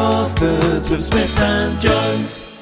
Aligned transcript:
Castards 0.00 0.90
with 0.90 1.04
Smith 1.04 1.38
and 1.40 1.78
Jones. 1.78 2.58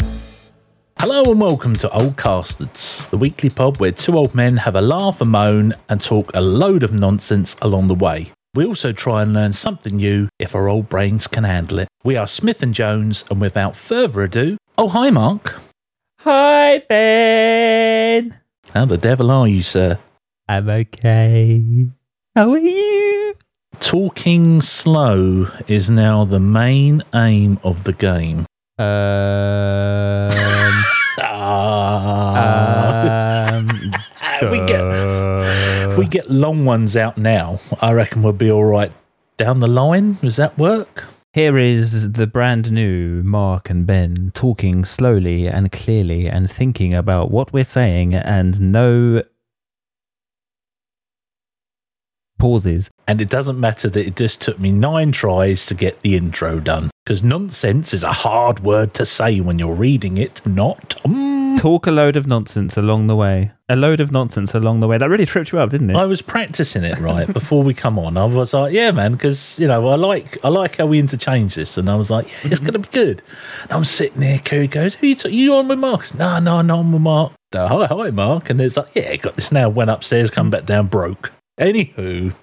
Hello 0.98 1.22
and 1.22 1.40
welcome 1.40 1.72
to 1.74 1.88
Old 1.90 2.16
Castards, 2.16 3.06
the 3.10 3.16
weekly 3.16 3.48
pub 3.48 3.76
where 3.76 3.92
two 3.92 4.18
old 4.18 4.34
men 4.34 4.56
have 4.56 4.74
a 4.74 4.80
laugh 4.80 5.20
and 5.20 5.30
moan 5.30 5.72
and 5.88 6.00
talk 6.00 6.32
a 6.34 6.40
load 6.40 6.82
of 6.82 6.92
nonsense 6.92 7.54
along 7.62 7.86
the 7.86 7.94
way. 7.94 8.32
We 8.54 8.66
also 8.66 8.90
try 8.90 9.22
and 9.22 9.34
learn 9.34 9.52
something 9.52 9.98
new 9.98 10.28
if 10.40 10.56
our 10.56 10.68
old 10.68 10.88
brains 10.88 11.28
can 11.28 11.44
handle 11.44 11.78
it. 11.78 11.86
We 12.02 12.16
are 12.16 12.26
Smith 12.26 12.60
and 12.60 12.74
Jones, 12.74 13.24
and 13.30 13.40
without 13.40 13.76
further 13.76 14.22
ado, 14.22 14.56
oh 14.76 14.88
hi 14.88 15.10
Mark. 15.10 15.54
Hi, 16.22 16.80
Ben. 16.88 18.36
How 18.74 18.84
the 18.84 18.98
devil 18.98 19.30
are 19.30 19.46
you, 19.46 19.62
sir? 19.62 20.00
I'm 20.48 20.68
okay. 20.68 21.86
How 22.34 22.50
are 22.50 22.58
you? 22.58 23.36
Talking 23.80 24.60
slow 24.60 25.50
is 25.66 25.88
now 25.88 26.24
the 26.24 26.40
main 26.40 27.02
aim 27.14 27.58
of 27.62 27.84
the 27.84 27.92
game. 27.92 28.46
Um, 28.78 28.86
um, 31.22 33.68
we 34.50 34.58
get 34.66 34.82
if 35.90 35.98
we 35.98 36.06
get 36.06 36.30
long 36.30 36.64
ones 36.64 36.96
out 36.96 37.18
now, 37.18 37.60
I 37.80 37.92
reckon 37.92 38.22
we'll 38.22 38.32
be 38.32 38.50
all 38.50 38.64
right 38.64 38.92
down 39.36 39.60
the 39.60 39.68
line. 39.68 40.18
Does 40.22 40.36
that 40.36 40.58
work? 40.58 41.04
Here 41.32 41.56
is 41.56 42.12
the 42.12 42.26
brand 42.26 42.72
new 42.72 43.22
Mark 43.22 43.70
and 43.70 43.86
Ben 43.86 44.32
talking 44.34 44.84
slowly 44.84 45.46
and 45.46 45.70
clearly 45.70 46.26
and 46.26 46.50
thinking 46.50 46.94
about 46.94 47.30
what 47.30 47.52
we're 47.52 47.64
saying 47.64 48.14
and 48.14 48.72
no 48.72 49.22
pauses. 52.38 52.90
And 53.08 53.22
it 53.22 53.30
doesn't 53.30 53.58
matter 53.58 53.88
that 53.88 54.06
it 54.06 54.16
just 54.16 54.42
took 54.42 54.60
me 54.60 54.70
nine 54.70 55.12
tries 55.12 55.64
to 55.66 55.74
get 55.74 56.00
the 56.02 56.14
intro 56.14 56.60
done. 56.60 56.90
Because 57.04 57.22
nonsense 57.22 57.94
is 57.94 58.04
a 58.04 58.12
hard 58.12 58.60
word 58.60 58.92
to 58.94 59.06
say 59.06 59.40
when 59.40 59.58
you're 59.58 59.74
reading 59.74 60.18
it, 60.18 60.42
not. 60.44 60.90
Mm. 61.06 61.58
Talk 61.58 61.86
a 61.86 61.90
load 61.90 62.16
of 62.16 62.26
nonsense 62.26 62.76
along 62.76 63.06
the 63.06 63.16
way. 63.16 63.50
A 63.70 63.76
load 63.76 64.00
of 64.00 64.12
nonsense 64.12 64.52
along 64.52 64.80
the 64.80 64.86
way. 64.86 64.98
That 64.98 65.08
really 65.08 65.24
tripped 65.24 65.52
you 65.52 65.58
up, 65.58 65.70
didn't 65.70 65.88
it? 65.88 65.96
I 65.96 66.04
was 66.04 66.20
practicing 66.20 66.84
it 66.84 66.98
right 66.98 67.32
before 67.32 67.62
we 67.62 67.72
come 67.72 67.98
on. 67.98 68.18
I 68.18 68.26
was 68.26 68.52
like, 68.52 68.74
"Yeah, 68.74 68.90
man," 68.90 69.12
because 69.12 69.58
you 69.58 69.66
know 69.66 69.88
I 69.88 69.96
like 69.96 70.38
I 70.44 70.50
like 70.50 70.76
how 70.76 70.84
we 70.86 70.98
interchange 70.98 71.54
this, 71.54 71.78
and 71.78 71.88
I 71.90 71.94
was 71.94 72.10
like, 72.10 72.28
"Yeah, 72.28 72.50
it's 72.52 72.60
gonna 72.60 72.78
be 72.78 72.88
good." 72.90 73.22
And 73.62 73.72
I'm 73.72 73.84
sitting 73.86 74.20
there. 74.20 74.38
Kerry 74.38 74.68
goes, 74.68 74.94
"Who 74.96 75.06
you, 75.06 75.14
t- 75.14 75.30
you 75.30 75.54
on 75.54 75.66
with 75.68 75.78
Mark?" 75.78 76.14
No, 76.14 76.38
no, 76.38 76.60
no, 76.60 76.80
I'm 76.80 76.92
with 76.92 77.02
Mark. 77.02 77.32
"No, 77.54 77.66
hi, 77.66 77.86
hi, 77.86 78.10
Mark. 78.10 78.50
And 78.50 78.60
there's 78.60 78.76
like, 78.76 78.90
"Yeah, 78.94 79.16
got 79.16 79.36
this 79.36 79.50
now." 79.50 79.68
Went 79.70 79.90
upstairs, 79.90 80.30
come 80.30 80.50
back 80.50 80.66
down, 80.66 80.86
broke. 80.86 81.32
Anywho, 81.58 82.34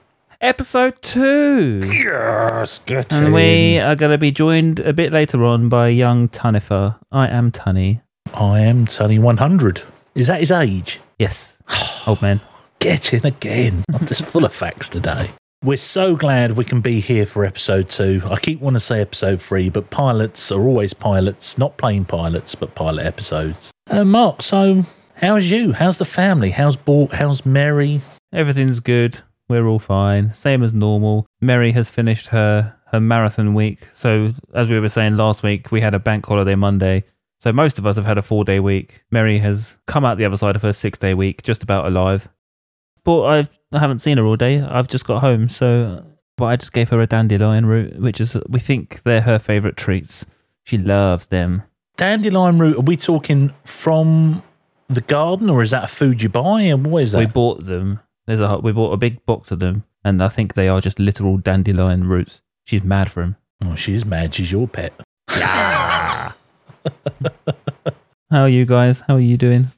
Episode 0.45 1.01
two. 1.01 1.81
yes, 1.91 2.79
get 2.85 3.11
And 3.11 3.25
in. 3.27 3.33
we 3.33 3.79
are 3.79 3.95
going 3.95 4.11
to 4.11 4.17
be 4.19 4.29
joined 4.29 4.79
a 4.79 4.93
bit 4.93 5.11
later 5.11 5.43
on 5.43 5.69
by 5.69 5.87
young 5.87 6.29
Tunifer. 6.29 6.99
I 7.11 7.27
am 7.29 7.49
Tunny. 7.49 8.01
I 8.31 8.59
am 8.59 8.85
Tony 8.85 9.17
100. 9.17 9.81
Is 10.13 10.27
that 10.27 10.41
his 10.41 10.51
age? 10.51 10.99
Yes, 11.17 11.57
old 12.05 12.21
man. 12.21 12.41
Get 12.77 13.11
in 13.11 13.25
again. 13.25 13.85
I'm 13.91 14.05
just 14.05 14.23
full 14.23 14.45
of 14.45 14.53
facts 14.53 14.87
today. 14.87 15.31
We're 15.63 15.77
so 15.77 16.15
glad 16.15 16.51
we 16.51 16.63
can 16.63 16.79
be 16.79 16.99
here 16.99 17.25
for 17.25 17.43
episode 17.43 17.89
two. 17.89 18.21
I 18.29 18.37
keep 18.37 18.61
wanting 18.61 18.75
to 18.75 18.85
say 18.85 19.01
episode 19.01 19.41
three, 19.41 19.69
but 19.69 19.89
pilots 19.89 20.51
are 20.51 20.61
always 20.61 20.93
pilots, 20.93 21.57
not 21.57 21.77
plane 21.77 22.05
pilots, 22.05 22.53
but 22.53 22.75
pilot 22.75 23.03
episodes. 23.03 23.71
Uh, 23.89 24.05
Mark, 24.05 24.43
so 24.43 24.85
how's 25.15 25.49
you? 25.49 25.73
How's 25.73 25.97
the 25.97 26.05
family? 26.05 26.51
How's 26.51 26.75
Bort? 26.75 27.13
How's 27.13 27.47
Mary? 27.47 28.01
Everything's 28.31 28.79
good. 28.79 29.21
We're 29.47 29.67
all 29.67 29.79
fine. 29.79 30.33
Same 30.33 30.63
as 30.63 30.73
normal. 30.73 31.27
Mary 31.39 31.71
has 31.73 31.89
finished 31.89 32.27
her 32.27 32.75
her 32.91 32.99
marathon 32.99 33.53
week. 33.53 33.89
So 33.93 34.31
as 34.53 34.69
we 34.69 34.79
were 34.79 34.89
saying 34.89 35.17
last 35.17 35.43
week, 35.43 35.71
we 35.71 35.81
had 35.81 35.93
a 35.93 35.99
bank 35.99 36.25
holiday 36.25 36.55
Monday. 36.55 37.03
So 37.39 37.51
most 37.51 37.77
of 37.77 37.85
us 37.85 37.95
have 37.95 38.05
had 38.05 38.17
a 38.17 38.21
four 38.21 38.43
day 38.43 38.59
week. 38.59 39.03
Mary 39.11 39.39
has 39.39 39.75
come 39.85 40.05
out 40.05 40.17
the 40.17 40.25
other 40.25 40.37
side 40.37 40.55
of 40.55 40.61
her 40.61 40.73
six 40.73 40.97
day 40.97 41.13
week, 41.13 41.43
just 41.43 41.63
about 41.63 41.85
alive. 41.85 42.27
But 43.03 43.23
I've, 43.23 43.49
I 43.71 43.79
haven't 43.79 43.99
seen 43.99 44.17
her 44.17 44.25
all 44.25 44.35
day. 44.35 44.61
I've 44.61 44.87
just 44.87 45.05
got 45.05 45.21
home. 45.21 45.49
So, 45.49 46.03
but 46.37 46.45
I 46.45 46.55
just 46.55 46.73
gave 46.73 46.89
her 46.89 46.99
a 47.01 47.07
dandelion 47.07 47.65
root, 47.65 47.99
which 47.99 48.19
is 48.19 48.35
we 48.49 48.59
think 48.59 49.01
they're 49.03 49.21
her 49.21 49.37
favourite 49.37 49.77
treats. 49.77 50.25
She 50.63 50.77
loves 50.77 51.27
them. 51.27 51.63
Dandelion 51.97 52.57
root, 52.57 52.77
are 52.77 52.81
we 52.81 52.97
talking 52.97 53.53
from 53.63 54.41
the 54.89 55.01
garden 55.01 55.49
or 55.49 55.61
is 55.61 55.71
that 55.71 55.83
a 55.83 55.87
food 55.87 56.21
you 56.21 56.29
buy? 56.29 56.61
And 56.61 56.87
what 56.87 57.03
is 57.03 57.11
that? 57.11 57.19
We 57.19 57.25
bought 57.27 57.65
them. 57.65 57.99
There's 58.27 58.39
a 58.39 58.57
we 58.57 58.71
bought 58.71 58.93
a 58.93 58.97
big 58.97 59.25
box 59.25 59.51
of 59.51 59.59
them, 59.59 59.83
and 60.03 60.21
I 60.23 60.27
think 60.29 60.53
they 60.53 60.67
are 60.67 60.81
just 60.81 60.99
literal 60.99 61.37
dandelion 61.37 62.07
roots. 62.07 62.41
She's 62.65 62.83
mad 62.83 63.11
for 63.11 63.21
them. 63.21 63.35
oh, 63.63 63.75
she's 63.75 64.05
mad. 64.05 64.33
She's 64.33 64.51
your 64.51 64.67
pet. 64.67 64.93
How 65.29 66.33
are 68.31 68.49
you 68.49 68.65
guys? 68.65 69.01
How 69.07 69.15
are 69.15 69.19
you 69.19 69.37
doing? 69.37 69.71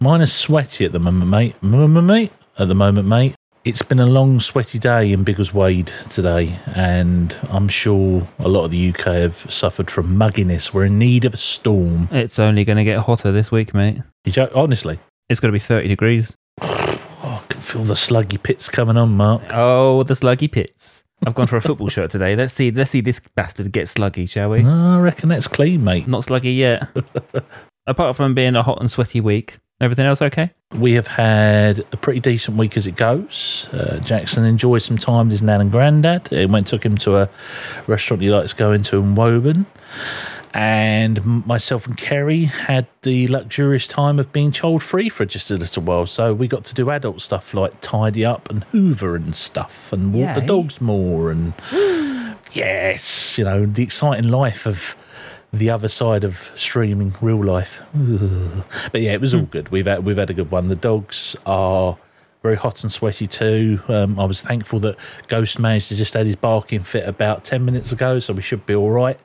Mine 0.00 0.20
is 0.20 0.32
sweaty 0.32 0.84
at 0.84 0.92
the 0.92 0.98
moment, 0.98 1.30
mate. 1.30 1.62
Mate. 1.62 2.32
At 2.58 2.68
the 2.68 2.74
moment, 2.74 3.08
mate. 3.08 3.34
It's 3.64 3.82
been 3.82 3.98
a 3.98 4.06
long, 4.06 4.38
sweaty 4.38 4.78
day 4.78 5.10
in 5.10 5.24
Biggleswade 5.24 5.90
today, 6.08 6.60
and 6.74 7.34
I'm 7.50 7.66
sure 7.68 8.28
a 8.38 8.48
lot 8.48 8.64
of 8.64 8.70
the 8.70 8.90
UK 8.90 9.06
have 9.06 9.46
suffered 9.50 9.90
from 9.90 10.16
mugginess. 10.16 10.72
We're 10.72 10.84
in 10.84 10.98
need 10.98 11.24
of 11.24 11.34
a 11.34 11.38
storm. 11.38 12.08
It's 12.12 12.38
only 12.38 12.64
going 12.64 12.76
to 12.78 12.84
get 12.84 13.00
hotter 13.00 13.32
this 13.32 13.50
week, 13.50 13.74
mate. 13.74 14.02
You 14.24 14.32
joke? 14.32 14.52
Honestly, 14.54 15.00
It's 15.28 15.40
going 15.40 15.48
to 15.50 15.52
be 15.52 15.58
30 15.58 15.88
degrees. 15.88 16.32
feel 17.66 17.84
the 17.84 17.94
sluggy 17.94 18.40
pits 18.40 18.68
coming 18.68 18.96
on, 18.96 19.16
Mark. 19.16 19.42
Oh, 19.50 20.04
the 20.04 20.14
sluggy 20.14 20.50
pits. 20.50 21.04
I've 21.26 21.34
gone 21.34 21.48
for 21.48 21.56
a 21.56 21.60
football 21.60 21.88
shirt 21.88 22.10
today. 22.10 22.36
Let's 22.36 22.52
see. 22.52 22.70
Let's 22.70 22.90
see 22.90 23.00
this 23.00 23.20
bastard 23.34 23.72
get 23.72 23.86
sluggy, 23.86 24.28
shall 24.28 24.50
we? 24.50 24.62
I 24.62 24.98
reckon 24.98 25.28
that's 25.28 25.48
clean, 25.48 25.82
mate. 25.82 26.06
Not 26.06 26.24
sluggy 26.24 26.56
yet. 26.56 26.88
Apart 27.86 28.16
from 28.16 28.34
being 28.34 28.54
a 28.54 28.62
hot 28.62 28.80
and 28.80 28.90
sweaty 28.90 29.20
week, 29.20 29.58
everything 29.80 30.06
else 30.06 30.22
okay? 30.22 30.52
We 30.74 30.92
have 30.92 31.06
had 31.06 31.80
a 31.92 31.96
pretty 31.96 32.20
decent 32.20 32.56
week 32.56 32.76
as 32.76 32.86
it 32.86 32.96
goes. 32.96 33.68
Uh, 33.72 33.98
Jackson 33.98 34.44
enjoyed 34.44 34.82
some 34.82 34.98
time 34.98 35.26
with 35.26 35.32
his 35.32 35.42
nan 35.42 35.60
and 35.60 35.70
granddad. 35.70 36.28
He 36.28 36.46
went 36.46 36.66
took 36.66 36.84
him 36.84 36.96
to 36.98 37.16
a 37.18 37.30
restaurant 37.86 38.22
he 38.22 38.28
likes 38.28 38.52
going 38.52 38.82
to 38.84 38.98
in 38.98 39.14
Woburn. 39.14 39.66
And 40.56 41.44
myself 41.44 41.86
and 41.86 41.98
Kerry 41.98 42.44
had 42.44 42.86
the 43.02 43.28
luxurious 43.28 43.86
time 43.86 44.18
of 44.18 44.32
being 44.32 44.52
child 44.52 44.82
free 44.82 45.10
for 45.10 45.26
just 45.26 45.50
a 45.50 45.56
little 45.56 45.82
while. 45.82 46.06
So 46.06 46.32
we 46.32 46.48
got 46.48 46.64
to 46.64 46.74
do 46.74 46.88
adult 46.88 47.20
stuff 47.20 47.52
like 47.52 47.78
tidy 47.82 48.24
up 48.24 48.48
and 48.48 48.64
hoover 48.64 49.14
and 49.16 49.36
stuff 49.36 49.92
and 49.92 50.14
walk 50.14 50.34
the 50.34 50.40
dogs 50.40 50.80
more. 50.80 51.30
And 51.30 51.52
yes, 52.52 53.36
you 53.36 53.44
know, 53.44 53.66
the 53.66 53.82
exciting 53.82 54.30
life 54.30 54.64
of 54.64 54.96
the 55.52 55.68
other 55.68 55.88
side 55.88 56.24
of 56.24 56.50
streaming 56.56 57.14
real 57.20 57.44
life. 57.44 57.82
But 58.92 59.02
yeah, 59.02 59.12
it 59.12 59.20
was 59.20 59.34
all 59.34 59.40
hmm. 59.42 59.50
good. 59.50 59.68
We've 59.68 59.86
had, 59.86 60.06
we've 60.06 60.16
had 60.16 60.30
a 60.30 60.34
good 60.34 60.50
one. 60.50 60.68
The 60.68 60.74
dogs 60.74 61.36
are 61.44 61.98
very 62.46 62.56
hot 62.56 62.84
and 62.84 62.92
sweaty 62.92 63.26
too. 63.26 63.80
Um, 63.88 64.20
I 64.20 64.24
was 64.24 64.40
thankful 64.40 64.78
that 64.80 64.96
Ghost 65.26 65.58
managed 65.58 65.88
to 65.88 65.96
just 65.96 66.14
had 66.14 66.26
his 66.26 66.36
barking 66.36 66.84
fit 66.84 67.08
about 67.08 67.44
10 67.44 67.64
minutes 67.64 67.90
ago, 67.90 68.20
so 68.20 68.32
we 68.34 68.42
should 68.42 68.64
be 68.66 68.74
all 68.74 68.92
right. 68.92 69.18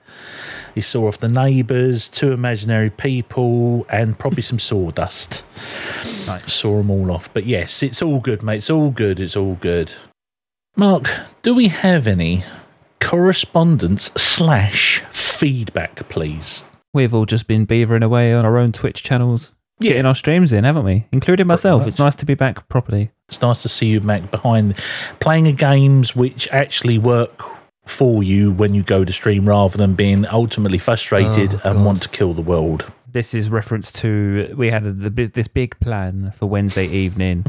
He 0.74 0.82
saw 0.82 1.08
off 1.08 1.20
the 1.20 1.28
neighbours, 1.28 2.08
two 2.08 2.32
imaginary 2.32 2.90
people, 2.90 3.86
and 3.90 4.18
probably 4.18 4.42
some 4.42 4.58
sawdust. 4.58 5.44
Nice. 6.26 6.52
Saw 6.52 6.78
them 6.78 6.90
all 6.90 7.12
off. 7.12 7.32
But 7.32 7.46
yes, 7.46 7.84
it's 7.84 8.02
all 8.02 8.20
good, 8.20 8.42
mate. 8.42 8.58
It's 8.58 8.72
all 8.72 8.90
good. 8.90 9.20
It's 9.20 9.38
all 9.38 9.54
good. 9.54 9.94
Mark, 10.76 11.08
do 11.44 11.54
we 11.54 11.68
have 11.68 12.08
any 12.08 12.44
correspondence 13.00 14.10
slash 14.18 15.04
feedback, 15.12 16.10
please? 16.10 16.66
We've 16.92 17.14
all 17.14 17.28
just 17.28 17.46
been 17.46 17.68
beavering 17.68 18.04
away 18.04 18.34
on 18.34 18.46
our 18.46 18.58
own 18.58 18.72
Twitch 18.72 19.04
channels, 19.04 19.54
Yeah. 19.84 19.92
getting 19.92 20.06
our 20.06 20.16
streams 20.16 20.54
in, 20.54 20.64
haven't 20.64 20.86
we? 20.86 21.06
Including 21.12 21.48
myself. 21.48 21.86
It's 21.88 22.00
nice 22.00 22.16
to 22.18 22.26
be 22.26 22.34
back 22.36 22.68
properly. 22.70 23.12
It's 23.30 23.42
nice 23.42 23.62
to 23.62 23.70
see 23.70 23.88
you 23.88 24.00
back 24.02 24.30
behind 24.32 24.76
playing 25.20 25.48
a 25.48 25.52
games 25.54 26.16
which 26.16 26.48
actually 26.52 26.98
work 26.98 27.44
for 27.86 28.24
you 28.24 28.52
when 28.52 28.74
you 28.74 28.84
go 28.84 29.04
to 29.04 29.12
stream 29.14 29.48
rather 29.48 29.78
than 29.78 29.96
being 29.96 30.26
ultimately 30.28 30.78
frustrated 30.78 31.60
Oh, 31.64 31.72
and 31.72 31.86
want 31.86 32.02
to 32.04 32.10
kill 32.10 32.34
the 32.34 32.42
world. 32.42 32.92
This 33.12 33.34
is 33.34 33.50
reference 33.50 33.92
to 33.94 34.54
we 34.58 34.70
had 34.70 34.86
a, 34.86 34.92
the, 34.92 35.10
this 35.28 35.48
big 35.48 35.78
plan 35.80 36.34
for 36.38 36.46
Wednesday 36.48 36.88
evening. 37.04 37.46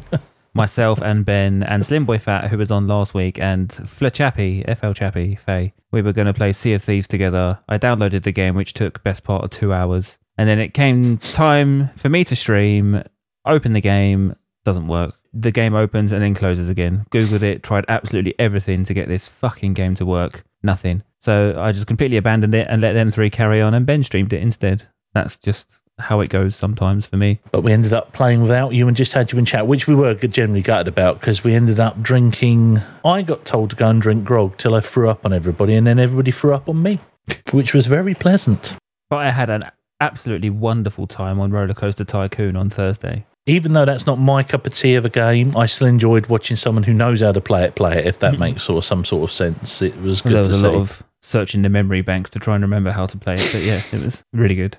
Myself 0.54 1.00
and 1.00 1.24
Ben 1.24 1.62
and 1.62 1.84
Slim 1.86 2.04
Boy 2.04 2.18
Fat, 2.18 2.50
who 2.50 2.58
was 2.58 2.70
on 2.70 2.86
last 2.86 3.14
week, 3.14 3.38
and 3.38 3.72
Fla 3.88 4.10
Chappie, 4.10 4.62
FL 4.78 4.92
Chappie, 4.92 5.36
Faye. 5.36 5.72
We 5.92 6.02
were 6.02 6.12
going 6.12 6.26
to 6.26 6.34
play 6.34 6.52
Sea 6.52 6.74
of 6.74 6.82
Thieves 6.82 7.08
together. 7.08 7.58
I 7.70 7.78
downloaded 7.78 8.24
the 8.24 8.32
game, 8.32 8.54
which 8.54 8.74
took 8.74 9.02
best 9.02 9.24
part 9.24 9.44
of 9.44 9.50
two 9.50 9.72
hours, 9.72 10.18
and 10.38 10.48
then 10.48 10.58
it 10.58 10.74
came 10.74 11.18
time 11.18 11.90
for 11.96 12.08
me 12.08 12.24
to 12.24 12.36
stream. 12.36 13.02
Open 13.44 13.72
the 13.72 13.80
game, 13.80 14.36
doesn't 14.64 14.86
work. 14.88 15.18
The 15.34 15.50
game 15.50 15.74
opens 15.74 16.12
and 16.12 16.22
then 16.22 16.34
closes 16.34 16.68
again. 16.68 17.06
Googled 17.10 17.42
it, 17.42 17.62
tried 17.62 17.84
absolutely 17.88 18.34
everything 18.38 18.84
to 18.84 18.94
get 18.94 19.08
this 19.08 19.26
fucking 19.26 19.74
game 19.74 19.94
to 19.96 20.06
work. 20.06 20.44
Nothing. 20.62 21.02
So 21.20 21.56
I 21.58 21.72
just 21.72 21.86
completely 21.86 22.16
abandoned 22.16 22.54
it 22.54 22.66
and 22.68 22.80
let 22.80 22.92
them 22.92 23.10
three 23.10 23.30
carry 23.30 23.60
on, 23.60 23.74
and 23.74 23.86
Ben 23.86 24.04
streamed 24.04 24.32
it 24.32 24.42
instead. 24.42 24.88
That's 25.14 25.38
just 25.38 25.68
how 25.98 26.20
it 26.20 26.30
goes 26.30 26.56
sometimes 26.56 27.06
for 27.06 27.16
me. 27.16 27.40
But 27.50 27.62
we 27.62 27.72
ended 27.72 27.92
up 27.92 28.12
playing 28.12 28.42
without 28.42 28.72
you 28.74 28.88
and 28.88 28.96
just 28.96 29.12
had 29.12 29.30
you 29.32 29.38
in 29.38 29.44
chat, 29.44 29.66
which 29.66 29.86
we 29.86 29.94
were 29.94 30.14
generally 30.14 30.62
gutted 30.62 30.88
about 30.88 31.20
because 31.20 31.44
we 31.44 31.54
ended 31.54 31.80
up 31.80 32.02
drinking. 32.02 32.80
I 33.04 33.22
got 33.22 33.44
told 33.44 33.70
to 33.70 33.76
go 33.76 33.88
and 33.88 34.00
drink 34.00 34.24
grog 34.24 34.56
till 34.58 34.74
I 34.74 34.80
threw 34.80 35.08
up 35.08 35.24
on 35.24 35.32
everybody, 35.32 35.74
and 35.74 35.86
then 35.86 35.98
everybody 35.98 36.30
threw 36.30 36.54
up 36.54 36.68
on 36.68 36.82
me. 36.82 36.98
which 37.52 37.74
was 37.74 37.86
very 37.86 38.14
pleasant. 38.14 38.74
But 39.08 39.18
I 39.18 39.30
had 39.30 39.50
an 39.50 39.64
absolutely 40.02 40.50
wonderful 40.50 41.06
time 41.06 41.38
on 41.38 41.52
Roller 41.52 41.74
Coaster 41.74 42.04
Tycoon 42.04 42.56
on 42.56 42.68
Thursday. 42.68 43.24
Even 43.46 43.72
though 43.72 43.84
that's 43.84 44.06
not 44.06 44.18
my 44.18 44.42
cup 44.42 44.66
of 44.66 44.74
tea 44.74 44.94
of 44.94 45.04
a 45.04 45.08
game, 45.08 45.56
I 45.56 45.66
still 45.66 45.86
enjoyed 45.86 46.26
watching 46.26 46.56
someone 46.56 46.84
who 46.84 46.92
knows 46.92 47.20
how 47.20 47.32
to 47.32 47.40
play 47.40 47.64
it 47.64 47.74
play 47.74 47.98
it. 47.98 48.06
If 48.06 48.18
that 48.18 48.34
hmm. 48.34 48.40
makes 48.40 48.62
sort 48.64 48.78
of 48.78 48.84
some 48.84 49.04
sort 49.04 49.22
of 49.24 49.32
sense, 49.32 49.80
it 49.80 49.96
was 50.00 50.20
good 50.20 50.32
there 50.32 50.38
was 50.40 50.48
to 50.48 50.54
a 50.54 50.56
see. 50.58 50.66
lot 50.66 50.74
of 50.74 51.02
searching 51.22 51.62
the 51.62 51.68
memory 51.68 52.02
banks 52.02 52.30
to 52.30 52.38
try 52.38 52.54
and 52.56 52.62
remember 52.62 52.90
how 52.90 53.06
to 53.06 53.16
play 53.16 53.34
it. 53.34 53.52
But 53.52 53.62
yeah, 53.62 53.82
it 53.92 54.02
was 54.02 54.22
really 54.32 54.54
good. 54.54 54.78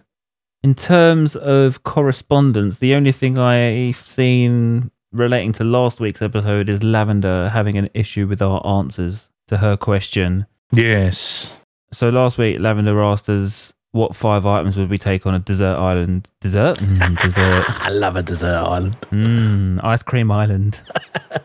In 0.61 0.75
terms 0.75 1.35
of 1.35 1.83
correspondence, 1.83 2.77
the 2.77 2.93
only 2.95 3.11
thing 3.11 3.37
I've 3.37 4.05
seen 4.05 4.91
relating 5.11 5.51
to 5.53 5.63
last 5.63 5.99
week's 5.99 6.21
episode 6.21 6.69
is 6.69 6.83
Lavender 6.83 7.49
having 7.49 7.77
an 7.77 7.89
issue 7.93 8.27
with 8.27 8.41
our 8.41 8.65
answers 8.65 9.29
to 9.47 9.57
her 9.57 9.77
question. 9.77 10.45
yes, 10.71 11.51
So 11.91 12.09
last 12.09 12.37
week, 12.37 12.59
Lavender 12.59 13.01
asked 13.03 13.29
us 13.29 13.73
what 13.93 14.15
five 14.15 14.45
items 14.45 14.75
would 14.75 14.89
we 14.89 14.97
take 14.97 15.25
on 15.25 15.33
a 15.33 15.39
dessert 15.39 15.77
island? 15.77 16.27
Dessert? 16.41 16.77
Mm, 16.79 17.21
dessert. 17.21 17.63
I 17.67 17.89
love 17.89 18.15
a 18.17 18.23
dessert 18.23 18.57
island. 18.57 18.97
Mm, 19.11 19.83
ice 19.83 20.03
cream 20.03 20.29
island. 20.31 20.79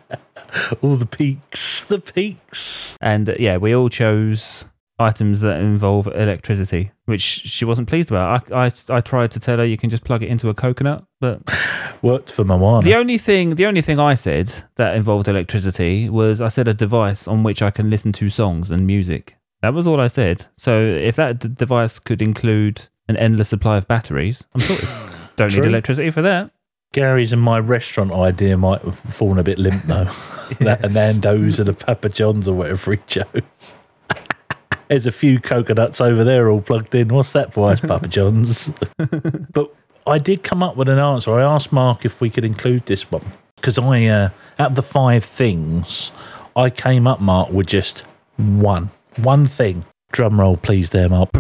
All 0.83 0.97
the 0.97 1.07
peaks, 1.07 1.85
the 1.85 1.99
peaks. 2.01 2.97
And 3.01 3.29
uh, 3.29 3.35
yeah, 3.39 3.59
we 3.59 3.75
all 3.75 3.91
chose 3.91 4.65
items 4.99 5.41
that 5.41 5.59
involve 5.61 6.07
electricity, 6.09 6.91
which 7.05 7.21
she 7.21 7.65
wasn't 7.67 7.87
pleased 7.87 8.11
about. 8.11 8.51
I, 8.51 8.65
I, 8.67 8.71
I 8.89 9.01
tried 9.03 9.31
to 9.33 9.41
tell 9.41 9.59
her 9.59 9.65
you 9.65 9.77
can 9.77 9.91
just 9.91 10.05
plug 10.05 10.23
it 10.23 10.29
into 10.31 10.49
a 10.49 10.55
coconut, 10.55 11.05
but 11.21 11.41
Worked 12.03 12.33
for 12.33 12.45
my 12.45 12.57
Moana. 12.57 12.83
the 12.83 12.95
only 12.95 13.19
thing 13.19 13.57
the 13.57 13.67
only 13.67 13.83
thing 13.83 13.99
I 14.01 14.15
said 14.15 14.53
that 14.77 14.97
involved 14.97 15.29
electricity 15.29 16.09
was 16.09 16.41
I 16.41 16.49
said 16.49 16.67
a 16.67 16.75
device 16.75 17.29
on 17.29 17.43
which 17.43 17.61
I 17.61 17.71
can 17.71 17.91
listen 17.91 18.13
to 18.13 18.31
songs 18.31 18.71
and 18.71 18.87
music. 18.87 19.37
That 19.63 19.75
was 19.75 19.87
all 19.87 20.01
I 20.01 20.09
said. 20.09 20.47
So 20.57 20.81
if 20.81 21.17
that 21.17 21.41
d- 21.41 21.49
device 21.49 21.99
could 21.99 22.23
include 22.23 22.83
an 23.09 23.17
endless 23.17 23.49
supply 23.49 23.77
of 23.77 23.89
batteries, 23.89 24.45
I'm 24.55 24.61
sorted. 24.61 24.89
Don't 25.37 25.53
need 25.55 25.65
electricity 25.65 26.11
for 26.11 26.23
that. 26.23 26.51
Gary's 26.93 27.33
and 27.33 27.43
my 27.43 27.59
restaurant 27.59 28.13
idea 28.13 28.57
might 28.57 28.81
have 28.83 28.99
fallen 28.99 29.39
a 29.39 29.43
bit 29.43 29.59
limp 29.59 29.85
though. 29.85 30.09
that 30.61 30.85
a 30.85 30.89
Nando's 30.89 31.61
and 31.61 31.69
a 31.69 31.75
Papa 31.75 32.09
John's 32.09 32.49
or 32.49 32.55
whatever 32.55 32.93
he 32.93 32.99
chose. 33.07 33.75
There's 34.89 35.07
a 35.07 35.13
few 35.13 35.39
coconuts 35.39 36.01
over 36.01 36.25
there 36.25 36.49
all 36.49 36.63
plugged 36.63 36.95
in. 36.95 37.09
What's 37.09 37.33
that 37.33 37.53
for 37.53 37.71
us, 37.71 37.81
Papa 37.81 38.09
John's? 38.09 38.71
but 39.53 39.75
I 40.07 40.17
did 40.17 40.43
come 40.43 40.63
up 40.63 40.77
with 40.77 40.89
an 40.89 40.99
answer. 40.99 41.35
I 41.35 41.43
asked 41.43 41.71
Mark 41.71 42.07
if 42.07 42.19
we 42.21 42.31
could 42.31 42.45
include 42.45 42.87
this 42.87 43.11
one 43.11 43.33
because 43.57 43.79
I, 43.79 44.07
uh, 44.07 44.31
out 44.59 44.71
of 44.71 44.75
the 44.77 44.83
five 44.83 45.25
things, 45.25 46.11
I 46.57 46.71
came 46.71 47.07
up, 47.07 47.21
Mark, 47.21 47.51
with 47.51 47.67
just 47.67 48.05
one, 48.37 48.91
one 49.19 49.47
thing. 49.47 49.85
Drum 50.13 50.41
roll, 50.41 50.57
please, 50.57 50.91
there, 50.91 51.09
Mark. 51.09 51.31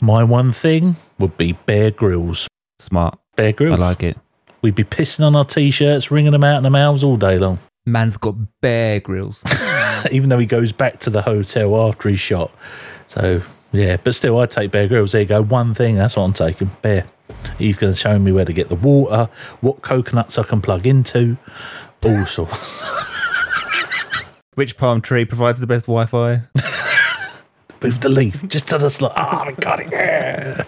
My 0.00 0.22
one 0.22 0.52
thing 0.52 0.96
would 1.18 1.36
be 1.36 1.52
Bear 1.52 1.90
Grylls. 1.90 2.46
Smart. 2.78 3.18
Bear 3.34 3.52
Grylls. 3.52 3.78
I 3.78 3.82
like 3.82 4.02
it. 4.02 4.16
We'd 4.62 4.74
be 4.74 4.84
pissing 4.84 5.24
on 5.24 5.34
our 5.34 5.44
t-shirts, 5.44 6.10
wringing 6.10 6.32
them 6.32 6.44
out 6.44 6.58
in 6.58 6.62
the 6.62 6.70
mouths 6.70 7.02
all 7.02 7.16
day 7.16 7.38
long. 7.38 7.58
Man's 7.86 8.16
got 8.16 8.34
bear 8.60 8.98
grills. 8.98 9.42
Even 10.10 10.28
though 10.28 10.38
he 10.38 10.46
goes 10.46 10.72
back 10.72 10.98
to 11.00 11.10
the 11.10 11.22
hotel 11.22 11.88
after 11.88 12.08
he's 12.08 12.18
shot. 12.18 12.52
So 13.06 13.42
yeah, 13.72 13.96
but 14.02 14.14
still, 14.14 14.38
I'd 14.40 14.50
take 14.50 14.70
Bear 14.72 14.88
Grylls. 14.88 15.12
There 15.12 15.20
you 15.20 15.26
go. 15.26 15.42
One 15.42 15.74
thing. 15.74 15.94
That's 15.94 16.16
what 16.16 16.24
I'm 16.24 16.32
taking. 16.32 16.70
Bear. 16.82 17.06
He's 17.58 17.76
going 17.76 17.92
to 17.92 17.98
show 17.98 18.18
me 18.18 18.32
where 18.32 18.44
to 18.44 18.52
get 18.52 18.68
the 18.68 18.74
water, 18.74 19.28
what 19.60 19.82
coconuts 19.82 20.38
I 20.38 20.42
can 20.42 20.60
plug 20.60 20.86
into, 20.86 21.36
all 22.02 22.26
sorts. 22.26 22.82
Which 24.54 24.76
palm 24.76 25.02
tree 25.02 25.24
provides 25.24 25.60
the 25.60 25.66
best 25.66 25.86
Wi-Fi? 25.86 26.42
Move 27.82 28.00
the 28.00 28.08
leaf 28.08 28.42
just 28.48 28.68
to 28.68 28.78
the 28.78 28.88
slot. 28.88 29.12
Oh, 29.16 29.38
I 29.38 29.52
got 29.52 29.80
it. 29.80 29.92
Yeah. 29.92 30.64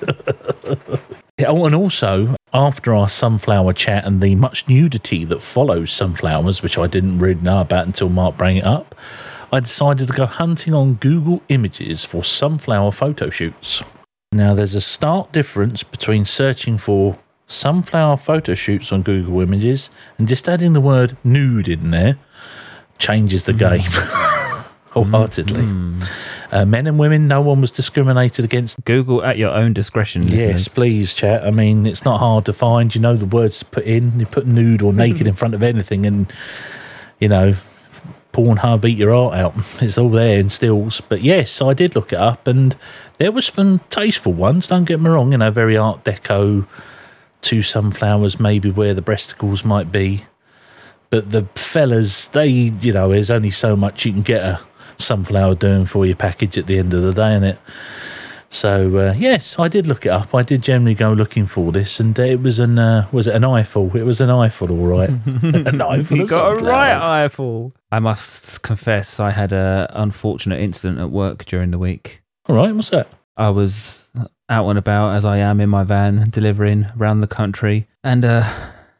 Yeah, 1.38 1.50
oh, 1.50 1.66
and 1.66 1.74
also 1.74 2.34
after 2.52 2.92
our 2.92 3.08
sunflower 3.08 3.72
chat 3.74 4.04
and 4.04 4.20
the 4.20 4.34
much 4.34 4.68
nudity 4.68 5.24
that 5.26 5.40
follows 5.40 5.92
sunflowers, 5.92 6.64
which 6.64 6.76
I 6.76 6.88
didn't 6.88 7.20
really 7.20 7.40
know 7.40 7.60
about 7.60 7.86
until 7.86 8.08
Mark 8.08 8.36
brought 8.36 8.56
it 8.56 8.64
up, 8.64 8.96
I 9.52 9.60
decided 9.60 10.08
to 10.08 10.12
go 10.12 10.26
hunting 10.26 10.74
on 10.74 10.94
Google 10.94 11.40
Images 11.48 12.04
for 12.04 12.24
sunflower 12.24 12.90
photo 12.90 13.30
shoots. 13.30 13.84
Now, 14.32 14.52
there's 14.54 14.74
a 14.74 14.80
stark 14.80 15.30
difference 15.30 15.84
between 15.84 16.24
searching 16.24 16.76
for 16.76 17.16
sunflower 17.48 18.18
photo 18.18 18.54
shoots 18.54 18.92
on 18.92 19.02
Google 19.02 19.40
Images 19.40 19.90
and 20.18 20.28
just 20.28 20.48
adding 20.48 20.74
the 20.74 20.80
word 20.80 21.16
nude 21.24 21.66
in 21.68 21.90
there 21.90 22.18
changes 22.98 23.44
the 23.44 23.52
game 23.52 23.80
wholeheartedly. 24.90 25.68
Uh, 26.50 26.64
men 26.64 26.86
and 26.86 26.98
women, 26.98 27.28
no 27.28 27.40
one 27.40 27.60
was 27.60 27.70
discriminated 27.70 28.44
against. 28.44 28.82
Google 28.84 29.22
at 29.22 29.36
your 29.36 29.50
own 29.50 29.72
discretion. 29.72 30.26
Yes, 30.28 30.66
please, 30.68 31.14
chat. 31.14 31.44
I 31.44 31.50
mean, 31.50 31.86
it's 31.86 32.04
not 32.04 32.18
hard 32.18 32.46
to 32.46 32.52
find. 32.52 32.94
You 32.94 33.00
know 33.00 33.16
the 33.16 33.26
words 33.26 33.58
to 33.58 33.64
put 33.66 33.84
in. 33.84 34.18
You 34.18 34.26
put 34.26 34.46
nude 34.46 34.82
or 34.82 34.92
naked 34.92 35.26
in 35.26 35.34
front 35.34 35.54
of 35.54 35.62
anything, 35.62 36.06
and 36.06 36.32
you 37.20 37.28
know, 37.28 37.56
Pornhub 38.32 38.80
beat 38.80 38.96
your 38.96 39.14
art 39.14 39.34
out. 39.34 39.54
It's 39.82 39.98
all 39.98 40.10
there 40.10 40.38
in 40.38 40.48
stills. 40.48 41.02
But 41.02 41.22
yes, 41.22 41.60
I 41.60 41.74
did 41.74 41.94
look 41.94 42.12
it 42.12 42.18
up, 42.18 42.46
and 42.46 42.76
there 43.18 43.32
was 43.32 43.46
some 43.46 43.80
tasteful 43.90 44.32
ones. 44.32 44.66
Don't 44.66 44.84
get 44.84 45.00
me 45.00 45.10
wrong. 45.10 45.32
You 45.32 45.38
know, 45.38 45.50
very 45.50 45.76
Art 45.76 46.04
Deco. 46.04 46.66
Two 47.40 47.62
sunflowers, 47.62 48.40
maybe 48.40 48.70
where 48.70 48.94
the 48.94 49.02
breasticles 49.02 49.64
might 49.64 49.92
be. 49.92 50.24
But 51.10 51.30
the 51.30 51.46
fellas, 51.54 52.28
they, 52.28 52.48
you 52.48 52.92
know, 52.92 53.10
there's 53.10 53.30
only 53.30 53.50
so 53.50 53.76
much 53.76 54.04
you 54.04 54.12
can 54.12 54.22
get 54.22 54.42
a 54.42 54.60
sunflower 54.98 55.54
doing 55.54 55.86
for 55.86 56.04
your 56.04 56.16
package 56.16 56.58
at 56.58 56.66
the 56.66 56.78
end 56.78 56.92
of 56.92 57.02
the 57.02 57.12
day, 57.12 57.22
innit? 57.22 57.58
So 58.50 58.96
uh, 58.96 59.14
yes, 59.16 59.58
I 59.58 59.68
did 59.68 59.86
look 59.86 60.06
it 60.06 60.12
up. 60.12 60.34
I 60.34 60.42
did 60.42 60.62
generally 60.62 60.94
go 60.94 61.12
looking 61.12 61.46
for 61.46 61.70
this, 61.70 62.00
and 62.00 62.18
it 62.18 62.40
was 62.40 62.58
an 62.58 62.78
uh, 62.78 63.06
was 63.12 63.26
it 63.26 63.34
an 63.34 63.44
eyeful? 63.44 63.94
It 63.94 64.04
was 64.04 64.20
an 64.20 64.30
eyeful, 64.30 64.70
all 64.70 64.86
right. 64.86 65.10
an 65.26 65.82
eyeful. 65.82 66.16
You 66.16 66.26
got 66.26 66.52
a 66.52 66.64
right 66.64 67.24
eyeful. 67.24 67.72
I 67.92 67.98
must 67.98 68.62
confess, 68.62 69.20
I 69.20 69.30
had 69.32 69.52
a 69.52 69.90
unfortunate 69.94 70.60
incident 70.60 70.98
at 70.98 71.10
work 71.10 71.44
during 71.44 71.70
the 71.70 71.78
week. 71.78 72.22
All 72.46 72.56
right, 72.56 72.74
what's 72.74 72.90
that? 72.90 73.08
I 73.36 73.50
was 73.50 74.02
out 74.48 74.68
and 74.68 74.78
about 74.78 75.16
as 75.16 75.24
I 75.24 75.38
am 75.38 75.60
in 75.60 75.68
my 75.68 75.84
van, 75.84 76.30
delivering 76.30 76.86
around 76.98 77.20
the 77.20 77.26
country, 77.26 77.86
and 78.02 78.24
uh, 78.24 78.50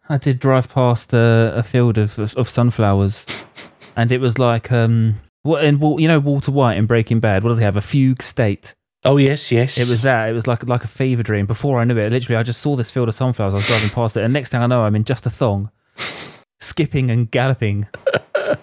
I 0.09 0.19
did 0.19 0.39
drive 0.39 0.69
past 0.69 1.13
a, 1.13 1.53
a 1.57 1.63
field 1.63 1.99
of 1.99 2.19
of 2.19 2.49
sunflowers, 2.49 3.25
and 3.97 4.13
it 4.13 4.21
was 4.21 4.39
like 4.39 4.71
um, 4.71 5.21
what 5.43 5.65
in 5.65 5.81
you 5.99 6.09
know 6.09 6.19
Walter 6.19 6.51
White 6.51 6.77
in 6.77 6.87
Breaking 6.87 7.21
Bad. 7.21 7.43
What 7.43 7.51
does 7.51 7.59
he 7.59 7.65
have? 7.65 7.77
A 7.77 7.81
fugue 7.81 8.23
state. 8.23 8.75
Oh 9.05 9.17
yes, 9.17 9.53
yes. 9.53 9.79
It 9.79 9.89
was 9.89 10.03
that. 10.03 10.29
It 10.29 10.33
was 10.33 10.47
like 10.47 10.67
like 10.67 10.85
a 10.85 10.89
fever 10.89 11.23
dream. 11.23 11.47
Before 11.47 11.79
I 11.79 11.85
knew 11.85 11.97
it, 11.97 12.11
literally, 12.11 12.37
I 12.37 12.43
just 12.43 12.61
saw 12.61 12.77
this 12.77 12.91
field 12.91 13.09
of 13.09 13.15
sunflowers. 13.15 13.55
I 13.55 13.59
was 13.59 13.67
driving 13.67 13.91
past 13.91 14.17
it, 14.17 14.25
and 14.25 14.33
next 14.33 14.51
thing 14.51 14.61
I 14.61 14.67
know, 14.67 14.83
I'm 14.83 14.97
in 14.97 15.05
just 15.05 15.27
a 15.27 15.31
thong, 15.31 15.71
skipping 16.61 17.11
and 17.11 17.31
galloping. 17.31 17.87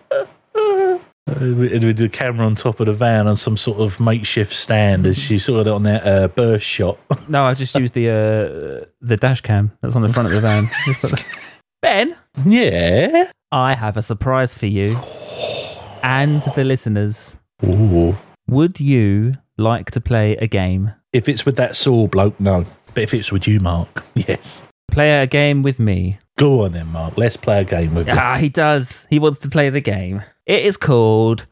Uh, 1.27 1.33
with 1.55 1.83
with 1.83 1.97
the 1.97 2.07
camera 2.07 2.45
on 2.45 2.53
top 2.53 2.79
of 2.79 2.85
the 2.85 2.93
van 2.93 3.25
on 3.27 3.35
some 3.35 3.57
sort 3.57 3.79
of 3.79 3.99
makeshift 3.99 4.53
stand 4.53 5.07
as 5.07 5.17
she 5.17 5.39
saw 5.39 5.59
it 5.61 5.67
on 5.67 5.81
that 5.83 6.05
uh, 6.05 6.27
burst 6.27 6.65
shot. 6.65 6.99
No, 7.27 7.43
I 7.45 7.55
just 7.55 7.73
used 7.75 7.93
the 7.93 8.09
uh, 8.09 8.85
the 9.01 9.17
dash 9.17 9.41
cam 9.41 9.71
that's 9.81 9.95
on 9.95 10.03
the 10.03 10.13
front 10.13 10.27
of 10.27 10.33
the 10.33 10.41
van. 10.41 10.69
Just 10.85 10.99
put 11.01 11.11
the- 11.11 11.23
ben, 11.81 12.15
yeah. 12.45 13.31
I 13.51 13.73
have 13.73 13.97
a 13.97 14.03
surprise 14.03 14.53
for 14.53 14.67
you 14.67 14.99
and 16.03 16.43
the 16.55 16.63
listeners. 16.63 17.35
Ooh. 17.63 18.15
Would 18.47 18.79
you 18.79 19.33
like 19.57 19.89
to 19.91 20.01
play 20.01 20.35
a 20.37 20.45
game? 20.45 20.91
If 21.13 21.27
it's 21.27 21.45
with 21.45 21.55
that 21.55 21.75
saw 21.75 22.05
bloke, 22.07 22.39
no. 22.39 22.65
But 22.93 23.01
if 23.03 23.13
it's 23.15 23.31
with 23.31 23.47
you, 23.47 23.59
Mark, 23.59 24.03
yes. 24.13 24.61
Play 24.91 25.19
a 25.19 25.25
game 25.25 25.63
with 25.63 25.79
me. 25.79 26.19
Go 26.37 26.65
on 26.65 26.73
then, 26.73 26.87
Mark. 26.87 27.17
Let's 27.17 27.37
play 27.37 27.61
a 27.61 27.63
game 27.63 27.95
with 27.95 28.07
you. 28.07 28.13
Ah, 28.15 28.37
he 28.37 28.49
does. 28.49 29.07
He 29.09 29.17
wants 29.17 29.39
to 29.39 29.49
play 29.49 29.69
the 29.71 29.81
game. 29.81 30.21
It 30.45 30.63
is 30.63 30.77
called 30.77 31.47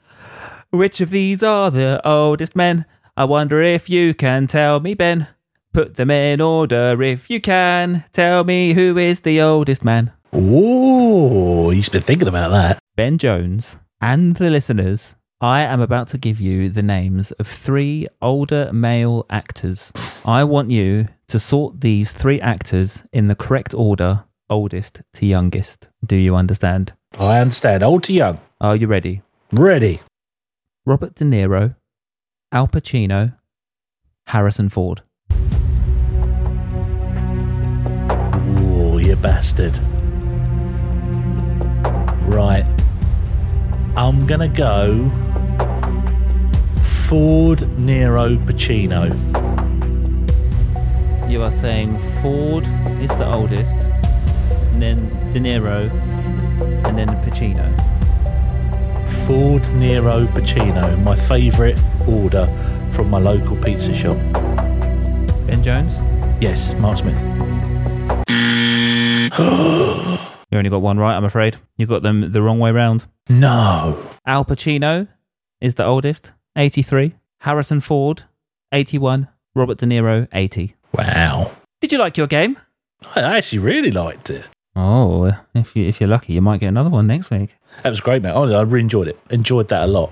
Which 0.70 1.02
of 1.02 1.10
these 1.10 1.42
are 1.42 1.72
the 1.72 2.00
oldest 2.08 2.56
men? 2.56 2.86
I 3.18 3.24
wonder 3.24 3.60
if 3.60 3.90
you 3.90 4.14
can 4.14 4.46
tell 4.46 4.80
me, 4.80 4.94
Ben. 4.94 5.28
Put 5.74 5.96
them 5.96 6.12
in 6.12 6.40
order 6.40 7.02
if 7.02 7.28
you 7.28 7.42
can. 7.42 8.04
Tell 8.14 8.44
me 8.44 8.74
who 8.74 8.96
is 9.00 9.22
the 9.22 9.42
oldest 9.42 9.84
man. 9.84 10.12
Oh, 10.32 11.72
he's 11.72 11.90
been 11.90 12.04
thinking 12.04 12.28
about 12.28 12.52
that. 12.52 12.78
Ben 12.96 13.18
Jones 13.18 13.78
and 14.00 14.36
the 14.36 14.52
listeners, 14.52 15.16
I 15.42 15.62
am 15.62 15.82
about 15.82 16.10
to 16.10 16.20
give 16.20 16.40
you 16.40 16.70
the 16.70 16.84
names 16.84 17.32
of 17.32 17.48
three 17.48 18.08
older 18.22 18.72
male 18.72 19.26
actors. 19.32 19.92
I 20.24 20.44
want 20.44 20.70
you 20.70 21.08
to 21.30 21.40
sort 21.40 21.82
these 21.82 22.12
three 22.12 22.40
actors 22.42 23.02
in 23.12 23.28
the 23.28 23.36
correct 23.36 23.74
order, 23.74 24.26
oldest 24.52 25.02
to 25.14 25.26
youngest. 25.26 25.88
Do 26.06 26.16
you 26.16 26.36
understand? 26.36 26.94
I 27.18 27.40
understand. 27.40 27.82
Old 27.82 28.04
to 28.04 28.14
young. 28.14 28.40
Are 28.64 28.78
you 28.78 28.88
ready? 28.88 29.22
Ready. 29.52 30.00
Robert 30.86 31.16
De 31.16 31.26
Niro, 31.26 31.76
Al 32.54 32.70
Pacino, 32.70 33.34
Harrison 34.28 34.70
Ford. 34.70 35.02
Oh, 38.62 38.98
you 39.00 39.18
bastard. 39.18 39.78
Right. 42.26 42.64
I'm 43.98 44.26
gonna 44.26 44.48
go 44.48 45.12
Ford 46.82 47.78
Nero 47.78 48.38
Pacino. 48.38 49.12
You 51.30 51.42
are 51.44 51.52
saying 51.52 52.00
Ford 52.22 52.64
is 53.02 53.10
the 53.10 53.30
oldest, 53.30 53.76
and 53.76 54.82
then 54.82 55.10
De 55.34 55.40
Niro, 55.42 55.92
and 56.86 56.98
then 56.98 57.10
Pacino. 57.26 57.93
Ford 59.26 59.66
Nero 59.76 60.28
Pacino, 60.28 61.02
my 61.02 61.16
favourite 61.16 61.80
order 62.08 62.46
from 62.94 63.10
my 63.10 63.20
local 63.20 63.56
pizza 63.58 63.94
shop. 63.94 64.18
Ben 65.48 65.64
Jones? 65.64 65.94
Yes, 66.42 66.74
Mark 66.74 66.98
Smith. 66.98 67.18
You 70.52 70.60
only 70.60 70.70
got 70.70 70.84
one 70.84 71.00
right, 71.00 71.16
I'm 71.16 71.26
afraid. 71.26 71.58
You've 71.78 71.90
got 71.90 72.04
them 72.04 72.32
the 72.32 72.40
wrong 72.40 72.60
way 72.60 72.70
round. 72.70 73.08
No. 73.28 73.98
Al 74.28 74.46
Pacino 74.46 75.08
is 75.62 75.74
the 75.74 75.84
oldest, 75.84 76.32
83. 76.56 77.16
Harrison 77.40 77.82
Ford, 77.82 78.22
81. 78.72 79.30
Robert 79.56 79.80
De 79.80 79.88
Niro, 79.88 80.28
80. 80.32 80.76
Wow. 80.96 81.54
Did 81.82 81.92
you 81.92 81.98
like 81.98 82.18
your 82.18 82.28
game? 82.28 82.58
I 83.16 83.22
actually 83.22 83.60
really 83.60 83.90
liked 83.90 84.30
it. 84.30 84.46
Oh, 84.76 85.32
if 85.54 85.76
you 85.76 85.86
if 85.88 86.00
you're 86.02 86.10
lucky, 86.10 86.34
you 86.34 86.42
might 86.42 86.60
get 86.60 86.68
another 86.68 86.90
one 86.90 87.08
next 87.08 87.30
week. 87.30 87.52
That 87.84 87.90
was 87.90 88.02
great, 88.02 88.22
mate. 88.24 88.32
Honestly, 88.32 88.56
I 88.56 88.62
really 88.62 88.82
enjoyed 88.82 89.08
it. 89.08 89.20
Enjoyed 89.30 89.68
that 89.70 89.84
a 89.84 89.88
lot. 89.88 90.12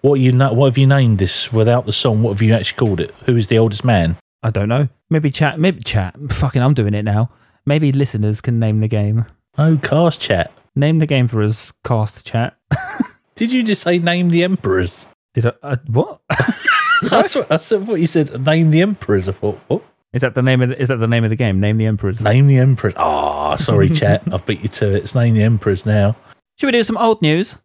What 0.00 0.14
you 0.20 0.32
na- 0.32 0.52
What 0.52 0.66
have 0.66 0.78
you 0.78 0.86
named 0.86 1.18
this 1.18 1.52
without 1.52 1.86
the 1.86 1.92
song? 1.92 2.22
What 2.22 2.32
have 2.32 2.42
you 2.42 2.54
actually 2.54 2.78
called 2.78 3.00
it? 3.00 3.14
Who 3.26 3.36
is 3.36 3.46
the 3.48 3.58
oldest 3.58 3.84
man? 3.84 4.16
I 4.42 4.50
don't 4.50 4.68
know. 4.68 4.88
Maybe 5.10 5.30
chat. 5.30 5.60
Maybe 5.60 5.82
chat. 5.82 6.16
Fucking, 6.30 6.62
I'm 6.62 6.74
doing 6.74 6.94
it 6.94 7.02
now. 7.04 7.30
Maybe 7.66 7.92
listeners 7.92 8.40
can 8.40 8.58
name 8.58 8.80
the 8.80 8.88
game. 8.88 9.26
Oh, 9.58 9.78
cast 9.82 10.20
chat. 10.20 10.50
Name 10.74 10.98
the 10.98 11.06
game 11.06 11.28
for 11.28 11.42
us. 11.42 11.72
Cast 11.84 12.24
chat. 12.24 12.56
Did 13.34 13.52
you 13.52 13.62
just 13.62 13.82
say 13.82 13.98
name 13.98 14.30
the 14.30 14.42
emperors? 14.42 15.06
Did 15.34 15.46
I? 15.46 15.52
Uh, 15.62 15.76
what? 15.88 16.20
That's 17.02 17.34
what 17.34 17.50
I 17.50 17.58
said. 17.58 17.86
What 17.86 18.00
you 18.00 18.06
said? 18.06 18.44
Name 18.44 18.70
the 18.70 18.82
emperors. 18.82 19.28
I 19.28 19.32
thought. 19.32 19.58
What? 19.68 19.82
Is 20.12 20.22
that 20.22 20.34
the 20.34 20.42
name 20.42 20.60
of 20.60 20.70
the, 20.70 20.80
is 20.80 20.88
that 20.88 20.96
the 20.96 21.06
name 21.06 21.22
of 21.24 21.30
the 21.30 21.36
game? 21.36 21.60
Name 21.60 21.76
the 21.78 21.86
emperors. 21.86 22.20
Name 22.20 22.46
the 22.48 22.56
emperors. 22.58 22.94
Ah, 22.96 23.39
sorry, 23.56 23.90
chat. 24.00 24.22
I've 24.32 24.44
beat 24.46 24.62
you 24.62 24.68
to 24.68 24.94
it. 24.94 25.04
It's 25.04 25.14
name 25.14 25.34
the 25.34 25.42
emperors 25.42 25.84
now. 25.86 26.16
Should 26.58 26.66
we 26.66 26.72
do 26.72 26.82
some 26.82 26.96
old 26.96 27.22
news? 27.22 27.56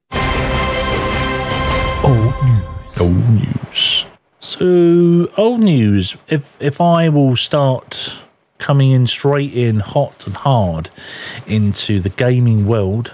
Old 2.04 2.34
news. 2.44 3.00
Old 3.00 3.30
news. 3.30 4.06
So, 4.40 5.30
old 5.38 5.60
news. 5.60 6.16
If 6.28 6.56
if 6.60 6.80
I 6.80 7.10
will 7.10 7.36
start 7.36 8.20
coming 8.58 8.92
in 8.92 9.06
straight 9.08 9.54
in 9.54 9.80
hot 9.80 10.26
and 10.26 10.36
hard 10.36 10.90
into 11.46 12.00
the 12.00 12.10
gaming 12.10 12.66
world, 12.66 13.14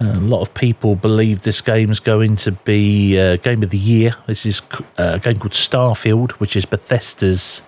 uh, 0.00 0.08
a 0.08 0.20
lot 0.20 0.42
of 0.42 0.54
people 0.54 0.94
believe 0.94 1.42
this 1.42 1.60
game 1.60 1.90
is 1.90 2.00
going 2.00 2.36
to 2.36 2.52
be 2.52 3.18
uh, 3.18 3.36
game 3.36 3.62
of 3.62 3.70
the 3.70 3.78
year. 3.78 4.14
This 4.26 4.46
is 4.46 4.60
uh, 4.98 5.12
a 5.14 5.18
game 5.18 5.38
called 5.38 5.52
Starfield, 5.52 6.32
which 6.32 6.56
is 6.56 6.64
Bethesda's 6.64 7.62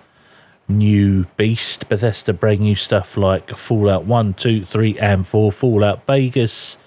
new 0.69 1.25
beast. 1.35 1.89
Bethesda 1.89 2.33
bring 2.33 2.63
you 2.63 2.75
stuff 2.75 3.17
like 3.17 3.57
Fallout 3.57 4.05
1, 4.05 4.35
2, 4.35 4.63
3, 4.63 4.99
and 4.99 5.27
4, 5.27 5.51
Fallout 5.51 6.05
Vegas, 6.05 6.77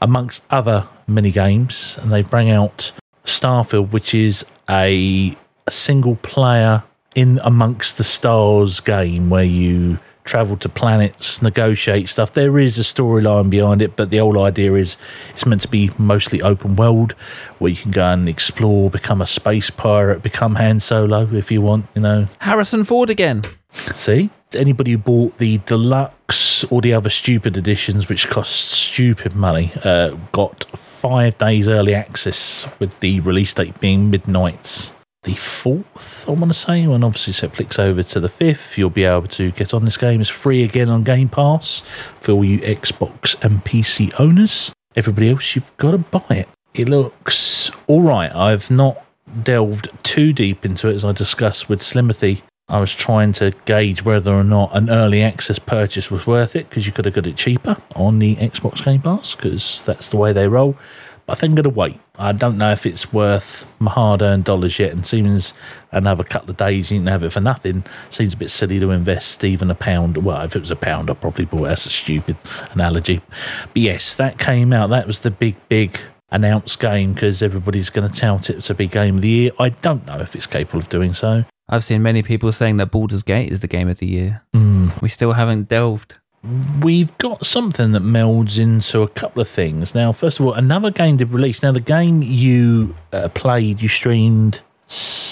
amongst 0.00 0.42
other 0.50 0.88
mini 1.06 1.30
games. 1.30 1.98
And 2.00 2.10
they 2.10 2.22
bring 2.22 2.50
out 2.50 2.92
Starfield, 3.24 3.90
which 3.90 4.14
is 4.14 4.44
a, 4.68 5.36
a 5.66 5.70
single 5.70 6.16
player 6.16 6.84
in 7.14 7.40
amongst 7.42 7.96
the 7.96 8.04
stars 8.04 8.80
game 8.80 9.30
where 9.30 9.44
you 9.44 9.98
travel 10.24 10.56
to 10.58 10.68
planets, 10.68 11.42
negotiate 11.42 12.08
stuff. 12.08 12.32
There 12.32 12.58
is 12.58 12.78
a 12.78 12.82
storyline 12.82 13.50
behind 13.50 13.82
it, 13.82 13.96
but 13.96 14.10
the 14.10 14.18
whole 14.18 14.42
idea 14.42 14.74
is 14.74 14.96
it's 15.30 15.46
meant 15.46 15.62
to 15.62 15.68
be 15.68 15.90
mostly 15.98 16.42
open 16.42 16.76
world 16.76 17.12
where 17.58 17.70
you 17.70 17.76
can 17.76 17.90
go 17.90 18.06
and 18.06 18.28
explore, 18.28 18.90
become 18.90 19.20
a 19.20 19.26
space 19.26 19.70
pirate, 19.70 20.22
become 20.22 20.56
Han 20.56 20.80
Solo 20.80 21.28
if 21.34 21.50
you 21.50 21.60
want, 21.60 21.86
you 21.94 22.02
know. 22.02 22.28
Harrison 22.40 22.84
Ford 22.84 23.10
again. 23.10 23.42
See? 23.94 24.30
Anybody 24.52 24.92
who 24.92 24.98
bought 24.98 25.38
the 25.38 25.58
deluxe 25.58 26.64
or 26.64 26.80
the 26.80 26.92
other 26.92 27.10
stupid 27.10 27.56
editions, 27.56 28.08
which 28.08 28.28
cost 28.28 28.70
stupid 28.70 29.36
money, 29.36 29.72
uh, 29.84 30.16
got 30.32 30.64
five 30.76 31.38
days 31.38 31.68
early 31.68 31.94
access 31.94 32.66
with 32.78 32.98
the 33.00 33.20
release 33.20 33.54
date 33.54 33.78
being 33.80 34.10
midnights. 34.10 34.92
The 35.22 35.34
fourth, 35.34 36.24
I 36.26 36.32
want 36.32 36.50
to 36.50 36.58
say, 36.58 36.86
when 36.86 37.04
obviously 37.04 37.34
set 37.34 37.54
flicks 37.54 37.78
over 37.78 38.02
to 38.02 38.20
the 38.20 38.28
fifth, 38.30 38.78
you'll 38.78 38.88
be 38.88 39.04
able 39.04 39.28
to 39.28 39.50
get 39.50 39.74
on 39.74 39.84
this 39.84 39.98
game. 39.98 40.22
It's 40.22 40.30
free 40.30 40.64
again 40.64 40.88
on 40.88 41.04
Game 41.04 41.28
Pass 41.28 41.82
for 42.20 42.32
all 42.32 42.44
you 42.44 42.58
Xbox 42.60 43.36
and 43.44 43.62
PC 43.62 44.18
owners. 44.18 44.72
Everybody 44.96 45.30
else, 45.30 45.54
you've 45.54 45.76
got 45.76 45.90
to 45.90 45.98
buy 45.98 46.24
it. 46.30 46.48
It 46.72 46.88
looks 46.88 47.70
all 47.86 48.00
right. 48.00 48.34
I've 48.34 48.70
not 48.70 49.04
delved 49.42 49.90
too 50.02 50.32
deep 50.32 50.64
into 50.64 50.88
it 50.88 50.94
as 50.94 51.04
I 51.04 51.12
discussed 51.12 51.68
with 51.68 51.82
Slimothy 51.82 52.40
I 52.70 52.78
was 52.78 52.94
trying 52.94 53.32
to 53.34 53.52
gauge 53.64 54.04
whether 54.04 54.32
or 54.32 54.44
not 54.44 54.76
an 54.76 54.90
early 54.90 55.24
access 55.24 55.58
purchase 55.58 56.08
was 56.08 56.24
worth 56.24 56.54
it 56.54 56.70
because 56.70 56.86
you 56.86 56.92
could 56.92 57.04
have 57.04 57.14
got 57.14 57.26
it 57.26 57.36
cheaper 57.36 57.76
on 57.96 58.20
the 58.20 58.36
Xbox 58.36 58.84
Game 58.84 59.02
Pass 59.02 59.34
because 59.34 59.82
that's 59.84 60.08
the 60.08 60.16
way 60.16 60.32
they 60.32 60.46
roll. 60.46 60.76
I 61.30 61.34
think 61.34 61.50
I'm 61.50 61.54
going 61.62 61.72
to 61.74 61.78
wait. 61.78 62.00
I 62.18 62.32
don't 62.32 62.58
know 62.58 62.72
if 62.72 62.84
it's 62.86 63.12
worth 63.12 63.64
my 63.78 63.90
hard 63.90 64.20
earned 64.20 64.44
dollars 64.44 64.78
yet, 64.78 64.90
and 64.92 65.06
seems 65.06 65.54
another 65.92 66.24
couple 66.24 66.50
of 66.50 66.56
days 66.56 66.90
you 66.90 66.98
can 66.98 67.06
have 67.06 67.22
it 67.22 67.30
for 67.30 67.40
nothing. 67.40 67.84
Seems 68.08 68.34
a 68.34 68.36
bit 68.36 68.50
silly 68.50 68.80
to 68.80 68.90
invest 68.90 69.44
even 69.44 69.70
a 69.70 69.74
pound. 69.74 70.18
Well, 70.18 70.42
if 70.42 70.56
it 70.56 70.60
was 70.60 70.70
a 70.70 70.76
pound, 70.76 71.08
I'd 71.08 71.20
probably 71.20 71.44
bought 71.44 71.64
it. 71.64 71.68
That's 71.68 71.86
a 71.86 71.90
stupid 71.90 72.36
analogy. 72.72 73.22
But 73.72 73.82
yes, 73.82 74.14
that 74.14 74.38
came 74.38 74.72
out. 74.72 74.90
That 74.90 75.06
was 75.06 75.20
the 75.20 75.30
big, 75.30 75.56
big 75.68 76.00
announced 76.30 76.78
game 76.80 77.12
because 77.12 77.42
everybody's 77.42 77.90
going 77.90 78.10
to 78.10 78.20
tout 78.20 78.50
it 78.50 78.62
to 78.62 78.74
be 78.74 78.86
game 78.86 79.16
of 79.16 79.22
the 79.22 79.28
year. 79.28 79.50
I 79.58 79.70
don't 79.70 80.04
know 80.06 80.18
if 80.18 80.34
it's 80.34 80.46
capable 80.46 80.80
of 80.80 80.88
doing 80.88 81.14
so. 81.14 81.44
I've 81.68 81.84
seen 81.84 82.02
many 82.02 82.22
people 82.24 82.50
saying 82.50 82.78
that 82.78 82.90
Baldur's 82.90 83.22
Gate 83.22 83.52
is 83.52 83.60
the 83.60 83.68
game 83.68 83.88
of 83.88 83.98
the 83.98 84.06
year. 84.06 84.42
Mm. 84.54 85.00
We 85.00 85.08
still 85.08 85.32
haven't 85.34 85.68
delved. 85.68 86.16
We've 86.80 87.16
got 87.18 87.44
something 87.44 87.92
that 87.92 88.02
melds 88.02 88.58
into 88.58 89.02
a 89.02 89.08
couple 89.08 89.42
of 89.42 89.48
things. 89.48 89.94
Now, 89.94 90.12
first 90.12 90.40
of 90.40 90.46
all, 90.46 90.54
another 90.54 90.90
game 90.90 91.18
did 91.18 91.32
release. 91.32 91.62
Now, 91.62 91.72
the 91.72 91.80
game 91.80 92.22
you 92.22 92.94
uh, 93.12 93.28
played, 93.28 93.82
you 93.82 93.88
streamed 93.88 94.60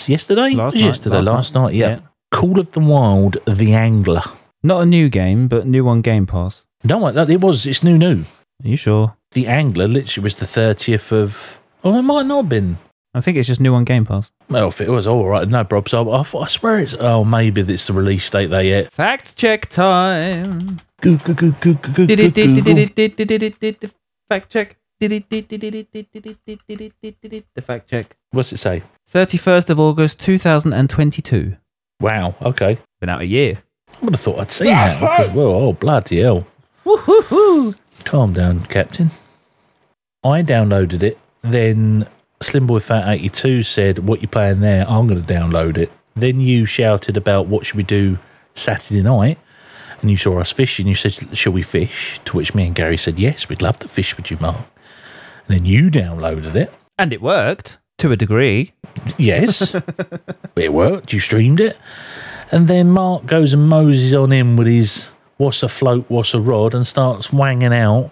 yesterday? 0.07 0.50
Last 0.50 0.75
night, 0.75 0.85
yesterday, 0.85 1.17
last 1.17 1.27
last, 1.27 1.55
night, 1.55 1.62
night, 1.62 1.75
yeah. 1.75 1.88
yeah. 1.88 2.00
Call 2.31 2.61
of 2.61 2.73
the 2.73 2.81
Wild, 2.81 3.38
The 3.47 3.73
Angler. 3.73 4.23
Not 4.62 4.83
a 4.83 4.87
new 4.87 5.09
game, 5.09 5.49
but 5.49 5.67
new 5.67 5.88
on 5.88 6.03
Game 6.03 6.27
Pass. 6.27 6.62
No, 6.85 6.99
like 6.99 7.15
that 7.15 7.31
it 7.31 7.41
was. 7.41 7.65
It's 7.65 7.83
new, 7.83 7.97
new. 7.97 8.25
Are 8.62 8.69
you 8.69 8.77
sure? 8.77 9.17
The 9.33 9.47
Angler 9.47 9.88
literally 9.88 10.25
was 10.25 10.35
the 10.35 10.47
30th 10.47 11.12
of. 11.12 11.59
Oh, 11.85 11.99
it 11.99 12.03
might 12.03 12.27
not 12.27 12.43
have 12.43 12.49
been. 12.49 12.79
I 13.15 13.21
think 13.21 13.38
it's 13.38 13.49
just 13.49 13.61
new 13.61 13.75
on 13.75 13.85
Game 13.85 14.05
Pass. 14.05 14.31
Well, 14.50 14.69
if 14.69 14.81
it 14.81 14.91
was 14.91 15.07
all 15.07 15.27
right, 15.27 15.49
no 15.49 15.65
probs. 15.65 15.95
I, 15.95 16.03
I, 16.03 16.45
I 16.45 16.49
swear 16.49 16.81
it's. 16.81 16.95
Oh, 16.99 17.25
maybe 17.25 17.62
it's 17.62 17.87
the 17.87 17.93
release 17.93 18.29
date 18.29 18.49
they 18.49 18.69
yet. 18.69 18.93
Fact 18.93 19.37
check 19.37 19.69
time. 19.71 20.81
Fact 24.28 24.50
check. 24.50 24.76
The 25.00 25.23
fact 27.64 27.88
check. 27.88 28.17
What's 28.33 28.52
it 28.52 28.59
say? 28.59 28.83
31st 29.12 29.71
of 29.71 29.78
August 29.78 30.21
2022. 30.21 31.57
Wow, 32.00 32.35
okay. 32.43 32.78
Been 33.00 33.09
out 33.09 33.23
a 33.23 33.26
year. 33.26 33.62
I 33.95 34.05
would 34.05 34.14
have 34.14 34.21
thought 34.21 34.40
I'd 34.40 34.50
seen 34.50 34.69
that. 34.69 35.00
because, 35.00 35.35
well, 35.35 35.47
oh, 35.47 35.73
bloody 35.73 36.21
hell. 36.21 36.47
Woohoo! 36.85 37.75
Calm 38.05 38.33
down, 38.33 38.64
Captain. 38.64 39.11
I 40.25 40.43
downloaded 40.43 41.02
it. 41.02 41.19
Then 41.43 42.09
Slimboy 42.43 42.83
Fat 42.83 43.09
82 43.09 43.62
said, 43.62 44.00
What 44.00 44.21
you 44.21 44.28
playing 44.28 44.61
there? 44.61 44.88
I'm 44.88 45.07
going 45.07 45.25
to 45.25 45.35
download 45.35 45.78
it. 45.78 45.93
Then 46.14 46.40
you 46.40 46.64
shouted 46.64 47.17
about 47.17 47.47
what 47.47 47.67
should 47.67 47.76
we 47.76 47.83
do 47.85 48.19
Saturday 48.55 49.02
night. 49.02 49.38
And 50.00 50.11
you 50.11 50.17
saw 50.17 50.38
us 50.38 50.52
fishing. 50.52 50.87
You 50.87 50.95
said, 50.95 51.37
Shall 51.37 51.52
we 51.52 51.62
fish? 51.62 52.21
To 52.26 52.37
which 52.37 52.55
me 52.55 52.67
and 52.67 52.75
Gary 52.75 52.97
said, 52.97 53.19
Yes, 53.19 53.49
we'd 53.49 53.62
love 53.62 53.78
to 53.81 53.88
fish 53.88 54.17
with 54.17 54.31
you, 54.31 54.38
Mark. 54.40 54.67
And 55.47 55.59
then 55.59 55.64
you 55.64 55.90
downloaded 55.90 56.55
it. 56.55 56.73
And 56.99 57.12
it 57.12 57.23
worked 57.23 57.78
to 57.99 58.12
a 58.12 58.17
degree. 58.17 58.73
Yes. 59.17 59.75
it 60.57 60.73
worked. 60.73 61.12
You 61.12 61.21
streamed 61.21 61.61
it. 61.61 61.76
And 62.50 62.69
then 62.69 62.90
Mark 62.90 63.26
goes 63.26 63.52
and 63.52 63.69
moses 63.69 64.14
on 64.14 64.33
in 64.33 64.57
with 64.57 64.67
his 64.67 65.09
what's 65.37 65.62
a 65.62 65.69
float, 65.69 66.07
what's 66.09 66.35
a 66.35 66.40
rod, 66.40 66.75
and 66.75 66.87
starts 66.87 67.33
wanging 67.33 67.75
out 67.75 68.11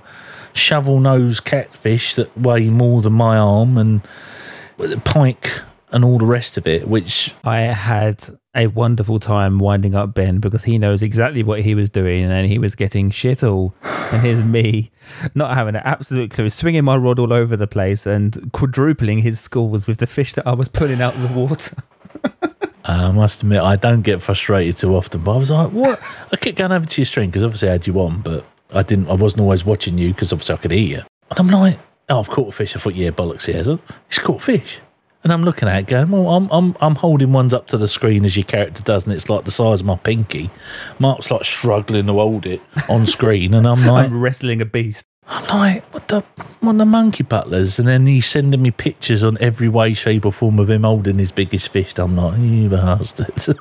shovel 0.56 0.98
nosed 1.00 1.44
catfish 1.44 2.14
that 2.14 2.36
weigh 2.36 2.70
more 2.70 3.02
than 3.02 3.12
my 3.12 3.36
arm 3.36 3.76
and 3.76 4.00
pike 5.04 5.60
and 5.92 6.04
all 6.04 6.18
the 6.18 6.26
rest 6.26 6.58
of 6.58 6.66
it, 6.66 6.88
which 6.88 7.34
I 7.44 7.58
had 7.60 8.24
a 8.54 8.66
wonderful 8.68 9.20
time 9.20 9.58
winding 9.58 9.94
up 9.94 10.14
Ben 10.14 10.38
because 10.38 10.64
he 10.64 10.78
knows 10.78 11.02
exactly 11.02 11.42
what 11.42 11.60
he 11.60 11.74
was 11.74 11.90
doing 11.90 12.24
and 12.24 12.48
he 12.50 12.58
was 12.58 12.74
getting 12.74 13.10
shit 13.10 13.44
all. 13.44 13.74
And 13.82 14.22
here's 14.22 14.42
me 14.42 14.90
not 15.34 15.54
having 15.54 15.76
an 15.76 15.82
absolute 15.84 16.30
clue, 16.30 16.48
swinging 16.48 16.84
my 16.84 16.96
rod 16.96 17.18
all 17.18 17.32
over 17.32 17.56
the 17.56 17.66
place 17.66 18.06
and 18.06 18.50
quadrupling 18.52 19.18
his 19.18 19.38
scores 19.38 19.86
with 19.86 19.98
the 19.98 20.06
fish 20.06 20.32
that 20.34 20.46
I 20.46 20.54
was 20.54 20.68
pulling 20.68 21.00
out 21.00 21.14
of 21.14 21.22
the 21.22 21.28
water. 21.28 21.76
Uh, 22.88 23.08
I 23.08 23.10
must 23.10 23.42
admit 23.42 23.60
I 23.62 23.74
don't 23.74 24.02
get 24.02 24.22
frustrated 24.22 24.76
too 24.76 24.94
often. 24.94 25.24
But 25.24 25.32
I 25.32 25.36
was 25.38 25.50
like, 25.50 25.72
what? 25.72 26.00
I 26.30 26.36
kept 26.36 26.56
going 26.56 26.70
over 26.70 26.86
to 26.86 27.00
your 27.00 27.04
stream 27.04 27.30
because 27.30 27.42
obviously 27.42 27.68
I 27.68 27.72
had 27.72 27.86
you 27.88 27.98
on, 27.98 28.20
but 28.20 28.46
I 28.70 28.84
didn't. 28.84 29.08
I 29.10 29.14
wasn't 29.14 29.40
always 29.40 29.64
watching 29.64 29.98
you 29.98 30.14
because 30.14 30.32
obviously 30.32 30.54
I 30.54 30.58
could 30.58 30.70
hear 30.70 30.98
you. 30.98 31.02
And 31.30 31.38
I'm 31.40 31.48
like, 31.48 31.80
Oh, 32.08 32.20
I've 32.20 32.28
caught 32.28 32.48
a 32.48 32.52
fish. 32.52 32.76
I 32.76 32.78
thought, 32.78 32.94
yeah, 32.94 33.10
bollocks, 33.10 33.46
he 33.46 33.52
hasn't. 33.52 33.80
He's 34.08 34.20
caught 34.20 34.40
fish. 34.40 34.78
And 35.26 35.32
I'm 35.32 35.42
looking 35.42 35.66
at 35.68 35.80
it 35.80 35.86
going, 35.88 36.10
well, 36.12 36.28
I'm, 36.28 36.48
I'm, 36.52 36.76
I'm 36.80 36.94
holding 36.94 37.32
ones 37.32 37.52
up 37.52 37.66
to 37.66 37.76
the 37.76 37.88
screen 37.88 38.24
as 38.24 38.36
your 38.36 38.44
character 38.44 38.80
does, 38.84 39.02
and 39.02 39.12
it's 39.12 39.28
like 39.28 39.44
the 39.44 39.50
size 39.50 39.80
of 39.80 39.86
my 39.86 39.96
pinky. 39.96 40.52
Mark's 41.00 41.32
like 41.32 41.44
struggling 41.44 42.06
to 42.06 42.12
hold 42.12 42.46
it 42.46 42.62
on 42.88 43.08
screen, 43.08 43.52
and 43.52 43.66
I'm 43.66 43.84
like, 43.86 44.06
I'm 44.06 44.20
wrestling 44.20 44.60
a 44.60 44.64
beast. 44.64 45.04
I'm 45.26 45.44
like, 45.48 45.92
what 45.92 46.06
the, 46.06 46.20
what 46.60 46.78
the 46.78 46.84
monkey 46.84 47.24
butlers? 47.24 47.80
And 47.80 47.88
then 47.88 48.06
he's 48.06 48.28
sending 48.28 48.62
me 48.62 48.70
pictures 48.70 49.24
on 49.24 49.36
every 49.40 49.68
way, 49.68 49.94
shape, 49.94 50.24
or 50.24 50.30
form 50.30 50.60
of 50.60 50.70
him 50.70 50.84
holding 50.84 51.18
his 51.18 51.32
biggest 51.32 51.70
fish. 51.70 51.92
I'm 51.98 52.16
like, 52.16 52.38
you 52.38 52.68
bastard. 52.68 53.56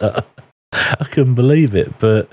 I 0.72 1.04
couldn't 1.10 1.34
believe 1.34 1.74
it. 1.74 1.98
But 1.98 2.30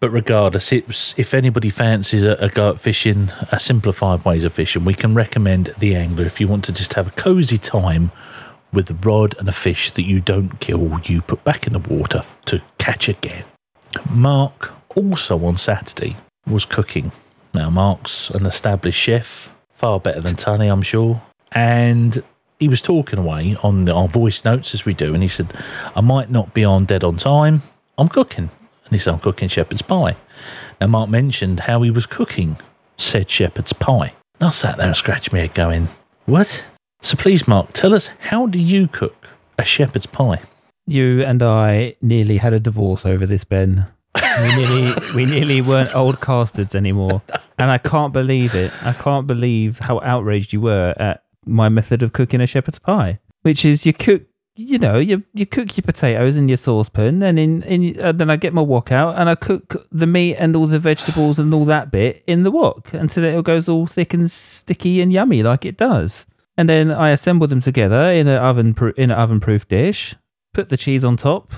but 0.00 0.10
regardless, 0.10 0.72
it's, 0.72 1.14
if 1.18 1.34
anybody 1.34 1.68
fancies 1.68 2.24
a, 2.24 2.32
a 2.36 2.48
go 2.48 2.70
at 2.70 2.80
fishing, 2.80 3.30
a 3.52 3.60
simplified 3.60 4.24
ways 4.24 4.44
of 4.44 4.52
fishing, 4.54 4.84
we 4.84 4.94
can 4.94 5.14
recommend 5.14 5.74
the 5.78 5.94
angler 5.94 6.24
if 6.24 6.40
you 6.40 6.48
want 6.48 6.64
to 6.64 6.72
just 6.72 6.94
have 6.94 7.06
a 7.06 7.12
cozy 7.12 7.58
time 7.58 8.10
with 8.72 8.90
a 8.90 8.94
rod 8.94 9.36
and 9.38 9.48
a 9.48 9.52
fish 9.52 9.90
that 9.92 10.04
you 10.04 10.20
don't 10.20 10.58
kill, 10.60 11.00
you 11.04 11.20
put 11.20 11.44
back 11.44 11.66
in 11.66 11.74
the 11.74 11.78
water 11.78 12.22
to 12.46 12.62
catch 12.78 13.08
again. 13.08 13.44
Mark 14.08 14.72
also 14.96 15.44
on 15.44 15.56
Saturday 15.56 16.16
was 16.46 16.64
cooking. 16.64 17.12
Now, 17.52 17.68
Mark's 17.68 18.30
an 18.30 18.46
established 18.46 18.98
chef, 18.98 19.50
far 19.74 20.00
better 20.00 20.20
than 20.20 20.36
Tunny, 20.36 20.68
I'm 20.68 20.82
sure. 20.82 21.20
And 21.52 22.22
he 22.58 22.68
was 22.68 22.80
talking 22.80 23.18
away 23.18 23.56
on 23.62 23.88
our 23.88 24.08
voice 24.08 24.44
notes 24.44 24.72
as 24.72 24.84
we 24.84 24.94
do, 24.94 25.12
and 25.14 25.22
he 25.22 25.28
said, 25.28 25.52
I 25.96 26.00
might 26.00 26.30
not 26.30 26.54
be 26.54 26.64
on 26.64 26.84
dead 26.84 27.02
on 27.02 27.16
time. 27.16 27.62
I'm 27.98 28.08
cooking. 28.08 28.50
He 28.90 28.98
said, 28.98 29.14
I'm 29.14 29.20
cooking 29.20 29.48
shepherd's 29.48 29.82
pie. 29.82 30.16
Now, 30.80 30.88
Mark 30.88 31.10
mentioned 31.10 31.60
how 31.60 31.82
he 31.82 31.90
was 31.90 32.06
cooking 32.06 32.56
said 32.96 33.30
shepherd's 33.30 33.72
pie. 33.72 34.12
And 34.40 34.48
I 34.48 34.50
sat 34.50 34.76
there 34.76 34.86
and 34.86 34.96
scratched 34.96 35.32
my 35.32 35.40
head 35.40 35.54
going, 35.54 35.88
What? 36.26 36.64
So 37.02 37.16
please, 37.16 37.48
Mark, 37.48 37.72
tell 37.72 37.94
us, 37.94 38.08
how 38.18 38.46
do 38.46 38.58
you 38.58 38.88
cook 38.88 39.26
a 39.58 39.64
shepherd's 39.64 40.06
pie? 40.06 40.42
You 40.86 41.22
and 41.22 41.42
I 41.42 41.96
nearly 42.02 42.38
had 42.38 42.52
a 42.52 42.60
divorce 42.60 43.06
over 43.06 43.26
this, 43.26 43.44
Ben. 43.44 43.86
We 44.14 44.56
nearly, 44.56 44.94
we 45.14 45.24
nearly 45.24 45.60
weren't 45.60 45.94
old 45.94 46.20
castards 46.20 46.74
anymore, 46.74 47.22
and 47.58 47.70
I 47.70 47.78
can't 47.78 48.12
believe 48.12 48.54
it. 48.54 48.72
I 48.82 48.92
can't 48.92 49.26
believe 49.26 49.78
how 49.78 50.00
outraged 50.00 50.52
you 50.52 50.60
were 50.62 50.94
at 50.98 51.22
my 51.46 51.68
method 51.68 52.02
of 52.02 52.12
cooking 52.12 52.40
a 52.40 52.46
shepherd's 52.46 52.78
pie, 52.78 53.18
which 53.42 53.64
is 53.64 53.86
you 53.86 53.92
cook, 53.92 54.22
you 54.60 54.78
know, 54.78 54.98
you 54.98 55.22
you 55.32 55.46
cook 55.46 55.76
your 55.76 55.82
potatoes 55.82 56.36
in 56.36 56.48
your 56.48 56.56
saucepan, 56.56 57.22
and 57.22 57.38
in 57.38 57.62
in 57.62 58.00
uh, 58.00 58.12
then 58.12 58.30
I 58.30 58.36
get 58.36 58.52
my 58.52 58.62
wok 58.62 58.92
out 58.92 59.18
and 59.18 59.28
I 59.28 59.34
cook 59.34 59.86
the 59.90 60.06
meat 60.06 60.36
and 60.36 60.54
all 60.54 60.66
the 60.66 60.78
vegetables 60.78 61.38
and 61.38 61.52
all 61.54 61.64
that 61.64 61.90
bit 61.90 62.22
in 62.26 62.42
the 62.42 62.50
wok 62.50 62.92
until 62.92 63.24
it 63.24 63.44
goes 63.44 63.68
all 63.68 63.86
thick 63.86 64.12
and 64.12 64.30
sticky 64.30 65.00
and 65.00 65.12
yummy 65.12 65.42
like 65.42 65.64
it 65.64 65.76
does. 65.76 66.26
And 66.56 66.68
then 66.68 66.90
I 66.90 67.10
assemble 67.10 67.46
them 67.46 67.60
together 67.60 68.10
in 68.12 68.28
an 68.28 68.38
oven 68.38 68.76
in 68.96 69.10
an 69.10 69.18
oven 69.18 69.40
proof 69.40 69.66
dish. 69.66 70.14
Put 70.52 70.68
the 70.68 70.76
cheese 70.76 71.04
on 71.04 71.16
top. 71.16 71.52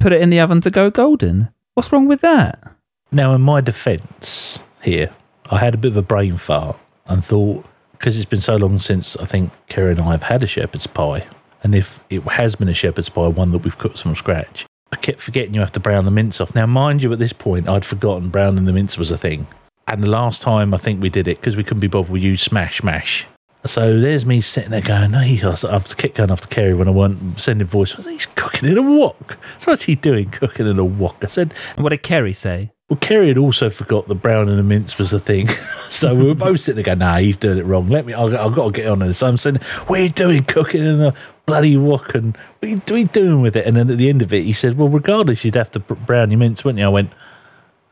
Put 0.00 0.12
it 0.12 0.20
in 0.20 0.30
the 0.30 0.40
oven 0.40 0.60
to 0.62 0.70
go 0.70 0.90
golden. 0.90 1.50
What's 1.74 1.92
wrong 1.92 2.08
with 2.08 2.22
that? 2.22 2.74
Now, 3.12 3.34
in 3.34 3.40
my 3.40 3.60
defence 3.60 4.58
here, 4.82 5.10
I 5.50 5.58
had 5.58 5.74
a 5.74 5.78
bit 5.78 5.92
of 5.92 5.96
a 5.96 6.02
brain 6.02 6.36
fart 6.36 6.78
and 7.06 7.24
thought, 7.24 7.64
because 7.92 8.16
it's 8.16 8.24
been 8.24 8.40
so 8.40 8.56
long 8.56 8.78
since 8.78 9.16
I 9.16 9.24
think 9.24 9.52
Kerry 9.68 9.92
and 9.92 10.00
I 10.00 10.10
have 10.12 10.24
had 10.24 10.42
a 10.42 10.46
shepherd's 10.46 10.86
pie, 10.86 11.26
and 11.62 11.74
if 11.74 12.00
it 12.10 12.22
has 12.22 12.54
been 12.54 12.68
a 12.68 12.74
shepherd's 12.74 13.08
pie, 13.08 13.26
one 13.26 13.52
that 13.52 13.58
we've 13.58 13.78
cooked 13.78 14.02
from 14.02 14.14
scratch, 14.14 14.66
I 14.92 14.96
kept 14.96 15.20
forgetting 15.20 15.54
you 15.54 15.60
have 15.60 15.72
to 15.72 15.80
brown 15.80 16.04
the 16.04 16.10
mince 16.10 16.40
off. 16.40 16.54
Now, 16.54 16.66
mind 16.66 17.02
you, 17.02 17.12
at 17.12 17.18
this 17.18 17.32
point, 17.32 17.68
I'd 17.68 17.84
forgotten 17.84 18.30
browning 18.30 18.64
the 18.64 18.72
mince 18.72 18.96
was 18.96 19.10
a 19.10 19.18
thing. 19.18 19.46
And 19.86 20.02
the 20.02 20.08
last 20.08 20.42
time 20.42 20.74
I 20.74 20.76
think 20.76 21.02
we 21.02 21.10
did 21.10 21.28
it, 21.28 21.40
because 21.40 21.56
we 21.56 21.64
couldn't 21.64 21.80
be 21.80 21.88
bothered, 21.88 22.10
we 22.10 22.20
used 22.20 22.42
smash 22.42 22.82
mash. 22.82 23.26
So 23.66 23.98
there's 23.98 24.24
me 24.24 24.40
sitting 24.40 24.70
there 24.70 24.80
going, 24.80 25.10
no, 25.10 25.20
he, 25.20 25.42
I've 25.42 25.96
kept 25.96 26.14
going 26.14 26.30
after 26.30 26.46
Kerry 26.46 26.74
when 26.74 26.88
I 26.88 26.92
weren't 26.92 27.38
sending 27.38 27.66
voice. 27.66 27.92
He's 27.92 28.26
cooking 28.26 28.68
in 28.68 28.78
a 28.78 28.82
wok. 28.82 29.36
So 29.58 29.72
what's 29.72 29.82
he 29.82 29.94
doing 29.94 30.30
cooking 30.30 30.66
in 30.66 30.78
a 30.78 30.84
wok? 30.84 31.16
I 31.22 31.26
said, 31.26 31.52
And 31.74 31.82
what 31.82 31.90
did 31.90 32.02
Kerry 32.02 32.32
say? 32.32 32.70
Well, 32.88 32.98
Kerry 33.00 33.28
had 33.28 33.36
also 33.36 33.68
forgot 33.68 34.08
that 34.08 34.14
brown 34.16 34.48
and 34.48 34.58
the 34.58 34.62
mince 34.62 34.96
was 34.96 35.12
a 35.12 35.20
thing. 35.20 35.48
so 35.90 36.14
we 36.14 36.24
were 36.24 36.32
hmm. 36.32 36.38
both 36.38 36.60
sitting 36.60 36.76
there 36.76 36.84
going, 36.84 37.00
nah, 37.00 37.18
he's 37.18 37.36
doing 37.36 37.58
it 37.58 37.66
wrong. 37.66 37.88
Let 37.88 38.06
me, 38.06 38.14
I've, 38.14 38.34
I've 38.34 38.54
got 38.54 38.66
to 38.66 38.72
get 38.72 38.88
on 38.88 39.00
this. 39.00 39.18
So 39.18 39.28
I'm 39.28 39.36
saying, 39.36 39.56
what 39.86 40.00
are 40.00 40.02
you 40.04 40.08
doing 40.08 40.44
cooking 40.44 40.84
in 40.84 41.00
a 41.02 41.14
bloody 41.44 41.76
wok? 41.76 42.14
And 42.14 42.34
what 42.36 42.66
are 42.66 42.68
you, 42.68 42.76
what 42.76 42.90
are 42.92 42.98
you 42.98 43.06
doing 43.06 43.42
with 43.42 43.56
it? 43.56 43.66
And 43.66 43.76
then 43.76 43.90
at 43.90 43.98
the 43.98 44.08
end 44.08 44.22
of 44.22 44.32
it, 44.32 44.44
he 44.44 44.54
said, 44.54 44.78
well, 44.78 44.88
regardless, 44.88 45.44
you'd 45.44 45.54
have 45.54 45.70
to 45.72 45.80
brown 45.80 46.30
your 46.30 46.38
mince, 46.38 46.64
wouldn't 46.64 46.78
you? 46.78 46.86
I 46.86 46.88
went, 46.88 47.12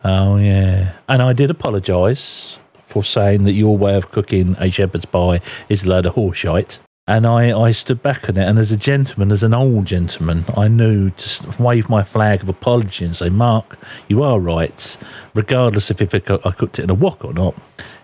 oh, 0.03 0.37
yeah. 0.37 0.95
And 1.09 1.21
I 1.21 1.35
did 1.35 1.51
apologise 1.51 2.59
for 2.87 3.05
saying 3.05 3.45
that 3.45 3.53
your 3.53 3.77
way 3.77 3.97
of 3.97 4.11
cooking 4.13 4.57
a 4.59 4.71
shepherd's 4.71 5.05
pie 5.05 5.43
is 5.69 5.85
a 5.85 5.91
load 5.91 6.07
of 6.07 6.15
horseshite. 6.15 6.79
And 7.09 7.25
I, 7.25 7.57
I 7.57 7.71
stood 7.71 8.03
back 8.03 8.29
on 8.29 8.37
it. 8.37 8.49
And 8.49 8.59
as 8.59 8.73
a 8.73 8.77
gentleman, 8.77 9.31
as 9.31 9.45
an 9.45 9.55
old 9.55 9.85
gentleman, 9.85 10.45
I 10.57 10.67
knew 10.67 11.11
to 11.11 11.63
wave 11.63 11.89
my 11.89 12.03
flag 12.03 12.43
of 12.43 12.49
apology 12.49 13.05
and 13.05 13.17
say, 13.17 13.29
Mark, 13.29 13.79
you 14.09 14.25
are 14.25 14.41
right. 14.41 14.97
Regardless 15.35 15.89
of 15.91 16.03
if 16.03 16.13
I 16.15 16.19
cooked 16.19 16.81
it 16.81 16.83
in 16.83 16.91
a 16.91 16.95
wok 16.95 17.25
or 17.25 17.33
not, 17.33 17.55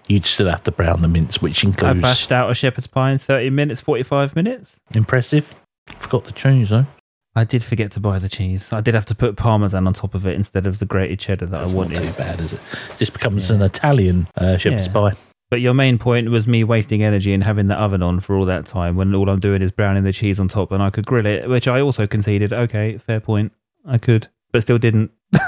you'd 0.06 0.24
still 0.24 0.48
have 0.48 0.62
to 0.64 0.70
brown 0.70 1.02
the 1.02 1.08
mince, 1.08 1.42
which 1.42 1.64
includes. 1.64 1.98
I 1.98 2.00
bashed 2.00 2.30
out 2.30 2.48
a 2.50 2.54
shepherd's 2.54 2.86
pie 2.86 3.10
in 3.10 3.18
30 3.18 3.50
minutes, 3.50 3.80
45 3.80 4.36
minutes. 4.36 4.76
Impressive. 4.94 5.52
Forgot 5.98 6.26
the 6.26 6.32
cheese, 6.32 6.68
though. 6.68 6.86
I 7.34 7.42
did 7.44 7.64
forget 7.64 7.90
to 7.92 8.00
buy 8.00 8.20
the 8.20 8.28
cheese. 8.28 8.72
I 8.72 8.82
did 8.82 8.94
have 8.94 9.06
to 9.06 9.14
put 9.16 9.36
parmesan 9.36 9.86
on 9.88 9.94
top 9.94 10.14
of 10.14 10.26
it 10.26 10.34
instead 10.36 10.66
of 10.66 10.78
the 10.78 10.84
grated 10.86 11.18
cheddar 11.18 11.46
that 11.46 11.58
That's 11.60 11.72
I 11.72 11.76
not 11.76 11.86
wanted. 11.86 11.96
too 11.96 12.12
bad, 12.12 12.38
is 12.40 12.52
it? 12.52 12.60
Just 12.98 13.14
becomes 13.14 13.48
Yeah. 13.50 13.56
an 13.56 13.62
Italian 13.62 14.28
uh, 14.36 14.58
shepherd's 14.58 14.86
Yeah. 14.88 14.92
pie. 14.92 15.12
But 15.52 15.60
your 15.60 15.74
main 15.74 15.98
point 15.98 16.30
was 16.30 16.48
me 16.48 16.64
wasting 16.64 17.02
energy 17.02 17.34
and 17.34 17.44
having 17.44 17.66
the 17.66 17.78
oven 17.78 18.02
on 18.02 18.20
for 18.20 18.34
all 18.34 18.46
that 18.46 18.64
time 18.64 18.96
when 18.96 19.14
all 19.14 19.28
I'm 19.28 19.38
doing 19.38 19.60
is 19.60 19.70
browning 19.70 20.02
the 20.02 20.10
cheese 20.10 20.40
on 20.40 20.48
top 20.48 20.72
and 20.72 20.82
I 20.82 20.88
could 20.88 21.04
grill 21.04 21.26
it, 21.26 21.46
which 21.46 21.68
I 21.68 21.82
also 21.82 22.06
conceded. 22.06 22.54
Okay, 22.54 22.96
fair 22.96 23.20
point. 23.20 23.52
I 23.84 23.98
could, 23.98 24.28
but 24.50 24.62
still 24.62 24.78
didn't. 24.78 25.10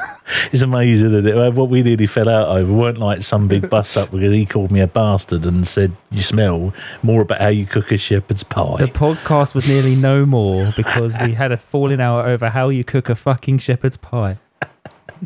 It's 0.52 0.62
amazing, 0.62 1.14
isn't 1.14 1.26
it? 1.26 1.54
What 1.54 1.68
we 1.68 1.82
nearly 1.82 2.06
fell 2.06 2.28
out 2.28 2.48
over 2.48 2.72
weren't 2.72 2.98
like 2.98 3.22
some 3.22 3.46
big 3.48 3.68
bust 3.70 3.96
up 3.96 4.10
because 4.10 4.32
he 4.32 4.46
called 4.46 4.70
me 4.70 4.80
a 4.80 4.86
bastard 4.86 5.46
and 5.46 5.66
said, 5.66 5.96
You 6.10 6.22
smell 6.22 6.72
more 7.02 7.22
about 7.22 7.40
how 7.40 7.48
you 7.48 7.66
cook 7.66 7.92
a 7.92 7.96
shepherd's 7.96 8.42
pie. 8.42 8.76
The 8.78 8.86
podcast 8.86 9.54
was 9.54 9.66
nearly 9.68 9.94
no 9.94 10.26
more 10.26 10.72
because 10.76 11.14
we 11.20 11.34
had 11.34 11.52
a 11.52 11.56
falling 11.56 12.00
out 12.00 12.26
over 12.26 12.50
how 12.50 12.68
you 12.68 12.84
cook 12.84 13.08
a 13.08 13.14
fucking 13.14 13.58
shepherd's 13.58 13.96
pie. 13.96 14.38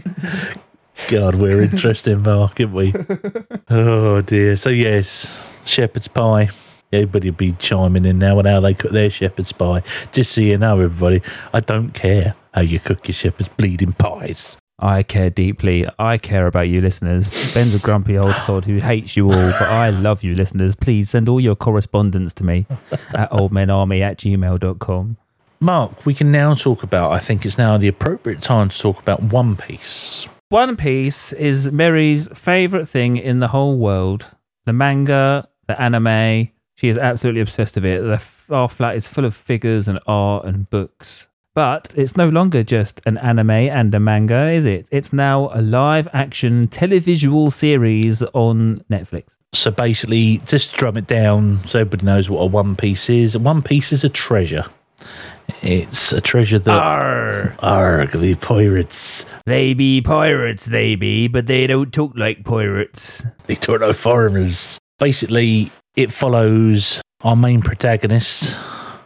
God, 1.07 1.37
we're 1.37 1.63
interesting, 1.63 2.23
Mark, 2.23 2.61
aren't 2.61 2.73
we? 2.73 2.93
oh, 3.71 4.21
dear. 4.21 4.57
So, 4.57 4.71
yes, 4.71 5.51
shepherd's 5.65 6.09
pie. 6.09 6.51
Everybody 6.93 7.31
be 7.31 7.53
chiming 7.53 8.05
in 8.05 8.19
now 8.19 8.39
on 8.39 8.47
how 8.47 8.61
they 8.61 8.75
cook 8.75 8.93
their 8.93 9.11
shepherd's 9.11 9.53
pie. 9.53 9.83
Just 10.13 10.33
so 10.33 10.41
you 10.41 10.59
know, 10.59 10.81
everybody, 10.81 11.23
I 11.53 11.61
don't 11.61 11.93
care 11.93 12.35
how 12.53 12.63
you 12.63 12.81
cook 12.81 13.07
your 13.07 13.15
shepherd's 13.15 13.49
bleeding 13.51 13.93
pies. 13.93 14.57
I 14.81 15.03
care 15.03 15.29
deeply. 15.29 15.87
I 15.99 16.19
care 16.19 16.47
about 16.47 16.69
you 16.69 16.81
listeners. 16.81 17.29
Ben's 17.53 17.75
a 17.75 17.79
grumpy 17.79 18.17
old 18.17 18.37
sod 18.47 18.65
who 18.65 18.79
hates 18.79 19.17
you 19.17 19.27
all, 19.27 19.51
but 19.53 19.63
I 19.63 19.91
love 19.91 20.23
you 20.23 20.35
listeners. 20.35 20.75
Please 20.77 21.11
send 21.11 21.29
all 21.29 21.41
your 21.41 21.57
correspondence 21.57 22.33
to 22.35 22.45
me 22.45 22.67
at 23.15 23.31
oldmenarmy 23.31 24.01
at 24.01 24.19
gmail.com. 24.19 25.17
Mark, 25.61 26.07
we 26.07 26.15
can 26.15 26.31
now 26.31 26.55
talk 26.55 26.85
about, 26.85 27.11
I 27.11 27.19
think 27.19 27.45
it's 27.45 27.59
now 27.59 27.77
the 27.77 27.89
appropriate 27.89 28.41
time 28.41 28.69
to 28.69 28.79
talk 28.79 29.01
about 29.01 29.23
One 29.23 29.57
Piece. 29.57 30.29
One 30.51 30.79
Piece 30.79 31.35
is 31.35 31.71
Mary's 31.71 32.27
favourite 32.29 32.89
thing 32.89 33.19
in 33.19 33.41
the 33.41 33.49
whole 33.49 33.77
world. 33.77 34.25
The 34.65 34.73
manga, 34.73 35.47
the 35.67 35.79
anime. 35.79 36.49
She 36.77 36.89
is 36.89 36.97
absolutely 36.97 37.43
obsessed 37.43 37.75
with 37.75 37.85
it. 37.85 38.01
The, 38.01 38.55
our 38.55 38.71
flat 38.71 38.97
is 38.97 39.07
full 39.07 39.27
of 39.27 39.37
figures 39.37 39.89
and 39.89 40.01
art 40.07 40.47
and 40.47 40.71
books. 40.71 41.27
But 41.55 41.93
it's 41.97 42.17
no 42.17 42.31
longer 42.31 42.63
just 42.63 43.03
an 43.05 43.19
anime 43.19 43.51
and 43.51 43.95
a 43.95 44.01
manga, 44.01 44.51
is 44.51 44.65
it? 44.65 44.89
It's 44.91 45.13
now 45.13 45.51
a 45.53 45.61
live 45.61 46.09
action 46.15 46.69
televisual 46.69 47.53
series 47.53 48.23
on 48.33 48.83
Netflix. 48.91 49.37
So 49.53 49.71
basically, 49.71 50.39
just 50.47 50.71
to 50.71 50.77
drum 50.79 50.97
it 50.97 51.07
down 51.07 51.59
so 51.67 51.81
everybody 51.81 52.07
knows 52.07 52.31
what 52.31 52.41
a 52.41 52.47
One 52.47 52.75
Piece 52.75 53.11
is. 53.11 53.37
One 53.37 53.61
Piece 53.61 53.93
is 53.93 54.03
a 54.03 54.09
treasure. 54.09 54.65
It's 55.63 56.13
a 56.13 56.21
treasure 56.21 56.59
that. 56.59 56.79
Arr! 56.79 57.55
Arg, 57.61 58.13
the 58.13 58.35
pirates. 58.37 59.27
They 59.47 59.75
be 59.75 60.01
pirates, 60.01 60.67
they 60.67 60.95
be, 60.95 61.29
but 61.29 61.47
they 61.47 61.67
don't 61.67 61.93
talk 61.93 62.13
like 62.15 62.45
pirates. 62.45 63.25
They 63.47 63.55
don't 63.55 63.81
know 63.81 63.93
foreigners. 63.93 64.79
Basically, 64.99 65.71
it 65.97 66.13
follows 66.13 67.01
our 67.23 67.37
main 67.37 67.61
protagonist, 67.61 68.57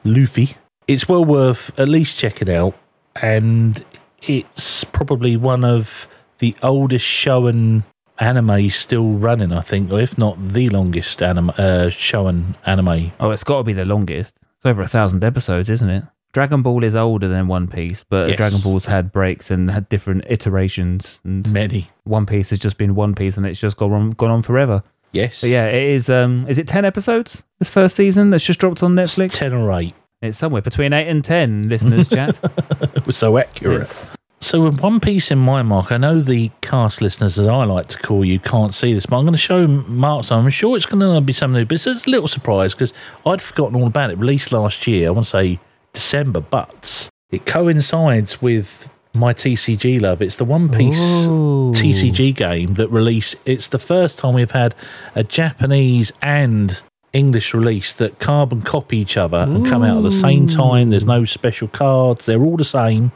Luffy. 0.05 0.57
It's 0.87 1.09
well 1.09 1.25
worth 1.25 1.71
at 1.79 1.89
least 1.89 2.19
checking 2.19 2.51
out, 2.51 2.75
and 3.17 3.83
it's 4.23 4.85
probably 4.85 5.37
one 5.37 5.65
of 5.65 6.07
the 6.39 6.55
oldest 6.63 7.05
shown 7.07 7.85
anime 8.19 8.69
still 8.71 9.13
running, 9.13 9.53
I 9.53 9.63
think, 9.63 9.91
or 9.91 10.01
if 10.01 10.19
not 10.19 10.53
the 10.53 10.69
longest 10.69 11.23
anime 11.23 11.53
uh, 11.57 11.89
shown 11.89 12.57
anime. 12.67 13.13
Oh, 13.21 13.31
it's 13.31 13.45
got 13.45 13.59
to 13.59 13.65
be 13.65 13.73
the 13.73 13.85
longest. 13.85 14.35
It's 14.57 14.67
over 14.67 14.83
a 14.83 14.89
thousand 14.89 15.25
episodes, 15.25 15.71
isn't 15.71 15.89
it? 15.89 16.05
Dragon 16.33 16.63
Ball 16.63 16.83
is 16.85 16.95
older 16.95 17.29
than 17.29 17.47
One 17.49 17.67
Piece, 17.69 18.05
but 18.09 18.29
Yes. 18.29 18.37
Dragon 18.37 18.61
Ball's 18.61 18.87
had 18.87 19.13
breaks 19.13 19.51
and 19.51 19.71
had 19.71 19.89
different 19.89 20.25
iterations. 20.29 21.21
And 21.25 21.51
Many. 21.53 21.89
One 22.05 22.25
Piece 22.27 22.51
has 22.51 22.59
just 22.59 22.79
been 22.79 22.95
One 22.95 23.15
Piece, 23.15 23.37
and 23.37 23.45
it's 23.47 23.61
just 23.61 23.77
gone 23.77 23.93
on, 23.93 24.11
gone 24.13 24.31
on 24.31 24.43
forever. 24.43 24.83
Yes. 25.13 25.43
But 25.43 25.51
yeah, 25.51 25.67
it 25.67 25.91
is. 25.91 26.09
Um, 26.09 26.47
is 26.49 26.57
it 26.59 26.67
ten 26.67 26.85
episodes? 26.87 27.43
This 27.59 27.69
first 27.69 27.97
season 27.97 28.31
that's 28.31 28.45
just 28.45 28.59
dropped 28.61 28.83
on 28.83 28.99
It's 28.99 29.17
Netflix. 29.17 29.33
ten 29.33 29.53
or 29.53 29.71
eight. 29.79 29.95
It's 30.23 30.39
somewhere 30.39 30.63
between 30.63 30.93
eight 30.93 31.09
and 31.09 31.23
ten. 31.25 31.69
Listeners, 31.69 32.09
chat. 32.09 32.39
It 32.97 33.07
was 33.07 33.17
so 33.17 33.37
accurate. 33.39 33.83
It's- 33.83 34.11
So, 34.41 34.63
with 34.63 34.81
One 34.81 35.01
Piece 35.01 35.31
in 35.31 35.39
my 35.39 35.63
mark, 35.63 35.93
I 35.93 35.99
know 35.99 36.21
the 36.23 36.51
cast 36.63 37.01
listeners, 37.03 37.39
as 37.39 37.47
I 37.47 37.65
like 37.65 37.87
to 37.89 37.99
call 37.99 38.25
you, 38.25 38.39
can't 38.41 38.75
see 38.75 38.93
this, 38.95 39.07
but 39.07 39.17
I'm 39.19 39.25
going 39.25 39.35
to 39.35 39.39
show 39.39 39.67
Mark 39.69 40.25
some. 40.25 40.45
I'm 40.45 40.51
sure 40.51 40.77
it's 40.77 40.87
going 40.87 41.01
to 41.01 41.21
be 41.21 41.33
something 41.33 41.61
new, 41.61 41.65
but 41.67 41.75
it's 41.75 41.87
a 42.07 42.11
little 42.11 42.27
surprise 42.27 42.73
because 42.75 42.93
I'd 43.27 43.41
forgotten 43.43 43.77
all 43.77 43.87
about 43.87 44.11
it. 44.11 44.19
Released 44.19 44.51
last 44.51 44.87
year, 44.87 45.09
I 45.09 45.11
want 45.13 45.27
to 45.27 45.31
say 45.31 45.61
December, 45.93 46.41
but 46.41 47.11
it 47.31 47.47
coincides 47.47 48.41
with 48.41 48.91
my 49.15 49.33
TCG 49.35 50.01
love. 50.01 50.23
It's 50.23 50.37
the 50.37 50.45
One 50.45 50.69
Piece 50.69 50.99
Ooh. 50.99 51.73
TCG 51.75 52.35
game 52.35 52.75
that 52.75 52.89
release. 52.89 53.35
It's 53.45 53.69
the 53.69 53.79
first 53.79 54.19
time 54.19 54.35
we've 54.35 54.51
had 54.51 54.75
a 55.15 55.23
Japanese 55.23 56.13
and 56.23 56.81
English 57.13 57.53
release 57.53 57.93
that 57.93 58.19
carbon 58.19 58.63
copy 58.63 58.97
each 58.97 59.19
other 59.19 59.37
and 59.37 59.69
come 59.69 59.83
out 59.83 59.99
at 59.99 60.03
the 60.03 60.11
same 60.11 60.47
time. 60.49 60.89
There's 60.89 61.05
no 61.05 61.27
special 61.27 61.69
cards; 61.69 62.25
they're 62.25 62.43
all 62.43 62.57
the 62.57 62.65
same. 62.65 63.13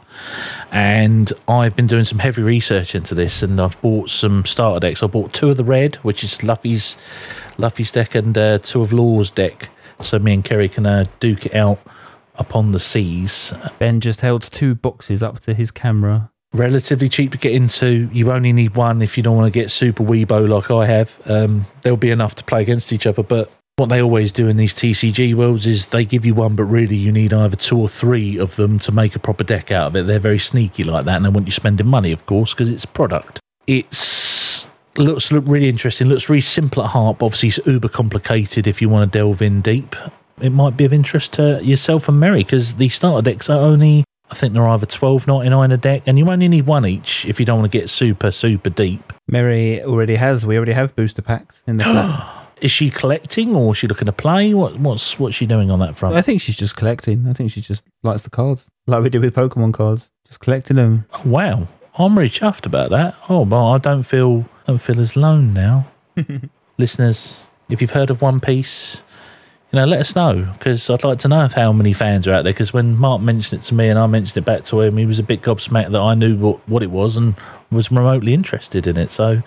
And 0.71 1.33
I've 1.47 1.75
been 1.75 1.87
doing 1.87 2.03
some 2.03 2.19
heavy 2.19 2.43
research 2.43 2.93
into 2.93 3.15
this, 3.15 3.41
and 3.41 3.59
I've 3.59 3.79
bought 3.81 4.11
some 4.11 4.45
starter 4.45 4.79
decks. 4.79 5.01
I 5.01 5.07
bought 5.07 5.33
two 5.33 5.49
of 5.49 5.57
the 5.57 5.63
red, 5.63 5.95
which 5.97 6.23
is 6.23 6.43
Luffy's 6.43 6.95
Luffy's 7.57 7.91
deck, 7.91 8.13
and 8.13 8.37
uh, 8.37 8.59
two 8.59 8.81
of 8.83 8.93
Law's 8.93 9.31
deck. 9.31 9.69
So 9.99 10.19
me 10.19 10.35
and 10.35 10.45
Kerry 10.45 10.69
can 10.69 10.85
uh, 10.85 11.05
duke 11.19 11.47
it 11.47 11.55
out 11.55 11.79
upon 12.37 12.71
the 12.71 12.79
seas 12.79 13.53
Ben 13.79 13.99
just 13.99 14.21
held 14.21 14.41
two 14.41 14.75
boxes 14.75 15.23
up 15.23 15.39
to 15.41 15.53
his 15.53 15.71
camera. 15.71 16.29
relatively 16.53 17.09
cheap 17.09 17.31
to 17.31 17.37
get 17.37 17.53
into. 17.53 18.09
You 18.11 18.31
only 18.31 18.53
need 18.53 18.75
one 18.75 19.01
if 19.01 19.17
you 19.17 19.23
don't 19.23 19.35
want 19.35 19.51
to 19.51 19.59
get 19.59 19.71
super 19.71 20.03
weebo 20.03 20.47
like 20.47 20.71
I 20.71 20.85
have. 20.85 21.17
Um, 21.25 21.65
there'll 21.81 21.97
be 21.97 22.11
enough 22.11 22.35
to 22.35 22.43
play 22.43 22.61
against 22.61 22.91
each 22.91 23.05
other. 23.05 23.23
But 23.23 23.51
what 23.77 23.89
they 23.89 24.01
always 24.01 24.31
do 24.31 24.47
in 24.47 24.57
these 24.57 24.73
TCG 24.73 25.35
worlds 25.35 25.67
is 25.67 25.87
they 25.87 26.03
give 26.03 26.25
you 26.25 26.33
one, 26.33 26.55
but 26.55 26.63
really 26.63 26.95
you 26.95 27.11
need 27.11 27.33
either 27.33 27.55
two 27.55 27.77
or 27.77 27.87
three 27.87 28.37
of 28.37 28.55
them 28.55 28.79
to 28.79 28.91
make 28.91 29.15
a 29.15 29.19
proper 29.19 29.43
deck 29.43 29.71
out 29.71 29.87
of 29.87 29.95
it. 29.95 30.07
They're 30.07 30.19
very 30.19 30.39
sneaky 30.39 30.83
like 30.83 31.05
that, 31.05 31.17
and 31.17 31.25
they 31.25 31.29
want 31.29 31.45
you 31.45 31.51
spending 31.51 31.85
money, 31.85 32.11
of 32.11 32.25
course, 32.25 32.53
because 32.53 32.69
it's 32.69 32.85
a 32.85 32.87
product. 32.87 33.39
It's 33.67 34.65
looks 34.97 35.31
look 35.31 35.43
really 35.45 35.69
interesting. 35.69 36.07
Looks 36.07 36.27
really 36.27 36.41
simple 36.41 36.83
at 36.83 36.89
heart, 36.89 37.19
but 37.19 37.27
obviously 37.27 37.49
it's 37.49 37.59
uber 37.67 37.89
complicated 37.89 38.65
if 38.65 38.81
you 38.81 38.89
want 38.89 39.11
to 39.11 39.19
delve 39.19 39.43
in 39.43 39.61
deep. 39.61 39.95
It 40.41 40.51
might 40.51 40.77
be 40.77 40.85
of 40.85 40.93
interest 40.93 41.33
to 41.33 41.59
yourself 41.63 42.07
and 42.07 42.19
Mary 42.19 42.43
because 42.43 42.75
the 42.75 42.89
starter 42.89 43.21
decks 43.29 43.49
are 43.49 43.59
only 43.59 44.03
I 44.29 44.35
think 44.35 44.53
they're 44.53 44.67
either 44.67 44.85
twelve 44.85 45.25
ninety 45.27 45.49
nine 45.49 45.71
a 45.71 45.77
deck, 45.77 46.03
and 46.05 46.17
you 46.19 46.29
only 46.29 46.47
need 46.47 46.65
one 46.67 46.85
each 46.85 47.25
if 47.25 47.39
you 47.39 47.45
don't 47.45 47.59
want 47.59 47.71
to 47.71 47.77
get 47.77 47.89
super 47.89 48.31
super 48.31 48.69
deep. 48.69 49.13
Mary 49.27 49.81
already 49.83 50.15
has. 50.15 50.45
We 50.45 50.57
already 50.57 50.73
have 50.73 50.95
booster 50.95 51.21
packs 51.21 51.61
in 51.65 51.77
the 51.77 51.83
flat. 51.85 52.33
Is 52.59 52.71
she 52.71 52.89
collecting 52.89 53.55
or 53.55 53.71
is 53.71 53.77
she 53.77 53.87
looking 53.87 54.07
to 54.07 54.11
play? 54.11 54.53
What 54.53 54.79
what's 54.79 55.17
what's 55.19 55.35
she 55.35 55.45
doing 55.45 55.71
on 55.71 55.79
that 55.79 55.97
front? 55.97 56.15
I 56.15 56.21
think 56.21 56.41
she's 56.41 56.57
just 56.57 56.75
collecting. 56.75 57.27
I 57.27 57.33
think 57.33 57.51
she 57.51 57.61
just 57.61 57.83
likes 58.03 58.23
the 58.23 58.29
cards, 58.29 58.65
like 58.85 59.03
we 59.03 59.09
did 59.09 59.21
with 59.21 59.33
Pokemon 59.35 59.73
cards, 59.73 60.09
just 60.27 60.39
collecting 60.39 60.75
them. 60.77 61.05
Oh, 61.13 61.21
wow, 61.25 61.67
I'm 61.97 62.17
really 62.17 62.29
chuffed 62.29 62.65
about 62.65 62.89
that. 62.89 63.15
Oh, 63.29 63.41
well, 63.41 63.67
I 63.67 63.77
don't 63.77 64.03
feel 64.03 64.45
don't 64.65 64.79
feel 64.79 64.99
as 64.99 65.15
lone 65.15 65.53
now. 65.53 65.87
Listeners, 66.77 67.43
if 67.69 67.81
you've 67.81 67.91
heard 67.91 68.09
of 68.09 68.21
One 68.21 68.39
Piece, 68.39 69.03
you 69.71 69.77
know, 69.77 69.85
let 69.85 69.99
us 69.99 70.15
know 70.15 70.53
because 70.57 70.89
I'd 70.89 71.03
like 71.03 71.19
to 71.19 71.27
know 71.27 71.47
how 71.53 71.73
many 71.73 71.93
fans 71.93 72.27
are 72.27 72.33
out 72.33 72.43
there. 72.43 72.53
Because 72.53 72.71
when 72.73 72.95
Mark 72.97 73.21
mentioned 73.21 73.61
it 73.61 73.65
to 73.65 73.73
me 73.73 73.89
and 73.89 73.99
I 73.99 74.07
mentioned 74.07 74.37
it 74.37 74.45
back 74.45 74.63
to 74.65 74.81
him, 74.81 74.97
he 74.97 75.05
was 75.05 75.19
a 75.19 75.23
bit 75.23 75.41
gobsmacked 75.41 75.91
that 75.91 76.01
I 76.01 76.13
knew 76.13 76.37
what, 76.37 76.67
what 76.69 76.83
it 76.83 76.91
was 76.91 77.17
and 77.17 77.35
was 77.69 77.91
remotely 77.91 78.33
interested 78.33 78.87
in 78.87 78.95
it. 78.97 79.11
So, 79.11 79.31
it'd 79.31 79.43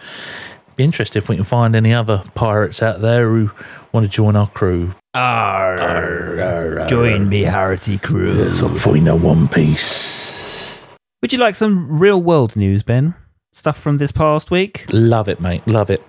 be 0.76 0.85
interested 0.85 1.22
if 1.22 1.28
we 1.30 1.37
can 1.37 1.44
find 1.44 1.74
any 1.74 1.94
other 1.94 2.22
pirates 2.35 2.83
out 2.83 3.00
there 3.00 3.30
who 3.30 3.50
want 3.92 4.04
to 4.04 4.11
join 4.11 4.37
our 4.37 4.48
crew. 4.48 4.94
Join 6.88 7.28
me, 7.28 7.42
Harity 7.42 7.96
crew. 7.98 8.52
So, 8.52 8.70
if 8.74 8.87
we 8.87 9.00
know 9.00 9.16
One 9.16 9.48
Piece, 9.48 10.38
Would 11.22 11.33
you 11.33 11.38
like 11.38 11.54
some 11.54 11.98
real 11.98 12.20
world 12.22 12.56
news, 12.56 12.83
Ben? 12.83 13.14
Stuff 13.52 13.78
from 13.78 13.96
this 13.98 14.12
past 14.12 14.50
week. 14.50 14.85
love 14.92 15.28
it, 15.28 15.40
mate, 15.40 15.66
love 15.66 15.88
it. 15.90 16.02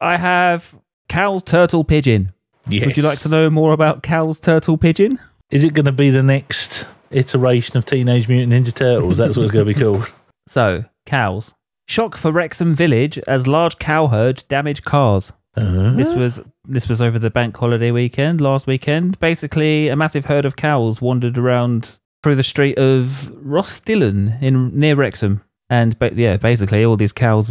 I 0.00 0.16
have 0.16 0.74
cows 1.08 1.42
turtle 1.42 1.84
pigeon. 1.84 2.32
Yes. 2.68 2.86
Would 2.86 2.96
you 2.96 3.02
like 3.02 3.18
to 3.20 3.28
know 3.28 3.50
more 3.50 3.72
about 3.72 4.02
cows 4.02 4.38
turtle 4.40 4.76
pigeon? 4.78 5.18
Is 5.50 5.64
it 5.64 5.74
going 5.74 5.86
to 5.86 5.92
be 5.92 6.10
the 6.10 6.22
next 6.22 6.86
iteration 7.10 7.76
of 7.76 7.84
Teenage 7.84 8.28
Mutant 8.28 8.52
Ninja 8.52 8.72
Turtles? 8.72 9.18
That's 9.18 9.36
what 9.36 9.42
it's 9.44 9.52
going 9.52 9.66
to 9.66 9.74
be 9.74 9.78
called. 9.80 10.06
So, 10.48 10.84
cows. 11.06 11.54
Shock 11.86 12.16
for 12.16 12.30
Wrexham 12.32 12.74
Village 12.74 13.18
as 13.28 13.46
large 13.46 13.78
cow 13.78 14.08
herd 14.08 14.44
damage 14.48 14.82
cars. 14.82 15.32
Uh, 15.56 15.92
This 15.94 16.12
was 16.12 16.40
this 16.66 16.88
was 16.88 17.00
over 17.00 17.18
the 17.18 17.30
bank 17.30 17.56
holiday 17.56 17.90
weekend, 17.90 18.40
last 18.40 18.66
weekend. 18.66 19.18
Basically, 19.20 19.88
a 19.88 19.96
massive 19.96 20.26
herd 20.26 20.44
of 20.44 20.56
cows 20.56 21.00
wandered 21.00 21.38
around 21.38 21.96
through 22.22 22.36
the 22.36 22.42
street 22.42 22.76
of 22.76 23.30
Rhostyllen 23.44 24.42
in 24.42 24.78
near 24.78 24.94
Wrexham, 24.96 25.42
and 25.70 25.98
ba- 25.98 26.12
yeah, 26.14 26.36
basically 26.36 26.84
all 26.84 26.96
these 26.96 27.12
cows 27.12 27.50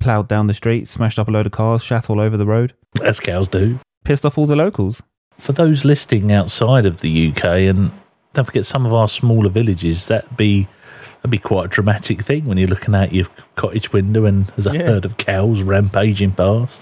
ploughed 0.00 0.28
down 0.28 0.46
the 0.46 0.54
street, 0.54 0.86
smashed 0.88 1.18
up 1.18 1.28
a 1.28 1.30
load 1.30 1.46
of 1.46 1.52
cars, 1.52 1.82
shat 1.82 2.08
all 2.08 2.20
over 2.20 2.36
the 2.36 2.46
road, 2.46 2.72
as 3.02 3.20
cows 3.20 3.48
do. 3.48 3.78
Pissed 4.04 4.24
off 4.24 4.38
all 4.38 4.46
the 4.46 4.56
locals. 4.56 5.02
For 5.38 5.52
those 5.52 5.84
listing 5.84 6.32
outside 6.32 6.84
of 6.86 7.00
the 7.00 7.28
UK, 7.30 7.44
and 7.44 7.90
don't 8.32 8.44
forget 8.44 8.66
some 8.66 8.84
of 8.86 8.92
our 8.92 9.08
smaller 9.08 9.48
villages, 9.48 10.06
that'd 10.06 10.36
be 10.36 10.66
that'd 11.18 11.30
be 11.30 11.38
quite 11.38 11.66
a 11.66 11.68
dramatic 11.68 12.22
thing 12.22 12.44
when 12.44 12.58
you're 12.58 12.68
looking 12.68 12.94
out 12.94 13.12
your 13.12 13.26
cottage 13.56 13.92
window 13.92 14.24
and 14.24 14.46
there's 14.48 14.66
a 14.66 14.72
Yeah. 14.72 14.86
herd 14.86 15.04
of 15.04 15.16
cows 15.16 15.62
rampaging 15.62 16.32
past. 16.32 16.80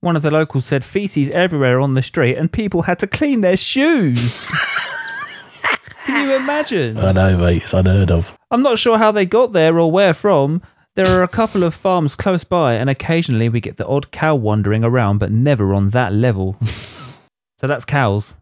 One 0.00 0.14
of 0.16 0.22
the 0.22 0.30
locals 0.30 0.66
said 0.66 0.84
feces 0.84 1.28
everywhere 1.30 1.80
on 1.80 1.94
the 1.94 2.02
street, 2.02 2.36
and 2.36 2.50
people 2.52 2.82
had 2.82 2.98
to 3.00 3.06
clean 3.08 3.40
their 3.40 3.56
shoes. 3.56 4.48
Can 6.06 6.28
you 6.28 6.36
imagine? 6.36 6.96
I 6.98 7.12
know, 7.12 7.36
mate. 7.36 7.62
It's 7.64 7.74
unheard 7.74 8.10
of. 8.10 8.32
I'm 8.50 8.62
not 8.62 8.78
sure 8.78 8.96
how 8.98 9.10
they 9.12 9.26
got 9.26 9.52
there 9.52 9.78
or 9.78 9.90
where 9.90 10.14
from. 10.14 10.62
There 10.98 11.16
are 11.16 11.22
a 11.22 11.28
couple 11.28 11.62
of 11.62 11.76
farms 11.76 12.16
close 12.16 12.42
by, 12.42 12.74
and 12.74 12.90
occasionally 12.90 13.48
we 13.48 13.60
get 13.60 13.76
the 13.76 13.86
odd 13.86 14.10
cow 14.10 14.34
wandering 14.34 14.82
around, 14.82 15.18
but 15.18 15.30
never 15.30 15.72
on 15.72 15.90
that 15.90 16.12
level. 16.12 16.56
so 17.60 17.68
that's 17.68 17.84
cows. 17.84 18.34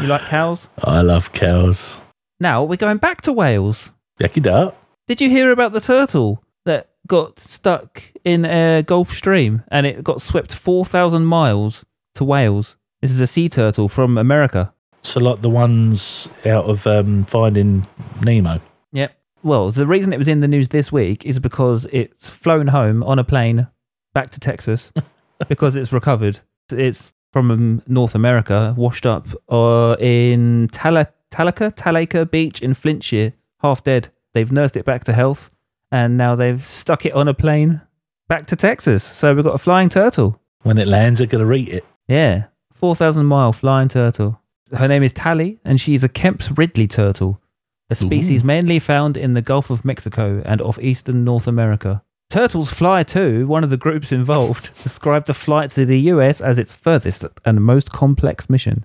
You 0.00 0.06
like 0.06 0.24
cows? 0.26 0.68
I 0.84 1.00
love 1.00 1.32
cows. 1.32 2.00
Now 2.38 2.62
we're 2.62 2.76
going 2.76 2.98
back 2.98 3.22
to 3.22 3.32
Wales. 3.32 3.90
Yucky 4.20 4.40
duck. 4.40 4.76
Did 5.08 5.20
you 5.20 5.28
hear 5.28 5.50
about 5.50 5.72
the 5.72 5.80
turtle 5.80 6.44
that 6.64 6.90
got 7.08 7.40
stuck 7.40 8.04
in 8.24 8.44
a 8.44 8.84
Gulf 8.84 9.12
Stream 9.12 9.64
and 9.66 9.84
it 9.84 10.04
got 10.04 10.22
swept 10.22 10.54
4,000 10.54 11.24
miles 11.24 11.84
to 12.14 12.22
Wales? 12.22 12.76
This 13.02 13.10
is 13.10 13.18
a 13.18 13.26
sea 13.26 13.48
turtle 13.48 13.88
from 13.88 14.16
America. 14.16 14.72
So, 15.02 15.18
like 15.18 15.42
the 15.42 15.50
ones 15.50 16.30
out 16.44 16.66
of 16.66 16.86
um, 16.86 17.24
Finding 17.24 17.84
Nemo. 18.22 18.60
Yep. 18.92 19.12
Well, 19.46 19.70
the 19.70 19.86
reason 19.86 20.12
it 20.12 20.18
was 20.18 20.26
in 20.26 20.40
the 20.40 20.48
news 20.48 20.70
this 20.70 20.90
week 20.90 21.24
is 21.24 21.38
because 21.38 21.86
it's 21.92 22.28
flown 22.28 22.66
home 22.66 23.04
on 23.04 23.20
a 23.20 23.22
plane 23.22 23.68
back 24.12 24.30
to 24.30 24.40
Texas 24.40 24.90
because 25.48 25.76
it's 25.76 25.92
recovered. 25.92 26.40
It's 26.72 27.12
from 27.32 27.52
um, 27.52 27.82
North 27.86 28.16
America, 28.16 28.74
washed 28.76 29.06
up 29.06 29.28
uh, 29.48 29.94
in 30.00 30.68
Tala- 30.72 31.12
Talacre, 31.30 31.72
Talacre 31.76 32.28
Beach 32.28 32.60
in 32.60 32.74
Flintshire, 32.74 33.34
half 33.60 33.84
dead. 33.84 34.08
They've 34.34 34.50
nursed 34.50 34.76
it 34.76 34.84
back 34.84 35.04
to 35.04 35.12
health 35.12 35.48
and 35.92 36.16
now 36.16 36.34
they've 36.34 36.66
stuck 36.66 37.06
it 37.06 37.12
on 37.12 37.28
a 37.28 37.34
plane 37.34 37.80
back 38.26 38.48
to 38.48 38.56
Texas. 38.56 39.04
So 39.04 39.32
we've 39.32 39.44
got 39.44 39.54
a 39.54 39.58
flying 39.58 39.90
turtle. 39.90 40.40
When 40.64 40.76
it 40.76 40.88
lands, 40.88 41.18
they're 41.18 41.28
going 41.28 41.46
to 41.46 41.54
eat 41.54 41.68
it. 41.68 41.84
Yeah, 42.08 42.46
4,000 42.74 43.24
mile 43.24 43.52
flying 43.52 43.90
turtle. 43.90 44.40
Her 44.76 44.88
name 44.88 45.04
is 45.04 45.12
Tally, 45.12 45.60
and 45.64 45.80
she's 45.80 46.02
a 46.02 46.08
Kemp's 46.08 46.50
Ridley 46.50 46.88
turtle, 46.88 47.40
a 47.88 47.94
species 47.94 48.42
mainly 48.42 48.78
found 48.78 49.16
in 49.16 49.34
the 49.34 49.42
Gulf 49.42 49.70
of 49.70 49.84
Mexico 49.84 50.42
and 50.44 50.60
off 50.60 50.78
eastern 50.78 51.24
North 51.24 51.46
America. 51.46 52.02
Turtles 52.28 52.70
Fly 52.70 53.04
Too, 53.04 53.46
one 53.46 53.62
of 53.62 53.70
the 53.70 53.76
groups 53.76 54.10
involved, 54.10 54.70
described 54.82 55.28
the 55.28 55.34
flight 55.34 55.70
to 55.70 55.86
the 55.86 56.00
US 56.12 56.40
as 56.40 56.58
its 56.58 56.72
furthest 56.72 57.24
and 57.44 57.62
most 57.62 57.92
complex 57.92 58.50
mission. 58.50 58.84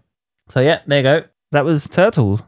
So, 0.50 0.60
yeah, 0.60 0.82
there 0.86 0.98
you 1.00 1.04
go. 1.04 1.24
That 1.52 1.66
was 1.66 1.88
turtles. 1.88 2.42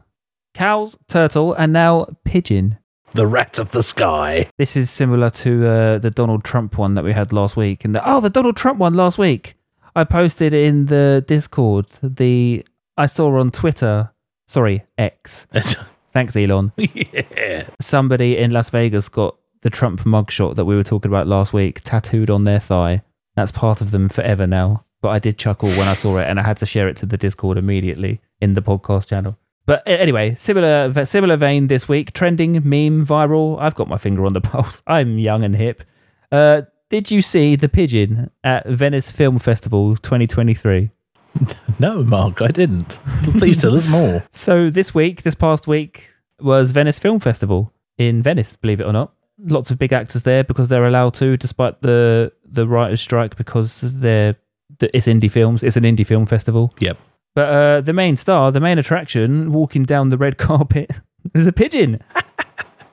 Cows, 0.54 0.96
turtle, 1.08 1.52
and 1.54 1.72
now 1.72 2.06
pigeon. 2.24 2.78
The 3.12 3.26
rat 3.26 3.58
of 3.58 3.72
the 3.72 3.82
sky. 3.82 4.48
This 4.56 4.76
is 4.76 4.90
similar 4.90 5.30
to 5.30 5.66
uh, 5.66 5.98
the 5.98 6.10
Donald 6.10 6.44
Trump 6.44 6.78
one 6.78 6.94
that 6.94 7.04
we 7.04 7.12
had 7.12 7.32
last 7.32 7.56
week. 7.56 7.84
And 7.84 7.94
the, 7.94 8.08
oh, 8.08 8.20
the 8.20 8.30
Donald 8.30 8.56
Trump 8.56 8.78
one 8.78 8.94
last 8.94 9.18
week. 9.18 9.56
I 9.96 10.04
posted 10.04 10.52
in 10.52 10.86
the 10.86 11.24
Discord 11.26 11.86
the 12.02 12.64
I 12.96 13.06
saw 13.06 13.38
on 13.38 13.50
Twitter. 13.50 14.12
Sorry, 14.46 14.84
X. 14.98 15.46
Thanks, 16.14 16.36
Elon. 16.36 16.72
yeah. 16.76 17.68
Somebody 17.80 18.38
in 18.38 18.52
Las 18.52 18.70
Vegas 18.70 19.08
got 19.08 19.36
the 19.62 19.70
Trump 19.70 20.00
mugshot 20.02 20.54
that 20.56 20.64
we 20.64 20.76
were 20.76 20.84
talking 20.84 21.10
about 21.10 21.26
last 21.26 21.52
week 21.52 21.80
tattooed 21.82 22.30
on 22.30 22.44
their 22.44 22.60
thigh. 22.60 23.02
That's 23.34 23.50
part 23.50 23.80
of 23.80 23.90
them 23.90 24.08
forever 24.08 24.46
now. 24.46 24.84
But 25.02 25.08
I 25.10 25.18
did 25.18 25.36
chuckle 25.36 25.68
when 25.70 25.88
I 25.88 25.94
saw 25.94 26.16
it, 26.18 26.28
and 26.28 26.40
I 26.40 26.44
had 26.44 26.56
to 26.58 26.66
share 26.66 26.88
it 26.88 26.96
to 26.98 27.06
the 27.06 27.18
Discord 27.18 27.58
immediately 27.58 28.20
in 28.40 28.54
the 28.54 28.62
podcast 28.62 29.08
channel. 29.08 29.36
But 29.66 29.82
anyway, 29.86 30.34
similar 30.36 31.04
similar 31.04 31.36
vein 31.36 31.66
this 31.66 31.88
week. 31.88 32.12
Trending 32.12 32.52
meme 32.52 33.04
viral. 33.04 33.58
I've 33.60 33.74
got 33.74 33.88
my 33.88 33.98
finger 33.98 34.24
on 34.24 34.32
the 34.34 34.40
pulse. 34.52 34.82
I'm 34.86 35.18
young 35.18 35.42
and 35.42 35.56
hip. 35.56 35.82
Uh, 36.30 36.62
did 36.90 37.10
you 37.10 37.22
see 37.22 37.56
the 37.56 37.68
pigeon 37.68 38.30
at 38.44 38.66
Venice 38.66 39.10
Film 39.10 39.38
Festival 39.38 39.96
2023? 39.96 40.90
No, 41.80 42.04
Mark, 42.04 42.40
I 42.40 42.48
didn't. 42.48 43.00
Please 43.38 43.56
tell 43.56 43.74
us 43.74 43.86
more. 43.86 44.22
So 44.32 44.70
this 44.70 44.94
week, 44.94 45.22
this 45.22 45.34
past 45.34 45.66
week, 45.66 46.12
was 46.40 46.70
Venice 46.70 46.98
Film 46.98 47.18
Festival 47.18 47.72
in 47.98 48.22
Venice. 48.22 48.56
Believe 48.56 48.80
it 48.80 48.84
or 48.84 48.92
not, 48.92 49.12
lots 49.38 49.70
of 49.70 49.78
big 49.78 49.92
actors 49.92 50.22
there 50.22 50.44
because 50.44 50.68
they're 50.68 50.86
allowed 50.86 51.14
to, 51.14 51.36
despite 51.36 51.82
the 51.82 52.32
the 52.44 52.66
writers' 52.66 53.00
strike, 53.00 53.36
because 53.36 53.80
they're 53.82 54.36
it's 54.80 55.06
indie 55.06 55.30
films. 55.30 55.62
It's 55.62 55.76
an 55.76 55.84
indie 55.84 56.06
film 56.06 56.26
festival. 56.26 56.72
Yep. 56.78 56.98
But 57.34 57.48
uh, 57.48 57.80
the 57.80 57.92
main 57.92 58.16
star, 58.16 58.52
the 58.52 58.60
main 58.60 58.78
attraction, 58.78 59.52
walking 59.52 59.84
down 59.84 60.08
the 60.10 60.18
red 60.18 60.38
carpet, 60.46 60.90
is 61.34 61.46
a 61.46 61.52
pigeon. 61.52 62.00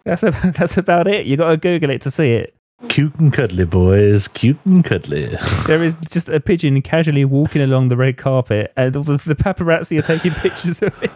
that's 0.04 0.24
a, 0.24 0.32
that's 0.58 0.78
about 0.78 1.08
it. 1.08 1.26
You 1.26 1.38
got 1.38 1.50
to 1.50 1.58
Google 1.58 1.92
it 1.92 2.02
to 2.02 2.12
see 2.12 2.32
it. 2.32 2.56
Cute 2.90 3.16
and 3.16 3.32
cuddly, 3.32 3.66
boys. 3.66 4.28
Cute 4.28 4.60
and 4.66 4.84
cuddly. 4.84 5.38
There 5.68 5.84
is 5.84 5.96
just 6.10 6.30
a 6.30 6.40
pigeon 6.40 6.82
casually 6.82 7.26
walking 7.26 7.62
along 7.62 7.90
the 7.90 7.96
red 7.96 8.18
carpet, 8.18 8.74
and 8.76 8.96
all 8.96 9.04
the, 9.04 9.18
the 9.18 9.36
paparazzi 9.36 9.98
are 9.98 10.02
taking 10.02 10.34
pictures 10.36 10.82
of 10.82 10.94
it. 11.02 11.12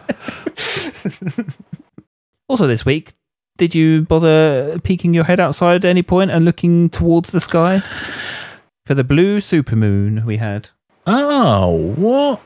also, 2.48 2.66
this 2.66 2.84
week, 2.84 3.12
did 3.56 3.74
you 3.74 4.02
bother 4.02 4.78
peeking 4.80 5.14
your 5.14 5.24
head 5.24 5.40
outside 5.40 5.84
at 5.84 5.88
any 5.88 6.02
point 6.02 6.30
and 6.30 6.44
looking 6.44 6.88
towards 6.90 7.30
the 7.30 7.40
sky 7.40 7.82
for 8.84 8.94
the 8.94 9.04
blue 9.04 9.40
supermoon 9.40 10.24
we 10.24 10.36
had? 10.36 10.70
Oh, 11.06 11.92
what? 11.96 12.40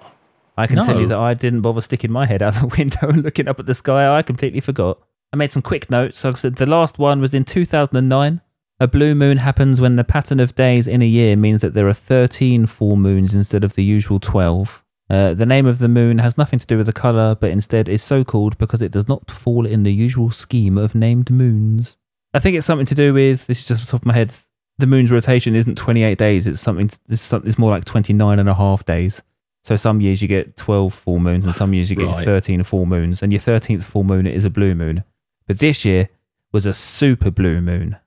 I 0.56 0.66
can 0.66 0.84
tell 0.84 1.00
you 1.00 1.06
that 1.06 1.18
I 1.18 1.34
didn't 1.34 1.62
bother 1.62 1.80
sticking 1.80 2.10
my 2.10 2.26
head 2.26 2.42
out 2.42 2.54
the 2.54 2.66
window 2.78 3.08
and 3.08 3.22
looking 3.22 3.48
up 3.48 3.58
at 3.58 3.66
the 3.66 3.74
sky. 3.74 4.16
I 4.16 4.22
completely 4.22 4.60
forgot. 4.60 4.98
I 5.32 5.36
made 5.36 5.52
some 5.52 5.62
quick 5.62 5.90
notes. 5.90 6.22
Like 6.24 6.34
I 6.34 6.38
said, 6.38 6.56
the 6.56 6.66
last 6.66 6.98
one 6.98 7.20
was 7.20 7.34
in 7.34 7.44
2009. 7.44 8.40
A 8.82 8.88
blue 8.88 9.14
moon 9.14 9.36
happens 9.38 9.80
when 9.80 9.96
the 9.96 10.04
pattern 10.04 10.40
of 10.40 10.54
days 10.54 10.86
in 10.88 11.02
a 11.02 11.06
year 11.06 11.36
means 11.36 11.60
that 11.60 11.74
there 11.74 11.86
are 11.88 11.92
13 11.94 12.66
full 12.66 12.96
moons 12.96 13.34
instead 13.34 13.62
of 13.62 13.74
the 13.74 13.84
usual 13.84 14.18
12. 14.18 14.82
Uh, 15.10 15.34
the 15.34 15.44
name 15.44 15.66
of 15.66 15.80
the 15.80 15.88
moon 15.88 16.18
has 16.18 16.38
nothing 16.38 16.58
to 16.58 16.66
do 16.66 16.78
with 16.78 16.86
the 16.86 16.92
colour, 16.92 17.34
but 17.34 17.50
instead 17.50 17.88
is 17.88 18.02
so 18.02 18.24
called 18.24 18.56
because 18.56 18.80
it 18.80 18.92
does 18.92 19.06
not 19.08 19.30
fall 19.30 19.66
in 19.66 19.82
the 19.82 19.92
usual 19.92 20.30
scheme 20.30 20.78
of 20.78 20.94
named 20.94 21.30
moons. 21.30 21.96
I 22.32 22.38
think 22.38 22.56
it's 22.56 22.66
something 22.66 22.86
to 22.86 22.94
do 22.94 23.12
with, 23.12 23.46
this 23.46 23.58
is 23.60 23.66
just 23.66 23.80
off 23.82 23.86
the 23.86 23.90
top 23.92 24.02
of 24.02 24.06
my 24.06 24.14
head, 24.14 24.32
the 24.78 24.86
moon's 24.86 25.10
rotation 25.10 25.54
isn't 25.56 25.74
28 25.76 26.16
days, 26.16 26.46
it's 26.46 26.60
something, 26.60 26.90
it's, 27.08 27.20
some- 27.20 27.42
it's 27.44 27.58
more 27.58 27.70
like 27.70 27.84
29 27.84 28.38
and 28.38 28.48
a 28.48 28.54
half 28.54 28.84
days. 28.86 29.20
So 29.62 29.76
some 29.76 30.00
years 30.00 30.22
you 30.22 30.28
get 30.28 30.56
12 30.56 30.94
full 30.94 31.18
moons 31.18 31.44
and 31.44 31.54
some 31.54 31.74
years 31.74 31.90
you 31.90 31.96
get 31.96 32.06
Right. 32.06 32.24
13 32.24 32.62
full 32.62 32.86
moons. 32.86 33.20
And 33.22 33.30
your 33.30 33.42
13th 33.42 33.82
full 33.82 34.04
moon 34.04 34.26
is 34.26 34.44
a 34.46 34.50
blue 34.50 34.74
moon. 34.74 35.04
But 35.46 35.58
this 35.58 35.84
year 35.84 36.08
was 36.50 36.64
a 36.64 36.72
super 36.72 37.30
blue 37.30 37.60
moon. 37.60 37.98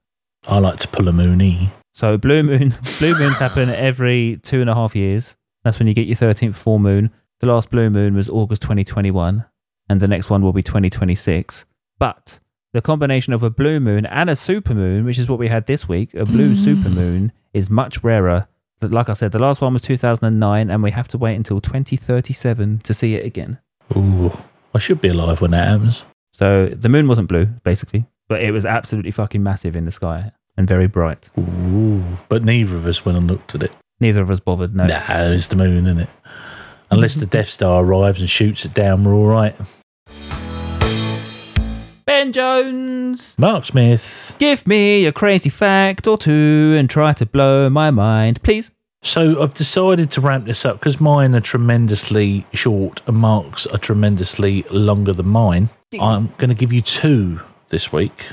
I 0.46 0.58
like 0.58 0.78
to 0.80 0.88
pull 0.88 1.08
a 1.08 1.12
moony. 1.12 1.72
So 1.92 2.18
blue 2.18 2.42
moon, 2.42 2.74
blue 2.98 3.16
moons 3.18 3.38
happen 3.38 3.70
every 3.70 4.40
two 4.42 4.60
and 4.60 4.68
a 4.68 4.74
half 4.74 4.94
years. 4.94 5.36
That's 5.62 5.78
when 5.78 5.88
you 5.88 5.94
get 5.94 6.06
your 6.06 6.16
13th 6.16 6.54
full 6.54 6.78
moon. 6.78 7.10
The 7.40 7.46
last 7.46 7.70
blue 7.70 7.90
moon 7.90 8.14
was 8.14 8.28
August 8.28 8.62
2021 8.62 9.44
and 9.88 10.00
the 10.00 10.08
next 10.08 10.30
one 10.30 10.42
will 10.42 10.52
be 10.52 10.62
2026. 10.62 11.64
But 11.98 12.38
the 12.72 12.82
combination 12.82 13.32
of 13.32 13.42
a 13.42 13.50
blue 13.50 13.80
moon 13.80 14.06
and 14.06 14.28
a 14.28 14.36
super 14.36 14.74
moon, 14.74 15.04
which 15.04 15.18
is 15.18 15.28
what 15.28 15.38
we 15.38 15.48
had 15.48 15.66
this 15.66 15.88
week, 15.88 16.12
a 16.14 16.24
blue 16.24 16.54
mm. 16.54 16.58
super 16.58 16.90
moon 16.90 17.32
is 17.52 17.70
much 17.70 18.02
rarer. 18.02 18.48
But 18.80 18.90
Like 18.90 19.08
I 19.08 19.14
said, 19.14 19.32
the 19.32 19.38
last 19.38 19.60
one 19.60 19.72
was 19.72 19.82
2009 19.82 20.70
and 20.70 20.82
we 20.82 20.90
have 20.90 21.08
to 21.08 21.18
wait 21.18 21.36
until 21.36 21.60
2037 21.60 22.80
to 22.80 22.94
see 22.94 23.14
it 23.14 23.24
again. 23.24 23.58
Ooh, 23.96 24.36
I 24.74 24.78
should 24.78 25.00
be 25.00 25.08
alive 25.08 25.40
when 25.40 25.52
that 25.52 25.68
happens. 25.68 26.04
So 26.32 26.66
the 26.66 26.88
moon 26.88 27.06
wasn't 27.06 27.28
blue, 27.28 27.46
basically, 27.62 28.06
but 28.28 28.42
it 28.42 28.50
was 28.52 28.64
absolutely 28.64 29.10
fucking 29.10 29.42
massive 29.42 29.76
in 29.76 29.84
the 29.84 29.92
sky 29.92 30.32
and 30.56 30.68
very 30.68 30.86
bright. 30.86 31.28
Ooh, 31.38 32.02
but 32.28 32.44
neither 32.44 32.76
of 32.76 32.86
us 32.86 33.04
went 33.04 33.18
and 33.18 33.26
looked 33.26 33.54
at 33.54 33.62
it. 33.62 33.72
Neither 34.00 34.22
of 34.22 34.30
us 34.30 34.40
bothered, 34.40 34.74
no. 34.74 34.86
Nah, 34.86 35.02
it's 35.08 35.46
the 35.48 35.56
moon, 35.56 35.86
isn't 35.86 36.00
it? 36.00 36.08
Unless 36.90 37.16
the 37.16 37.26
Death 37.26 37.50
Star 37.50 37.82
arrives 37.82 38.20
and 38.20 38.30
shoots 38.30 38.64
it 38.64 38.74
down, 38.74 39.04
we're 39.04 39.14
all 39.14 39.26
right. 39.26 39.56
Ben 42.06 42.32
Jones, 42.32 43.34
Mark 43.38 43.64
Smith. 43.64 44.34
give 44.38 44.66
me 44.66 45.06
a 45.06 45.12
crazy 45.12 45.48
fact 45.48 46.06
or 46.06 46.18
two 46.18 46.76
and 46.78 46.88
try 46.88 47.12
to 47.14 47.26
blow 47.26 47.70
my 47.70 47.90
mind, 47.90 48.42
please. 48.42 48.70
So 49.02 49.42
I've 49.42 49.54
decided 49.54 50.10
to 50.12 50.20
ramp 50.20 50.46
this 50.46 50.64
up 50.64 50.78
because 50.78 51.00
mine 51.00 51.34
are 51.34 51.40
tremendously 51.40 52.46
short 52.52 53.02
and 53.06 53.16
Mark's 53.16 53.66
are 53.66 53.78
tremendously 53.78 54.62
longer 54.70 55.12
than 55.12 55.28
mine. 55.28 55.68
I'm 56.00 56.32
going 56.38 56.48
to 56.48 56.54
give 56.54 56.72
you 56.72 56.80
two 56.80 57.40
this 57.74 57.92
week. 57.92 58.26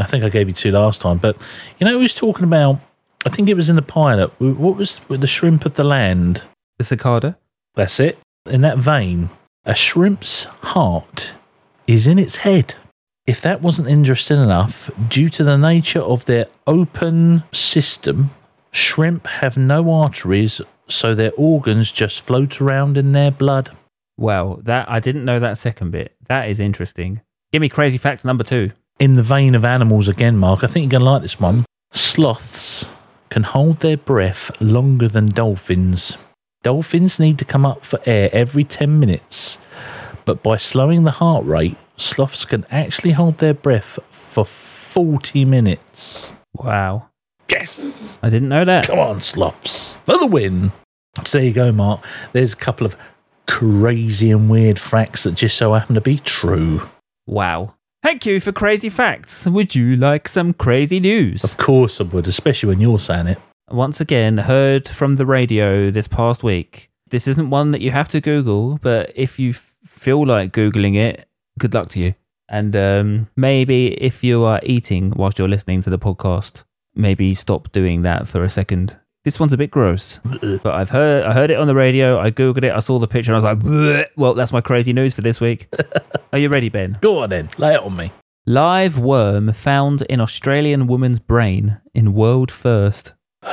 I 0.00 0.06
think 0.06 0.24
I 0.24 0.28
gave 0.28 0.48
you 0.48 0.54
two 0.54 0.72
last 0.72 1.00
time, 1.00 1.18
but 1.18 1.40
you 1.78 1.86
know, 1.86 1.92
who 1.92 2.00
was 2.00 2.14
talking 2.14 2.44
about. 2.44 2.80
I 3.24 3.30
think 3.30 3.48
it 3.48 3.54
was 3.54 3.70
in 3.70 3.76
the 3.76 3.82
pilot. 3.82 4.30
What 4.40 4.76
was 4.76 5.00
the 5.08 5.26
shrimp 5.26 5.64
of 5.64 5.74
the 5.74 5.84
land? 5.84 6.42
The 6.78 6.84
cicada. 6.84 7.38
That's 7.76 8.00
it. 8.00 8.18
In 8.46 8.60
that 8.62 8.78
vein, 8.78 9.30
a 9.64 9.74
shrimp's 9.74 10.44
heart 10.72 11.32
is 11.86 12.06
in 12.06 12.18
its 12.18 12.36
head. 12.36 12.74
If 13.26 13.40
that 13.42 13.62
wasn't 13.62 13.88
interesting 13.88 14.40
enough, 14.42 14.90
due 15.08 15.28
to 15.30 15.44
the 15.44 15.56
nature 15.56 16.00
of 16.00 16.24
their 16.24 16.46
open 16.66 17.44
system, 17.52 18.30
shrimp 18.72 19.26
have 19.26 19.56
no 19.56 19.92
arteries, 19.92 20.60
so 20.88 21.14
their 21.14 21.32
organs 21.36 21.92
just 21.92 22.22
float 22.22 22.60
around 22.60 22.96
in 22.96 23.12
their 23.12 23.30
blood. 23.30 23.76
Well, 24.16 24.60
that 24.64 24.90
I 24.90 24.98
didn't 25.00 25.24
know 25.24 25.38
that 25.38 25.58
second 25.58 25.90
bit. 25.90 26.16
That 26.28 26.48
is 26.48 26.58
interesting. 26.58 27.20
Give 27.52 27.60
me 27.60 27.68
crazy 27.68 27.98
fact 27.98 28.24
number 28.24 28.44
two. 28.44 28.72
In 28.98 29.14
the 29.14 29.22
vein 29.22 29.54
of 29.54 29.64
animals 29.64 30.08
again, 30.08 30.36
Mark, 30.36 30.64
I 30.64 30.66
think 30.66 30.84
you're 30.84 30.98
going 30.98 31.06
to 31.06 31.10
like 31.10 31.22
this 31.22 31.38
one. 31.38 31.64
Sloths 31.92 32.90
can 33.30 33.44
hold 33.44 33.80
their 33.80 33.96
breath 33.96 34.50
longer 34.60 35.08
than 35.08 35.26
dolphins. 35.26 36.18
Dolphins 36.64 37.20
need 37.20 37.38
to 37.38 37.44
come 37.44 37.64
up 37.64 37.84
for 37.84 38.00
air 38.06 38.28
every 38.32 38.64
10 38.64 38.98
minutes, 38.98 39.58
but 40.24 40.42
by 40.42 40.56
slowing 40.56 41.04
the 41.04 41.12
heart 41.12 41.44
rate, 41.44 41.76
sloths 41.96 42.44
can 42.44 42.66
actually 42.70 43.12
hold 43.12 43.38
their 43.38 43.54
breath 43.54 43.98
for 44.10 44.44
40 44.44 45.44
minutes. 45.44 46.32
Wow, 46.54 47.08
Yes! 47.48 47.80
I 48.22 48.30
didn't 48.30 48.48
know 48.48 48.64
that. 48.64 48.86
Come 48.86 48.98
on, 48.98 49.20
sloths, 49.20 49.96
for 50.04 50.18
the 50.18 50.26
win. 50.26 50.72
So 51.24 51.38
there 51.38 51.46
you 51.46 51.52
go, 51.52 51.72
Mark. 51.72 52.04
There's 52.32 52.52
a 52.52 52.56
couple 52.56 52.86
of 52.86 52.96
crazy 53.46 54.30
and 54.30 54.50
weird 54.50 54.78
facts 54.78 55.22
that 55.22 55.34
just 55.34 55.56
so 55.56 55.72
happen 55.72 55.94
to 55.94 56.00
be 56.00 56.18
true. 56.18 56.88
Wow. 57.26 57.74
Thank 58.02 58.24
you 58.24 58.40
for 58.40 58.52
crazy 58.52 58.88
facts. 58.88 59.44
Would 59.44 59.74
you 59.74 59.96
like 59.96 60.28
some 60.28 60.54
crazy 60.54 61.00
news? 61.00 61.42
Of 61.42 61.56
course 61.56 62.00
I 62.00 62.04
would, 62.04 62.28
especially 62.28 62.68
when 62.68 62.80
you're 62.80 62.98
saying 63.00 63.26
it. 63.26 63.38
Once 63.70 64.00
again, 64.00 64.38
heard 64.38 64.88
from 64.88 65.16
the 65.16 65.26
radio 65.26 65.90
this 65.90 66.08
past 66.08 66.42
week. 66.42 66.90
This 67.10 67.26
isn't 67.26 67.50
one 67.50 67.72
that 67.72 67.80
you 67.80 67.90
have 67.90 68.08
to 68.10 68.20
Google, 68.20 68.78
but 68.82 69.12
if 69.14 69.38
you 69.38 69.54
feel 69.84 70.24
like 70.24 70.52
Googling 70.52 70.96
it, 70.96 71.28
good 71.58 71.74
luck 71.74 71.88
to 71.90 72.00
you. 72.00 72.14
And 72.48 72.74
um, 72.76 73.28
maybe 73.36 73.88
if 74.02 74.24
you 74.24 74.44
are 74.44 74.60
eating 74.62 75.12
whilst 75.16 75.38
you're 75.38 75.48
listening 75.48 75.82
to 75.82 75.90
the 75.90 75.98
podcast, 75.98 76.62
maybe 76.94 77.34
stop 77.34 77.72
doing 77.72 78.02
that 78.02 78.26
for 78.28 78.42
a 78.42 78.48
second. 78.48 78.96
This 79.24 79.40
one's 79.40 79.52
a 79.52 79.56
bit 79.56 79.70
gross, 79.70 80.20
but 80.62 80.74
I've 80.74 80.90
heard 80.90 81.24
I 81.24 81.32
heard 81.32 81.50
it 81.50 81.58
on 81.58 81.66
the 81.66 81.74
radio. 81.74 82.18
I 82.18 82.30
googled 82.30 82.64
it. 82.64 82.72
I 82.72 82.78
saw 82.78 82.98
the 82.98 83.08
picture, 83.08 83.32
and 83.32 83.36
I 83.36 83.38
was 83.38 83.44
like, 83.44 83.58
"Bleh." 83.58 84.06
"Well, 84.16 84.34
that's 84.34 84.52
my 84.52 84.60
crazy 84.60 84.92
news 84.92 85.12
for 85.12 85.22
this 85.22 85.40
week." 85.40 85.68
are 86.32 86.38
you 86.38 86.48
ready, 86.48 86.68
Ben? 86.68 86.96
Go 87.00 87.18
on 87.18 87.30
then, 87.30 87.50
lay 87.58 87.74
it 87.74 87.82
on 87.82 87.96
me. 87.96 88.12
Live 88.46 88.96
worm 88.96 89.52
found 89.52 90.02
in 90.02 90.20
Australian 90.20 90.86
woman's 90.86 91.18
brain 91.18 91.78
in 91.94 92.14
world 92.14 92.50
first. 92.50 93.12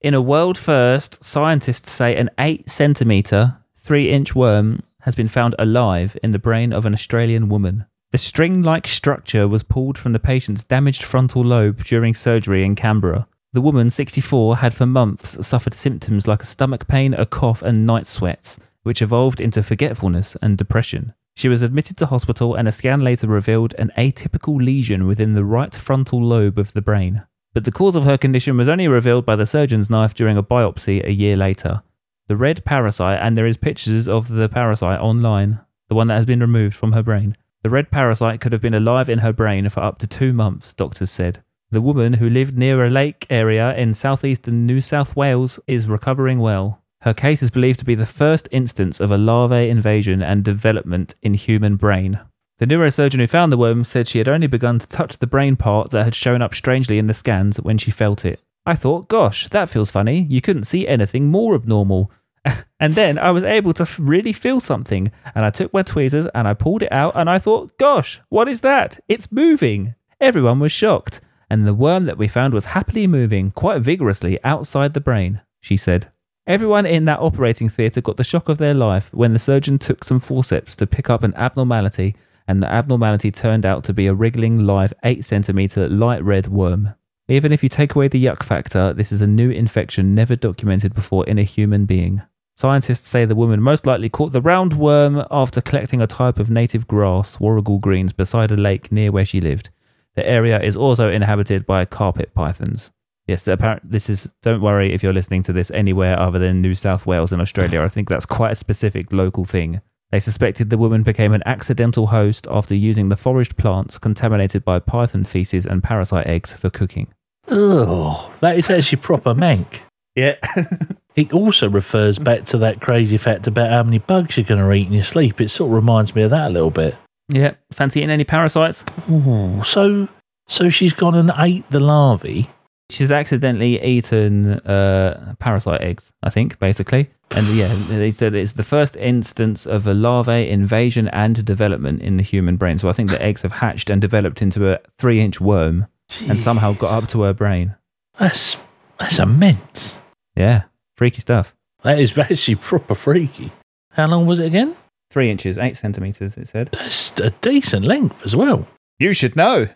In 0.00 0.14
a 0.14 0.22
world 0.22 0.56
first, 0.56 1.24
scientists 1.24 1.90
say 1.90 2.14
an 2.14 2.30
8 2.38 2.70
centimetre, 2.70 3.56
3 3.82 4.10
inch 4.10 4.32
worm 4.32 4.82
has 5.00 5.16
been 5.16 5.26
found 5.26 5.56
alive 5.58 6.16
in 6.22 6.30
the 6.30 6.38
brain 6.38 6.72
of 6.72 6.86
an 6.86 6.94
Australian 6.94 7.48
woman. 7.48 7.84
The 8.12 8.18
string 8.18 8.62
like 8.62 8.86
structure 8.86 9.48
was 9.48 9.62
pulled 9.62 9.98
from 9.98 10.12
the 10.12 10.18
patient's 10.18 10.62
damaged 10.62 11.02
frontal 11.02 11.44
lobe 11.44 11.82
during 11.84 12.14
surgery 12.14 12.64
in 12.64 12.76
Canberra. 12.76 13.26
The 13.54 13.62
woman, 13.62 13.88
64, 13.88 14.58
had 14.58 14.74
for 14.74 14.84
months 14.84 15.46
suffered 15.46 15.72
symptoms 15.72 16.28
like 16.28 16.42
a 16.42 16.46
stomach 16.46 16.86
pain, 16.86 17.14
a 17.14 17.24
cough, 17.24 17.62
and 17.62 17.86
night 17.86 18.06
sweats, 18.06 18.58
which 18.82 19.00
evolved 19.00 19.40
into 19.40 19.62
forgetfulness 19.62 20.36
and 20.42 20.58
depression. 20.58 21.14
She 21.34 21.48
was 21.48 21.62
admitted 21.62 21.96
to 21.98 22.06
hospital, 22.06 22.54
and 22.54 22.68
a 22.68 22.72
scan 22.72 23.02
later 23.02 23.26
revealed 23.26 23.74
an 23.78 23.90
atypical 23.96 24.62
lesion 24.62 25.06
within 25.06 25.32
the 25.32 25.44
right 25.44 25.74
frontal 25.74 26.22
lobe 26.22 26.58
of 26.58 26.74
the 26.74 26.82
brain. 26.82 27.22
But 27.54 27.64
the 27.64 27.72
cause 27.72 27.96
of 27.96 28.04
her 28.04 28.18
condition 28.18 28.56
was 28.56 28.68
only 28.68 28.86
revealed 28.86 29.24
by 29.24 29.36
the 29.36 29.46
surgeon's 29.46 29.88
knife 29.88 30.14
during 30.14 30.36
a 30.36 30.42
biopsy 30.42 31.02
a 31.02 31.12
year 31.12 31.36
later. 31.36 31.82
The 32.26 32.36
red 32.36 32.66
parasite, 32.66 33.20
and 33.22 33.34
there 33.34 33.46
is 33.46 33.56
pictures 33.56 34.06
of 34.06 34.28
the 34.28 34.50
parasite 34.50 35.00
online, 35.00 35.60
the 35.88 35.94
one 35.94 36.08
that 36.08 36.16
has 36.16 36.26
been 36.26 36.40
removed 36.40 36.76
from 36.76 36.92
her 36.92 37.02
brain. 37.02 37.34
The 37.62 37.70
red 37.70 37.90
parasite 37.90 38.40
could 38.42 38.52
have 38.52 38.60
been 38.60 38.74
alive 38.74 39.08
in 39.08 39.20
her 39.20 39.32
brain 39.32 39.68
for 39.70 39.80
up 39.80 39.98
to 40.00 40.06
two 40.06 40.34
months, 40.34 40.74
doctors 40.74 41.10
said. 41.10 41.42
The 41.70 41.82
woman, 41.82 42.14
who 42.14 42.30
lived 42.30 42.56
near 42.56 42.82
a 42.82 42.88
lake 42.88 43.26
area 43.28 43.76
in 43.76 43.92
southeastern 43.92 44.64
New 44.64 44.80
South 44.80 45.14
Wales, 45.14 45.60
is 45.66 45.86
recovering 45.86 46.38
well. 46.38 46.80
Her 47.02 47.12
case 47.12 47.42
is 47.42 47.50
believed 47.50 47.78
to 47.80 47.84
be 47.84 47.94
the 47.94 48.06
first 48.06 48.48
instance 48.50 49.00
of 49.00 49.10
a 49.10 49.18
larvae 49.18 49.68
invasion 49.68 50.22
and 50.22 50.42
development 50.42 51.14
in 51.22 51.34
human 51.34 51.76
brain. 51.76 52.20
The 52.58 52.66
neurosurgeon 52.66 53.20
who 53.20 53.26
found 53.26 53.52
the 53.52 53.58
worm 53.58 53.84
said 53.84 54.08
she 54.08 54.16
had 54.16 54.28
only 54.28 54.46
begun 54.46 54.78
to 54.78 54.86
touch 54.88 55.18
the 55.18 55.26
brain 55.26 55.56
part 55.56 55.90
that 55.90 56.04
had 56.04 56.14
shown 56.14 56.40
up 56.40 56.54
strangely 56.54 56.98
in 56.98 57.06
the 57.06 57.12
scans 57.12 57.60
when 57.60 57.76
she 57.76 57.90
felt 57.90 58.24
it. 58.24 58.40
I 58.64 58.74
thought, 58.74 59.08
gosh, 59.08 59.46
that 59.50 59.68
feels 59.68 59.90
funny. 59.90 60.26
You 60.28 60.40
couldn't 60.40 60.64
see 60.64 60.88
anything 60.88 61.30
more 61.30 61.54
abnormal. 61.54 62.10
and 62.80 62.94
then 62.94 63.18
I 63.18 63.30
was 63.30 63.44
able 63.44 63.74
to 63.74 63.86
really 63.98 64.32
feel 64.32 64.60
something. 64.60 65.12
And 65.34 65.44
I 65.44 65.50
took 65.50 65.74
my 65.74 65.82
tweezers 65.82 66.26
and 66.34 66.48
I 66.48 66.54
pulled 66.54 66.82
it 66.82 66.92
out 66.92 67.12
and 67.14 67.28
I 67.28 67.38
thought, 67.38 67.76
gosh, 67.78 68.20
what 68.30 68.48
is 68.48 68.62
that? 68.62 68.98
It's 69.06 69.30
moving. 69.30 69.94
Everyone 70.18 70.60
was 70.60 70.72
shocked. 70.72 71.20
And 71.50 71.66
the 71.66 71.74
worm 71.74 72.04
that 72.06 72.18
we 72.18 72.28
found 72.28 72.52
was 72.54 72.66
happily 72.66 73.06
moving 73.06 73.50
quite 73.52 73.80
vigorously 73.80 74.38
outside 74.44 74.94
the 74.94 75.00
brain, 75.00 75.40
she 75.60 75.76
said. 75.76 76.10
Everyone 76.46 76.86
in 76.86 77.04
that 77.04 77.20
operating 77.20 77.68
theatre 77.68 78.00
got 78.00 78.16
the 78.16 78.24
shock 78.24 78.48
of 78.48 78.58
their 78.58 78.74
life 78.74 79.10
when 79.12 79.32
the 79.32 79.38
surgeon 79.38 79.78
took 79.78 80.04
some 80.04 80.20
forceps 80.20 80.76
to 80.76 80.86
pick 80.86 81.10
up 81.10 81.22
an 81.22 81.34
abnormality, 81.34 82.16
and 82.46 82.62
the 82.62 82.72
abnormality 82.72 83.30
turned 83.30 83.66
out 83.66 83.84
to 83.84 83.92
be 83.92 84.06
a 84.06 84.14
wriggling 84.14 84.58
live 84.60 84.94
8 85.04 85.24
centimetre 85.24 85.88
light 85.88 86.24
red 86.24 86.48
worm. 86.48 86.94
Even 87.28 87.52
if 87.52 87.62
you 87.62 87.68
take 87.68 87.94
away 87.94 88.08
the 88.08 88.24
yuck 88.24 88.42
factor, 88.42 88.94
this 88.94 89.12
is 89.12 89.20
a 89.20 89.26
new 89.26 89.50
infection 89.50 90.14
never 90.14 90.34
documented 90.34 90.94
before 90.94 91.26
in 91.26 91.38
a 91.38 91.42
human 91.42 91.84
being. 91.84 92.22
Scientists 92.56 93.06
say 93.06 93.26
the 93.26 93.36
woman 93.36 93.60
most 93.60 93.86
likely 93.86 94.08
caught 94.08 94.32
the 94.32 94.40
round 94.40 94.72
worm 94.72 95.22
after 95.30 95.60
collecting 95.60 96.00
a 96.00 96.06
type 96.06 96.38
of 96.38 96.50
native 96.50 96.88
grass, 96.88 97.38
warrigal 97.38 97.78
greens, 97.78 98.12
beside 98.14 98.50
a 98.50 98.56
lake 98.56 98.90
near 98.90 99.12
where 99.12 99.26
she 99.26 99.40
lived. 99.40 99.68
The 100.18 100.28
area 100.28 100.60
is 100.60 100.74
also 100.74 101.08
inhabited 101.08 101.64
by 101.64 101.84
carpet 101.84 102.34
pythons. 102.34 102.90
Yes, 103.28 103.46
apparent. 103.46 103.88
This 103.88 104.10
is. 104.10 104.28
Don't 104.42 104.60
worry 104.60 104.92
if 104.92 105.00
you're 105.00 105.12
listening 105.12 105.44
to 105.44 105.52
this 105.52 105.70
anywhere 105.70 106.18
other 106.18 106.40
than 106.40 106.60
New 106.60 106.74
South 106.74 107.06
Wales 107.06 107.30
and 107.30 107.40
Australia. 107.40 107.82
I 107.82 107.88
think 107.88 108.08
that's 108.08 108.26
quite 108.26 108.50
a 108.50 108.56
specific 108.56 109.12
local 109.12 109.44
thing. 109.44 109.80
They 110.10 110.18
suspected 110.18 110.70
the 110.70 110.76
woman 110.76 111.04
became 111.04 111.32
an 111.32 111.44
accidental 111.46 112.08
host 112.08 112.48
after 112.50 112.74
using 112.74 113.10
the 113.10 113.16
foraged 113.16 113.56
plants 113.56 113.96
contaminated 113.96 114.64
by 114.64 114.80
python 114.80 115.22
feces 115.22 115.64
and 115.64 115.84
parasite 115.84 116.26
eggs 116.26 116.52
for 116.52 116.68
cooking. 116.68 117.14
Oh, 117.46 118.34
that 118.40 118.58
is 118.58 118.68
actually 118.70 118.98
proper 118.98 119.34
mank. 119.34 119.82
Yeah. 120.16 120.34
It 121.14 121.32
also 121.32 121.68
refers 121.68 122.16
back 122.20 122.44
to 122.44 122.58
that 122.58 122.80
crazy 122.80 123.16
fact 123.16 123.48
about 123.48 123.72
how 123.72 123.82
many 123.82 123.98
bugs 123.98 124.36
you're 124.36 124.44
going 124.44 124.60
to 124.60 124.72
eat 124.72 124.86
in 124.86 124.92
your 124.92 125.02
sleep. 125.02 125.40
It 125.40 125.48
sort 125.48 125.68
of 125.68 125.74
reminds 125.74 126.14
me 126.14 126.22
of 126.22 126.30
that 126.30 126.46
a 126.46 126.50
little 126.50 126.70
bit. 126.70 126.94
Yeah. 127.28 127.54
Fancy 127.72 128.00
eating 128.00 128.10
any 128.10 128.24
parasites? 128.24 128.84
Ooh, 129.10 129.62
so, 129.64 130.08
so 130.48 130.68
she's 130.68 130.92
gone 130.92 131.14
and 131.14 131.32
ate 131.38 131.68
the 131.70 131.80
larvae. 131.80 132.48
She's 132.90 133.10
accidentally 133.10 133.82
eaten 133.84 134.54
uh, 134.60 135.34
parasite 135.38 135.82
eggs, 135.82 136.10
I 136.22 136.30
think, 136.30 136.58
basically. 136.58 137.10
And 137.32 137.46
yeah, 137.54 137.74
they 137.88 138.10
said 138.10 138.34
it's 138.34 138.52
the 138.52 138.64
first 138.64 138.96
instance 138.96 139.66
of 139.66 139.86
a 139.86 139.92
larvae 139.92 140.48
invasion 140.48 141.08
and 141.08 141.44
development 141.44 142.00
in 142.00 142.16
the 142.16 142.22
human 142.22 142.56
brain. 142.56 142.78
So 142.78 142.88
I 142.88 142.92
think 142.92 143.10
the 143.10 143.20
eggs 143.20 143.42
have 143.42 143.52
hatched 143.52 143.90
and 143.90 144.00
developed 144.00 144.40
into 144.40 144.70
a 144.70 144.78
three 144.98 145.20
inch 145.20 145.38
worm 145.38 145.86
and 146.26 146.40
somehow 146.40 146.72
got 146.72 146.90
up 146.90 147.08
to 147.10 147.22
her 147.22 147.34
brain. 147.34 147.76
That's 148.18 148.56
that's 148.98 149.18
immense. 149.18 149.96
Yeah, 150.34 150.62
freaky 150.96 151.20
stuff. 151.20 151.54
That 151.82 152.00
is 152.00 152.16
actually 152.18 152.56
proper 152.56 152.94
freaky. 152.94 153.52
How 153.90 154.06
long 154.06 154.24
was 154.24 154.38
it 154.38 154.46
again? 154.46 154.74
Three 155.10 155.30
inches, 155.30 155.58
eight 155.58 155.76
centimeters, 155.76 156.36
it 156.36 156.48
said. 156.48 156.70
That's 156.72 157.12
a 157.18 157.30
decent 157.40 157.84
length 157.84 158.22
as 158.24 158.36
well. 158.36 158.66
You 159.00 159.12
should 159.12 159.36
know. 159.36 159.68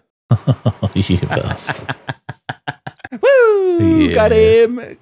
you 0.97 1.18
bastard. 1.29 1.95
Woo! 3.23 4.09
Yeah. 4.09 4.14
Got 4.14 4.33
him. 4.33 4.99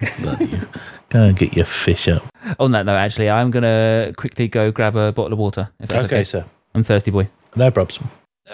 Go 1.09 1.23
and 1.23 1.35
get 1.35 1.55
your 1.55 1.65
fish 1.65 2.07
up. 2.07 2.21
On 2.59 2.69
that 2.73 2.85
note, 2.85 2.97
actually, 2.97 3.31
I'm 3.31 3.49
going 3.49 3.63
to 3.63 4.13
quickly 4.15 4.47
go 4.47 4.69
grab 4.71 4.95
a 4.95 5.11
bottle 5.11 5.33
of 5.33 5.39
water. 5.39 5.69
If 5.79 5.89
that's 5.89 6.03
okay. 6.03 6.23
sir. 6.23 6.45
I'm 6.75 6.83
thirsty, 6.83 7.09
boy. 7.09 7.29
No 7.55 7.71
problems. 7.71 8.11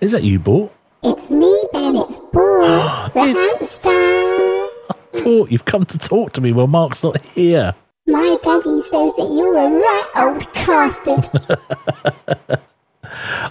Is 0.00 0.10
that 0.10 0.24
you, 0.24 0.40
Bort? 0.40 0.72
It's 1.04 1.30
me, 1.30 1.68
Ben. 1.72 1.94
It's 1.96 2.18
Boo, 2.32 2.62
the 3.14 4.68
hamster. 5.12 5.22
Bort, 5.24 5.52
you've 5.52 5.64
come 5.64 5.84
to 5.86 5.98
talk 5.98 6.32
to 6.32 6.40
me 6.40 6.52
while 6.52 6.66
Mark's 6.66 7.04
not 7.04 7.24
here. 7.26 7.76
My 8.06 8.36
daddy 8.42 8.82
says 8.82 9.12
that 9.16 9.30
you're 9.32 9.56
a 9.56 9.70
right 9.70 10.10
old 10.16 10.52
castard. 10.54 11.30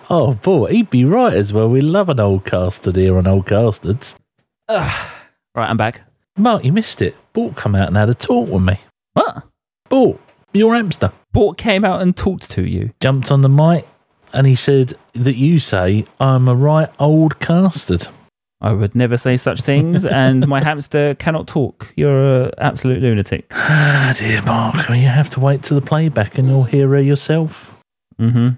Oh, 0.09 0.33
boy, 0.33 0.71
he'd 0.71 0.89
be 0.89 1.05
right 1.05 1.33
as 1.33 1.53
well. 1.53 1.69
We 1.69 1.79
love 1.79 2.09
an 2.09 2.19
old 2.19 2.43
castard 2.43 2.97
here 2.97 3.17
on 3.17 3.27
Old 3.27 3.47
Castards. 3.47 4.15
Right, 4.69 5.69
I'm 5.69 5.77
back. 5.77 6.01
Mark, 6.35 6.65
you 6.65 6.73
missed 6.73 7.01
it. 7.01 7.15
Bort 7.31 7.55
come 7.55 7.75
out 7.75 7.87
and 7.87 7.95
had 7.95 8.09
a 8.09 8.15
talk 8.15 8.49
with 8.49 8.63
me. 8.63 8.81
What? 9.13 9.43
Bort, 9.87 10.19
your 10.51 10.75
hamster. 10.75 11.13
Bort 11.31 11.57
came 11.59 11.85
out 11.85 12.01
and 12.01 12.17
talked 12.17 12.49
to 12.51 12.67
you. 12.67 12.91
Jumped 12.99 13.31
on 13.31 13.39
the 13.41 13.49
mic 13.49 13.87
and 14.33 14.47
he 14.47 14.55
said 14.55 14.95
that 15.13 15.35
you 15.35 15.59
say 15.59 16.05
I'm 16.19 16.47
a 16.47 16.55
right 16.55 16.89
old 16.99 17.39
castard. 17.39 18.07
I 18.63 18.71
would 18.71 18.95
never 18.95 19.17
say 19.17 19.35
such 19.35 19.59
things, 19.61 20.05
and 20.23 20.47
my 20.47 20.63
hamster 20.63 21.15
cannot 21.15 21.47
talk. 21.47 21.89
You're 21.97 22.45
an 22.45 22.51
absolute 22.57 23.01
lunatic. 23.01 23.45
Ah, 23.51 24.15
dear 24.17 24.41
Mark, 24.41 24.89
you 24.89 25.07
have 25.07 25.29
to 25.31 25.41
wait 25.41 25.63
till 25.63 25.79
the 25.79 25.85
playback 25.85 26.37
and 26.37 26.47
you'll 26.47 26.63
hear 26.63 26.87
her 26.87 27.01
yourself. 27.01 27.75
Mm 28.19 28.31
hmm. 28.31 28.49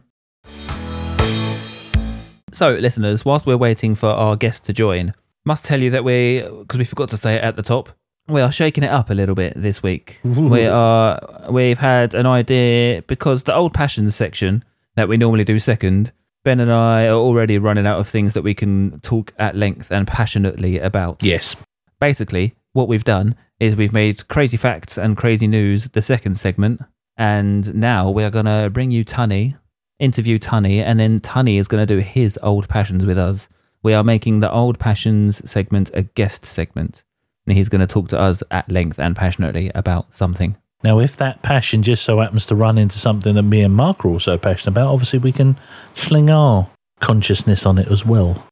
So, 2.53 2.71
listeners, 2.71 3.25
whilst 3.25 3.45
we're 3.45 3.57
waiting 3.57 3.95
for 3.95 4.07
our 4.07 4.37
guest 4.37 4.65
to 4.67 4.73
join, 4.73 5.13
must 5.43 5.65
tell 5.65 5.81
you 5.81 5.89
that 5.89 6.05
we, 6.05 6.41
because 6.59 6.77
we 6.77 6.85
forgot 6.85 7.09
to 7.09 7.17
say 7.17 7.35
it 7.35 7.43
at 7.43 7.57
the 7.57 7.63
top, 7.63 7.89
we 8.27 8.39
are 8.41 8.51
shaking 8.51 8.83
it 8.83 8.89
up 8.89 9.09
a 9.09 9.13
little 9.13 9.35
bit 9.35 9.53
this 9.55 9.83
week. 9.83 10.19
We 10.23 10.65
are, 10.65 11.47
we've 11.49 11.77
had 11.77 12.13
an 12.13 12.25
idea 12.25 13.01
because 13.07 13.43
the 13.43 13.53
old 13.53 13.73
passions 13.73 14.15
section 14.15 14.63
that 14.95 15.09
we 15.09 15.17
normally 15.17 15.43
do 15.43 15.59
second, 15.59 16.13
Ben 16.45 16.59
and 16.59 16.71
I 16.71 17.07
are 17.07 17.15
already 17.15 17.57
running 17.57 17.85
out 17.87 17.99
of 17.99 18.07
things 18.07 18.33
that 18.35 18.43
we 18.43 18.53
can 18.53 18.99
talk 19.01 19.33
at 19.39 19.55
length 19.57 19.91
and 19.91 20.07
passionately 20.07 20.79
about. 20.79 21.21
Yes. 21.21 21.55
basically 21.99 22.53
what 22.73 22.87
we've 22.87 23.03
done 23.03 23.35
is 23.59 23.75
we've 23.75 23.93
made 23.93 24.27
crazy 24.27 24.57
facts 24.57 24.97
and 24.97 25.17
crazy 25.17 25.47
news 25.47 25.87
the 25.93 26.01
second 26.01 26.35
segment 26.35 26.81
and 27.17 27.73
now 27.73 28.09
we're 28.09 28.29
going 28.29 28.45
to 28.45 28.69
bring 28.71 28.91
you 28.91 29.03
tunny 29.03 29.55
interview 29.97 30.37
tunny 30.37 30.81
and 30.81 30.99
then 30.99 31.19
tunny 31.19 31.57
is 31.57 31.67
going 31.67 31.85
to 31.85 31.95
do 31.95 32.01
his 32.01 32.37
old 32.43 32.67
passions 32.67 33.05
with 33.05 33.17
us 33.17 33.47
we 33.81 33.93
are 33.93 34.03
making 34.03 34.41
the 34.41 34.51
old 34.51 34.77
passions 34.77 35.41
segment 35.49 35.89
a 35.93 36.03
guest 36.03 36.45
segment 36.45 37.01
and 37.47 37.57
he's 37.57 37.69
going 37.69 37.79
to 37.79 37.87
talk 37.87 38.09
to 38.09 38.19
us 38.19 38.43
at 38.51 38.69
length 38.69 38.99
and 38.99 39.15
passionately 39.15 39.71
about 39.73 40.13
something 40.13 40.57
Now, 40.85 40.99
if 40.99 41.17
that 41.17 41.41
passion 41.41 41.81
just 41.81 42.03
so 42.03 42.19
happens 42.19 42.45
to 42.45 42.55
run 42.55 42.77
into 42.77 42.99
something 42.99 43.33
that 43.33 43.41
me 43.41 43.63
and 43.63 43.73
Mark 43.73 44.05
are 44.05 44.09
also 44.09 44.37
passionate 44.37 44.73
about, 44.73 44.93
obviously 44.93 45.17
we 45.17 45.31
can 45.31 45.57
sling 45.95 46.29
our 46.29 46.69
consciousness 46.99 47.65
on 47.65 47.79
it 47.79 47.87
as 47.87 48.05
well. 48.05 48.45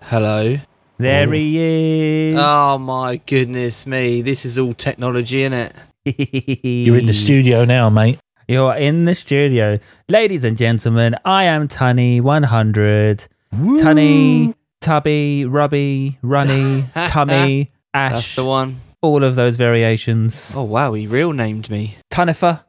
Hello. 0.00 0.58
there 0.96 1.30
he 1.30 1.58
is 1.58 2.36
Oh 2.38 2.78
my 2.78 3.16
goodness 3.16 3.86
me. 3.86 4.22
This 4.22 4.46
is 4.46 4.58
all 4.58 4.72
technology, 4.72 5.42
isn't 5.42 5.52
it? 5.52 5.76
You're 6.64 6.96
in 6.96 7.04
the 7.04 7.12
studio 7.12 7.66
now, 7.66 7.90
mate. 7.90 8.18
You're 8.48 8.74
in 8.74 9.04
the 9.04 9.14
studio. 9.14 9.78
Ladies 10.08 10.42
and 10.42 10.56
gentlemen, 10.56 11.16
I 11.26 11.44
am 11.44 11.68
Tunny 11.68 12.22
100. 12.22 13.28
Tunny, 13.52 14.54
Tubby, 14.80 15.44
Rubby, 15.44 16.18
Runny, 16.22 16.86
Tummy, 17.08 17.72
Ash. 17.92 18.12
That's 18.12 18.34
the 18.36 18.44
one. 18.46 18.80
All 19.04 19.22
of 19.22 19.34
those 19.34 19.56
variations. 19.56 20.50
Oh 20.56 20.62
wow, 20.62 20.94
he 20.94 21.06
real 21.06 21.34
named 21.34 21.68
me. 21.68 21.98
Tunnifer. 22.10 22.64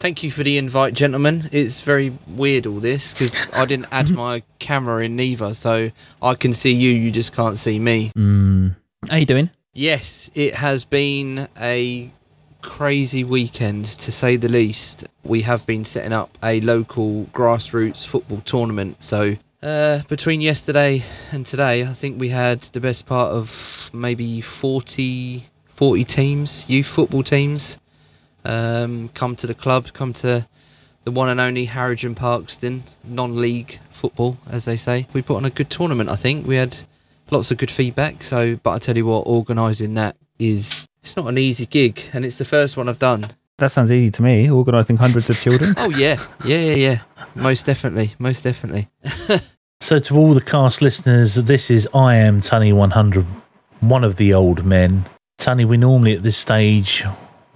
Thank 0.00 0.22
you 0.22 0.30
for 0.30 0.42
the 0.42 0.56
invite, 0.56 0.94
gentlemen. 0.94 1.50
It's 1.52 1.82
very 1.82 2.16
weird 2.26 2.64
all 2.64 2.80
this 2.80 3.12
because 3.12 3.36
I 3.52 3.66
didn't 3.66 3.88
add 3.92 4.08
my 4.08 4.42
camera 4.58 5.04
in 5.04 5.14
neither, 5.14 5.52
so 5.52 5.90
I 6.22 6.34
can 6.34 6.54
see 6.54 6.72
you. 6.72 6.90
You 6.90 7.10
just 7.10 7.34
can't 7.34 7.58
see 7.58 7.78
me. 7.78 8.10
Mm. 8.16 8.76
How 9.10 9.16
you 9.16 9.26
doing? 9.26 9.50
Yes, 9.74 10.30
it 10.34 10.54
has 10.54 10.86
been 10.86 11.46
a 11.60 12.10
crazy 12.62 13.22
weekend 13.22 13.84
to 13.84 14.10
say 14.10 14.36
the 14.36 14.48
least. 14.48 15.04
We 15.24 15.42
have 15.42 15.66
been 15.66 15.84
setting 15.84 16.14
up 16.14 16.38
a 16.42 16.62
local 16.62 17.26
grassroots 17.34 18.06
football 18.06 18.40
tournament. 18.46 19.04
So, 19.04 19.36
uh, 19.62 20.02
between 20.08 20.40
yesterday 20.40 21.04
and 21.30 21.46
today, 21.46 21.84
I 21.84 21.92
think 21.92 22.20
we 22.20 22.30
had 22.30 22.62
the 22.62 22.80
best 22.80 23.06
part 23.06 23.32
of 23.32 23.90
maybe 23.92 24.40
40, 24.40 25.46
40 25.66 26.04
teams, 26.04 26.68
youth 26.68 26.86
football 26.86 27.22
teams, 27.22 27.76
um, 28.44 29.10
come 29.14 29.36
to 29.36 29.46
the 29.46 29.54
club, 29.54 29.92
come 29.92 30.12
to 30.14 30.46
the 31.04 31.10
one 31.10 31.28
and 31.28 31.40
only 31.40 31.66
Harwich 31.66 32.04
and 32.04 32.16
Parkeston 32.16 32.82
non-league 33.04 33.80
football, 33.90 34.38
as 34.48 34.64
they 34.64 34.76
say. 34.76 35.06
We 35.12 35.22
put 35.22 35.36
on 35.36 35.44
a 35.44 35.50
good 35.50 35.70
tournament, 35.70 36.10
I 36.10 36.16
think. 36.16 36.46
We 36.46 36.56
had 36.56 36.76
lots 37.30 37.50
of 37.50 37.58
good 37.58 37.70
feedback. 37.70 38.22
So, 38.22 38.56
but 38.56 38.70
I 38.70 38.78
tell 38.78 38.96
you 38.96 39.06
what, 39.06 39.26
organising 39.26 39.94
that 39.94 40.16
is 40.38 40.86
it's 41.02 41.16
not 41.16 41.26
an 41.26 41.38
easy 41.38 41.66
gig, 41.66 42.00
and 42.12 42.24
it's 42.24 42.38
the 42.38 42.44
first 42.44 42.76
one 42.76 42.88
I've 42.88 42.98
done. 42.98 43.32
That 43.62 43.70
sounds 43.70 43.92
easy 43.92 44.10
to 44.10 44.22
me. 44.24 44.50
Organising 44.50 44.96
hundreds 44.96 45.30
of 45.30 45.40
children. 45.40 45.76
Oh 45.78 45.88
yeah, 45.90 46.20
yeah, 46.44 46.58
yeah, 46.58 46.74
yeah. 46.74 46.98
Most 47.36 47.64
definitely, 47.64 48.12
most 48.18 48.42
definitely. 48.42 48.88
So, 49.80 49.98
to 49.98 50.16
all 50.16 50.32
the 50.32 50.40
cast 50.40 50.80
listeners, 50.80 51.34
this 51.34 51.68
is 51.68 51.88
I 51.92 52.14
Am 52.14 52.40
Tunny 52.40 52.72
100, 52.72 53.26
one 53.80 54.04
of 54.04 54.14
the 54.14 54.32
old 54.32 54.64
men. 54.64 55.06
Tunny, 55.38 55.64
we 55.64 55.76
normally 55.76 56.14
at 56.14 56.22
this 56.22 56.36
stage, 56.36 57.04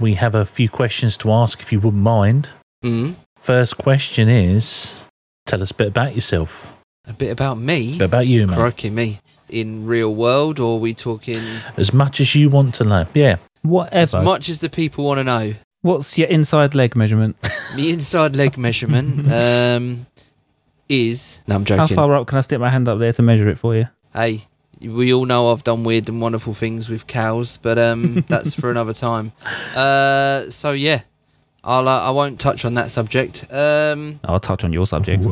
we 0.01 0.15
have 0.15 0.35
a 0.35 0.45
few 0.45 0.69
questions 0.69 1.17
to 1.19 1.31
ask 1.31 1.61
if 1.61 1.71
you 1.71 1.79
wouldn't 1.79 2.03
mind. 2.03 2.49
Mm. 2.85 3.15
First 3.39 3.79
question 3.79 4.29
is 4.29 5.05
tell 5.47 5.63
us 5.63 5.71
a 5.71 5.75
bit 5.75 5.87
about 5.87 6.17
yourself. 6.17 6.73
A 7.07 7.13
bit 7.13 7.31
about 7.31 7.59
me. 7.59 7.97
But 7.99 8.07
about 8.07 8.27
you, 8.27 8.49
mate. 8.49 8.57
Crikey 8.57 8.91
me. 8.91 9.21
In 9.49 9.87
real 9.87 10.13
world, 10.13 10.59
or 10.59 10.77
are 10.77 10.81
we 10.81 10.95
talking 10.95 11.43
As 11.77 11.93
much 11.93 12.21
as 12.21 12.35
you 12.35 12.51
want 12.51 12.75
to 12.77 12.85
know. 12.85 13.07
Yeah. 13.15 13.37
Whatever. 13.63 14.19
As 14.19 14.25
much 14.25 14.49
as 14.49 14.59
the 14.59 14.69
people 14.69 15.05
want 15.05 15.19
to 15.19 15.25
know? 15.25 15.55
What's 15.87 16.19
your 16.19 16.27
inside 16.27 16.75
leg 16.75 16.97
measurement? 16.97 17.37
The 17.77 17.91
inside 17.93 18.35
leg 18.35 18.57
measurement 18.59 19.31
um, 19.33 20.07
is. 20.89 21.39
No, 21.47 21.55
I'm 21.57 21.65
joking. 21.65 21.79
How 21.79 21.95
far 22.07 22.17
up 22.17 22.27
can 22.27 22.39
I 22.39 22.41
stick 22.41 22.59
my 22.59 22.71
hand 22.71 22.89
up 22.89 22.99
there 22.99 23.13
to 23.13 23.23
measure 23.23 23.49
it 23.49 23.59
for 23.59 23.77
you? 23.77 23.87
Hey, 24.13 24.47
we 24.81 25.13
all 25.13 25.27
know 25.27 25.53
I've 25.53 25.63
done 25.63 25.85
weird 25.85 26.09
and 26.09 26.21
wonderful 26.21 26.55
things 26.55 26.89
with 26.89 27.07
cows, 27.07 27.59
but 27.61 27.79
um, 27.79 28.25
that's 28.29 28.55
for 28.55 28.71
another 28.71 28.95
time. 28.95 29.33
Uh, 29.77 30.49
so 30.51 30.73
yeah, 30.73 31.03
I'll 31.63 31.87
uh, 31.87 32.01
I 32.01 32.11
won't 32.11 32.41
touch 32.41 32.65
on 32.65 32.75
that 32.75 32.91
subject. 32.91 33.45
Um, 33.51 34.19
I'll 34.25 34.41
touch 34.41 34.65
on 34.65 34.73
your 34.73 34.87
subject. 34.87 35.25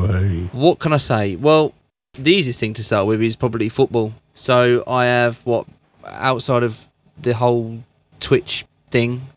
what 0.53 0.79
can 0.79 0.93
I 0.93 0.97
say? 0.97 1.35
Well, 1.35 1.73
the 2.13 2.31
easiest 2.31 2.61
thing 2.61 2.73
to 2.75 2.83
start 2.83 3.07
with 3.07 3.21
is 3.21 3.35
probably 3.35 3.67
football. 3.67 4.13
So 4.35 4.83
I 4.87 5.05
have 5.05 5.41
what 5.45 5.65
outside 6.05 6.63
of 6.63 6.87
the 7.21 7.33
whole 7.33 7.83
Twitch 8.19 8.65
thing 8.91 9.27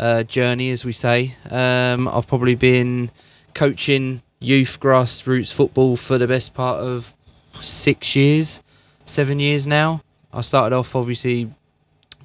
uh, 0.00 0.22
journey, 0.24 0.70
as 0.70 0.84
we 0.84 0.92
say. 0.92 1.36
Um, 1.48 2.08
I've 2.08 2.26
probably 2.26 2.54
been 2.54 3.10
coaching 3.54 4.22
youth 4.40 4.80
grassroots 4.80 5.52
football 5.52 5.96
for 5.96 6.16
the 6.18 6.26
best 6.26 6.54
part 6.54 6.80
of 6.80 7.14
six 7.60 8.16
years, 8.16 8.62
seven 9.04 9.38
years 9.38 9.66
now. 9.66 10.02
I 10.32 10.40
started 10.40 10.74
off 10.74 10.96
obviously, 10.96 11.52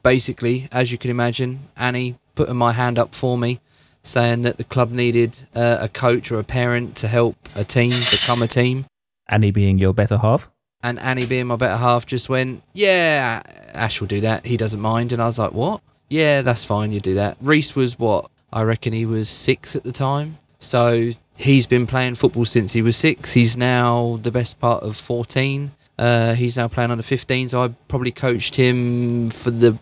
basically, 0.02 0.70
as 0.72 0.92
you 0.92 0.98
can 0.98 1.12
imagine, 1.12 1.68
Annie 1.76 2.18
putting 2.34 2.56
my 2.56 2.72
hand 2.72 2.98
up 2.98 3.14
for 3.14 3.38
me, 3.38 3.60
saying 4.04 4.44
that 4.44 4.58
the 4.58 4.64
club 4.64 4.92
needed 4.92 5.36
uh, 5.54 5.78
a 5.82 5.90
coach 5.90 6.32
or 6.32 6.40
a 6.40 6.44
parent 6.44 6.96
to 6.98 7.08
help 7.08 7.36
a 7.56 7.66
team 7.66 7.92
become 8.12 8.42
a 8.42 8.48
team. 8.48 8.86
Annie 9.28 9.52
being 9.52 9.78
your 9.78 9.94
better 9.94 10.18
half. 10.18 10.50
And 10.84 11.00
Annie, 11.00 11.26
being 11.26 11.48
my 11.48 11.56
better 11.56 11.78
half, 11.78 12.06
just 12.06 12.30
went, 12.30 12.62
"Yeah, 12.74 13.42
Ash 13.74 14.00
will 14.00 14.08
do 14.08 14.22
that. 14.22 14.46
He 14.46 14.56
doesn't 14.56 14.80
mind." 14.80 15.12
And 15.12 15.20
I 15.20 15.26
was 15.26 15.40
like, 15.40 15.52
"What? 15.52 15.82
Yeah, 16.10 16.42
that's 16.42 16.64
fine. 16.64 16.92
You 16.92 17.00
do 17.00 17.16
that." 17.16 17.38
Reese 17.42 17.76
was 17.76 17.98
what 17.98 18.30
I 18.52 18.64
reckon 18.64 18.94
he 18.94 19.06
was 19.06 19.30
six 19.30 19.76
at 19.76 19.84
the 19.84 19.92
time, 19.92 20.38
so 20.60 21.12
he's 21.36 21.68
been 21.68 21.88
playing 21.88 22.16
football 22.16 22.46
since 22.46 22.74
he 22.74 22.82
was 22.82 22.96
six. 22.96 23.34
He's 23.34 23.58
now 23.58 24.20
the 24.22 24.32
best 24.32 24.60
part 24.60 24.84
of 24.84 24.98
fourteen. 24.98 25.72
Uh, 25.98 26.36
he's 26.36 26.58
now 26.58 26.68
playing 26.68 26.92
under 26.92 27.04
15s. 27.04 27.54
I 27.54 27.74
probably 27.88 28.12
coached 28.12 28.58
him 28.58 29.30
for 29.30 29.50
the 29.50 29.78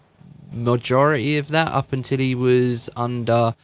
majority 0.52 1.38
of 1.38 1.48
that 1.50 1.70
up 1.72 1.92
until 1.92 2.20
he 2.20 2.36
was 2.36 2.90
under 2.96 3.56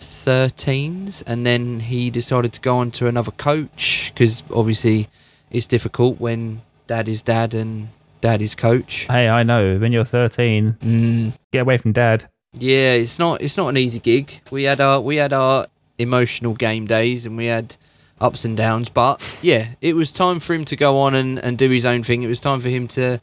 13s, 0.00 1.22
and 1.26 1.46
then 1.46 1.80
he 1.80 2.10
decided 2.10 2.52
to 2.52 2.60
go 2.60 2.78
on 2.78 2.90
to 2.92 3.06
another 3.06 3.30
coach 3.30 4.10
because 4.12 4.42
obviously 4.52 5.08
it's 5.50 5.66
difficult 5.66 6.20
when 6.20 6.62
dad 6.86 7.08
is 7.08 7.22
dad 7.22 7.54
and 7.54 7.88
dad 8.24 8.40
is 8.40 8.54
coach. 8.54 9.04
Hey, 9.08 9.28
I 9.28 9.42
know. 9.42 9.76
When 9.78 9.92
you're 9.92 10.04
13, 10.06 10.76
Mm, 10.82 11.32
get 11.52 11.60
away 11.60 11.76
from 11.78 11.92
dad. 11.92 12.24
yeah, 12.58 12.92
it's 12.94 13.18
not 13.18 13.42
it's 13.42 13.56
not 13.56 13.68
an 13.68 13.76
easy 13.76 14.00
gig. 14.00 14.40
We 14.50 14.64
had 14.64 14.80
our 14.80 14.98
we 15.00 15.16
had 15.16 15.32
our 15.32 15.66
emotional 15.98 16.54
game 16.54 16.86
days 16.86 17.26
and 17.26 17.36
we 17.36 17.46
had 17.46 17.76
ups 18.20 18.44
and 18.44 18.56
downs, 18.56 18.88
but 18.88 19.20
yeah, 19.42 19.64
it 19.80 19.94
was 19.94 20.10
time 20.12 20.40
for 20.40 20.54
him 20.54 20.64
to 20.64 20.76
go 20.76 20.98
on 20.98 21.14
and, 21.14 21.38
and 21.38 21.58
do 21.58 21.68
his 21.70 21.84
own 21.84 22.02
thing. 22.02 22.22
It 22.22 22.28
was 22.28 22.40
time 22.40 22.60
for 22.60 22.68
him 22.70 22.88
to 22.88 23.20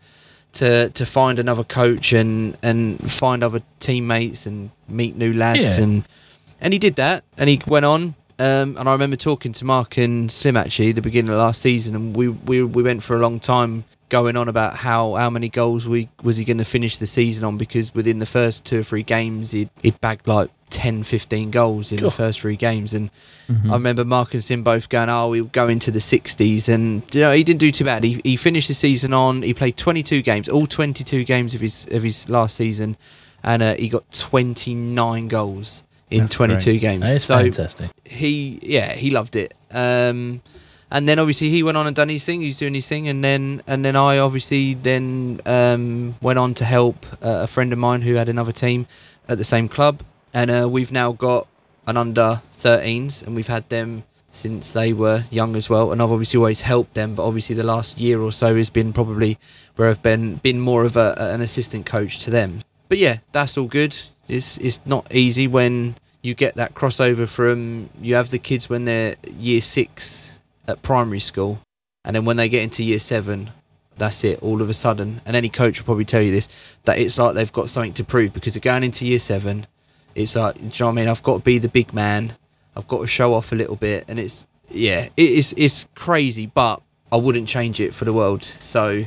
to 0.53 0.89
to 0.89 1.05
find 1.05 1.39
another 1.39 1.63
coach 1.63 2.13
and 2.13 2.55
and 2.61 2.79
find 3.11 3.43
other 3.43 3.61
teammates 3.79 4.45
and 4.45 4.69
meet 4.87 5.15
new 5.15 5.33
lads 5.33 5.77
Yeah. 5.77 5.83
and 5.85 6.03
and 6.59 6.73
he 6.73 6.79
did 6.79 6.95
that 6.97 7.23
and 7.37 7.49
he 7.49 7.59
went 7.65 7.85
on. 7.85 8.15
Um, 8.39 8.75
and 8.77 8.89
I 8.89 8.91
remember 8.93 9.15
talking 9.17 9.53
to 9.53 9.65
Mark 9.65 9.97
and 9.97 10.31
Slim 10.31 10.57
actually 10.57 10.89
at 10.89 10.95
the 10.95 11.01
beginning 11.01 11.31
of 11.31 11.37
last 11.37 11.61
season, 11.61 11.95
and 11.95 12.15
we, 12.15 12.27
we 12.27 12.63
we 12.63 12.81
went 12.83 13.01
for 13.03 13.15
a 13.15 13.19
long 13.19 13.39
time 13.39 13.83
going 14.11 14.37
on 14.37 14.47
about 14.47 14.75
how 14.75 15.15
how 15.15 15.29
many 15.31 15.49
goals 15.49 15.87
we 15.87 16.09
was 16.21 16.37
he 16.37 16.45
going 16.45 16.59
to 16.59 16.65
finish 16.65 16.97
the 16.97 17.07
season 17.07 17.43
on? 17.43 17.57
Because 17.57 17.95
within 17.95 18.19
the 18.19 18.25
first 18.27 18.63
two 18.65 18.81
or 18.81 18.83
three 18.83 19.01
games 19.03 19.51
he'd, 19.51 19.69
he'd 19.81 19.99
bagged 20.01 20.27
like 20.27 20.51
10 20.69 21.03
15 21.03 21.49
goals 21.51 21.91
in 21.91 22.01
the 22.03 22.11
first 22.11 22.39
three 22.41 22.55
games. 22.55 22.93
And 22.93 23.09
Mhm. 23.49 23.69
I 23.71 23.73
remember 23.73 24.05
Mark 24.05 24.33
and 24.33 24.43
Sim 24.43 24.63
both 24.63 24.87
going 24.89 25.09
oh 25.09 25.29
we'll 25.29 25.45
go 25.45 25.67
into 25.67 25.91
the 25.91 25.99
60s 25.99 26.69
and 26.69 27.01
you 27.13 27.21
know 27.21 27.31
he 27.31 27.43
didn't 27.43 27.59
do 27.59 27.71
too 27.71 27.83
bad. 27.83 28.03
He, 28.03 28.21
he 28.23 28.35
finished 28.37 28.67
the 28.67 28.73
season 28.73 29.11
on 29.13 29.41
he 29.41 29.53
played 29.53 29.75
22 29.77 30.21
games 30.21 30.47
all 30.47 30.67
22 30.67 31.23
games 31.25 31.55
of 31.55 31.61
his 31.61 31.87
of 31.91 32.03
his 32.03 32.29
last 32.29 32.55
season. 32.55 32.95
And 33.43 33.63
uh, 33.63 33.75
he 33.75 33.89
got 33.89 34.03
29 34.11 35.27
goals 35.27 35.83
in 36.11 36.19
That's 36.21 36.33
22 36.35 36.77
games. 36.79 37.09
It's 37.09 37.25
so 37.25 37.35
fantastic. 37.37 37.89
he 38.05 38.59
yeah 38.61 38.93
he 38.93 39.09
loved 39.09 39.35
it. 39.35 39.53
Um 39.71 40.41
and 40.91 41.07
then 41.07 41.17
obviously 41.17 41.49
he 41.49 41.63
went 41.63 41.77
on 41.77 41.87
and 41.87 41.95
done 41.95 42.09
his 42.09 42.23
thing 42.23 42.41
he's 42.41 42.57
doing 42.57 42.73
his 42.73 42.87
thing 42.87 43.07
and 43.07 43.23
then 43.23 43.63
and 43.65 43.83
then 43.83 43.95
i 43.95 44.17
obviously 44.17 44.73
then 44.73 45.39
um 45.45 46.15
went 46.21 46.37
on 46.37 46.53
to 46.53 46.65
help 46.65 47.05
uh, 47.23 47.41
a 47.43 47.47
friend 47.47 47.71
of 47.73 47.79
mine 47.79 48.01
who 48.01 48.15
had 48.15 48.29
another 48.29 48.51
team 48.51 48.85
at 49.31 49.37
the 49.37 49.43
same 49.43 49.67
club. 49.67 50.03
And 50.33 50.51
uh, 50.51 50.67
we've 50.69 50.91
now 50.91 51.13
got 51.13 51.47
an 51.87 51.97
under 51.97 52.41
13s 52.59 53.23
and 53.25 53.35
we've 53.35 53.47
had 53.47 53.67
them 53.69 54.03
since 54.31 54.71
they 54.71 54.93
were 54.93 55.25
young 55.29 55.55
as 55.55 55.69
well. 55.69 55.91
And 55.91 56.01
i've 56.01 56.11
obviously 56.11 56.37
always 56.37 56.61
helped 56.61 56.93
them 56.93 57.15
but 57.15 57.25
obviously 57.25 57.55
the 57.55 57.63
last 57.63 57.99
year 57.99 58.21
or 58.21 58.31
so 58.31 58.55
has 58.55 58.69
been 58.69 58.93
probably 58.93 59.39
where 59.75 59.89
i've 59.89 60.03
been 60.03 60.35
been 60.35 60.59
more 60.59 60.85
of 60.85 60.95
a, 60.95 61.15
an 61.17 61.41
assistant 61.41 61.85
coach 61.85 62.19
to 62.19 62.29
them. 62.29 62.61
But 62.87 62.97
yeah 62.97 63.17
that's 63.31 63.57
all 63.57 63.67
good. 63.67 63.97
It's 64.27 64.57
it's 64.59 64.79
not 64.85 65.13
easy 65.13 65.47
when 65.47 65.95
you 66.21 66.35
get 66.35 66.55
that 66.55 66.75
crossover 66.75 67.27
from 67.27 67.89
you 68.01 68.15
have 68.15 68.29
the 68.29 68.39
kids 68.39 68.69
when 68.69 68.85
they're 68.85 69.15
year 69.37 69.59
six 69.59 70.30
at 70.71 70.81
primary 70.81 71.19
school, 71.19 71.59
and 72.03 72.15
then 72.15 72.25
when 72.25 72.37
they 72.37 72.49
get 72.49 72.63
into 72.63 72.83
year 72.83 72.99
seven, 72.99 73.51
that's 73.97 74.23
it. 74.23 74.41
All 74.41 74.61
of 74.61 74.69
a 74.69 74.73
sudden, 74.73 75.21
and 75.25 75.35
any 75.35 75.49
coach 75.49 75.79
will 75.79 75.85
probably 75.85 76.05
tell 76.05 76.21
you 76.21 76.31
this 76.31 76.49
that 76.85 76.97
it's 76.97 77.17
like 77.17 77.35
they've 77.35 77.51
got 77.51 77.69
something 77.69 77.93
to 77.93 78.03
prove 78.03 78.33
because 78.33 78.55
they're 78.55 78.61
going 78.61 78.83
into 78.83 79.05
year 79.05 79.19
seven. 79.19 79.67
It's 80.15 80.35
like, 80.35 80.55
you 80.57 80.63
know 80.63 80.87
what 80.87 80.91
I 80.91 80.91
mean? 80.91 81.07
I've 81.07 81.23
got 81.23 81.37
to 81.37 81.43
be 81.43 81.57
the 81.57 81.69
big 81.69 81.93
man. 81.93 82.35
I've 82.75 82.87
got 82.87 83.01
to 83.01 83.07
show 83.07 83.33
off 83.33 83.51
a 83.51 83.55
little 83.55 83.75
bit, 83.75 84.05
and 84.07 84.17
it's 84.17 84.47
yeah, 84.69 85.09
it 85.17 85.31
is 85.31 85.53
it's 85.57 85.87
crazy, 85.95 86.47
but 86.47 86.81
I 87.11 87.17
wouldn't 87.17 87.47
change 87.47 87.79
it 87.79 87.93
for 87.93 88.05
the 88.05 88.13
world. 88.13 88.43
So 88.59 89.05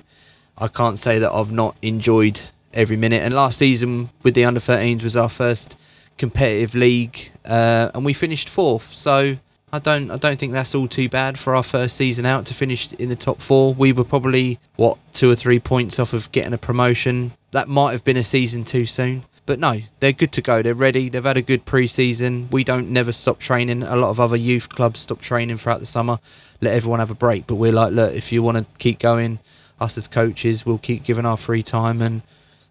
I 0.56 0.68
can't 0.68 0.98
say 0.98 1.18
that 1.18 1.32
I've 1.32 1.52
not 1.52 1.76
enjoyed 1.82 2.40
every 2.72 2.96
minute. 2.96 3.22
And 3.22 3.32
last 3.32 3.58
season 3.58 4.10
with 4.22 4.34
the 4.34 4.44
under 4.44 4.60
13s 4.60 5.02
was 5.02 5.16
our 5.16 5.28
first 5.28 5.76
competitive 6.18 6.74
league, 6.74 7.32
uh, 7.44 7.90
and 7.94 8.04
we 8.04 8.12
finished 8.12 8.48
fourth. 8.48 8.94
So 8.94 9.38
I 9.74 9.80
don't 9.80 10.08
I 10.12 10.18
don't 10.18 10.38
think 10.38 10.52
that's 10.52 10.72
all 10.72 10.86
too 10.86 11.08
bad 11.08 11.36
for 11.36 11.56
our 11.56 11.64
first 11.64 11.96
season 11.96 12.24
out 12.24 12.46
to 12.46 12.54
finish 12.54 12.92
in 12.92 13.08
the 13.08 13.16
top 13.16 13.42
four. 13.42 13.74
We 13.74 13.92
were 13.92 14.04
probably 14.04 14.60
what 14.76 14.98
two 15.14 15.28
or 15.28 15.34
three 15.34 15.58
points 15.58 15.98
off 15.98 16.12
of 16.12 16.30
getting 16.30 16.52
a 16.52 16.58
promotion. 16.58 17.32
That 17.50 17.66
might 17.66 17.90
have 17.90 18.04
been 18.04 18.16
a 18.16 18.22
season 18.22 18.64
too 18.64 18.86
soon. 18.86 19.24
But 19.46 19.58
no, 19.58 19.80
they're 19.98 20.12
good 20.12 20.30
to 20.34 20.42
go. 20.42 20.62
They're 20.62 20.74
ready. 20.74 21.08
They've 21.08 21.24
had 21.24 21.36
a 21.36 21.42
good 21.42 21.64
pre-season. 21.64 22.48
We 22.52 22.62
don't 22.62 22.90
never 22.90 23.10
stop 23.10 23.40
training. 23.40 23.82
A 23.82 23.96
lot 23.96 24.10
of 24.10 24.20
other 24.20 24.36
youth 24.36 24.68
clubs 24.68 25.00
stop 25.00 25.20
training 25.20 25.58
throughout 25.58 25.80
the 25.80 25.86
summer. 25.86 26.20
Let 26.60 26.72
everyone 26.72 27.00
have 27.00 27.10
a 27.10 27.14
break. 27.16 27.48
But 27.48 27.56
we're 27.56 27.72
like, 27.72 27.92
look, 27.92 28.14
if 28.14 28.30
you 28.32 28.42
want 28.44 28.58
to 28.58 28.66
keep 28.78 29.00
going, 29.00 29.40
us 29.80 29.98
as 29.98 30.06
coaches, 30.06 30.64
we'll 30.64 30.78
keep 30.78 31.02
giving 31.02 31.26
our 31.26 31.36
free 31.36 31.64
time. 31.64 32.00
And 32.00 32.22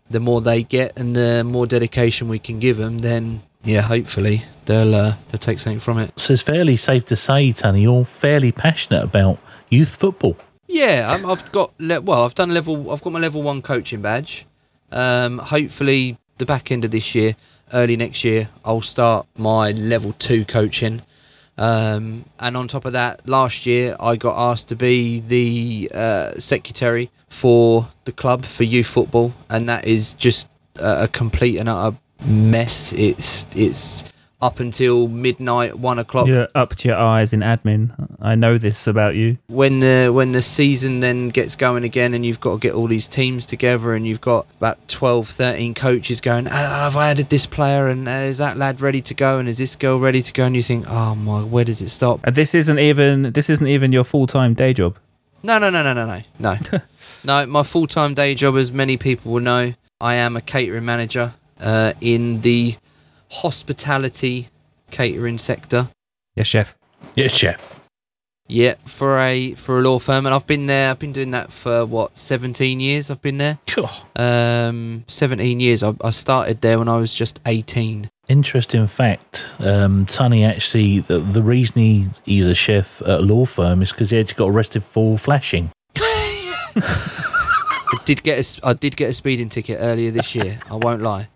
the 0.10 0.22
more 0.22 0.42
they 0.42 0.64
get 0.64 0.94
and 0.96 1.16
the 1.16 1.44
more 1.44 1.68
dedication 1.68 2.28
we 2.28 2.40
can 2.40 2.60
give 2.60 2.78
them, 2.78 3.00
then 3.00 3.44
yeah, 3.64 3.82
hopefully 3.82 4.46
they'll 4.66 4.96
uh, 4.96 5.16
they'll 5.30 5.40
take 5.40 5.60
something 5.60 5.80
from 5.80 6.00
it. 6.00 6.12
So 6.18 6.34
it's 6.34 6.42
fairly 6.42 6.76
safe 6.76 7.06
to 7.06 7.16
say, 7.16 7.52
Tony, 7.52 7.82
you're 7.82 8.06
fairly 8.06 8.52
passionate 8.52 9.04
about 9.04 9.40
youth 9.70 9.96
football. 9.96 10.38
Yeah, 10.68 11.08
I'm, 11.12 11.26
I've 11.26 11.52
got 11.52 11.74
le- 11.80 12.02
well, 12.02 12.24
I've 12.24 12.36
done 12.36 12.54
level. 12.54 12.92
I've 12.92 13.02
got 13.02 13.14
my 13.14 13.20
level 13.20 13.42
one 13.42 13.62
coaching 13.62 14.02
badge. 14.02 14.46
Um, 14.92 15.40
hopefully, 15.40 16.18
the 16.38 16.46
back 16.46 16.72
end 16.72 16.86
of 16.86 16.92
this 16.92 17.16
year, 17.16 17.36
early 17.74 17.96
next 17.96 18.24
year, 18.24 18.50
I'll 18.64 18.82
start 18.82 19.28
my 19.38 19.72
level 19.72 20.14
two 20.14 20.46
coaching. 20.46 21.02
Um, 21.56 22.26
and 22.40 22.58
on 22.58 22.68
top 22.68 22.86
of 22.86 22.94
that, 22.94 23.28
last 23.30 23.68
year 23.68 23.96
I 24.00 24.16
got 24.16 24.52
asked 24.52 24.70
to 24.70 24.76
be 24.76 25.20
the 25.20 25.92
uh, 25.94 26.40
secretary 26.40 27.12
for 27.30 27.90
the 28.06 28.12
club 28.12 28.44
for 28.46 28.64
youth 28.64 28.88
football, 28.88 29.34
and 29.50 29.70
that 29.70 29.86
is 29.86 30.14
just 30.14 30.48
a 30.76 31.08
complete 31.08 31.58
and 31.58 31.70
utter 31.70 31.96
mess. 32.26 32.94
It's 32.94 33.46
it's 33.56 34.04
up 34.44 34.60
until 34.60 35.08
midnight, 35.08 35.80
one 35.80 35.98
o'clock. 35.98 36.28
You're 36.28 36.50
up 36.54 36.76
to 36.76 36.90
your 36.90 36.98
eyes 36.98 37.32
in 37.32 37.40
admin. 37.40 38.18
I 38.22 38.36
know 38.36 38.58
this 38.58 38.88
about 38.88 39.16
you. 39.16 39.38
When 39.48 39.80
the 39.80 40.10
when 40.10 40.34
the 40.34 40.42
season 40.42 41.00
then 41.00 41.30
gets 41.30 41.56
going 41.56 41.86
again, 41.86 42.14
and 42.14 42.26
you've 42.26 42.42
got 42.42 42.54
to 42.54 42.60
get 42.60 42.74
all 42.74 42.88
these 42.88 43.08
teams 43.08 43.46
together, 43.46 43.94
and 43.94 44.06
you've 44.06 44.22
got 44.22 44.46
about 44.58 44.86
12, 44.90 45.30
13 45.30 45.74
coaches 45.74 46.20
going, 46.20 46.48
oh, 46.48 46.52
"Have 46.52 46.98
I 46.98 47.10
added 47.10 47.30
this 47.30 47.46
player? 47.46 47.88
And 47.88 48.08
uh, 48.08 48.12
is 48.12 48.38
that 48.40 48.58
lad 48.58 48.82
ready 48.82 49.02
to 49.02 49.14
go? 49.14 49.40
And 49.40 49.48
is 49.48 49.58
this 49.60 49.76
girl 49.78 49.98
ready 49.98 50.22
to 50.22 50.34
go?" 50.34 50.46
And 50.46 50.56
you 50.56 50.64
think, 50.64 50.86
"Oh 50.90 51.16
my, 51.16 51.42
where 51.42 51.64
does 51.64 51.82
it 51.82 51.90
stop?" 51.90 52.20
And 52.26 52.36
this 52.36 52.54
isn't 52.54 52.80
even 52.80 53.32
this 53.32 53.50
isn't 53.50 53.68
even 53.68 53.94
your 53.94 54.04
full 54.04 54.28
time 54.28 54.54
day 54.54 54.74
job. 54.74 54.98
No, 55.42 55.58
no, 55.58 55.70
no, 55.70 55.84
no, 55.84 55.94
no, 55.94 56.06
no, 56.06 56.24
no. 56.40 56.58
no, 57.24 57.46
my 57.46 57.64
full 57.64 57.88
time 57.88 58.14
day 58.14 58.36
job, 58.36 58.58
as 58.58 58.72
many 58.74 58.98
people 58.98 59.32
will 59.32 59.42
know, 59.42 59.74
I 60.02 60.16
am 60.16 60.36
a 60.36 60.42
catering 60.42 60.86
manager 60.86 61.34
uh, 61.64 61.94
in 62.02 62.42
the 62.42 62.76
hospitality 63.32 64.50
catering 64.92 65.38
sector 65.38 65.90
Yes, 66.36 66.48
chef. 66.48 66.76
Yes, 67.16 67.32
chef. 67.32 67.80
Yeah, 68.48 68.74
for 68.86 69.20
a 69.20 69.54
for 69.54 69.78
a 69.80 69.82
law 69.82 70.00
firm, 70.00 70.26
and 70.26 70.34
I've 70.34 70.48
been 70.48 70.66
there. 70.66 70.90
I've 70.90 70.98
been 71.00 71.14
doing 71.14 71.30
that 71.32 71.54
for 71.54 71.86
what 71.86 72.18
seventeen 72.18 72.80
years. 72.80 73.12
I've 73.12 73.22
been 73.22 73.38
there. 73.38 73.60
Oh, 73.78 74.06
Um, 74.16 75.06
seventeen 75.08 75.60
years. 75.60 75.84
I, 75.84 75.94
I 76.04 76.10
started 76.10 76.62
there 76.62 76.80
when 76.80 76.88
I 76.90 76.98
was 76.98 77.14
just 77.14 77.40
eighteen. 77.46 78.10
interesting 78.28 78.88
fact. 78.88 79.46
Um, 79.60 80.08
Sonny 80.08 80.44
actually, 80.44 81.02
the, 81.02 81.20
the 81.20 81.44
reason 81.44 81.76
he, 81.82 82.08
he's 82.26 82.48
a 82.48 82.56
chef 82.56 83.02
at 83.04 83.10
a 83.10 83.20
law 83.22 83.46
firm 83.46 83.82
is 83.84 83.92
because 83.92 84.10
he 84.10 84.20
actually 84.20 84.36
got 84.38 84.50
arrested 84.50 84.84
for 84.84 85.18
flashing. 85.20 85.70
I 85.96 88.00
did 88.06 88.24
get 88.24 88.36
a, 88.38 88.40
s- 88.40 88.60
I 88.64 88.74
did 88.74 88.98
get 88.98 89.10
a 89.10 89.14
speeding 89.14 89.50
ticket 89.50 89.78
earlier 89.80 90.10
this 90.12 90.34
year. 90.36 90.60
I 90.70 90.76
won't 90.76 91.02
lie. 91.04 91.28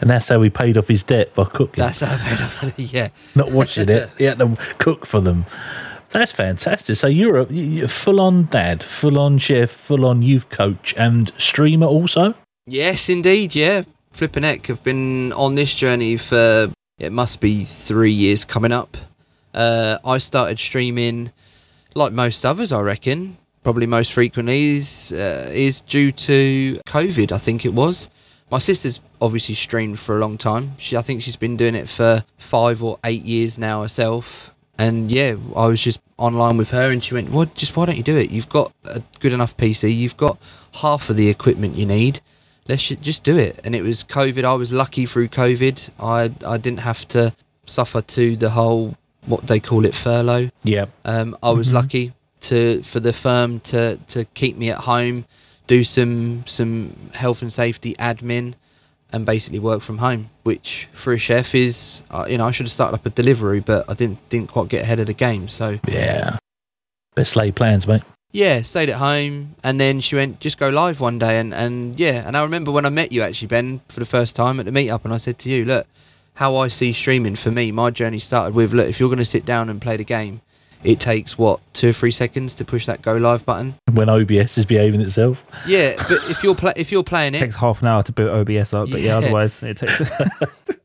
And 0.00 0.10
that's 0.10 0.28
how 0.28 0.42
he 0.42 0.50
paid 0.50 0.76
off 0.76 0.88
his 0.88 1.02
debt 1.02 1.34
by 1.34 1.44
cooking. 1.44 1.82
That's 1.82 2.00
how 2.00 2.14
I 2.14 2.18
paid 2.18 2.40
off. 2.40 2.62
It. 2.64 2.74
Yeah, 2.92 3.08
not 3.34 3.50
washing 3.50 3.88
it. 3.88 4.10
He 4.18 4.24
had 4.24 4.38
to 4.38 4.56
cook 4.78 5.06
for 5.06 5.20
them. 5.20 5.46
That's 6.10 6.32
fantastic. 6.32 6.96
So 6.96 7.06
you're 7.06 7.38
a 7.38 7.46
you're 7.52 7.88
full 7.88 8.20
on 8.20 8.46
dad, 8.50 8.82
full 8.82 9.18
on 9.18 9.38
chef, 9.38 9.70
full 9.70 10.04
on 10.04 10.22
youth 10.22 10.48
coach, 10.48 10.94
and 10.96 11.32
streamer 11.38 11.86
also. 11.86 12.34
Yes, 12.66 13.08
indeed. 13.08 13.54
Yeah, 13.54 13.82
Flippin' 14.12 14.44
Heck 14.44 14.66
have 14.66 14.84
been 14.84 15.32
on 15.32 15.54
this 15.56 15.74
journey 15.74 16.16
for 16.16 16.70
it 16.98 17.12
must 17.12 17.40
be 17.40 17.64
three 17.64 18.12
years 18.12 18.44
coming 18.44 18.70
up. 18.70 18.96
Uh, 19.52 19.98
I 20.04 20.18
started 20.18 20.58
streaming 20.58 21.32
like 21.94 22.12
most 22.12 22.46
others, 22.46 22.70
I 22.70 22.80
reckon. 22.80 23.36
Probably 23.62 23.86
most 23.86 24.12
frequently 24.12 24.76
is 24.76 25.10
uh, 25.10 25.50
is 25.52 25.80
due 25.80 26.12
to 26.12 26.80
COVID. 26.86 27.32
I 27.32 27.38
think 27.38 27.64
it 27.64 27.72
was. 27.72 28.08
My 28.50 28.58
sister's 28.58 29.00
obviously 29.20 29.54
streamed 29.54 29.98
for 29.98 30.16
a 30.16 30.20
long 30.20 30.38
time. 30.38 30.72
She, 30.78 30.96
I 30.96 31.02
think 31.02 31.22
she's 31.22 31.36
been 31.36 31.56
doing 31.56 31.74
it 31.74 31.88
for 31.88 32.24
five 32.38 32.82
or 32.82 32.98
eight 33.04 33.24
years 33.24 33.58
now 33.58 33.82
herself. 33.82 34.52
And 34.78 35.10
yeah, 35.10 35.36
I 35.56 35.66
was 35.66 35.82
just 35.82 36.00
online 36.18 36.56
with 36.56 36.70
her, 36.70 36.90
and 36.90 37.02
she 37.02 37.14
went, 37.14 37.30
"What? 37.30 37.54
Just 37.54 37.76
why 37.76 37.86
don't 37.86 37.96
you 37.96 38.02
do 38.02 38.16
it? 38.16 38.30
You've 38.30 38.48
got 38.48 38.72
a 38.84 39.02
good 39.20 39.32
enough 39.32 39.56
PC. 39.56 39.96
You've 39.96 40.16
got 40.16 40.36
half 40.74 41.08
of 41.10 41.16
the 41.16 41.28
equipment 41.28 41.76
you 41.76 41.86
need 41.86 42.20
let's 42.66 42.82
just 42.88 43.22
do 43.24 43.36
it. 43.36 43.60
And 43.62 43.74
it 43.74 43.82
was 43.82 44.02
COVID. 44.02 44.42
I 44.42 44.54
was 44.54 44.72
lucky 44.72 45.04
through 45.04 45.28
COVID. 45.28 45.90
I 46.00 46.32
I 46.46 46.56
didn't 46.56 46.80
have 46.80 47.06
to 47.08 47.34
suffer 47.66 48.00
to 48.00 48.36
the 48.36 48.50
whole 48.50 48.96
what 49.26 49.46
they 49.46 49.60
call 49.60 49.84
it 49.84 49.94
furlough. 49.94 50.50
Yeah, 50.64 50.86
Um, 51.04 51.36
I 51.42 51.50
was 51.50 51.70
Mhm. 51.70 51.74
lucky 51.74 52.12
to 52.42 52.82
for 52.82 53.00
the 53.00 53.12
firm 53.12 53.60
to 53.60 53.98
to 54.08 54.24
keep 54.34 54.56
me 54.56 54.70
at 54.70 54.78
home, 54.78 55.26
do 55.66 55.84
some 55.84 56.44
some 56.46 57.10
health 57.14 57.42
and 57.42 57.52
safety 57.52 57.94
admin, 57.98 58.54
and 59.12 59.24
basically 59.24 59.58
work 59.58 59.82
from 59.82 59.98
home. 59.98 60.30
Which 60.42 60.88
for 60.92 61.12
a 61.12 61.18
chef 61.18 61.54
is, 61.54 62.02
uh, 62.10 62.26
you 62.28 62.38
know, 62.38 62.46
I 62.46 62.50
should 62.50 62.66
have 62.66 62.72
started 62.72 62.94
up 62.94 63.06
a 63.06 63.10
delivery, 63.10 63.60
but 63.60 63.84
I 63.88 63.94
didn't 63.94 64.28
didn't 64.28 64.50
quite 64.50 64.68
get 64.68 64.82
ahead 64.82 65.00
of 65.00 65.06
the 65.06 65.14
game. 65.14 65.48
So 65.48 65.78
yeah. 65.86 66.38
Best 67.14 67.36
laid 67.36 67.54
plans, 67.54 67.86
mate. 67.86 68.02
yeah, 68.34 68.62
stayed 68.62 68.90
at 68.90 68.96
home, 68.96 69.54
and 69.62 69.80
then 69.80 70.00
she 70.00 70.16
went, 70.16 70.40
just 70.40 70.58
go 70.58 70.68
live 70.68 70.98
one 70.98 71.20
day, 71.20 71.38
and 71.38 71.54
and 71.54 71.98
yeah, 71.98 72.26
and 72.26 72.36
I 72.36 72.42
remember 72.42 72.72
when 72.72 72.84
I 72.84 72.88
met 72.88 73.12
you 73.12 73.22
actually, 73.22 73.46
Ben, 73.46 73.80
for 73.88 74.00
the 74.00 74.06
first 74.06 74.34
time 74.34 74.58
at 74.58 74.66
the 74.66 74.72
meetup, 74.72 75.04
and 75.04 75.14
I 75.14 75.18
said 75.18 75.38
to 75.40 75.48
you, 75.48 75.64
look, 75.64 75.86
how 76.34 76.56
I 76.56 76.66
see 76.66 76.92
streaming 76.92 77.36
for 77.36 77.52
me, 77.52 77.70
my 77.70 77.90
journey 77.90 78.18
started 78.18 78.52
with, 78.52 78.72
look, 78.72 78.88
if 78.88 78.98
you're 78.98 79.08
going 79.08 79.18
to 79.20 79.24
sit 79.24 79.46
down 79.46 79.70
and 79.70 79.80
play 79.80 79.96
the 79.96 80.04
game, 80.04 80.40
it 80.84 81.00
takes 81.00 81.36
what 81.38 81.60
two 81.72 81.90
or 81.90 81.92
three 81.92 82.10
seconds 82.10 82.54
to 82.56 82.64
push 82.64 82.86
that 82.86 83.02
go 83.02 83.16
live 83.16 83.44
button. 83.44 83.74
When 83.92 84.08
OBS 84.08 84.58
is 84.58 84.66
behaving 84.66 85.00
itself. 85.00 85.38
Yeah, 85.66 85.94
but 86.08 86.22
if 86.30 86.42
you're 86.42 86.54
pla 86.54 86.72
if 86.76 86.92
you're 86.92 87.02
playing 87.02 87.34
It 87.34 87.38
it, 87.38 87.40
takes 87.46 87.56
half 87.56 87.80
an 87.82 87.88
hour 87.88 88.02
to 88.02 88.12
boot 88.12 88.30
OBS 88.30 88.72
up, 88.74 88.90
but 88.90 89.00
yeah, 89.00 89.12
Yeah. 89.12 89.16
otherwise 89.18 89.62
it 89.62 89.78
takes. 89.78 90.00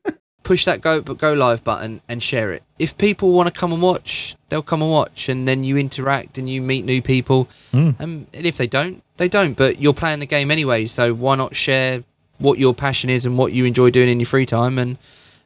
push 0.43 0.65
that 0.65 0.81
go 0.81 0.99
go 1.01 1.33
live 1.33 1.63
button 1.63 2.01
and 2.09 2.23
share 2.23 2.51
it. 2.51 2.63
If 2.79 2.97
people 2.97 3.33
want 3.33 3.53
to 3.53 3.59
come 3.59 3.71
and 3.71 3.81
watch, 3.83 4.35
they'll 4.49 4.63
come 4.63 4.81
and 4.81 4.89
watch, 4.89 5.29
and 5.29 5.47
then 5.47 5.63
you 5.63 5.77
interact 5.77 6.39
and 6.39 6.49
you 6.49 6.59
meet 6.61 6.85
new 6.85 7.01
people. 7.03 7.47
Mm. 7.71 8.01
Um, 8.01 8.27
and 8.33 8.45
if 8.47 8.57
they 8.57 8.65
don't, 8.65 9.03
they 9.17 9.27
don't. 9.27 9.53
But 9.55 9.79
you're 9.79 9.93
playing 9.93 10.19
the 10.19 10.25
game 10.25 10.49
anyway, 10.49 10.87
so 10.87 11.13
why 11.13 11.35
not 11.35 11.55
share 11.55 12.03
what 12.39 12.57
your 12.57 12.73
passion 12.73 13.11
is 13.11 13.25
and 13.27 13.37
what 13.37 13.51
you 13.53 13.65
enjoy 13.65 13.91
doing 13.91 14.09
in 14.09 14.19
your 14.19 14.25
free 14.25 14.47
time? 14.47 14.79
And 14.79 14.97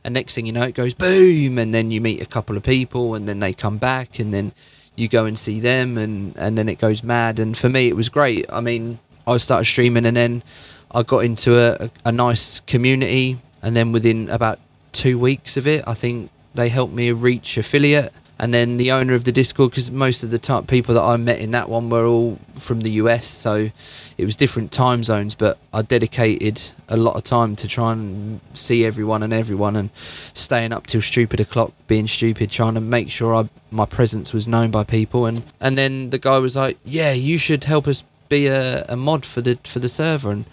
and 0.04 0.14
next 0.14 0.36
thing 0.36 0.46
you 0.46 0.52
know, 0.52 0.64
it 0.64 0.76
goes 0.76 0.94
boom, 0.94 1.58
and 1.58 1.74
then 1.74 1.92
you 1.92 2.02
meet 2.02 2.22
a 2.22 2.26
couple 2.26 2.58
of 2.58 2.64
people, 2.64 3.16
and 3.16 3.28
then 3.28 3.40
they 3.40 3.54
come 3.54 3.78
back, 3.78 4.20
and 4.20 4.34
then 4.34 4.52
you 4.96 5.08
go 5.08 5.26
and 5.26 5.38
see 5.40 5.60
them, 5.60 5.98
and 5.98 6.36
and 6.38 6.58
then 6.58 6.68
it 6.70 6.80
goes 6.80 7.04
mad. 7.04 7.40
And 7.40 7.58
for 7.58 7.70
me, 7.70 7.88
it 7.88 7.96
was 7.96 8.10
great. 8.10 8.46
I 8.50 8.62
mean, 8.62 9.00
I 9.26 9.38
started 9.38 9.66
streaming, 9.66 10.06
and 10.06 10.18
then 10.18 10.44
I 10.92 11.04
got 11.04 11.20
into 11.20 11.58
a, 11.58 11.90
a, 12.06 12.12
nice 12.12 12.60
community, 12.62 13.40
and 13.62 13.76
then 13.76 13.92
within 13.92 14.30
about 14.30 14.60
two 14.92 15.18
weeks 15.18 15.58
of 15.58 15.66
it, 15.66 15.84
I 15.88 15.94
think 15.94 16.30
they 16.54 16.70
helped 16.70 16.94
me 16.94 17.12
reach 17.12 17.58
affiliate. 17.58 18.14
And 18.40 18.54
then 18.54 18.78
the 18.78 18.92
owner 18.92 19.14
of 19.14 19.26
the 19.26 19.32
Discord, 19.32 19.72
because 19.72 19.92
most 19.92 20.24
of 20.24 20.32
the 20.32 20.40
type 20.40 20.68
people 20.68 20.96
that 20.96 21.02
I 21.02 21.18
met 21.18 21.40
in 21.40 21.52
that 21.52 21.70
one 21.70 21.90
were 21.90 22.06
all 22.06 22.40
from 22.56 22.82
the 22.82 22.92
US, 22.92 23.28
so 23.28 23.70
it 24.18 24.26
was 24.26 24.36
different 24.36 24.72
time 24.72 25.04
zones. 25.04 25.36
But 25.36 25.58
I 25.72 25.84
dedicated 25.84 26.62
a 26.90 26.98
lot 26.98 27.16
of 27.16 27.24
time 27.24 27.56
to 27.58 27.68
try 27.68 27.92
and 27.92 28.42
see 28.54 28.86
everyone 28.86 29.24
and 29.24 29.32
everyone, 29.32 29.76
and 29.76 29.92
staying 30.34 30.74
up 30.74 30.88
till 30.88 31.02
stupid 31.02 31.40
o'clock, 31.40 31.74
being 31.88 32.08
stupid, 32.08 32.50
trying 32.52 32.74
to 32.74 32.82
make 32.82 33.10
sure 33.10 33.36
I, 33.36 33.50
my 33.70 33.86
presence 33.86 34.34
was 34.34 34.48
known 34.48 34.72
by 34.72 34.84
people. 34.84 35.26
And 35.26 35.44
and 35.62 35.78
then 35.78 36.10
the 36.10 36.20
guy 36.20 36.40
was 36.40 36.56
like, 36.56 36.78
"Yeah, 36.84 37.12
you 37.12 37.38
should 37.38 37.66
help 37.66 37.88
us 37.88 38.04
be 38.30 38.48
a, 38.48 38.84
a 38.86 38.96
mod 38.96 39.26
for 39.26 39.42
the 39.42 39.60
for 39.64 39.80
the 39.80 39.90
server." 39.90 40.32
And 40.32 40.46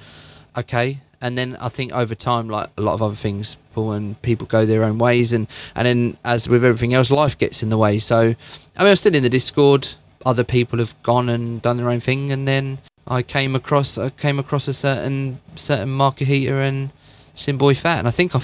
okay 0.56 1.00
and 1.20 1.36
then 1.36 1.56
i 1.60 1.68
think 1.68 1.92
over 1.92 2.14
time 2.14 2.48
like 2.48 2.68
a 2.76 2.80
lot 2.80 2.94
of 2.94 3.02
other 3.02 3.14
things 3.14 3.56
people 3.70 3.92
and 3.92 4.20
people 4.22 4.46
go 4.46 4.66
their 4.66 4.84
own 4.84 4.98
ways 4.98 5.32
and 5.32 5.46
and 5.74 5.86
then 5.86 6.16
as 6.24 6.48
with 6.48 6.64
everything 6.64 6.94
else 6.94 7.10
life 7.10 7.38
gets 7.38 7.62
in 7.62 7.68
the 7.70 7.78
way. 7.78 7.98
So 7.98 8.34
i 8.76 8.82
mean 8.82 8.90
i'm 8.90 8.96
still 8.96 9.14
in 9.14 9.22
the 9.22 9.30
discord. 9.30 9.88
Other 10.26 10.44
people 10.44 10.78
have 10.80 10.94
gone 11.02 11.30
and 11.30 11.62
done 11.62 11.78
their 11.78 11.88
own 11.88 12.00
thing 12.00 12.30
and 12.30 12.46
then 12.46 12.78
i 13.08 13.22
came 13.22 13.56
across 13.56 13.96
i 13.96 14.10
came 14.10 14.38
across 14.38 14.68
a 14.68 14.74
certain 14.74 15.40
certain 15.56 15.88
market 15.88 16.26
heater 16.28 16.60
and 16.60 16.90
slim 17.34 17.56
boy 17.56 17.74
fat 17.74 18.00
and 18.00 18.06
i 18.06 18.10
think 18.10 18.36
i 18.36 18.42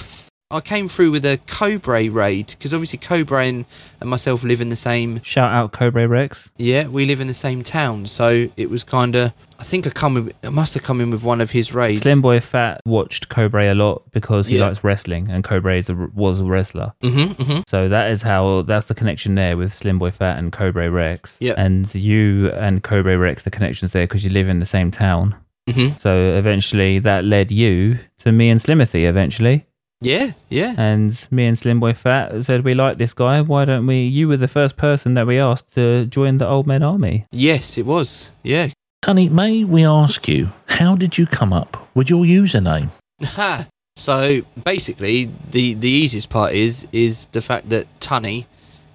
I 0.49 0.61
came 0.61 0.87
through 0.87 1.11
with 1.11 1.25
a 1.25 1.39
Cobra 1.45 2.09
raid 2.09 2.47
because 2.47 2.73
obviously 2.73 2.99
Cobra 2.99 3.45
and, 3.45 3.65
and 3.99 4.09
myself 4.09 4.43
live 4.43 4.61
in 4.61 4.69
the 4.69 4.77
same 4.77 5.21
Shout 5.21 5.51
out 5.51 5.73
Cobra 5.73 6.07
Rex. 6.07 6.49
yeah, 6.57 6.87
we 6.87 7.03
live 7.03 7.19
in 7.19 7.27
the 7.27 7.33
same 7.33 7.63
town, 7.63 8.07
so 8.07 8.47
it 8.55 8.69
was 8.69 8.83
kind 8.85 9.15
of. 9.17 9.33
I 9.59 9.63
think 9.63 9.85
I 9.85 9.89
come 9.89 10.13
with. 10.13 10.33
I 10.43 10.49
must 10.49 10.73
have 10.75 10.83
come 10.83 11.01
in 11.01 11.09
with 11.09 11.21
one 11.21 11.41
of 11.41 11.51
his 11.51 11.73
raids. 11.73 12.01
Slim 12.03 12.21
Boy 12.21 12.39
Fat 12.39 12.79
watched 12.85 13.27
Cobra 13.27 13.73
a 13.73 13.75
lot 13.75 14.03
because 14.11 14.47
he 14.47 14.57
Yeah. 14.57 14.67
likes 14.67 14.85
wrestling, 14.85 15.29
and 15.29 15.43
Cobra 15.43 15.77
is 15.77 15.89
a, 15.89 15.95
was 15.95 16.39
a 16.39 16.45
wrestler. 16.45 16.93
Mm-hmm, 17.03 17.41
mm-hmm. 17.41 17.61
So 17.67 17.89
that 17.89 18.09
is 18.11 18.21
how 18.21 18.61
that's 18.61 18.85
the 18.85 18.95
connection 18.95 19.35
there 19.35 19.57
with 19.57 19.73
Slim 19.73 19.99
Boy 19.99 20.11
Fat 20.11 20.37
and 20.37 20.53
Cobra 20.53 20.89
Rex. 20.89 21.35
Yeah. 21.41 21.55
And 21.57 21.93
you 21.93 22.51
and 22.51 22.81
Cobra 22.83 23.17
Rex, 23.17 23.43
the 23.43 23.51
connection's 23.51 23.91
there 23.91 24.05
because 24.07 24.23
you 24.23 24.29
live 24.29 24.47
in 24.47 24.59
the 24.59 24.65
same 24.65 24.91
town. 24.91 25.35
Mm-hmm. 25.67 25.97
So 25.97 26.15
eventually 26.37 26.99
that 26.99 27.25
led 27.25 27.51
you 27.51 27.99
to 28.19 28.31
me 28.31 28.49
and 28.49 28.61
Slimothy 28.61 29.09
eventually. 29.09 29.65
Yeah, 30.01 30.33
yeah. 30.49 30.75
And 30.77 31.27
me 31.31 31.47
and 31.47 31.57
Slim 31.57 31.79
Boy 31.79 31.93
Fat 31.93 32.45
said 32.45 32.63
we 32.63 32.73
like 32.75 32.97
this 32.97 33.13
guy. 33.13 33.41
Why 33.41 33.65
don't 33.65 33.87
we? 33.87 34.03
You 34.03 34.27
were 34.27 34.37
the 34.37 34.47
first 34.47 34.77
person 34.77 35.15
that 35.15 35.25
we 35.25 35.39
asked 35.39 35.71
to 35.73 36.05
join 36.05 36.37
the 36.37 36.47
Old 36.47 36.67
Men 36.67 36.83
Army. 36.83 37.25
Yes, 37.31 37.77
it 37.77 37.85
was. 37.85 38.29
Yeah. 38.43 38.69
Honey, 39.03 39.29
may 39.29 39.63
we 39.63 39.85
ask 39.85 40.27
you, 40.27 40.51
how 40.67 40.95
did 40.95 41.17
you 41.17 41.25
come 41.25 41.53
up 41.53 41.89
with 41.95 42.09
your 42.09 42.25
username? 42.25 42.89
Ha. 43.23 43.67
so 43.95 44.41
basically, 44.63 45.31
the 45.51 45.73
the 45.73 45.89
easiest 45.89 46.29
part 46.29 46.53
is 46.53 46.87
is 46.91 47.25
the 47.31 47.41
fact 47.41 47.69
that 47.69 47.87
Tunny 47.99 48.45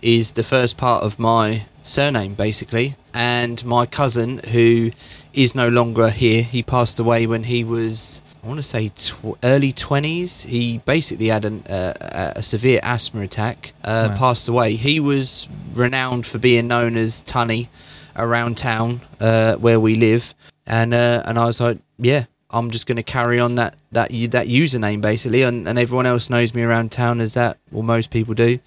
is 0.00 0.32
the 0.32 0.44
first 0.44 0.76
part 0.76 1.02
of 1.02 1.18
my 1.18 1.66
surname, 1.82 2.34
basically, 2.34 2.96
and 3.12 3.64
my 3.64 3.86
cousin 3.86 4.38
who 4.52 4.92
is 5.32 5.54
no 5.54 5.66
longer 5.68 6.10
here. 6.10 6.42
He 6.44 6.62
passed 6.62 7.00
away 7.00 7.26
when 7.26 7.44
he 7.44 7.64
was. 7.64 8.22
I 8.42 8.46
want 8.48 8.58
to 8.58 8.62
say 8.64 8.88
tw- 8.88 9.38
early 9.44 9.72
20s. 9.72 10.42
He 10.46 10.78
basically 10.78 11.28
had 11.28 11.44
an, 11.44 11.62
uh, 11.68 12.32
a 12.36 12.38
a 12.38 12.42
severe 12.42 12.80
asthma 12.82 13.20
attack, 13.22 13.72
uh, 13.84 14.08
Wow. 14.10 14.16
passed 14.16 14.48
away. 14.48 14.74
He 14.74 14.98
was 14.98 15.46
renowned 15.74 16.26
for 16.26 16.38
being 16.38 16.66
known 16.66 16.96
as 16.96 17.20
Tunny 17.22 17.68
around 18.16 18.56
town 18.56 19.00
uh, 19.20 19.54
where 19.56 19.78
we 19.78 19.94
live. 19.94 20.34
And 20.66 20.92
uh, 20.92 21.22
and 21.24 21.38
I 21.38 21.44
was 21.46 21.60
like, 21.60 21.78
yeah, 21.98 22.24
I'm 22.50 22.70
just 22.72 22.86
going 22.86 22.96
to 22.96 23.02
carry 23.04 23.38
on 23.38 23.54
that 23.56 23.76
that 23.92 24.10
that 24.10 24.48
username 24.48 25.00
basically, 25.00 25.42
and, 25.42 25.68
and 25.68 25.78
everyone 25.78 26.06
else 26.06 26.28
knows 26.28 26.52
me 26.52 26.62
around 26.62 26.90
town 26.90 27.20
as 27.20 27.34
that. 27.34 27.58
Well, 27.70 27.82
most 27.84 28.10
people 28.10 28.34
do. 28.34 28.58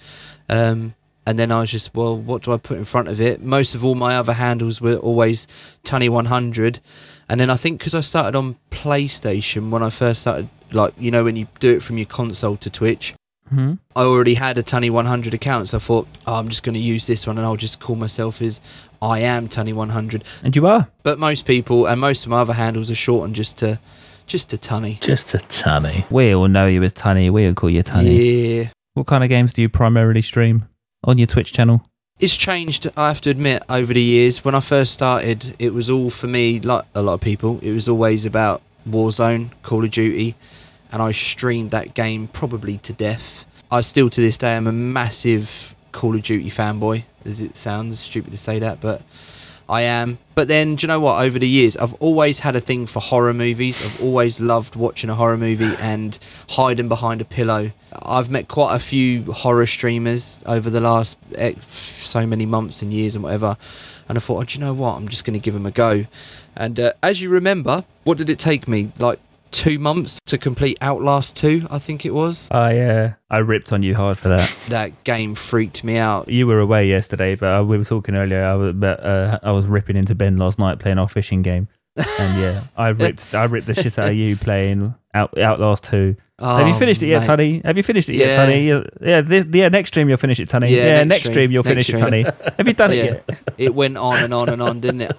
Um, 0.47 0.95
and 1.27 1.39
then 1.39 1.51
I 1.51 1.59
was 1.59 1.71
just, 1.71 1.95
well, 1.95 2.15
what 2.15 2.43
do 2.43 2.53
I 2.53 2.57
put 2.57 2.77
in 2.77 2.85
front 2.85 3.07
of 3.07 3.19
it? 3.19 3.41
Most 3.41 3.73
of 3.73 3.83
all 3.83 3.95
my 3.95 4.15
other 4.15 4.33
handles 4.33 4.79
were 4.79 4.97
always 4.97 5.47
Tunny100. 5.83 6.79
And 7.27 7.39
then 7.39 7.49
I 7.49 7.55
think 7.55 7.79
because 7.79 7.95
I 7.95 8.01
started 8.01 8.37
on 8.37 8.55
PlayStation 8.71 9.69
when 9.69 9.81
I 9.83 9.89
first 9.89 10.21
started, 10.21 10.49
like, 10.71 10.93
you 10.97 11.11
know, 11.11 11.23
when 11.23 11.35
you 11.35 11.47
do 11.59 11.75
it 11.75 11.81
from 11.83 11.97
your 11.97 12.05
console 12.05 12.57
to 12.57 12.69
Twitch, 12.69 13.13
hmm 13.49 13.73
I 13.95 14.01
already 14.01 14.33
had 14.33 14.57
a 14.57 14.63
Tunny100 14.63 15.33
account. 15.33 15.69
So 15.69 15.77
I 15.77 15.79
thought, 15.79 16.07
oh, 16.27 16.35
I'm 16.35 16.49
just 16.49 16.63
going 16.63 16.73
to 16.73 16.79
use 16.79 17.07
this 17.07 17.25
one 17.27 17.37
and 17.37 17.45
I'll 17.45 17.55
just 17.55 17.79
call 17.79 17.95
myself 17.95 18.41
as 18.41 18.59
I 19.01 19.19
am 19.19 19.47
Tunny100. 19.47 20.23
And 20.43 20.55
you 20.55 20.67
are. 20.67 20.87
But 21.03 21.19
most 21.19 21.45
people 21.45 21.85
and 21.85 22.01
most 22.01 22.25
of 22.25 22.29
my 22.29 22.41
other 22.41 22.53
handles 22.53 22.89
are 22.89 22.95
shortened 22.95 23.35
just 23.35 23.57
to 23.59 23.79
just 24.27 24.51
a 24.53 24.57
Tunny. 24.57 24.97
Just 25.01 25.33
a 25.35 25.39
tunny. 25.39 26.05
We 26.09 26.33
all 26.33 26.47
know 26.47 26.65
you 26.67 26.81
as 26.83 26.93
Tunny. 26.93 27.29
We 27.29 27.47
all 27.47 27.53
call 27.53 27.69
you 27.69 27.83
Tunny. 27.83 28.57
Yeah. 28.57 28.69
What 28.95 29.07
kind 29.07 29.23
of 29.23 29.29
games 29.29 29.53
do 29.53 29.61
you 29.61 29.69
primarily 29.69 30.21
stream 30.21 30.67
on 31.03 31.17
your 31.17 31.27
Twitch 31.27 31.53
channel? 31.53 31.85
It's 32.17 32.37
changed, 32.37 32.89
I 32.95 33.09
have 33.09 33.19
to 33.21 33.29
admit, 33.29 33.63
over 33.67 33.93
the 33.93 34.01
years. 34.01 34.45
When 34.45 34.55
I 34.55 34.61
first 34.61 34.93
started, 34.93 35.53
it 35.59 35.73
was 35.73 35.89
all 35.89 36.09
for 36.09 36.27
me, 36.27 36.61
like 36.61 36.85
a 36.95 37.01
lot 37.01 37.15
of 37.15 37.19
people, 37.19 37.59
it 37.61 37.73
was 37.73 37.89
always 37.89 38.25
about 38.25 38.61
Warzone, 38.87 39.49
Call 39.63 39.83
of 39.83 39.91
Duty, 39.91 40.35
and 40.93 41.01
I 41.01 41.11
streamed 41.11 41.71
that 41.71 41.93
game 41.93 42.29
probably 42.29 42.77
to 42.77 42.93
death. 42.93 43.43
I 43.69 43.81
still, 43.81 44.09
to 44.09 44.21
this 44.21 44.37
day, 44.37 44.53
am 44.53 44.65
a 44.65 44.71
massive 44.71 45.75
Call 45.91 46.15
of 46.15 46.21
Duty 46.21 46.49
fanboy, 46.49 47.03
as 47.25 47.41
it 47.41 47.57
sounds 47.57 47.99
stupid 47.99 48.31
to 48.31 48.37
say 48.37 48.59
that, 48.59 48.79
but 48.79 49.01
I 49.67 49.81
am. 49.81 50.19
But 50.35 50.47
then, 50.47 50.75
do 50.75 50.83
you 50.83 50.87
know 50.87 50.99
what? 50.99 51.23
Over 51.23 51.39
the 51.39 51.47
years, 51.47 51.75
I've 51.77 51.93
always 51.95 52.39
had 52.39 52.55
a 52.55 52.59
thing 52.59 52.85
for 52.87 52.99
horror 52.99 53.33
movies. 53.33 53.83
I've 53.83 54.01
always 54.01 54.39
loved 54.39 54.75
watching 54.75 55.09
a 55.09 55.15
horror 55.15 55.37
movie 55.37 55.75
and 55.79 56.17
hiding 56.49 56.87
behind 56.87 57.21
a 57.21 57.25
pillow. 57.25 57.71
I've 57.91 58.29
met 58.29 58.47
quite 58.47 58.75
a 58.75 58.79
few 58.79 59.31
horror 59.31 59.65
streamers 59.65 60.39
over 60.45 60.69
the 60.69 60.81
last 60.81 61.17
eh, 61.35 61.53
so 61.69 62.27
many 62.27 62.45
months 62.45 62.81
and 62.81 62.93
years 62.93 63.15
and 63.15 63.23
whatever. 63.23 63.57
And 64.07 64.17
I 64.17 64.21
thought, 64.21 64.37
oh, 64.39 64.43
do 64.43 64.53
you 64.53 64.63
know 64.63 64.73
what? 64.73 64.95
I'm 64.95 65.07
just 65.07 65.23
going 65.23 65.33
to 65.33 65.43
give 65.43 65.53
them 65.53 65.65
a 65.65 65.71
go. 65.71 66.05
And 66.55 66.79
uh, 66.79 66.93
as 67.01 67.21
you 67.21 67.29
remember, 67.29 67.85
what 68.03 68.17
did 68.17 68.29
it 68.29 68.37
take 68.37 68.67
me? 68.67 68.91
Like 68.99 69.19
two 69.51 69.79
months 69.79 70.19
to 70.25 70.37
complete 70.37 70.77
Outlast 70.81 71.35
2, 71.37 71.67
I 71.69 71.79
think 71.79 72.05
it 72.05 72.13
was. 72.13 72.47
I 72.51 72.77
uh, 72.79 73.13
I 73.29 73.37
ripped 73.39 73.71
on 73.73 73.83
you 73.83 73.95
hard 73.95 74.17
for 74.17 74.29
that. 74.29 74.53
That 74.69 75.03
game 75.03 75.35
freaked 75.35 75.83
me 75.83 75.97
out. 75.97 76.29
You 76.29 76.47
were 76.47 76.59
away 76.59 76.87
yesterday, 76.87 77.35
but 77.35 77.59
uh, 77.59 77.63
we 77.63 77.77
were 77.77 77.83
talking 77.85 78.15
earlier. 78.15 78.43
I 78.43 78.55
was, 78.55 78.73
but, 78.75 78.99
uh, 79.03 79.39
I 79.43 79.51
was 79.51 79.65
ripping 79.65 79.95
into 79.97 80.15
Ben 80.15 80.37
last 80.37 80.59
night 80.59 80.79
playing 80.79 80.97
our 80.99 81.07
fishing 81.07 81.41
game, 81.41 81.67
and 81.95 82.41
yeah, 82.41 82.63
I 82.77 82.89
ripped 82.89 83.33
I 83.33 83.45
ripped 83.45 83.67
the 83.67 83.75
shit 83.75 83.97
out 83.99 84.09
of 84.09 84.15
you 84.15 84.35
playing 84.35 84.93
Out, 85.13 85.37
Outlast 85.37 85.83
Two. 85.85 86.15
Have 86.37 86.67
you 86.67 86.73
Oh, 86.73 86.77
finished 86.79 87.01
it 87.01 87.07
yet, 87.07 87.21
mate. 87.21 87.27
Tunny? 87.27 87.61
Have 87.63 87.77
you 87.77 87.83
finished 87.83 88.09
it 88.09 88.15
Yeah. 88.15 88.25
yet, 88.25 88.35
Tunny? 88.35 88.67
Yeah, 88.67 88.81
yeah, 89.01 89.21
this, 89.21 89.45
yeah. 89.53 89.69
Next 89.69 89.87
stream 89.87 90.09
you'll 90.09 90.17
finish 90.17 90.37
it, 90.41 90.49
Tunny. 90.49 90.69
Yeah, 90.69 90.83
Yeah, 90.85 90.91
next 91.03 91.07
next 91.07 91.25
stream, 91.29 91.49
you'll 91.51 91.63
next 91.63 91.69
finish 91.71 91.89
it, 91.89 91.97
stream. 91.97 92.23
Tunny. 92.25 92.53
Have 92.57 92.67
you 92.67 92.73
done 92.73 92.91
it 92.91 92.97
Yeah. 92.97 93.03
yet? 93.29 93.39
it 93.57 93.73
went 93.73 93.95
on 93.95 94.17
and 94.21 94.33
on 94.33 94.49
and 94.49 94.61
on, 94.61 94.81
didn't 94.81 94.99
it? 95.01 95.17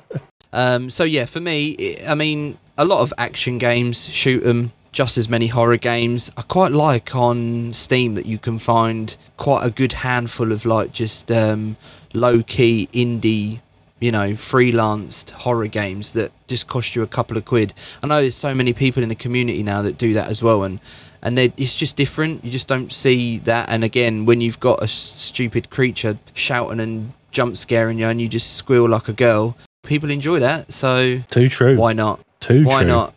Um, 0.53 0.91
so 0.91 1.05
yeah, 1.05 1.25
for 1.25 1.41
me, 1.41 1.97
I 2.07 2.15
mean, 2.15 2.59
a 2.79 2.85
lot 2.85 3.01
of 3.01 3.13
action 3.19 3.59
games, 3.59 4.07
shoot 4.07 4.45
'em, 4.47 4.73
just 4.93 5.19
as 5.19 5.29
many 5.29 5.49
horror 5.49 5.77
games. 5.77 6.31
I 6.37 6.43
quite 6.43 6.73
like 6.73 7.15
on 7.15 7.73
Steam 7.75 8.15
that 8.15 8.27
you 8.27 8.39
can 8.39 8.59
find 8.59 9.15
quite 9.37 9.65
a 9.65 9.71
good 9.71 9.93
handful 9.95 10.53
of 10.53 10.65
like 10.65 10.93
just 10.93 11.31
um, 11.31 11.77
low 12.15 12.43
key 12.43 12.89
indie, 12.95 13.61
you 14.01 14.11
know, 14.11 14.33
freelanced 14.33 15.31
horror 15.31 15.67
games 15.67 16.13
that 16.13 16.33
just 16.49 16.67
cost 16.67 16.97
you 16.97 17.03
a 17.03 17.07
couple 17.07 17.37
of 17.37 17.45
quid. 17.45 17.75
I 18.03 18.07
know 18.07 18.21
there's 18.21 18.35
so 18.35 18.55
many 18.55 18.73
people 18.73 19.03
in 19.03 19.09
the 19.09 19.15
community 19.15 19.63
now 19.63 19.83
that 19.83 19.99
do 19.99 20.13
that 20.15 20.29
as 20.29 20.43
well, 20.43 20.63
and 20.63 20.81
and 21.23 21.39
it's 21.39 21.75
just 21.75 21.97
different. 21.97 22.45
You 22.45 22.51
just 22.51 22.69
don't 22.69 22.93
see 22.93 23.39
that. 23.41 23.69
And 23.69 23.83
again, 23.83 24.27
when 24.27 24.41
you've 24.41 24.61
got 24.61 24.83
a 24.83 24.87
stupid 24.87 25.71
creature 25.71 26.19
shouting 26.35 26.79
and 26.79 27.13
jump 27.33 27.57
scaring 27.57 27.99
you, 27.99 28.07
and 28.07 28.21
you 28.21 28.29
just 28.29 28.55
squeal 28.55 28.89
like 28.89 29.09
a 29.09 29.13
girl, 29.13 29.57
people 29.85 30.11
enjoy 30.11 30.39
that. 30.41 30.73
So 30.73 31.23
Too 31.31 31.49
true. 31.49 31.77
why 31.77 31.93
not? 31.95 32.21
Too 32.47 32.65
Why 32.65 32.83
true. 32.83 32.93
not? 32.93 33.15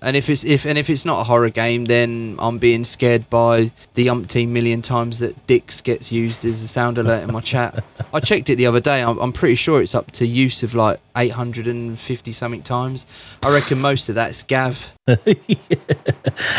And 0.00 0.16
if 0.16 0.30
it's 0.30 0.44
if 0.44 0.64
and 0.64 0.78
if 0.78 0.88
it's 0.88 1.04
not 1.04 1.20
a 1.20 1.24
horror 1.24 1.50
game, 1.50 1.86
then 1.86 2.36
I'm 2.38 2.58
being 2.58 2.84
scared 2.84 3.28
by 3.28 3.72
the 3.94 4.06
umpteen 4.06 4.50
million 4.50 4.80
times 4.80 5.18
that 5.18 5.48
Dix 5.48 5.80
gets 5.80 6.12
used 6.12 6.44
as 6.44 6.62
a 6.62 6.68
sound 6.68 6.98
alert 6.98 7.24
in 7.24 7.32
my 7.32 7.40
chat. 7.40 7.82
I 8.14 8.20
checked 8.20 8.48
it 8.48 8.54
the 8.54 8.66
other 8.66 8.78
day. 8.78 9.02
I'm, 9.02 9.18
I'm 9.18 9.32
pretty 9.32 9.56
sure 9.56 9.82
it's 9.82 9.96
up 9.96 10.12
to 10.12 10.26
use 10.26 10.62
of 10.62 10.76
like 10.76 11.00
850 11.16 12.32
something 12.32 12.62
times. 12.62 13.06
I 13.42 13.52
reckon 13.52 13.80
most 13.80 14.08
of 14.08 14.14
that's 14.14 14.44
Gav. 14.44 14.92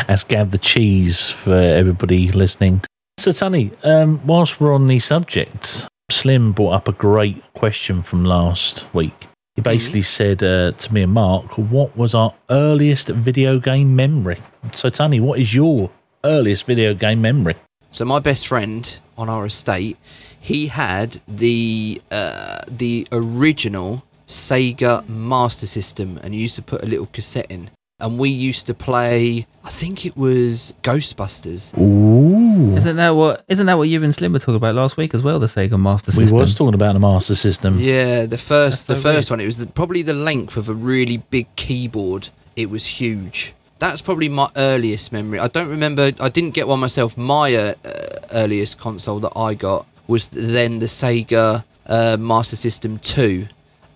As 0.09 0.26
Gav 0.26 0.51
the 0.51 0.57
cheese 0.57 1.30
for 1.30 1.55
everybody 1.55 2.34
listening. 2.34 2.82
So, 3.17 3.32
Tunny, 3.32 3.72
um, 3.84 4.20
whilst 4.28 4.59
we're 4.59 4.74
on 4.74 4.88
the 4.88 4.99
subject, 4.99 5.88
Slim 6.11 6.51
brought 6.51 6.74
up 6.74 6.88
a 6.89 6.93
great 6.93 7.41
question 7.53 8.03
from 8.03 8.26
last 8.26 8.84
week. 8.93 9.30
He 9.60 9.64
basically 9.64 10.03
said 10.03 10.41
uh, 10.41 10.72
to 10.72 10.93
me 10.93 11.01
and 11.01 11.12
Mark, 11.12 11.57
what 11.57 11.97
was 11.97 12.16
our 12.16 12.34
earliest 12.49 13.10
video 13.10 13.60
game 13.60 13.93
memory? 13.93 14.41
So, 14.74 14.89
Tony, 14.89 15.20
what 15.20 15.38
is 15.38 15.53
your 15.53 15.89
earliest 16.24 16.64
video 16.64 16.93
game 16.93 17.22
memory? 17.22 17.55
So 17.91 18.05
my 18.05 18.20
best 18.20 18.47
friend 18.47 18.97
on 19.18 19.28
our 19.28 19.45
estate, 19.45 19.97
he 20.39 20.68
had 20.68 21.20
the 21.28 22.01
uh, 22.10 22.62
the 22.70 23.05
original 23.12 24.05
Sega 24.30 25.05
Master 25.10 25.68
System, 25.68 26.18
and 26.24 26.34
he 26.34 26.39
used 26.39 26.55
to 26.55 26.62
put 26.62 26.82
a 26.82 26.86
little 26.86 27.07
cassette 27.07 27.47
in, 27.49 27.70
and 27.99 28.17
we 28.17 28.29
used 28.29 28.67
to 28.67 28.73
play. 28.73 29.47
I 29.63 29.69
think 29.69 30.05
it 30.05 30.15
was 30.17 30.73
Ghostbusters. 30.83 31.77
Ooh. 31.77 32.75
Isn't 32.75 32.95
that 32.95 33.09
what? 33.11 33.43
Isn't 33.47 33.65
that 33.65 33.77
what 33.77 33.89
you 33.89 34.01
and 34.03 34.13
Slim 34.15 34.33
were 34.33 34.39
talking 34.39 34.55
about 34.55 34.75
last 34.75 34.97
week 34.97 35.13
as 35.13 35.21
well? 35.23 35.39
The 35.39 35.47
Sega 35.47 35.79
Master 35.79 36.11
System. 36.11 36.23
we 36.23 36.27
System. 36.27 36.39
was 36.39 36.55
talking 36.55 36.73
about 36.73 36.93
the 36.93 36.99
Master 36.99 37.35
System. 37.35 37.79
Yeah, 37.79 38.25
the 38.25 38.37
first 38.37 38.87
That's 38.87 39.01
the 39.01 39.09
so 39.09 39.13
first 39.15 39.29
one. 39.29 39.39
It 39.39 39.45
was 39.45 39.57
the, 39.57 39.67
probably 39.67 40.01
the 40.01 40.13
length 40.13 40.57
of 40.57 40.69
a 40.69 40.73
really 40.73 41.17
big 41.17 41.53
keyboard. 41.55 42.29
It 42.55 42.69
was 42.69 42.85
huge. 42.85 43.53
That's 43.79 44.01
probably 44.01 44.27
my 44.27 44.49
earliest 44.57 45.11
memory. 45.13 45.39
I 45.39 45.47
don't 45.47 45.69
remember. 45.69 46.11
I 46.19 46.29
didn't 46.29 46.51
get 46.51 46.67
one 46.67 46.79
myself. 46.79 47.17
My 47.17 47.53
uh, 47.55 47.75
uh, 47.85 48.19
earliest 48.31 48.77
console 48.77 49.19
that 49.21 49.31
I 49.37 49.53
got 49.53 49.85
was 50.07 50.27
then 50.27 50.79
the 50.79 50.87
Sega 50.87 51.63
uh, 51.85 52.17
Master 52.17 52.55
System 52.55 52.99
Two, 52.99 53.47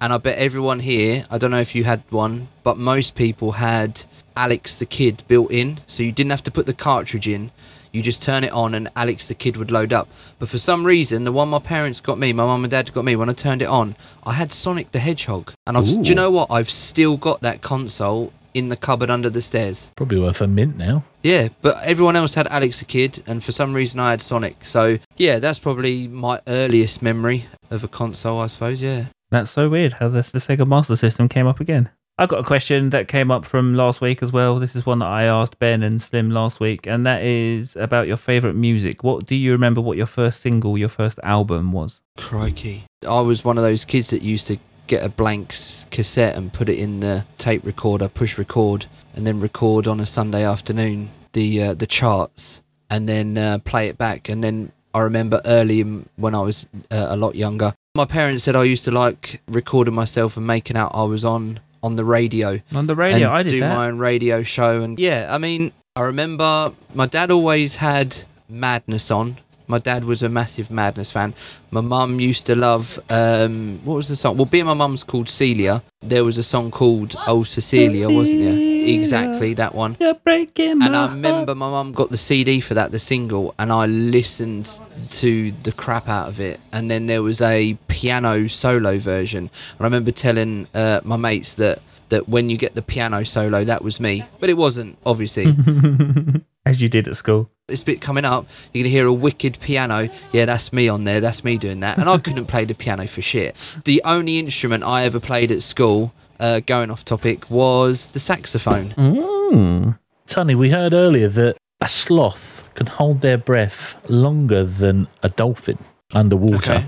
and 0.04 0.12
I 0.12 0.18
bet 0.18 0.38
everyone 0.38 0.82
here. 0.82 1.26
I 1.30 1.38
don't 1.38 1.50
know 1.50 1.62
if 1.62 1.74
you 1.76 1.86
had 1.86 2.04
one, 2.10 2.50
but 2.62 2.78
most 2.78 3.16
people 3.16 3.54
had 3.54 4.04
Alex 4.36 4.76
the 4.76 4.86
Kid 4.86 5.24
built 5.30 5.50
in, 5.50 5.80
so 5.88 6.04
you 6.04 6.12
didn't 6.12 6.32
have 6.32 6.44
to 6.44 6.52
put 6.52 6.66
the 6.66 6.74
cartridge 6.74 7.26
in. 7.26 7.52
You 7.94 8.02
just 8.02 8.22
turn 8.22 8.44
it 8.44 8.52
on 8.52 8.76
and 8.76 8.90
Alex 8.98 9.28
the 9.28 9.34
Kid 9.34 9.56
would 9.56 9.72
load 9.72 9.94
up. 9.94 10.10
But 10.40 10.50
for 10.50 10.58
some 10.58 10.86
reason, 10.86 11.24
the 11.24 11.32
one 11.32 11.48
my 11.48 11.60
parents 11.60 12.02
got 12.02 12.20
me, 12.20 12.34
my 12.34 12.44
mum 12.44 12.66
and 12.66 12.72
dad 12.72 12.92
got 12.92 13.06
me, 13.06 13.16
when 13.16 13.30
I 13.30 13.34
turned 13.34 13.62
it 13.62 13.70
on, 13.70 13.96
I 14.26 14.34
had 14.34 14.52
Sonic 14.52 14.92
the 14.92 15.00
Hedgehog. 15.00 15.54
And 15.66 15.78
I've, 15.78 15.86
do 15.86 16.02
you 16.02 16.16
know 16.16 16.30
what? 16.32 16.52
I've 16.52 16.70
still 16.70 17.16
got 17.16 17.40
that 17.40 17.62
console 17.62 18.34
in 18.54 18.68
the 18.68 18.76
cupboard 18.76 19.10
under 19.10 19.30
the 19.30 19.42
stairs. 19.42 19.88
Probably 19.96 20.20
worth 20.20 20.42
a 20.42 20.48
mint 20.48 20.76
now. 20.76 21.06
Yeah, 21.22 21.48
but 21.62 21.82
everyone 21.82 22.18
else 22.18 22.34
had 22.34 22.50
Alex 22.50 22.80
the 22.80 22.86
Kid, 22.86 23.24
and 23.26 23.42
for 23.42 23.54
some 23.54 23.74
reason 23.74 24.02
I 24.02 24.10
had 24.10 24.22
Sonic. 24.22 24.66
So 24.66 25.00
yeah, 25.16 25.40
that's 25.40 25.60
probably 25.60 26.10
my 26.10 26.42
earliest 26.46 27.02
memory 27.02 27.46
of 27.72 27.86
a 27.86 27.88
console, 27.88 28.42
I 28.42 28.48
suppose. 28.48 28.82
Yeah. 28.82 29.06
That's 29.34 29.50
so 29.50 29.68
weird 29.68 29.94
how 29.94 30.10
this 30.10 30.30
the 30.30 30.38
Sega 30.38 30.68
Master 30.68 30.96
System 30.96 31.28
came 31.28 31.48
up 31.48 31.60
again. 31.60 31.90
I've 32.20 32.30
got 32.30 32.42
a 32.42 32.44
question 32.44 32.92
that 32.92 33.08
came 33.08 33.32
up 33.32 33.46
from 33.46 33.74
last 33.74 34.00
week 34.00 34.22
as 34.22 34.32
well. 34.32 34.60
This 34.60 34.76
is 34.76 34.86
one 34.86 35.00
that 35.00 35.08
I 35.08 35.24
asked 35.24 35.58
Ben 35.58 35.82
and 35.82 36.00
Slim 36.00 36.30
last 36.30 36.60
week, 36.60 36.86
and 36.86 37.04
that 37.08 37.24
is 37.24 37.76
about 37.76 38.06
your 38.06 38.18
favorite 38.18 38.54
music. 38.54 39.04
What 39.04 39.26
do 39.26 39.36
you 39.36 39.52
remember? 39.52 39.82
What 39.82 39.98
your 39.98 40.06
first 40.06 40.42
single, 40.42 40.78
your 40.78 40.88
first 40.88 41.20
album 41.24 41.72
was? 41.72 42.00
Crikey. 42.16 42.84
I 43.08 43.22
was 43.22 43.44
one 43.44 43.58
of 43.58 43.64
those 43.64 43.86
kids 43.86 44.12
that 44.12 44.22
used 44.22 44.46
to 44.50 44.60
get 44.86 45.04
a 45.04 45.10
blank 45.10 45.56
cassette 45.90 46.36
and 46.36 46.54
put 46.54 46.70
it 46.70 46.78
in 46.78 47.00
the 47.00 47.26
tape 47.40 47.66
recorder, 47.66 48.10
push 48.10 48.38
record, 48.38 48.86
and 49.16 49.26
then 49.26 49.40
record 49.40 49.88
on 49.88 50.00
a 50.00 50.06
Sunday 50.06 50.46
afternoon 50.46 51.10
the 51.32 51.64
uh, 51.64 51.74
the 51.74 51.88
charts, 51.88 52.62
and 52.88 53.10
then 53.10 53.40
uh, 53.40 53.58
play 53.58 53.88
it 53.88 53.98
back. 53.98 54.30
And 54.30 54.44
then 54.44 54.74
I 54.94 55.00
remember 55.00 55.42
early 55.44 55.82
when 56.18 56.36
I 56.36 56.42
was 56.42 56.68
uh, 56.92 57.08
a 57.10 57.18
lot 57.18 57.34
younger, 57.34 57.74
my 57.96 58.06
parents 58.06 58.44
said 58.44 58.56
I 58.56 58.64
used 58.64 58.86
to 58.86 58.92
like 58.92 59.40
recording 59.48 59.94
myself 59.94 60.36
and 60.36 60.48
making 60.48 60.76
out 60.78 60.92
I 60.96 61.04
was 61.04 61.24
on 61.24 61.60
on 61.84 61.96
the 61.96 62.04
radio 62.04 62.60
On 62.74 62.88
the 62.88 62.96
radio, 62.96 63.28
and 63.28 63.38
I 63.38 63.44
did 63.44 63.50
do 63.50 63.60
that. 63.60 63.76
my 63.76 63.88
own 63.88 64.00
radio 64.00 64.42
show. 64.42 64.82
And 64.82 64.98
yeah, 64.98 65.28
I 65.30 65.38
mean, 65.38 65.74
I 65.96 66.02
remember 66.02 66.74
my 66.96 67.06
dad 67.06 67.30
always 67.30 67.76
had 67.76 68.24
Madness 68.50 69.12
on. 69.12 69.38
My 69.68 69.78
dad 69.78 70.06
was 70.06 70.24
a 70.24 70.30
massive 70.30 70.72
Madness 70.72 71.12
fan. 71.12 71.36
My 71.72 71.82
mum 71.82 72.20
used 72.20 72.48
to 72.48 72.56
love 72.56 73.00
um, 73.10 73.80
what 73.84 73.96
was 73.96 74.08
the 74.08 74.16
song? 74.16 74.38
Well, 74.38 74.46
being 74.46 74.66
my 74.66 74.74
mum's 74.74 75.04
called 75.04 75.30
Celia, 75.30 75.84
there 76.02 76.24
was 76.26 76.40
a 76.40 76.44
song 76.44 76.72
called 76.72 77.16
"Oh 77.28 77.44
Cecilia," 77.44 78.10
wasn't 78.10 78.42
there? 78.42 78.73
Exactly 78.84 79.54
that 79.56 79.76
one. 79.76 79.98
You're 80.00 80.14
breaking 80.14 80.80
my 80.80 80.86
And 80.86 80.96
I 80.96 81.10
remember 81.10 81.56
my 81.56 81.70
mum 81.70 81.94
got 81.94 82.10
the 82.10 82.18
CD 82.18 82.60
for 82.60 82.74
that, 82.74 82.92
the 82.92 83.00
single, 83.00 83.54
and 83.58 83.72
I 83.72 83.86
listened 83.86 84.70
to 85.12 85.52
the 85.64 85.72
crap 85.72 86.08
out 86.08 86.28
of 86.28 86.40
it. 86.40 86.60
And 86.72 86.90
then 86.90 87.06
there 87.08 87.24
was 87.24 87.42
a 87.42 87.76
piano 87.88 88.48
solo 88.48 89.00
version. 89.00 89.50
And 89.78 89.82
I 89.82 89.84
remember 89.84 90.12
telling 90.12 90.68
uh, 90.74 91.02
my 91.04 91.18
mates 91.18 91.56
that 91.56 91.82
that 92.10 92.30
when 92.30 92.48
you 92.48 92.58
get 92.58 92.76
the 92.76 92.82
piano 92.82 93.24
solo, 93.24 93.64
that 93.64 93.84
was 93.84 94.00
me, 94.00 94.24
but 94.40 94.48
it 94.50 94.56
wasn't. 94.56 94.98
Obviously, 95.06 95.46
as 96.66 96.80
you 96.82 96.88
did 96.88 97.08
at 97.08 97.16
school. 97.16 97.50
this 97.68 97.84
bit 97.84 98.02
coming 98.02 98.24
up, 98.26 98.46
you're 98.72 98.84
gonna 98.84 98.92
hear 98.92 99.08
a 99.08 99.14
wicked 99.14 99.60
piano. 99.60 100.10
Yeah, 100.32 100.46
that's 100.46 100.72
me 100.72 100.88
on 100.88 101.06
there. 101.06 101.22
That's 101.22 101.44
me 101.44 101.58
doing 101.58 101.80
that. 101.80 101.98
And 101.98 102.08
I 102.10 102.18
couldn't 102.20 102.46
play 102.46 102.66
the 102.66 102.76
piano 102.76 103.08
for 103.08 103.22
shit. 103.22 103.56
The 103.86 104.02
only 104.06 104.38
instrument 104.38 104.84
I 104.84 105.06
ever 105.06 105.20
played 105.20 105.52
at 105.52 105.64
school, 105.64 106.14
uh, 106.44 106.60
going 106.60 106.92
off 106.92 107.06
topic, 107.06 107.50
was 107.50 108.10
the 108.10 108.20
saxophone. 108.20 108.90
Mm. 108.92 109.98
Tunny, 110.28 110.56
we 110.56 110.70
heard 110.70 110.94
earlier 110.94 111.30
that 111.30 111.58
a 111.80 111.88
sloth 111.88 112.68
can 112.76 112.88
hold 112.88 113.22
their 113.22 113.38
breath 113.38 113.96
longer 114.10 114.66
than 114.66 115.08
a 115.22 115.30
dolphin 115.30 115.78
underwater. 116.14 116.74
Okay. 116.74 116.86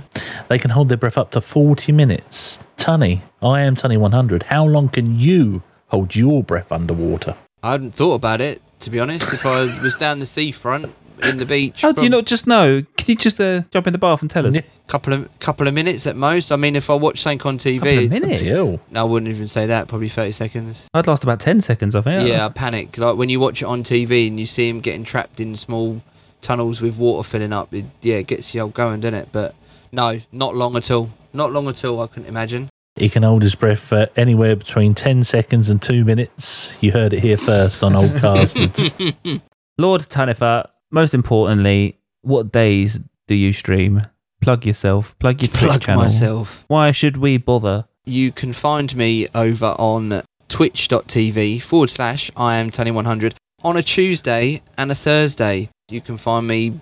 They 0.49 0.60
can 0.60 0.72
hold 0.72 0.89
their 0.89 0.97
breath 0.97 1.18
up 1.18 1.32
to 1.32 1.41
40 1.41 1.93
minutes. 1.93 2.60
Tunny, 2.76 3.24
I 3.41 3.62
am 3.62 3.76
Tunny 3.76 3.97
100. 3.97 4.43
How 4.43 4.66
long 4.66 4.89
can 4.89 5.16
you 5.18 5.64
hold 5.88 6.16
your 6.16 6.43
breath 6.43 6.72
underwater? 6.72 7.36
I 7.64 7.72
hadn't 7.72 7.95
thought 7.95 8.16
about 8.16 8.41
it, 8.41 8.62
to 8.82 8.89
be 8.89 8.99
honest. 8.99 9.32
If 9.34 9.45
I 9.45 9.82
was 9.82 9.95
down 9.95 10.20
the 10.20 10.26
seafront 10.26 10.93
in 11.24 11.38
the 11.38 11.45
beach, 11.45 11.82
How 11.82 11.91
do 11.91 12.03
you 12.03 12.09
not 12.09 12.26
just 12.26 12.47
know? 12.47 12.84
Can 12.97 13.05
you 13.07 13.16
just 13.16 13.39
uh, 13.39 13.61
jump 13.72 13.88
in 13.88 13.93
the 13.93 13.99
bath 13.99 14.22
and 14.22 14.30
tell 14.30 14.45
us? 14.47 14.53
Yeah. 14.55 14.61
couple 14.88 15.13
of 15.13 15.39
couple 15.39 15.68
of 15.68 15.74
minutes 15.74 16.05
at 16.07 16.16
most. 16.16 16.51
I 16.51 16.55
mean, 16.55 16.76
if 16.76 16.89
I 16.89 16.93
watch 16.93 17.22
something 17.22 17.41
on 17.47 17.57
Couple 17.57 17.72
of 17.72 17.84
TV, 17.84 18.09
minutes. 18.09 18.41
Deal. 18.41 18.80
I 18.93 19.03
wouldn't 19.03 19.30
even 19.34 19.47
say 19.47 19.66
that. 19.68 19.88
Probably 19.88 20.09
thirty 20.09 20.32
seconds. 20.32 20.88
I'd 20.93 21.07
last 21.07 21.24
about 21.24 21.39
ten 21.39 21.61
seconds. 21.61 21.95
I 21.95 22.01
think. 22.01 22.28
Yeah, 22.28 22.45
I 22.45 22.49
panic. 22.49 22.97
Like 22.97 23.16
when 23.18 23.30
you 23.30 23.39
watch 23.39 23.61
it 23.61 23.66
on 23.66 23.84
TV 23.84 24.28
and 24.28 24.39
you 24.39 24.45
see 24.45 24.68
him 24.70 24.80
getting 24.82 25.03
trapped 25.03 25.39
in 25.39 25.55
small 25.55 26.01
tunnels 26.41 26.82
with 26.82 26.95
water 26.97 27.28
filling 27.28 27.53
up. 27.53 27.74
It, 27.74 27.86
yeah, 28.01 28.16
it 28.16 28.28
gets 28.28 28.53
you 28.53 28.61
all 28.61 28.68
going, 28.70 29.01
doesn't 29.01 29.16
it? 29.16 29.30
But 29.32 29.55
no, 29.91 30.22
not 30.32 30.55
long 30.55 30.76
at 30.78 30.91
all. 30.91 31.09
Not 31.34 31.51
long 31.51 31.68
at 31.68 31.84
all. 31.84 32.01
I 32.01 32.07
couldn't 32.07 32.30
imagine. 32.30 32.70
He 32.97 33.09
can 33.09 33.24
hold 33.24 33.41
his 33.41 33.55
breath 33.55 33.80
for 33.80 34.07
anywhere 34.16 34.55
between 34.55 34.95
10 34.95 35.26
seconds 35.26 35.70
and 35.70 35.82
two 35.82 36.05
minutes. 36.05 36.72
You 36.80 36.93
heard 36.93 37.13
it 37.13 37.20
here 37.20 37.36
first 37.36 37.84
on 37.84 37.93
Old 37.93 38.11
Castards. 38.22 38.95
Lord 39.78 40.03
Tanifa, 40.03 40.70
most 40.96 41.14
importantly, 41.14 42.00
what 42.22 42.52
days 42.52 43.00
do 43.28 43.36
you 43.36 43.54
stream? 43.54 44.02
Plug 44.41 44.66
yourself. 44.66 45.16
Plug 45.20 45.41
your 45.41 45.50
Twitch 45.50 45.62
Plug 45.62 45.82
channel. 45.82 46.04
myself. 46.04 46.64
Why 46.68 46.91
should 46.91 47.18
we 47.18 47.38
bother? 47.38 47.86
You 48.06 48.32
can 48.32 48.54
find 48.54 48.96
me 48.96 49.28
over 49.36 49.76
on 49.78 50.24
twitch.tv 50.48 51.62
forward 51.62 51.89
slash 51.89 52.32
I 52.38 52.56
am 52.56 52.72
Tony100 52.72 53.34
on 53.64 53.78
a 53.78 53.84
Tuesday 53.84 54.62
and 54.78 54.91
a 54.91 54.96
Thursday. 54.96 55.70
You 55.89 56.02
can 56.02 56.18
find 56.18 56.48
me 56.48 56.80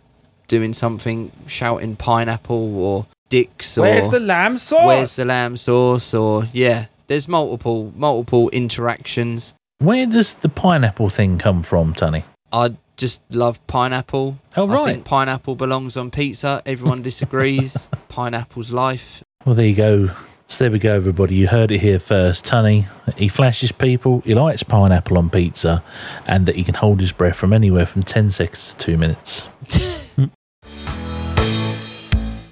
doing 0.47 0.73
something, 0.73 1.31
shouting 1.47 1.95
pineapple 1.95 2.77
or 2.77 3.07
dicks 3.29 3.77
or 3.77 3.81
where's 3.81 4.09
the 4.09 4.19
lamb 4.19 4.59
sauce? 4.59 4.85
where's 4.85 5.13
the 5.15 5.25
lamb 5.25 5.57
sauce 5.57 6.13
or 6.13 6.47
yeah. 6.53 6.85
There's 7.07 7.27
multiple 7.27 7.91
multiple 7.95 8.49
interactions. 8.49 9.53
Where 9.79 10.05
does 10.05 10.33
the 10.33 10.49
pineapple 10.49 11.09
thing 11.09 11.37
come 11.37 11.63
from, 11.63 11.93
Tony? 11.93 12.25
I 12.51 12.75
just 13.03 13.21
love 13.31 13.59
pineapple. 13.67 14.39
Oh, 14.55 14.65
I 14.65 14.73
right. 14.73 14.85
think 14.85 15.03
pineapple 15.03 15.55
belongs 15.57 15.97
on 15.97 16.09
pizza. 16.09 16.61
Everyone 16.65 17.01
disagrees. 17.01 17.89
Pineapple's 18.07 18.71
life. 18.71 19.21
Well, 19.43 19.55
there 19.55 19.65
you 19.65 19.75
go. 19.75 20.11
So 20.47 20.63
there 20.63 20.71
we 20.71 20.79
go, 20.79 20.95
everybody. 20.95 21.35
You 21.35 21.49
heard 21.49 21.69
it 21.73 21.81
here 21.81 21.99
first. 21.99 22.45
Tunny, 22.45 22.87
he 23.17 23.27
flashes 23.27 23.73
people, 23.73 24.21
he 24.21 24.33
likes 24.33 24.63
pineapple 24.63 25.17
on 25.17 25.29
pizza, 25.29 25.83
and 26.25 26.45
that 26.45 26.55
he 26.55 26.63
can 26.63 26.75
hold 26.75 27.01
his 27.01 27.11
breath 27.11 27.35
from 27.35 27.51
anywhere 27.51 27.85
from 27.85 28.03
10 28.03 28.29
seconds 28.29 28.69
to 28.69 28.77
two 28.77 28.97
minutes. 28.97 29.49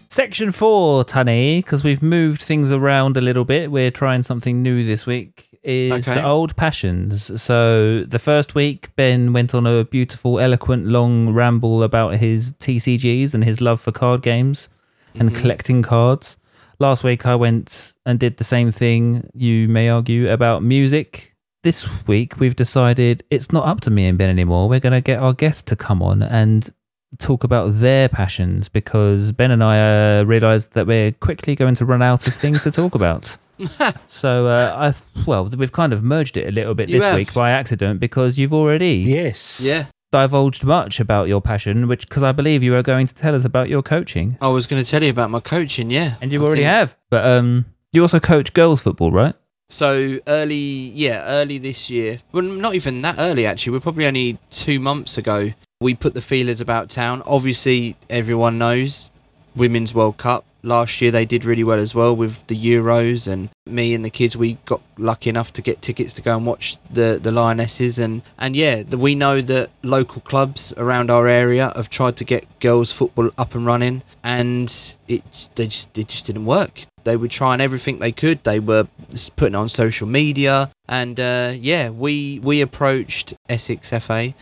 Section 0.09 0.51
four, 0.51 1.05
Tunny, 1.05 1.59
because 1.61 1.85
we've 1.85 2.01
moved 2.01 2.41
things 2.41 2.73
around 2.73 3.15
a 3.15 3.21
little 3.21 3.45
bit. 3.45 3.71
We're 3.71 3.91
trying 3.91 4.23
something 4.23 4.61
new 4.61 4.85
this 4.85 5.05
week. 5.05 5.47
Is 5.63 6.07
Okay. 6.07 6.19
the 6.19 6.25
old 6.25 6.55
passions. 6.55 7.39
So 7.41 8.03
the 8.03 8.17
first 8.17 8.55
week, 8.55 8.89
Ben 8.95 9.31
went 9.31 9.53
on 9.53 9.67
a 9.67 9.83
beautiful, 9.83 10.39
eloquent, 10.39 10.87
long 10.87 11.29
ramble 11.29 11.83
about 11.83 12.15
his 12.15 12.53
TCGs 12.53 13.35
and 13.35 13.43
his 13.43 13.61
love 13.61 13.79
for 13.79 13.91
card 13.91 14.23
games 14.23 14.69
and 15.13 15.31
Mhm. 15.31 15.35
collecting 15.35 15.81
cards. 15.83 16.37
Last 16.79 17.03
week, 17.03 17.27
I 17.27 17.35
went 17.35 17.93
and 18.07 18.17
did 18.17 18.37
the 18.37 18.43
same 18.43 18.71
thing. 18.71 19.29
You 19.35 19.67
may 19.67 19.87
argue 19.87 20.31
about 20.31 20.63
music. 20.63 21.33
This 21.63 21.87
week, 22.07 22.39
we've 22.39 22.55
decided 22.55 23.23
it's 23.29 23.51
not 23.51 23.67
up 23.67 23.81
to 23.81 23.91
me 23.91 24.07
and 24.07 24.17
Ben 24.17 24.29
anymore. 24.31 24.67
We're 24.67 24.79
going 24.79 24.93
to 24.93 25.01
get 25.01 25.19
our 25.19 25.33
guests 25.33 25.61
to 25.63 25.75
come 25.75 26.01
on 26.01 26.23
and 26.23 26.73
talk 27.19 27.43
about 27.43 27.81
their 27.81 28.09
passions 28.09 28.67
because 28.67 29.31
Ben 29.31 29.51
and 29.51 29.63
I 29.63 29.77
uh, 30.21 30.23
realised 30.23 30.73
that 30.73 30.87
we're 30.87 31.11
quickly 31.11 31.53
going 31.55 31.75
to 31.75 31.85
run 31.85 32.01
out 32.01 32.25
of 32.27 32.33
things 32.33 32.63
to 32.63 32.71
talk 32.71 32.95
about. 32.95 33.37
so 34.07 34.47
uh, 34.47 34.93
I, 34.93 35.23
well, 35.25 35.49
we've 35.49 35.71
kind 35.71 35.93
of 35.93 36.03
merged 36.03 36.37
it 36.37 36.47
a 36.47 36.51
little 36.51 36.73
bit 36.73 36.89
You 36.89 36.99
this 36.99 37.07
have. 37.07 37.15
week 37.15 37.33
by 37.33 37.51
accident 37.51 37.99
because 37.99 38.37
you've 38.37 38.53
already 38.53 38.95
Yes. 39.07 39.59
Yeah. 39.61 39.85
divulged 40.11 40.63
much 40.63 40.99
about 40.99 41.27
your 41.27 41.41
passion, 41.41 41.87
which 41.87 42.07
because 42.07 42.23
I 42.23 42.31
believe 42.31 42.63
you 42.63 42.75
are 42.75 42.83
going 42.83 43.07
to 43.07 43.13
tell 43.15 43.35
us 43.35 43.45
about 43.45 43.69
your 43.69 43.81
coaching, 43.81 44.37
I 44.41 44.47
was 44.47 44.67
going 44.67 44.83
to 44.83 44.89
tell 44.89 45.03
you 45.03 45.09
about 45.09 45.29
my 45.29 45.39
coaching, 45.39 45.89
yeah. 45.91 46.15
and 46.21 46.31
you 46.31 46.41
I 46.41 46.45
already 46.45 46.61
think- 46.61 46.69
have. 46.71 46.95
But 47.09 47.25
um, 47.25 47.65
you 47.93 48.01
also 48.01 48.19
coach 48.19 48.53
girls 48.53 48.81
football, 48.81 49.11
right? 49.11 49.35
So 49.69 50.19
early, 50.27 50.89
yeah, 50.95 51.23
early 51.25 51.57
this 51.57 51.89
year. 51.89 52.19
Well, 52.33 52.43
not 52.43 52.75
even 52.75 53.01
that 53.03 53.15
early 53.17 53.45
actually. 53.45 53.71
We're 53.73 53.79
probably 53.79 54.05
only 54.05 54.37
two 54.49 54.79
months 54.81 55.17
ago. 55.17 55.53
We 55.79 55.95
put 55.95 56.13
the 56.13 56.21
feelers 56.21 56.59
about 56.59 56.89
town. 56.89 57.23
Obviously, 57.25 57.95
everyone 58.09 58.57
knows 58.57 59.09
Women's 59.55 59.93
World 59.95 60.17
Cup 60.17 60.43
last 60.63 61.01
year. 61.01 61.11
They 61.11 61.25
did 61.25 61.45
really 61.45 61.63
well 61.63 61.79
as 61.79 61.95
well 61.95 62.15
with 62.15 62.45
the 62.47 62.55
Euros, 62.55 63.27
and 63.27 63.49
me 63.65 63.93
and 63.93 64.03
the 64.03 64.09
kids. 64.09 64.35
We 64.35 64.55
got 64.65 64.81
lucky 64.97 65.29
enough 65.29 65.53
to 65.53 65.61
get 65.61 65.81
tickets 65.81 66.13
to 66.15 66.21
go 66.21 66.35
and 66.35 66.45
watch 66.45 66.77
the 66.89 67.19
the 67.21 67.31
Lionesses, 67.31 67.99
and 67.99 68.21
and 68.37 68.55
yeah, 68.55 68.83
the, 68.83 68.97
we 68.97 69.15
know 69.15 69.41
that 69.41 69.69
local 69.83 70.21
clubs 70.21 70.73
around 70.77 71.09
our 71.09 71.27
area 71.27 71.71
have 71.75 71.89
tried 71.89 72.17
to 72.17 72.23
get 72.23 72.59
girls 72.59 72.91
football 72.91 73.31
up 73.37 73.55
and 73.55 73.65
running, 73.65 74.03
and 74.23 74.95
it 75.07 75.23
they 75.55 75.67
just 75.67 75.97
it 75.97 76.07
just 76.07 76.25
didn't 76.25 76.45
work. 76.45 76.85
They 77.03 77.15
were 77.15 77.27
trying 77.27 77.61
everything 77.61 77.99
they 77.99 78.11
could. 78.11 78.43
They 78.43 78.59
were 78.59 78.87
putting 79.35 79.55
on 79.55 79.69
social 79.69 80.07
media, 80.07 80.71
and 80.87 81.19
uh, 81.19 81.53
yeah, 81.55 81.89
we 81.89 82.39
we 82.39 82.61
approached 82.61 83.33
Essex 83.49 83.89
FA, 83.89 84.33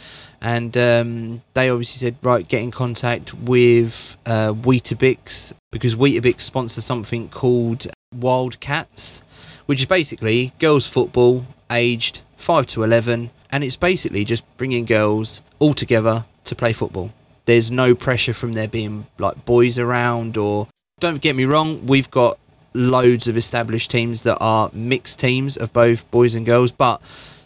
and 0.41 0.75
um, 0.77 1.41
they 1.53 1.69
obviously 1.69 1.97
said, 1.97 2.15
right, 2.21 2.47
get 2.47 2.61
in 2.61 2.71
contact 2.71 3.33
with 3.33 4.17
uh, 4.25 4.53
Weetabix 4.53 5.53
because 5.71 5.95
Weetabix 5.95 6.41
sponsors 6.41 6.85
something 6.85 7.29
called 7.29 7.87
Wildcats, 8.15 9.21
which 9.65 9.81
is 9.81 9.85
basically 9.85 10.53
girls 10.59 10.87
football 10.87 11.45
aged 11.69 12.21
five 12.37 12.65
to 12.67 12.83
eleven, 12.83 13.31
and 13.51 13.63
it's 13.63 13.75
basically 13.75 14.25
just 14.25 14.43
bringing 14.57 14.85
girls 14.85 15.43
all 15.59 15.73
together 15.73 16.25
to 16.45 16.55
play 16.55 16.73
football. 16.73 17.11
There's 17.45 17.71
no 17.71 17.95
pressure 17.95 18.33
from 18.33 18.53
there 18.53 18.67
being 18.67 19.07
like 19.17 19.45
boys 19.45 19.77
around 19.77 20.37
or 20.37 20.67
don't 20.99 21.21
get 21.21 21.35
me 21.35 21.45
wrong, 21.45 21.85
we've 21.87 22.11
got 22.11 22.37
loads 22.73 23.27
of 23.27 23.37
established 23.37 23.89
teams 23.89 24.21
that 24.23 24.37
are 24.39 24.69
mixed 24.73 25.19
teams 25.19 25.57
of 25.57 25.73
both 25.73 26.09
boys 26.11 26.35
and 26.35 26.45
girls, 26.45 26.71
but 26.71 27.01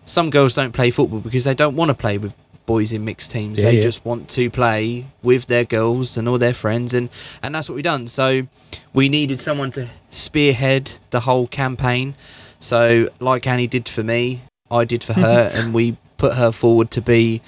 some 0.06 0.30
girls 0.30 0.54
don't 0.54 0.74
play 0.74 0.92
football 0.92 1.20
because 1.20 1.44
they 1.44 1.54
don't 1.54 1.76
want 1.76 1.90
to 1.90 1.94
play 1.94 2.18
with 2.18 2.34
boys 2.66 2.92
in 2.92 3.06
mixed 3.06 3.32
teams. 3.32 3.60
Yeah, 3.60 3.66
they 3.66 3.78
yeah. 3.78 3.82
just 3.84 4.04
want 4.06 4.30
to 4.30 4.50
play 4.50 5.08
with 5.22 5.48
their 5.48 5.66
girls 5.66 6.18
and 6.18 6.28
all 6.28 6.38
their 6.38 6.54
friends 6.54 6.94
and 6.94 7.10
and 7.42 7.54
that's 7.56 7.70
what 7.70 7.76
we've 7.76 7.84
done. 7.84 8.08
So 8.08 8.48
we 8.94 9.10
needed 9.10 9.40
someone 9.42 9.72
to 9.72 9.90
spearhead 10.10 10.94
the 11.12 11.22
whole 11.22 11.48
campaign. 11.48 12.16
So 12.60 13.10
like 13.20 13.46
Annie 13.48 13.68
did 13.68 13.90
for 13.90 14.04
me, 14.04 14.44
I 14.72 14.86
did 14.86 15.04
for 15.04 15.14
her 15.14 15.52
and 15.54 15.74
we 15.74 15.98
put 16.18 16.36
her 16.36 16.52
forward 16.52 16.92
to 16.92 17.02
be 17.02 17.42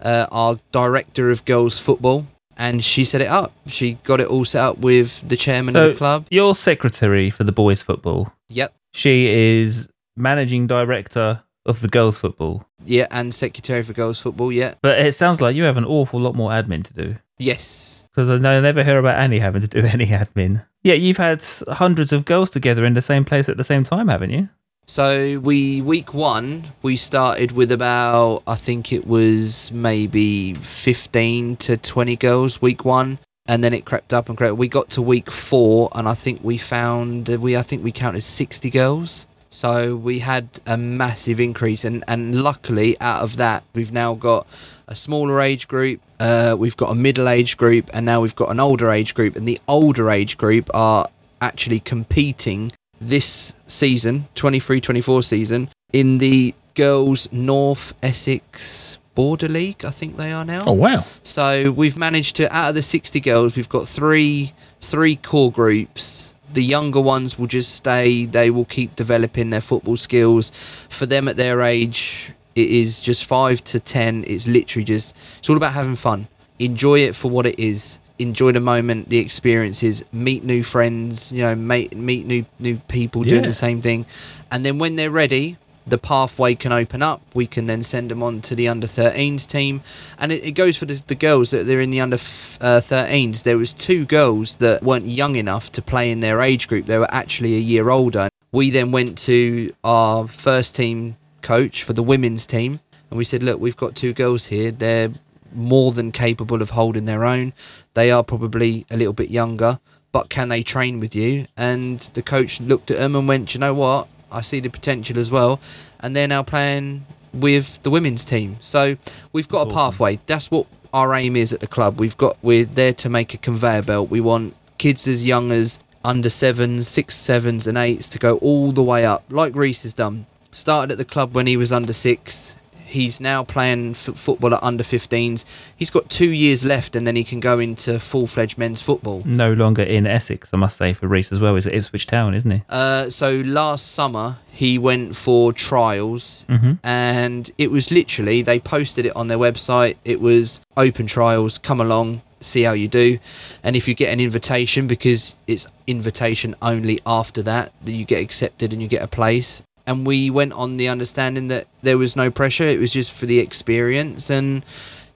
uh, 0.00 0.26
our 0.30 0.58
director 0.72 1.30
of 1.30 1.44
girls 1.44 1.78
football 1.78 2.26
and 2.56 2.82
she 2.82 3.04
set 3.04 3.20
it 3.20 3.28
up. 3.28 3.52
She 3.66 3.94
got 4.04 4.20
it 4.20 4.28
all 4.28 4.44
set 4.44 4.62
up 4.62 4.78
with 4.78 5.26
the 5.28 5.36
chairman 5.36 5.74
So- 5.74 5.86
of 5.86 5.92
the 5.92 5.98
club. 5.98 6.26
You're 6.30 6.54
secretary 6.54 7.30
for 7.30 7.44
the 7.44 7.52
boys 7.52 7.82
football. 7.82 8.32
Yep. 8.48 8.74
She 8.92 9.26
is 9.28 9.88
managing 10.16 10.66
director 10.66 11.42
of 11.66 11.80
the 11.80 11.88
girls 11.88 12.16
football. 12.16 12.64
Yeah, 12.84 13.06
and 13.10 13.34
secretary 13.34 13.82
for 13.82 13.92
girls 13.92 14.18
football. 14.20 14.50
Yeah. 14.50 14.74
But 14.82 14.98
it 15.00 15.14
sounds 15.14 15.40
like 15.40 15.56
you 15.56 15.64
have 15.64 15.76
an 15.76 15.84
awful 15.84 16.20
lot 16.20 16.34
more 16.34 16.50
admin 16.50 16.84
to 16.84 16.94
do. 16.94 17.16
Yes. 17.38 18.04
Because 18.14 18.28
I 18.28 18.34
I 18.34 18.60
never 18.60 18.82
hear 18.82 18.98
about 18.98 19.18
Annie 19.18 19.40
having 19.40 19.60
to 19.60 19.68
do 19.68 19.80
any 19.86 20.06
admin. 20.06 20.64
Yeah, 20.82 20.94
you've 20.94 21.16
had 21.16 21.44
hundreds 21.68 22.12
of 22.12 22.24
girls 22.24 22.50
together 22.50 22.84
in 22.84 22.94
the 22.94 23.02
same 23.02 23.24
place 23.24 23.48
at 23.48 23.56
the 23.56 23.64
same 23.64 23.84
time, 23.84 24.08
haven't 24.08 24.30
you? 24.30 24.48
So 24.88 25.40
we 25.40 25.82
week 25.82 26.14
one 26.14 26.68
we 26.82 26.96
started 26.96 27.50
with 27.50 27.72
about 27.72 28.44
I 28.46 28.54
think 28.54 28.92
it 28.92 29.04
was 29.04 29.72
maybe 29.72 30.54
fifteen 30.54 31.56
to 31.56 31.76
twenty 31.76 32.14
girls 32.14 32.62
week 32.62 32.84
one, 32.84 33.18
and 33.46 33.64
then 33.64 33.74
it 33.74 33.84
crept 33.84 34.14
up 34.14 34.28
and 34.28 34.38
crept. 34.38 34.56
We 34.56 34.68
got 34.68 34.90
to 34.90 35.02
week 35.02 35.28
four, 35.30 35.88
and 35.92 36.08
I 36.08 36.14
think 36.14 36.44
we 36.44 36.56
found 36.56 37.26
we 37.28 37.56
I 37.56 37.62
think 37.62 37.82
we 37.82 37.90
counted 37.90 38.22
sixty 38.22 38.70
girls. 38.70 39.26
So 39.50 39.96
we 39.96 40.18
had 40.18 40.48
a 40.66 40.76
massive 40.76 41.40
increase, 41.40 41.84
and 41.84 42.04
and 42.06 42.42
luckily 42.42 42.98
out 43.00 43.22
of 43.22 43.36
that 43.36 43.64
we've 43.74 43.92
now 43.92 44.14
got 44.14 44.46
a 44.88 44.94
smaller 44.94 45.40
age 45.40 45.66
group, 45.68 46.00
uh, 46.20 46.56
we've 46.58 46.76
got 46.76 46.90
a 46.90 46.94
middle 46.94 47.28
age 47.28 47.56
group, 47.56 47.88
and 47.92 48.06
now 48.06 48.20
we've 48.20 48.36
got 48.36 48.50
an 48.50 48.60
older 48.60 48.90
age 48.90 49.14
group, 49.14 49.36
and 49.36 49.46
the 49.46 49.60
older 49.66 50.10
age 50.10 50.36
group 50.36 50.70
are 50.74 51.08
actually 51.40 51.80
competing 51.80 52.72
this 53.00 53.52
season 53.66 54.26
23-24 54.36 55.22
season 55.24 55.68
in 55.92 56.18
the 56.18 56.54
girls 56.74 57.30
north 57.30 57.92
essex 58.02 58.98
border 59.14 59.48
league 59.48 59.84
i 59.84 59.90
think 59.90 60.16
they 60.16 60.32
are 60.32 60.44
now. 60.44 60.64
Oh, 60.66 60.72
wow. 60.72 61.04
so 61.22 61.70
we've 61.70 61.96
managed 61.96 62.36
to 62.36 62.54
out 62.54 62.70
of 62.70 62.74
the 62.74 62.82
60 62.82 63.20
girls 63.20 63.56
we've 63.56 63.68
got 63.68 63.88
three 63.88 64.52
three 64.80 65.16
core 65.16 65.52
groups 65.52 66.34
the 66.56 66.64
younger 66.64 67.00
ones 67.00 67.38
will 67.38 67.46
just 67.46 67.74
stay. 67.74 68.24
They 68.24 68.48
will 68.50 68.64
keep 68.64 68.96
developing 68.96 69.50
their 69.50 69.60
football 69.60 69.98
skills. 69.98 70.50
For 70.88 71.04
them 71.06 71.28
at 71.28 71.36
their 71.36 71.60
age 71.62 72.32
it 72.54 72.70
is 72.70 73.00
just 73.02 73.26
5 73.26 73.62
to 73.64 73.78
10 73.78 74.24
it's 74.26 74.46
literally 74.46 74.82
just 74.94 75.14
it's 75.38 75.50
all 75.50 75.58
about 75.58 75.74
having 75.74 75.94
fun. 75.96 76.26
Enjoy 76.58 76.98
it 77.00 77.14
for 77.14 77.30
what 77.30 77.44
it 77.46 77.58
is. 77.58 77.98
Enjoy 78.18 78.50
the 78.52 78.60
moment 78.72 79.10
the 79.10 79.18
experiences 79.18 80.02
meet 80.10 80.42
new 80.42 80.62
friends 80.64 81.30
you 81.30 81.42
know 81.42 81.54
meet, 81.54 81.94
meet 81.94 82.26
new 82.26 82.46
new 82.58 82.76
people 82.88 83.22
doing 83.22 83.44
Yeah. 83.44 83.48
the 83.54 83.60
same 83.66 83.82
thing. 83.82 84.06
And 84.50 84.64
then 84.64 84.78
when 84.78 84.96
they're 84.96 85.10
ready 85.24 85.58
the 85.86 85.98
pathway 85.98 86.54
can 86.54 86.72
open 86.72 87.02
up. 87.02 87.22
We 87.32 87.46
can 87.46 87.66
then 87.66 87.84
send 87.84 88.10
them 88.10 88.22
on 88.22 88.42
to 88.42 88.54
the 88.54 88.68
under 88.68 88.86
13s 88.86 89.46
team, 89.46 89.82
and 90.18 90.32
it, 90.32 90.44
it 90.44 90.52
goes 90.52 90.76
for 90.76 90.86
the, 90.86 91.02
the 91.06 91.14
girls 91.14 91.50
that 91.50 91.66
they're 91.66 91.80
in 91.80 91.90
the 91.90 92.00
under 92.00 92.16
f- 92.16 92.58
uh, 92.60 92.80
13s. 92.80 93.44
There 93.44 93.58
was 93.58 93.72
two 93.72 94.04
girls 94.04 94.56
that 94.56 94.82
weren't 94.82 95.06
young 95.06 95.36
enough 95.36 95.70
to 95.72 95.82
play 95.82 96.10
in 96.10 96.20
their 96.20 96.40
age 96.40 96.68
group. 96.68 96.86
They 96.86 96.98
were 96.98 97.12
actually 97.12 97.54
a 97.54 97.60
year 97.60 97.90
older. 97.90 98.28
We 98.52 98.70
then 98.70 98.90
went 98.90 99.18
to 99.18 99.72
our 99.84 100.26
first 100.26 100.74
team 100.74 101.16
coach 101.42 101.82
for 101.82 101.92
the 101.92 102.02
women's 102.02 102.46
team, 102.46 102.80
and 103.10 103.18
we 103.18 103.24
said, 103.24 103.42
"Look, 103.42 103.60
we've 103.60 103.76
got 103.76 103.94
two 103.94 104.12
girls 104.12 104.46
here. 104.46 104.72
They're 104.72 105.12
more 105.54 105.92
than 105.92 106.10
capable 106.10 106.60
of 106.60 106.70
holding 106.70 107.04
their 107.04 107.24
own. 107.24 107.52
They 107.94 108.10
are 108.10 108.24
probably 108.24 108.86
a 108.90 108.96
little 108.96 109.12
bit 109.12 109.30
younger." 109.30 109.78
But 110.16 110.30
can 110.30 110.48
they 110.48 110.62
train 110.62 110.98
with 110.98 111.14
you? 111.14 111.46
And 111.58 112.00
the 112.14 112.22
coach 112.22 112.58
looked 112.58 112.90
at 112.90 112.96
them 112.96 113.14
and 113.14 113.28
went, 113.28 113.52
you 113.52 113.60
know 113.60 113.74
what? 113.74 114.08
I 114.30 114.40
see 114.40 114.60
the 114.60 114.70
potential 114.70 115.18
as 115.18 115.30
well. 115.30 115.60
And 116.00 116.14
they're 116.14 116.28
now 116.28 116.42
playing 116.42 117.06
with 117.32 117.82
the 117.82 117.90
women's 117.90 118.24
team. 118.24 118.56
So 118.60 118.96
we've 119.32 119.48
got 119.48 119.64
That's 119.64 119.74
a 119.74 119.78
awesome. 119.78 119.92
pathway. 119.92 120.20
That's 120.26 120.50
what 120.50 120.66
our 120.92 121.14
aim 121.14 121.36
is 121.36 121.52
at 121.52 121.60
the 121.60 121.66
club. 121.66 121.98
We've 122.00 122.16
got 122.16 122.36
we're 122.42 122.64
there 122.64 122.94
to 122.94 123.08
make 123.08 123.34
a 123.34 123.38
conveyor 123.38 123.82
belt. 123.82 124.10
We 124.10 124.20
want 124.20 124.54
kids 124.78 125.06
as 125.06 125.22
young 125.22 125.50
as 125.50 125.80
under 126.04 126.30
sevens, 126.30 126.88
six 126.88 127.16
sevens, 127.16 127.66
and 127.66 127.76
eights 127.76 128.08
to 128.10 128.18
go 128.18 128.36
all 128.38 128.72
the 128.72 128.82
way 128.82 129.04
up, 129.04 129.24
like 129.28 129.54
Reese 129.54 129.82
has 129.82 129.92
done. 129.92 130.26
Started 130.52 130.92
at 130.92 130.98
the 130.98 131.04
club 131.04 131.34
when 131.34 131.46
he 131.46 131.56
was 131.56 131.72
under 131.72 131.92
six. 131.92 132.54
He's 132.96 133.20
now 133.20 133.44
playing 133.44 133.90
f- 133.90 134.16
football 134.16 134.54
at 134.54 134.62
under 134.62 134.82
15s. 134.84 135.44
He's 135.76 135.90
got 135.90 136.08
two 136.08 136.30
years 136.30 136.64
left, 136.64 136.96
and 136.96 137.06
then 137.06 137.14
he 137.16 137.24
can 137.24 137.40
go 137.40 137.58
into 137.58 138.00
full 138.00 138.26
fledged 138.26 138.56
men's 138.58 138.80
football. 138.80 139.22
No 139.24 139.52
longer 139.52 139.82
in 139.82 140.06
Essex, 140.06 140.50
I 140.52 140.56
must 140.56 140.76
say, 140.78 140.92
for 140.94 141.06
Reese 141.06 141.30
as 141.32 141.38
well. 141.40 141.54
He's 141.54 141.66
at 141.66 141.74
Ipswich 141.74 142.06
Town, 142.06 142.34
isn't 142.34 142.50
he? 142.50 142.62
Uh, 142.68 143.10
so 143.10 143.28
last 143.44 143.92
summer 143.92 144.38
he 144.50 144.78
went 144.78 145.14
for 145.16 145.52
trials, 145.52 146.44
Mm-hmm. 146.48 146.72
and 146.82 147.50
it 147.58 147.70
was 147.70 147.90
literally 147.90 148.42
they 148.42 148.58
posted 148.58 149.04
it 149.06 149.14
on 149.14 149.28
their 149.28 149.38
website. 149.38 149.96
It 150.04 150.20
was 150.20 150.60
open 150.76 151.06
trials. 151.06 151.58
Come 151.58 151.80
along, 151.80 152.22
see 152.40 152.62
how 152.62 152.72
you 152.72 152.88
do, 152.88 153.18
and 153.62 153.76
if 153.76 153.86
you 153.88 153.94
get 153.94 154.12
an 154.12 154.20
invitation, 154.20 154.86
because 154.86 155.34
it's 155.46 155.66
invitation 155.86 156.54
only 156.62 157.00
after 157.06 157.42
that 157.42 157.72
that 157.84 157.92
you 157.92 158.04
get 158.04 158.20
accepted 158.22 158.72
and 158.72 158.80
you 158.80 158.88
get 158.88 159.02
a 159.02 159.06
place. 159.08 159.62
And 159.86 160.06
we 160.06 160.30
went 160.30 160.52
on 160.52 160.76
the 160.76 160.88
understanding 160.88 161.48
that 161.48 161.68
there 161.82 161.98
was 161.98 162.16
no 162.16 162.30
pressure. 162.30 162.64
It 162.64 162.80
was 162.80 162.92
just 162.92 163.12
for 163.12 163.26
the 163.26 163.38
experience. 163.38 164.30
And 164.30 164.64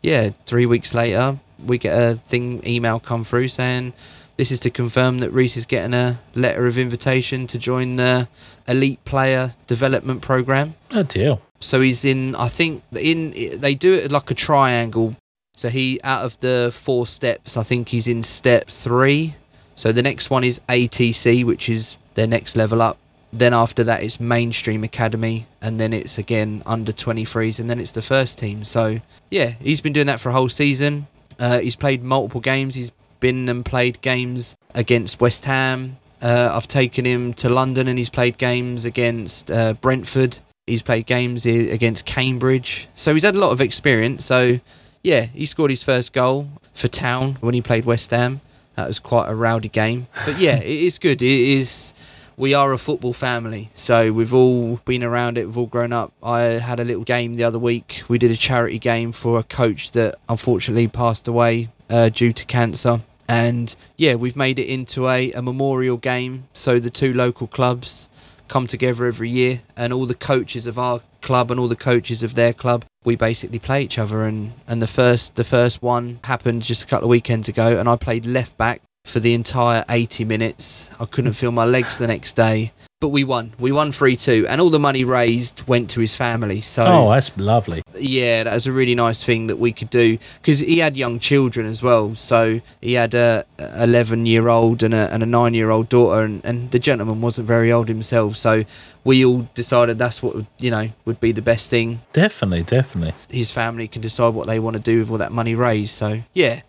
yeah, 0.02 0.30
three 0.46 0.66
weeks 0.66 0.94
later, 0.94 1.38
we 1.64 1.78
get 1.78 1.92
a 1.92 2.16
thing 2.26 2.62
email 2.66 3.00
come 3.00 3.24
through 3.24 3.48
saying 3.48 3.92
this 4.36 4.50
is 4.50 4.60
to 4.60 4.70
confirm 4.70 5.18
that 5.18 5.30
Reese 5.32 5.56
is 5.56 5.66
getting 5.66 5.92
a 5.92 6.18
letter 6.34 6.66
of 6.66 6.78
invitation 6.78 7.46
to 7.48 7.58
join 7.58 7.96
the 7.96 8.28
elite 8.66 9.04
player 9.04 9.54
development 9.66 10.22
program. 10.22 10.76
Oh 10.92 11.02
deal. 11.02 11.42
So 11.60 11.80
he's 11.80 12.04
in. 12.04 12.34
I 12.34 12.48
think 12.48 12.82
in 12.92 13.60
they 13.60 13.74
do 13.74 13.92
it 13.92 14.10
like 14.10 14.30
a 14.30 14.34
triangle. 14.34 15.16
So 15.54 15.68
he 15.68 16.00
out 16.02 16.24
of 16.24 16.40
the 16.40 16.70
four 16.72 17.06
steps, 17.06 17.56
I 17.56 17.62
think 17.64 17.90
he's 17.90 18.08
in 18.08 18.22
step 18.22 18.68
three. 18.68 19.34
So 19.76 19.92
the 19.92 20.02
next 20.02 20.30
one 20.30 20.44
is 20.44 20.60
ATC, 20.68 21.44
which 21.44 21.68
is 21.68 21.96
their 22.14 22.26
next 22.26 22.56
level 22.56 22.80
up. 22.80 22.96
Then 23.32 23.54
after 23.54 23.84
that, 23.84 24.02
it's 24.02 24.18
mainstream 24.18 24.82
academy, 24.82 25.46
and 25.60 25.78
then 25.78 25.92
it's 25.92 26.18
again 26.18 26.62
under 26.66 26.92
23s, 26.92 27.60
and 27.60 27.70
then 27.70 27.78
it's 27.78 27.92
the 27.92 28.02
first 28.02 28.38
team. 28.38 28.64
So 28.64 29.00
yeah, 29.30 29.54
he's 29.60 29.80
been 29.80 29.92
doing 29.92 30.08
that 30.08 30.20
for 30.20 30.30
a 30.30 30.32
whole 30.32 30.48
season. 30.48 31.06
Uh, 31.38 31.60
he's 31.60 31.76
played 31.76 32.02
multiple 32.02 32.40
games. 32.40 32.74
He's 32.74 32.92
been 33.20 33.48
and 33.48 33.64
played 33.64 34.00
games 34.00 34.56
against 34.74 35.20
West 35.20 35.44
Ham. 35.44 35.98
Uh, 36.20 36.50
I've 36.52 36.68
taken 36.68 37.06
him 37.06 37.32
to 37.34 37.48
London, 37.48 37.88
and 37.88 37.98
he's 37.98 38.10
played 38.10 38.36
games 38.36 38.84
against 38.84 39.50
uh, 39.50 39.74
Brentford. 39.74 40.38
He's 40.66 40.82
played 40.82 41.06
games 41.06 41.46
against 41.46 42.04
Cambridge. 42.04 42.88
So 42.94 43.14
he's 43.14 43.24
had 43.24 43.34
a 43.34 43.38
lot 43.38 43.50
of 43.50 43.60
experience. 43.60 44.24
So 44.24 44.60
yeah, 45.02 45.22
he 45.22 45.46
scored 45.46 45.70
his 45.70 45.82
first 45.82 46.12
goal 46.12 46.48
for 46.74 46.88
Town 46.88 47.38
when 47.40 47.54
he 47.54 47.62
played 47.62 47.84
West 47.84 48.10
Ham. 48.10 48.40
That 48.76 48.86
was 48.86 48.98
quite 48.98 49.28
a 49.28 49.34
rowdy 49.34 49.68
game. 49.68 50.06
But 50.24 50.38
yeah, 50.38 50.56
it 50.56 50.66
is 50.66 50.98
good. 50.98 51.22
It 51.22 51.40
is. 51.60 51.92
We 52.41 52.55
are 52.55 52.72
a 52.72 52.78
football 52.78 53.12
family, 53.12 53.70
so 53.74 54.14
we've 54.14 54.32
all 54.32 54.76
been 54.86 55.05
around 55.05 55.36
it. 55.36 55.45
We've 55.45 55.59
all 55.59 55.66
grown 55.66 55.93
up. 55.93 56.14
I 56.22 56.41
had 56.41 56.80
a 56.80 56.84
little 56.84 57.05
game 57.05 57.36
the 57.36 57.45
other 57.45 57.59
week. 57.59 58.03
We 58.09 58.16
did 58.16 58.30
a 58.30 58.36
charity 58.36 58.78
game 58.78 59.12
for 59.12 59.38
a 59.38 59.43
coach 59.43 59.91
that 59.91 60.14
unfortunately 60.26 60.88
passed 60.88 61.28
away 61.28 61.68
uh, 61.91 62.09
due 62.09 62.32
to 62.32 62.45
cancer. 62.47 63.03
And 63.28 63.76
yeah, 63.99 64.14
we've 64.14 64.36
made 64.36 64.59
it 64.59 64.68
into 64.68 65.07
a, 65.07 65.30
a 65.32 65.43
memorial 65.43 65.99
game. 65.99 66.49
So 66.55 66.80
the 66.80 66.88
two 66.88 67.12
local 67.12 67.47
clubs 67.47 68.09
come 68.49 68.66
together 68.66 69.05
every 69.05 69.28
year, 69.28 69.61
and 69.76 69.93
all 69.93 70.07
the 70.07 70.14
coaches 70.14 70.66
of 70.66 70.78
our 70.78 71.03
club 71.20 71.51
and 71.51 71.61
all 71.61 71.68
the 71.68 71.76
coaches 71.76 72.22
of 72.22 72.36
their 72.36 72.55
club, 72.55 72.86
we 73.05 73.16
basically 73.16 73.59
play 73.59 73.82
each 73.82 73.99
other. 73.99 74.24
And, 74.24 74.55
and 74.66 74.80
the 74.80 74.86
first 74.86 75.36
the 75.36 75.45
first 75.45 75.82
one 75.82 76.20
happened 76.24 76.62
just 76.62 76.82
a 76.84 76.86
couple 76.86 77.05
of 77.05 77.11
weekends 77.11 77.51
ago, 77.51 77.78
and 77.78 77.86
I 77.86 77.97
played 77.97 78.24
left 78.24 78.57
back 78.57 78.80
for 79.11 79.20
the 79.20 79.34
entire 79.34 79.84
80 79.88 80.24
minutes. 80.24 80.88
I 80.98 81.04
couldn't 81.04 81.34
feel 81.34 81.52
my 81.52 81.64
legs 81.64 81.98
the 81.98 82.06
next 82.06 82.36
day, 82.36 82.72
but 83.00 83.08
we 83.08 83.24
won. 83.24 83.52
We 83.58 83.72
won 83.72 83.92
3 83.92 84.16
2, 84.16 84.46
and 84.48 84.61
all 84.61 84.70
the 84.70 84.78
money 84.78 85.04
raised 85.04 85.62
went 85.66 85.90
to 85.90 86.00
his 86.00 86.14
family. 86.14 86.61
So 86.61 86.84
Oh, 86.86 87.11
that's 87.11 87.30
lovely. 87.36 87.82
yeah, 87.98 88.44
that 88.44 88.52
was 88.54 88.66
a 88.66 88.72
really 88.72 88.94
nice 88.94 89.22
thing 89.24 89.46
that 89.48 89.56
we 89.58 89.72
could 89.72 89.90
do 89.90 90.18
because 90.40 90.61
he 90.61 90.78
had 90.78 90.96
young 90.96 91.18
children 91.18 91.66
as 91.66 91.82
well. 91.82 92.14
So 92.14 92.61
he 92.80 92.92
had 92.94 93.14
a 93.14 93.44
11 93.58 94.26
year 94.26 94.48
old 94.48 94.82
and 94.82 94.94
a, 94.94 95.12
and 95.12 95.22
a 95.22 95.26
9 95.26 95.54
year 95.54 95.70
old 95.70 95.88
daughter, 95.88 96.22
and, 96.22 96.40
and 96.44 96.70
the 96.70 96.78
gentleman 96.78 97.20
wasn't 97.20 97.48
very 97.48 97.72
old 97.72 97.88
himself. 97.88 98.36
So 98.36 98.64
we 99.02 99.24
all 99.24 99.48
decided 99.54 99.98
that's 99.98 100.22
what 100.22 100.44
you 100.58 100.70
know 100.70 100.90
would 101.06 101.20
be 101.20 101.32
the 101.32 101.40
best 101.42 101.70
thing. 101.70 102.02
Definitely, 102.12 102.64
definitely. 102.64 103.14
His 103.30 103.50
family 103.50 103.88
can 103.88 104.02
decide 104.02 104.34
what 104.34 104.46
they 104.46 104.58
want 104.58 104.76
to 104.76 104.82
do 104.82 105.00
with 105.00 105.11
all 105.11 105.18
that 105.18 105.32
money 105.32 105.54
raised. 105.54 105.94
So 105.94 106.20
yeah, 106.34 106.61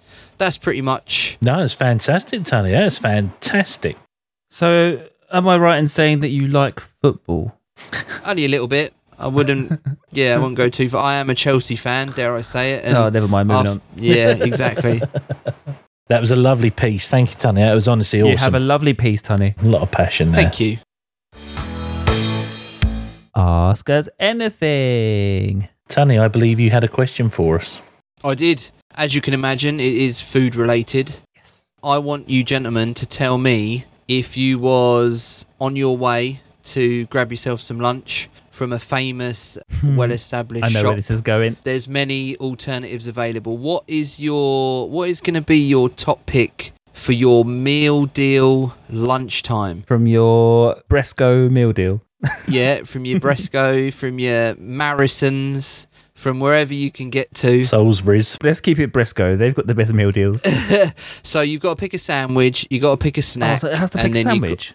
that's 0.41 0.57
pretty 0.57 0.81
much. 0.81 1.37
No, 1.41 1.63
it's 1.63 1.75
fantastic, 1.75 2.43
Tony. 2.45 2.71
That's 2.71 2.97
fantastic. 2.97 3.95
So, 4.49 5.07
am 5.31 5.47
I 5.47 5.55
right 5.57 5.77
in 5.77 5.87
saying 5.87 6.21
that 6.21 6.29
you 6.29 6.47
like 6.47 6.81
football? 7.01 7.55
Only 8.25 8.45
a 8.45 8.47
little 8.47 8.67
bit. 8.67 8.93
I 9.19 9.27
wouldn't. 9.27 9.79
yeah, 10.11 10.33
I 10.33 10.37
wouldn't 10.39 10.57
go 10.57 10.67
too 10.67 10.89
far. 10.89 11.03
I 11.03 11.15
am 11.15 11.29
a 11.29 11.35
Chelsea 11.35 11.75
fan, 11.75 12.11
dare 12.13 12.35
I 12.35 12.41
say 12.41 12.73
it? 12.73 12.85
and 12.85 12.97
oh, 12.97 13.09
never 13.09 13.27
mind. 13.27 13.49
Moving 13.49 13.67
I've- 13.67 13.69
on. 13.69 13.81
Yeah, 14.03 14.29
exactly. 14.31 15.01
That 16.07 16.19
was 16.19 16.31
a 16.31 16.35
lovely 16.35 16.71
piece. 16.71 17.07
Thank 17.07 17.29
you, 17.29 17.35
Tony. 17.35 17.61
That 17.61 17.75
was 17.75 17.87
honestly 17.87 18.21
awesome. 18.21 18.31
You 18.31 18.37
have 18.37 18.55
a 18.55 18.59
lovely 18.59 18.93
piece, 18.95 19.21
Tony. 19.21 19.53
a 19.61 19.65
lot 19.65 19.83
of 19.83 19.91
passion 19.91 20.31
there. 20.31 20.41
Thank 20.41 20.59
you. 20.59 20.79
Ask 23.35 23.89
us 23.91 24.09
anything. 24.19 25.69
Tony, 25.87 26.17
I 26.17 26.27
believe 26.27 26.59
you 26.59 26.71
had 26.71 26.83
a 26.83 26.87
question 26.89 27.29
for 27.29 27.57
us. 27.57 27.79
I 28.23 28.33
did. 28.33 28.71
As 28.95 29.15
you 29.15 29.21
can 29.21 29.33
imagine, 29.33 29.79
it 29.79 29.93
is 29.93 30.19
food 30.19 30.55
related. 30.55 31.15
Yes. 31.35 31.65
I 31.83 31.97
want 31.97 32.29
you 32.29 32.43
gentlemen 32.43 32.93
to 32.95 33.05
tell 33.05 33.37
me 33.37 33.85
if 34.07 34.35
you 34.35 34.59
was 34.59 35.45
on 35.59 35.75
your 35.75 35.97
way 35.97 36.41
to 36.63 37.05
grab 37.05 37.31
yourself 37.31 37.61
some 37.61 37.79
lunch 37.79 38.29
from 38.49 38.73
a 38.73 38.79
famous, 38.79 39.57
hmm. 39.79 39.95
well-established 39.95 40.65
I 40.65 40.69
know 40.69 40.83
where 40.83 40.91
shop. 40.91 40.97
this 40.97 41.09
is 41.09 41.21
going. 41.21 41.57
There's 41.63 41.87
many 41.87 42.37
alternatives 42.37 43.07
available. 43.07 43.57
What 43.57 43.83
is 43.87 44.19
your 44.19 44.89
what 44.89 45.09
is 45.09 45.21
going 45.21 45.33
to 45.35 45.41
be 45.41 45.57
your 45.57 45.89
top 45.89 46.25
pick 46.25 46.73
for 46.93 47.13
your 47.13 47.45
meal 47.45 48.05
deal 48.05 48.75
lunchtime? 48.89 49.83
From 49.83 50.05
your 50.05 50.81
Bresco 50.89 51.49
meal 51.49 51.71
deal. 51.71 52.01
yeah, 52.47 52.83
from 52.83 53.05
your 53.05 53.19
Bresco, 53.25 53.89
from 53.89 54.19
your 54.19 54.55
Marisons, 54.55 55.87
from 56.21 56.39
wherever 56.39 56.73
you 56.73 56.91
can 56.91 57.09
get 57.09 57.33
to. 57.35 57.63
Salisbury's. 57.65 58.37
Let's 58.43 58.59
keep 58.61 58.77
it 58.79 58.93
Bresco. 58.93 59.35
They've 59.35 59.55
got 59.55 59.65
the 59.67 59.73
best 59.75 59.91
meal 59.91 60.11
deals. 60.11 60.41
so 61.23 61.41
you've 61.41 61.61
got 61.61 61.71
to 61.71 61.75
pick 61.75 61.93
a 61.93 61.97
sandwich, 61.99 62.67
you've 62.69 62.81
got 62.83 62.91
to 62.91 62.97
pick 62.97 63.17
a 63.17 63.21
Oh, 63.21 63.21
snack, 63.21 63.61
so 63.61 63.67
it 63.67 63.77
has 63.77 63.89
to 63.91 63.99
and 63.99 64.13
pick 64.13 64.21
a 64.21 64.23
then 64.23 64.33
sandwich. 64.41 64.73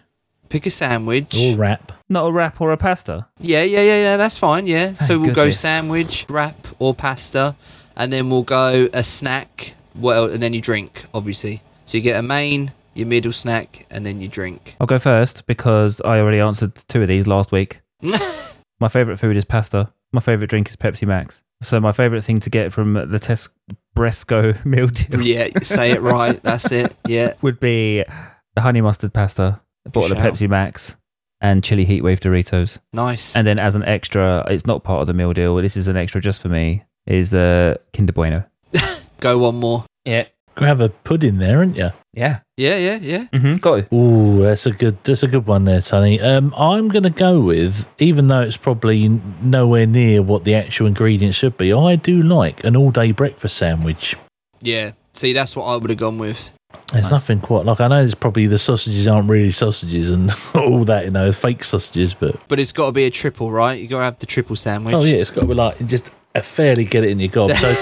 pick 0.49 0.65
a 0.65 0.69
sandwich. 0.71 1.33
Or 1.35 1.55
wrap. 1.55 1.93
Not 2.09 2.27
a 2.27 2.31
wrap 2.31 2.59
or 2.61 2.71
a 2.71 2.77
pasta. 2.77 3.27
Yeah, 3.39 3.63
yeah, 3.63 3.81
yeah, 3.81 4.01
yeah. 4.01 4.17
That's 4.17 4.37
fine. 4.37 4.67
Yeah. 4.67 4.93
so 4.95 5.17
we'll 5.19 5.33
go 5.33 5.49
sandwich, 5.51 6.25
wrap, 6.29 6.67
or 6.79 6.93
pasta, 6.93 7.55
and 7.95 8.11
then 8.13 8.29
we'll 8.29 8.43
go 8.43 8.89
a 8.93 9.03
snack. 9.03 9.75
Well, 9.95 10.25
and 10.25 10.43
then 10.43 10.53
you 10.53 10.61
drink, 10.61 11.05
obviously. 11.13 11.63
So 11.85 11.97
you 11.97 12.03
get 12.03 12.19
a 12.19 12.21
main, 12.21 12.71
your 12.93 13.07
middle 13.07 13.31
snack, 13.33 13.85
and 13.89 14.05
then 14.05 14.19
you 14.21 14.27
drink. 14.27 14.75
I'll 14.79 14.87
go 14.87 14.99
first 14.99 15.45
because 15.47 15.99
I 16.01 16.19
already 16.19 16.39
answered 16.39 16.73
two 16.89 17.01
of 17.01 17.07
these 17.07 17.25
last 17.27 17.51
week. 17.51 17.79
My 18.79 18.89
favourite 18.89 19.19
food 19.19 19.35
is 19.37 19.43
pasta. 19.45 19.91
My 20.13 20.21
favourite 20.21 20.49
drink 20.49 20.69
is 20.69 20.75
Pepsi 20.75 21.07
Max. 21.07 21.43
So 21.63 21.79
my 21.79 21.91
favourite 21.91 22.23
thing 22.23 22.39
to 22.41 22.49
get 22.49 22.71
from 22.71 22.93
the 22.93 23.19
Tesco 23.19 23.49
Bresco 23.95 24.53
meal 24.65 24.87
deal 24.87 25.21
yeah, 25.21 25.47
say 25.63 25.91
it 25.91 26.01
right. 26.01 26.41
That's 26.43 26.71
it. 26.71 26.95
Yeah. 27.07 27.33
would 27.41 27.59
be 27.59 28.03
the 28.55 28.61
honey 28.61 28.81
mustard 28.81 29.13
pasta, 29.13 29.59
a 29.85 29.89
bottle 29.89 30.11
of. 30.11 30.17
Pepsi 30.19 30.47
Max, 30.47 30.95
and 31.41 31.63
chili 31.63 31.85
heatwave 31.85 32.19
Doritos. 32.19 32.77
Nice. 32.93 33.35
And 33.35 33.47
then 33.47 33.57
as 33.57 33.73
an 33.75 33.83
extra, 33.83 34.45
it's 34.49 34.67
not 34.67 34.83
part 34.83 35.01
of 35.01 35.07
the 35.07 35.13
meal 35.13 35.33
deal. 35.33 35.55
This 35.55 35.75
is 35.75 35.87
an 35.87 35.97
extra 35.97 36.21
just 36.21 36.41
for 36.41 36.49
me. 36.49 36.83
Is 37.07 37.31
the 37.31 37.79
Kinder 37.93 38.13
Bueno. 38.13 38.43
go 39.19 39.37
one 39.39 39.55
more. 39.55 39.85
Yeah. 40.05 40.25
Gonna 40.57 40.69
have 40.69 40.81
a 40.81 40.89
pudding 40.89 41.37
there, 41.37 41.59
aren't 41.59 41.77
you? 41.77 41.91
Yeah. 42.13 42.39
Yeah, 42.57 42.77
yeah, 42.77 42.97
yeah. 42.99 43.27
Mm-hmm. 43.31 43.53
Got 43.57 43.79
it. 43.79 43.93
Ooh, 43.93 44.41
that's 44.41 44.65
a 44.65 44.71
good 44.71 44.97
that's 45.03 45.21
a 45.21 45.27
good 45.27 45.45
one 45.45 45.65
there, 45.65 45.81
Sonny. 45.83 46.19
Um, 46.19 46.51
I'm 46.57 46.87
going 46.87 47.03
to 47.03 47.11
go 47.11 47.39
with, 47.39 47.85
even 47.99 48.25
though 48.25 48.41
it's 48.41 48.57
probably 48.57 49.07
nowhere 49.07 49.85
near 49.85 50.23
what 50.23 50.43
the 50.43 50.55
actual 50.55 50.87
ingredients 50.87 51.37
should 51.37 51.57
be. 51.57 51.71
I 51.71 51.95
do 51.95 52.19
like 52.23 52.63
an 52.63 52.75
all 52.75 52.89
day 52.89 53.11
breakfast 53.11 53.55
sandwich. 53.55 54.15
Yeah. 54.59 54.93
See, 55.13 55.31
that's 55.31 55.55
what 55.55 55.65
I 55.65 55.75
would 55.75 55.91
have 55.91 55.99
gone 55.99 56.17
with. 56.17 56.49
There's 56.91 57.11
nothing 57.11 57.39
quite 57.39 57.65
like 57.65 57.79
I 57.79 57.87
know. 57.87 58.03
It's 58.03 58.15
probably 58.15 58.47
the 58.47 58.57
sausages 58.57 59.07
aren't 59.07 59.29
really 59.29 59.51
sausages 59.51 60.09
and 60.09 60.33
all 60.55 60.85
that, 60.85 61.05
you 61.05 61.11
know, 61.11 61.31
fake 61.31 61.63
sausages. 61.63 62.15
But 62.15 62.35
But 62.47 62.59
it's 62.59 62.71
got 62.71 62.87
to 62.87 62.91
be 62.93 63.05
a 63.05 63.11
triple, 63.11 63.51
right? 63.51 63.79
You 63.79 63.87
got 63.87 63.99
to 63.99 64.03
have 64.05 64.19
the 64.19 64.25
triple 64.25 64.55
sandwich. 64.55 64.95
oh 64.95 65.03
yeah, 65.03 65.17
it's 65.17 65.29
got 65.29 65.41
to 65.41 65.47
be 65.47 65.53
like 65.53 65.85
just 65.85 66.07
a 66.07 66.11
fairly 66.41 66.85
get 66.85 67.03
it 67.03 67.09
in 67.09 67.19
your 67.19 67.29
gob. 67.29 67.51
So 67.57 67.75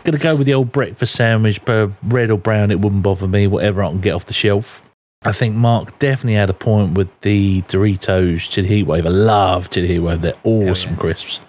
gonna 0.04 0.18
go 0.18 0.36
with 0.36 0.46
the 0.46 0.54
old 0.54 0.72
breakfast 0.72 1.14
sandwich, 1.14 1.64
but 1.64 1.90
red 2.02 2.30
or 2.30 2.38
brown, 2.38 2.70
it 2.70 2.80
wouldn't 2.80 3.02
bother 3.02 3.28
me. 3.28 3.46
Whatever 3.46 3.82
I 3.82 3.88
can 3.88 4.00
get 4.00 4.14
off 4.14 4.26
the 4.26 4.34
shelf. 4.34 4.82
I 5.22 5.32
think 5.32 5.56
Mark 5.56 5.98
definitely 5.98 6.34
had 6.34 6.48
a 6.48 6.54
point 6.54 6.94
with 6.94 7.08
the 7.22 7.62
Doritos 7.62 8.48
Chili 8.48 8.84
Heatwave. 8.84 9.04
I 9.04 9.10
love 9.10 9.70
Chili 9.70 9.88
Heatwave; 9.88 10.22
they're 10.22 10.34
awesome 10.44 10.96
crisps. 10.96 11.40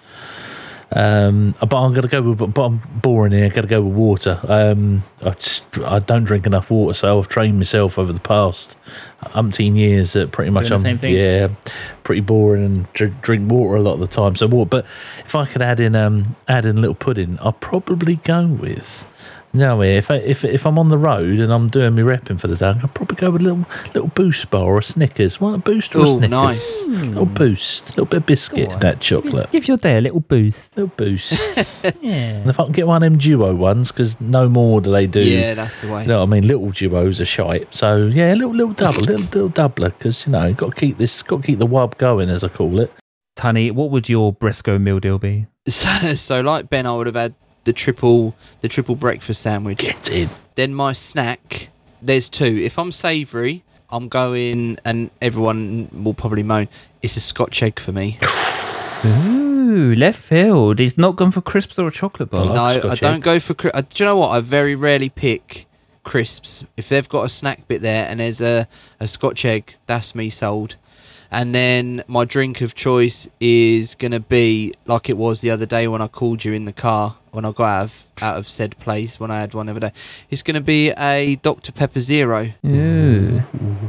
Um, 0.92 1.54
but 1.60 1.76
I'm 1.76 1.94
gonna 1.94 2.08
go 2.08 2.20
with, 2.22 2.52
but 2.52 2.62
I'm 2.62 2.78
boring 2.96 3.32
here. 3.32 3.44
I 3.44 3.48
got 3.48 3.60
to 3.60 3.68
go 3.68 3.80
with 3.80 3.94
water. 3.94 4.40
Um, 4.42 5.04
I 5.22 5.30
just 5.30 5.62
I 5.78 6.00
don't 6.00 6.24
drink 6.24 6.46
enough 6.46 6.68
water, 6.70 6.94
so 6.94 7.18
I've 7.18 7.28
trained 7.28 7.58
myself 7.58 7.96
over 7.98 8.12
the 8.12 8.20
past 8.20 8.74
umpteen 9.22 9.76
years 9.76 10.14
that 10.14 10.32
pretty 10.32 10.50
much 10.50 10.70
I'm 10.72 10.82
yeah 11.02 11.48
pretty 12.02 12.22
boring 12.22 12.64
and 12.64 12.92
drink, 12.92 13.20
drink 13.22 13.50
water 13.50 13.76
a 13.76 13.80
lot 13.80 13.94
of 13.94 14.00
the 14.00 14.08
time. 14.08 14.34
So 14.34 14.48
water, 14.48 14.68
but 14.68 14.86
if 15.24 15.34
I 15.34 15.46
could 15.46 15.62
add 15.62 15.78
in 15.78 15.94
um 15.94 16.34
add 16.48 16.64
in 16.64 16.78
a 16.78 16.80
little 16.80 16.96
pudding, 16.96 17.38
I'll 17.40 17.52
probably 17.52 18.16
go 18.16 18.46
with. 18.46 19.06
No, 19.52 19.82
if 19.82 20.10
I, 20.12 20.16
if 20.16 20.44
if 20.44 20.64
I'm 20.64 20.78
on 20.78 20.88
the 20.90 20.96
road 20.98 21.40
and 21.40 21.52
I'm 21.52 21.68
doing 21.68 21.96
my 21.96 22.02
repping 22.02 22.38
for 22.38 22.46
the 22.46 22.54
day, 22.54 22.66
I'll 22.80 22.88
probably 22.88 23.16
go 23.16 23.30
with 23.32 23.40
a 23.42 23.44
little 23.44 23.66
little 23.94 24.08
boost 24.08 24.48
bar 24.50 24.62
or 24.64 24.78
a 24.78 24.82
Snickers. 24.82 25.40
Want 25.40 25.56
a 25.56 25.58
boost 25.58 25.96
or 25.96 26.00
a 26.00 26.02
Oh, 26.02 26.18
Snickers? 26.18 26.30
nice. 26.30 26.82
Hmm, 26.84 27.08
little 27.08 27.26
boost, 27.26 27.86
a 27.88 27.90
little 27.92 28.04
bit 28.06 28.16
of 28.18 28.26
biscuit, 28.26 28.70
in 28.70 28.78
that 28.78 29.00
chocolate, 29.00 29.50
Give 29.50 29.66
your 29.66 29.76
day 29.76 29.98
a 29.98 30.00
little 30.00 30.20
boost. 30.20 30.70
little 30.76 30.92
boost. 30.96 31.32
Yeah. 32.00 32.40
and 32.42 32.50
if 32.50 32.60
I 32.60 32.64
can 32.64 32.72
get 32.72 32.86
one 32.86 33.02
of 33.02 33.10
them 33.10 33.18
duo 33.18 33.54
ones, 33.54 33.90
because 33.90 34.20
no 34.20 34.48
more 34.48 34.80
do 34.80 34.92
they 34.92 35.06
do. 35.06 35.20
Yeah, 35.20 35.54
that's 35.54 35.80
the 35.80 35.88
way. 35.88 36.02
You 36.02 36.08
know 36.08 36.18
what 36.20 36.28
I 36.28 36.30
mean? 36.40 36.46
Little 36.46 36.70
duos 36.70 37.20
are 37.20 37.24
shite. 37.24 37.74
So 37.74 38.06
yeah, 38.06 38.32
a 38.32 38.36
little 38.36 38.54
little 38.54 38.72
double, 38.74 39.00
little 39.00 39.16
little 39.26 39.50
doubler, 39.50 39.92
because 39.98 40.26
you 40.26 40.32
know, 40.32 40.52
got 40.54 40.74
to 40.76 40.80
keep 40.80 40.98
this, 40.98 41.22
got 41.22 41.40
to 41.40 41.46
keep 41.46 41.58
the 41.58 41.66
wub 41.66 41.98
going, 41.98 42.30
as 42.30 42.44
I 42.44 42.48
call 42.48 42.78
it. 42.78 42.92
Tunny, 43.36 43.70
what 43.70 43.90
would 43.90 44.08
your 44.08 44.32
Bresco 44.32 44.78
meal 44.78 45.00
deal 45.00 45.18
be? 45.18 45.46
So, 45.68 46.14
so 46.14 46.40
like 46.40 46.70
Ben, 46.70 46.86
I 46.86 46.94
would 46.94 47.06
have 47.06 47.14
had 47.16 47.34
the 47.64 47.72
triple 47.72 48.34
the 48.60 48.68
triple 48.68 48.94
breakfast 48.96 49.42
sandwich. 49.42 49.78
Get 49.78 50.10
in. 50.10 50.30
Then 50.54 50.74
my 50.74 50.92
snack, 50.92 51.68
there's 52.02 52.28
two. 52.28 52.44
If 52.58 52.78
I'm 52.78 52.92
savoury, 52.92 53.64
I'm 53.90 54.08
going, 54.08 54.78
and 54.84 55.10
everyone 55.22 55.88
will 56.04 56.14
probably 56.14 56.42
moan. 56.42 56.68
It's 57.02 57.16
a 57.16 57.20
Scotch 57.20 57.62
egg 57.62 57.80
for 57.80 57.92
me. 57.92 58.18
Ooh, 59.04 59.94
left 59.96 60.20
field. 60.22 60.78
He's 60.78 60.98
not 60.98 61.16
gone 61.16 61.30
for 61.30 61.40
crisps 61.40 61.78
or 61.78 61.88
a 61.88 61.92
chocolate 61.92 62.30
bar. 62.30 62.40
I 62.42 62.44
like 62.44 62.54
no, 62.54 62.62
I 62.64 62.78
Scotch 62.78 63.00
don't 63.00 63.14
egg. 63.16 63.22
go 63.22 63.40
for. 63.40 63.54
cri- 63.54 63.72
Uh, 63.72 63.80
do 63.82 63.86
you 63.96 64.04
know 64.04 64.16
what? 64.16 64.28
I 64.30 64.40
very 64.40 64.74
rarely 64.74 65.08
pick 65.08 65.66
crisps. 66.02 66.64
If 66.76 66.88
they've 66.88 67.08
got 67.08 67.24
a 67.24 67.28
snack 67.28 67.66
bit 67.68 67.82
there 67.82 68.06
and 68.06 68.20
there's 68.20 68.40
a, 68.40 68.68
a 68.98 69.08
Scotch 69.08 69.44
egg, 69.44 69.76
that's 69.86 70.14
me 70.14 70.28
sold. 70.30 70.76
And 71.30 71.54
then 71.54 72.02
my 72.08 72.24
drink 72.24 72.60
of 72.60 72.74
choice 72.74 73.28
is 73.38 73.94
gonna 73.94 74.18
be 74.20 74.74
like 74.86 75.08
it 75.08 75.16
was 75.16 75.40
the 75.40 75.50
other 75.50 75.66
day 75.66 75.86
when 75.86 76.02
I 76.02 76.08
called 76.08 76.44
you 76.44 76.52
in 76.52 76.64
the 76.64 76.72
car 76.72 77.16
when 77.32 77.44
I 77.44 77.52
got 77.52 77.68
out 77.68 77.84
of 77.84 78.06
out 78.22 78.36
of 78.36 78.48
said 78.48 78.78
place 78.78 79.18
when 79.18 79.30
I 79.30 79.40
had 79.40 79.54
one 79.54 79.66
the 79.66 79.72
other 79.72 79.80
day. 79.80 79.92
It's 80.30 80.42
gonna 80.42 80.60
be 80.60 80.90
a 80.90 81.36
Dr 81.36 81.72
Pepper 81.72 82.00
Zero. 82.00 82.52
Ooh. 82.66 83.42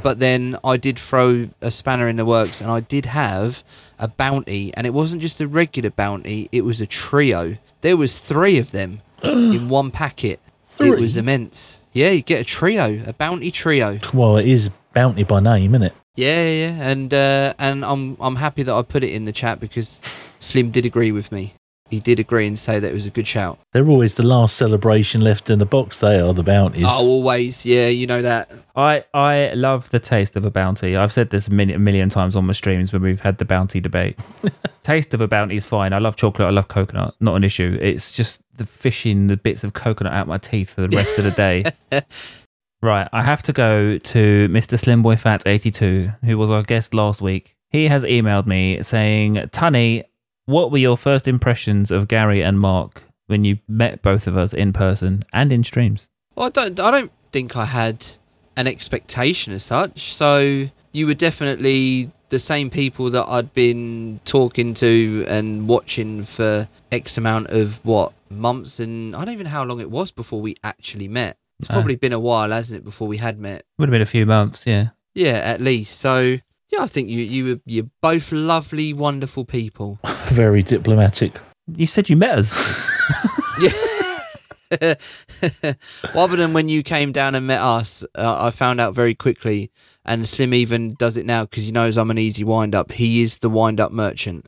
But 0.04 0.20
then 0.20 0.58
I 0.64 0.78
did 0.78 0.98
throw 0.98 1.50
a 1.62 1.72
spanner 1.72 2.08
in 2.08 2.16
the 2.16 2.26
works, 2.26 2.62
and 2.62 2.72
I 2.72 2.80
did 2.80 3.08
have 3.08 3.64
a 4.00 4.08
bounty, 4.08 4.74
and 4.76 4.88
it 4.88 4.94
wasn't 4.94 5.22
just 5.22 5.42
a 5.42 5.48
regular 5.48 5.90
bounty; 5.90 6.50
it 6.52 6.62
was 6.62 6.82
a 6.82 6.88
trio. 6.88 7.58
There 7.82 7.98
was 7.98 8.20
three 8.20 8.58
of 8.58 8.72
them 8.72 9.02
in 9.24 9.70
one 9.70 9.92
packet. 9.92 10.40
Three? 10.78 10.92
It 10.92 11.00
was 11.00 11.18
immense. 11.18 11.82
Yeah, 11.94 12.10
you 12.10 12.22
get 12.22 12.42
a 12.42 12.46
trio, 12.46 13.04
a 13.06 13.14
bounty 13.14 13.52
trio. 13.52 14.00
Well, 14.14 14.38
it 14.38 14.48
is 14.48 14.70
bounty 14.94 15.24
by 15.24 15.40
name, 15.40 15.76
isn't 15.76 15.84
it? 15.84 15.94
Yeah, 16.16 16.44
yeah, 16.44 16.68
yeah. 16.68 16.90
and 16.90 17.14
uh, 17.14 17.54
and 17.58 17.86
I'm 17.86 18.18
I'm 18.20 18.36
happy 18.36 18.64
that 18.64 18.74
I 18.74 18.82
put 18.82 19.04
it 19.04 19.14
in 19.14 19.26
the 19.26 19.32
chat 19.32 19.60
because 19.60 20.02
Slim 20.40 20.72
did 20.72 20.86
agree 20.86 21.12
with 21.12 21.32
me. 21.32 21.54
He 21.92 22.00
did 22.00 22.20
agree 22.20 22.48
and 22.48 22.58
say 22.58 22.80
that 22.80 22.90
it 22.90 22.94
was 22.94 23.06
a 23.06 23.10
good 23.10 23.28
shout. 23.28 23.60
They're 23.74 23.88
always 23.88 24.16
the 24.16 24.24
last 24.24 24.56
celebration 24.56 25.22
left 25.22 25.50
in 25.50 25.60
the 25.60 25.66
box. 25.66 25.98
They 25.98 26.20
are 26.20 26.34
the 26.34 26.42
bounties. 26.42 26.86
Oh, 26.88 27.06
always, 27.06 27.66
yeah, 27.66 27.88
you 27.88 28.08
know 28.08 28.22
that. 28.22 28.50
I, 28.76 29.04
I 29.14 29.54
love 29.54 29.90
the 29.90 30.00
taste 30.00 30.36
of 30.36 30.46
a 30.46 30.50
bounty. 30.50 30.96
I've 30.96 31.12
said 31.12 31.30
this 31.30 31.48
a 31.48 31.52
million, 31.52 31.76
a 31.76 31.80
million 31.80 32.10
times 32.10 32.36
on 32.36 32.46
my 32.46 32.54
streams 32.54 32.94
when 32.94 33.02
we've 33.02 33.20
had 33.20 33.38
the 33.38 33.46
bounty 33.46 33.80
debate. 33.80 34.18
taste 34.84 35.14
of 35.14 35.22
a 35.22 35.28
bounty 35.28 35.58
is 35.58 35.66
fine. 35.66 35.94
I 35.94 36.00
love 36.00 36.16
chocolate. 36.16 36.48
I 36.48 36.52
love 36.52 36.70
coconut. 36.70 37.14
Not 37.20 37.36
an 37.36 37.44
issue. 37.44 37.78
It's 37.82 38.12
just 38.12 38.40
the 38.56 38.66
fishing 38.66 39.28
the 39.28 39.38
bits 39.38 39.64
of 39.64 39.74
coconut 39.74 40.14
out 40.14 40.28
my 40.28 40.38
teeth 40.38 40.72
for 40.74 40.82
the 40.88 40.96
rest 40.96 41.18
of 41.20 41.26
the 41.26 41.32
day. 41.32 41.66
Right, 42.84 43.08
I 43.14 43.22
have 43.22 43.44
to 43.44 43.54
go 43.54 44.00
to 44.00 44.48
Mr. 44.50 44.76
Slimboy 44.76 45.20
Fat 45.20 45.44
82, 45.46 46.12
who 46.24 46.38
was 46.38 46.50
our 46.50 46.64
guest 46.64 46.96
last 46.96 47.22
week. 47.22 47.56
He 47.70 47.88
has 47.88 48.04
emailed 48.04 48.48
me 48.48 48.82
saying, 48.82 49.50
Tunny, 49.52 50.04
what 50.46 50.72
were 50.72 50.78
your 50.78 50.98
first 50.98 51.28
impressions 51.28 51.92
of 51.92 52.08
Gary 52.08 52.42
and 52.42 52.60
Mark 52.60 53.04
when 53.28 53.44
you 53.46 53.60
met 53.68 54.02
both 54.02 54.28
of 54.28 54.36
us 54.38 54.54
in 54.54 54.74
person 54.74 55.24
and 55.34 55.52
in 55.52 55.64
streams? 55.64 56.08
Well, 56.36 56.48
I 56.48 56.50
don't. 56.50 56.80
I 56.80 56.92
don't 56.92 57.12
think 57.32 57.56
I 57.56 57.66
had 57.66 58.06
an 58.58 58.68
expectation 58.68 59.54
as 59.54 59.64
such. 59.64 60.14
So 60.14 60.68
you 60.92 61.08
were 61.08 61.14
definitely 61.14 62.12
the 62.30 62.40
same 62.40 62.70
people 62.70 63.10
that 63.12 63.26
I'd 63.28 63.54
been 63.54 64.20
talking 64.26 64.74
to 64.76 65.26
and 65.28 65.68
watching 65.68 66.24
for 66.24 66.68
X 66.92 67.18
amount 67.18 67.48
of 67.48 67.80
what 67.84 68.14
months, 68.30 68.80
and 68.80 69.16
I 69.16 69.26
don't 69.26 69.34
even 69.34 69.46
know 69.46 69.52
how 69.52 69.64
long 69.64 69.80
it 69.82 69.92
was 69.92 70.12
before 70.12 70.40
we 70.42 70.56
actually 70.64 71.08
met. 71.10 71.38
It's 71.60 71.70
Ah. 71.70 71.74
probably 71.74 71.96
been 71.96 72.14
a 72.14 72.20
while, 72.20 72.50
hasn't 72.52 72.78
it, 72.80 72.84
before 72.84 73.08
we 73.08 73.18
had 73.18 73.38
met? 73.40 73.66
Would 73.78 73.90
have 73.90 73.92
been 73.92 74.02
a 74.02 74.06
few 74.06 74.26
months, 74.26 74.66
yeah. 74.66 74.90
Yeah, 75.14 75.34
at 75.44 75.60
least. 75.62 76.00
So 76.00 76.38
yeah, 76.72 76.84
I 76.84 76.88
think 76.88 77.10
you 77.10 77.20
you 77.20 77.46
were 77.46 77.60
you're 77.66 77.90
both 78.02 78.32
lovely, 78.32 78.94
wonderful 78.94 79.46
people. 79.46 80.00
Very 80.28 80.64
diplomatic. 80.64 81.34
You 81.76 81.86
said 81.88 82.10
you 82.10 82.18
met 82.18 82.40
us. 82.40 82.54
Yeah. 84.72 84.96
Other 86.16 86.38
than 86.38 86.54
when 86.54 86.70
you 86.70 86.82
came 86.82 87.12
down 87.12 87.36
and 87.36 87.46
met 87.46 87.60
us, 87.60 88.06
uh, 88.16 88.46
I 88.46 88.52
found 88.52 88.80
out 88.80 88.96
very 88.96 89.14
quickly, 89.14 89.70
and 90.06 90.28
Slim 90.28 90.54
even 90.54 90.94
does 90.94 91.18
it 91.18 91.26
now 91.26 91.44
because 91.44 91.66
he 91.66 91.72
knows 91.74 91.98
I'm 91.98 92.10
an 92.10 92.18
easy 92.18 92.46
wind 92.46 92.74
up. 92.74 92.94
He 92.94 93.22
is 93.22 93.40
the 93.40 93.50
wind 93.50 93.82
up 93.82 93.92
merchant. 93.92 94.46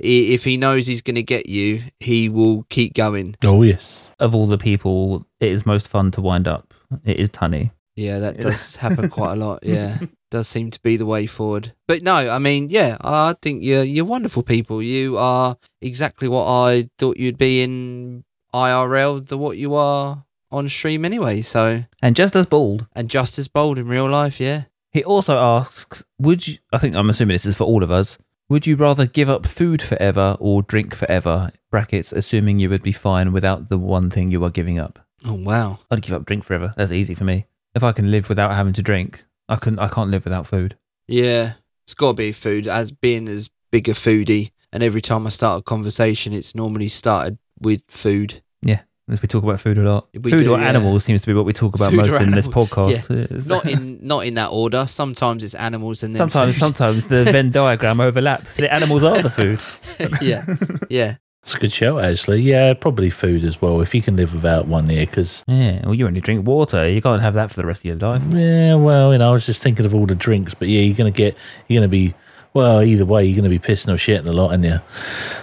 I- 0.00 0.06
If 0.06 0.44
he 0.44 0.56
knows 0.56 0.86
he's 0.86 1.02
going 1.02 1.16
to 1.16 1.22
get 1.24 1.48
you, 1.48 1.82
he 1.98 2.28
will 2.28 2.64
keep 2.68 2.94
going. 2.94 3.34
Oh 3.44 3.62
yes. 3.62 4.10
of 4.20 4.36
all 4.36 4.46
the 4.46 4.56
people, 4.58 5.26
it 5.40 5.50
is 5.50 5.66
most 5.66 5.88
fun 5.88 6.12
to 6.12 6.20
wind 6.20 6.46
up. 6.46 6.72
It 7.04 7.18
is 7.18 7.28
Tunny. 7.30 7.72
Yeah, 7.96 8.18
that 8.20 8.38
does 8.38 8.76
happen 8.76 9.08
quite 9.08 9.32
a 9.32 9.36
lot. 9.46 9.60
Yeah, 9.64 9.98
does 10.30 10.46
seem 10.48 10.70
to 10.70 10.80
be 10.80 10.96
the 10.96 11.06
way 11.06 11.26
forward. 11.26 11.72
But 11.88 12.02
no, 12.02 12.14
I 12.14 12.38
mean, 12.38 12.68
yeah, 12.68 12.96
I 13.00 13.34
think 13.40 13.62
you're 13.62 13.84
you're 13.84 14.04
wonderful 14.04 14.42
people. 14.42 14.82
You 14.82 15.16
are 15.18 15.56
exactly 15.80 16.28
what 16.28 16.44
I 16.46 16.90
thought 16.98 17.16
you'd 17.16 17.38
be 17.38 17.62
in 17.62 18.24
IRL, 18.54 19.26
the 19.26 19.38
what 19.38 19.56
you 19.58 19.74
are 19.74 20.24
on 20.50 20.68
stream 20.68 21.04
anyway. 21.04 21.42
So 21.42 21.84
And 22.02 22.14
just 22.16 22.36
as 22.36 22.46
bald. 22.46 22.86
and 22.94 23.08
just 23.10 23.38
as 23.38 23.48
bold 23.48 23.78
in 23.78 23.88
real 23.88 24.08
life. 24.08 24.40
Yeah. 24.40 24.64
He 24.92 25.04
also 25.04 25.36
asks, 25.38 26.04
would 26.18 26.46
you, 26.48 26.56
I 26.72 26.78
think 26.78 26.96
I'm 26.96 27.10
assuming 27.10 27.34
this 27.34 27.44
is 27.44 27.56
for 27.56 27.64
all 27.64 27.82
of 27.82 27.90
us, 27.90 28.16
would 28.48 28.66
you 28.66 28.76
rather 28.76 29.04
give 29.06 29.28
up 29.28 29.46
food 29.46 29.82
forever 29.82 30.36
or 30.40 30.62
drink 30.62 30.94
forever? 30.94 31.50
Brackets, 31.70 32.12
assuming 32.12 32.58
you 32.60 32.70
would 32.70 32.82
be 32.82 32.92
fine 32.92 33.32
without 33.32 33.68
the 33.68 33.76
one 33.76 34.08
thing 34.08 34.30
you 34.30 34.42
are 34.44 34.50
giving 34.50 34.78
up. 34.78 34.98
Oh 35.24 35.34
wow. 35.34 35.80
I'd 35.90 36.00
give 36.02 36.14
up 36.14 36.24
drink 36.24 36.44
forever. 36.44 36.72
That's 36.76 36.92
easy 36.92 37.14
for 37.14 37.24
me. 37.24 37.44
If 37.76 37.84
I 37.84 37.92
can 37.92 38.10
live 38.10 38.30
without 38.30 38.54
having 38.54 38.72
to 38.72 38.82
drink, 38.82 39.22
I 39.50 39.56
can 39.56 39.78
I 39.78 39.88
can't 39.88 40.10
live 40.10 40.24
without 40.24 40.46
food. 40.46 40.78
Yeah, 41.08 41.52
it's 41.86 41.92
got 41.92 42.12
to 42.12 42.14
be 42.14 42.32
food. 42.32 42.66
As 42.66 42.90
being 42.90 43.28
as 43.28 43.50
big 43.70 43.86
a 43.86 43.92
foodie, 43.92 44.52
and 44.72 44.82
every 44.82 45.02
time 45.02 45.26
I 45.26 45.30
start 45.30 45.60
a 45.60 45.62
conversation, 45.62 46.32
it's 46.32 46.54
normally 46.54 46.88
started 46.88 47.36
with 47.60 47.82
food. 47.86 48.42
Yeah, 48.62 48.80
as 49.10 49.20
we 49.20 49.28
talk 49.28 49.44
about 49.44 49.60
food 49.60 49.76
a 49.76 49.82
lot. 49.82 50.08
We 50.14 50.30
food 50.30 50.44
do, 50.44 50.54
or 50.54 50.58
yeah. 50.58 50.68
animals 50.68 51.04
seems 51.04 51.20
to 51.20 51.26
be 51.26 51.34
what 51.34 51.44
we 51.44 51.52
talk 51.52 51.74
about 51.74 51.92
Food 51.92 52.10
most 52.10 52.22
in 52.22 52.30
this 52.30 52.48
podcast. 52.48 53.10
It's- 53.10 53.46
Not 53.46 53.66
in 53.66 53.98
not 54.00 54.26
in 54.26 54.34
that 54.34 54.48
order. 54.48 54.86
Sometimes 54.86 55.44
it's 55.44 55.54
animals 55.54 56.02
and 56.02 56.14
then 56.14 56.18
sometimes 56.18 56.54
food. 56.54 56.60
sometimes 56.60 57.06
the 57.08 57.24
Venn 57.24 57.50
diagram 57.60 58.00
overlaps. 58.00 58.56
The 58.56 58.72
animals 58.72 59.02
are 59.02 59.20
the 59.20 59.28
food. 59.28 59.60
yeah, 60.22 60.46
yeah. 60.88 61.16
It's 61.46 61.54
a 61.54 61.58
good 61.60 61.72
show, 61.72 62.00
actually. 62.00 62.40
Yeah, 62.42 62.74
probably 62.74 63.08
food 63.08 63.44
as 63.44 63.62
well. 63.62 63.80
If 63.80 63.94
you 63.94 64.02
can 64.02 64.16
live 64.16 64.34
without 64.34 64.66
one 64.66 64.90
year, 64.90 65.06
because 65.06 65.44
Yeah, 65.46 65.80
well, 65.84 65.94
you 65.94 66.04
only 66.08 66.20
drink 66.20 66.44
water. 66.44 66.88
You 66.88 67.00
can't 67.00 67.22
have 67.22 67.34
that 67.34 67.50
for 67.52 67.54
the 67.60 67.64
rest 67.64 67.82
of 67.82 67.84
your 67.84 67.94
life. 67.98 68.20
yeah, 68.34 68.74
well, 68.74 69.12
you 69.12 69.18
know, 69.18 69.28
I 69.30 69.32
was 69.32 69.46
just 69.46 69.62
thinking 69.62 69.86
of 69.86 69.94
all 69.94 70.06
the 70.06 70.16
drinks, 70.16 70.54
but 70.54 70.66
yeah, 70.66 70.80
you're 70.80 70.96
gonna 70.96 71.12
get, 71.12 71.36
you're 71.68 71.78
gonna 71.80 71.86
be, 71.86 72.14
well, 72.52 72.82
either 72.82 73.04
way, 73.04 73.24
you're 73.24 73.36
gonna 73.36 73.48
be 73.48 73.60
pissing 73.60 73.90
or 73.90 73.96
shitting 73.96 74.26
a 74.26 74.32
lot, 74.32 74.50
aren't 74.50 74.64
you? 74.64 74.80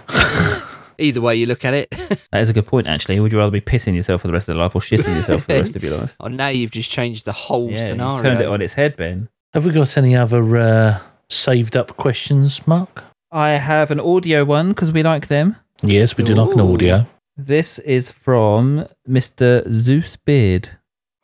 Either 0.99 1.21
way 1.21 1.35
you 1.37 1.45
look 1.45 1.63
at 1.63 1.73
it. 1.73 1.89
That 2.33 2.41
is 2.41 2.49
a 2.49 2.53
good 2.53 2.67
point, 2.67 2.87
actually. 2.87 3.19
Would 3.21 3.31
you 3.31 3.37
rather 3.37 3.51
be 3.51 3.61
pissing 3.61 3.95
yourself 3.95 4.21
for 4.21 4.27
the 4.27 4.33
rest 4.33 4.49
of 4.49 4.55
your 4.55 4.63
life 4.65 4.75
or 4.75 4.81
shitting 4.81 5.15
yourself 5.15 5.41
for 5.43 5.53
the 5.53 5.59
rest 5.61 5.75
of 5.77 5.83
your 5.83 5.97
life? 5.97 6.15
oh, 6.19 6.27
now 6.27 6.49
you've 6.49 6.71
just 6.71 6.91
changed 6.91 7.23
the 7.25 7.31
whole 7.31 7.71
Yeah, 7.71 7.87
scenario. 7.87 8.21
turned 8.23 8.41
it 8.41 8.47
on 8.47 8.61
its 8.61 8.73
head, 8.73 8.97
Ben. 8.97 9.29
Have 9.53 9.63
we 9.65 9.71
got 9.71 9.95
any 9.97 10.15
other 10.17 10.57
uh, 10.57 10.99
saved 11.29 11.77
up 11.77 11.95
questions, 11.95 12.65
Mark? 12.67 13.03
I 13.31 13.51
have 13.51 13.89
an 13.91 13.99
audio 14.01 14.43
one 14.43 14.69
because 14.69 14.91
we 14.91 15.01
like 15.03 15.27
them. 15.29 15.55
Yes, 15.83 16.15
we 16.15 16.23
do 16.23 16.33
like 16.33 16.53
an 16.53 16.61
audio. 16.61 17.05
This 17.35 17.77
is 17.79 18.09
from 18.11 18.87
Mr. 19.07 19.69
Zeus 19.69 20.15
Beard. 20.15 20.69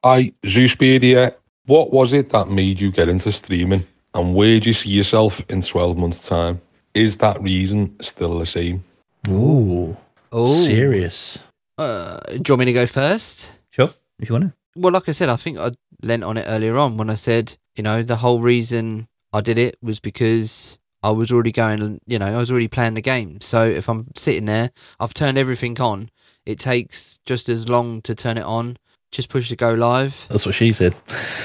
Hi, 0.03 0.33
Zeus 0.45 0.75
Beard 0.75 1.01
here. 1.03 1.35
What 1.65 1.91
was 1.93 2.11
it 2.13 2.29
that 2.31 2.49
made 2.49 2.79
you 2.81 2.91
get 2.91 3.07
into 3.09 3.31
streaming? 3.31 3.85
And 4.13 4.35
where 4.35 4.59
do 4.59 4.67
you 4.69 4.73
see 4.73 4.89
yourself 4.89 5.41
in 5.49 5.61
12 5.61 5.97
months' 5.97 6.27
time? 6.27 6.59
Is 6.93 7.17
that 7.17 7.41
reason 7.41 7.95
still 8.01 8.39
the 8.39 8.45
same? 8.45 8.83
Ooh, 9.29 9.95
Oh, 10.31 10.61
serious. 10.63 11.39
Uh, 11.77 12.19
do 12.19 12.33
you 12.35 12.43
want 12.49 12.59
me 12.59 12.65
to 12.65 12.73
go 12.73 12.85
first? 12.87 13.47
Sure, 13.71 13.91
if 14.19 14.29
you 14.29 14.33
want 14.33 14.45
to. 14.45 14.53
Well, 14.75 14.91
like 14.93 15.07
I 15.07 15.13
said, 15.13 15.29
I 15.29 15.37
think 15.37 15.57
I 15.57 15.71
lent 16.03 16.23
on 16.23 16.37
it 16.37 16.45
earlier 16.47 16.77
on 16.77 16.97
when 16.97 17.09
I 17.09 17.15
said, 17.15 17.55
you 17.75 17.83
know, 17.83 18.03
the 18.03 18.17
whole 18.17 18.41
reason 18.41 19.07
I 19.31 19.41
did 19.41 19.57
it 19.57 19.77
was 19.81 19.99
because 19.99 20.77
I 21.01 21.11
was 21.11 21.31
already 21.31 21.51
going, 21.51 21.99
you 22.05 22.19
know, 22.19 22.27
I 22.27 22.37
was 22.37 22.51
already 22.51 22.67
playing 22.67 22.93
the 22.93 23.01
game. 23.01 23.41
So 23.41 23.63
if 23.63 23.87
I'm 23.87 24.07
sitting 24.15 24.45
there, 24.45 24.71
I've 24.99 25.13
turned 25.13 25.37
everything 25.37 25.79
on. 25.79 26.09
It 26.45 26.59
takes 26.59 27.19
just 27.25 27.47
as 27.49 27.69
long 27.69 28.01
to 28.03 28.15
turn 28.15 28.37
it 28.37 28.43
on. 28.43 28.77
Just 29.11 29.29
push 29.29 29.49
the 29.49 29.55
go 29.55 29.73
live. 29.73 30.25
That's 30.29 30.45
what 30.45 30.55
she 30.55 30.71
said. 30.71 30.95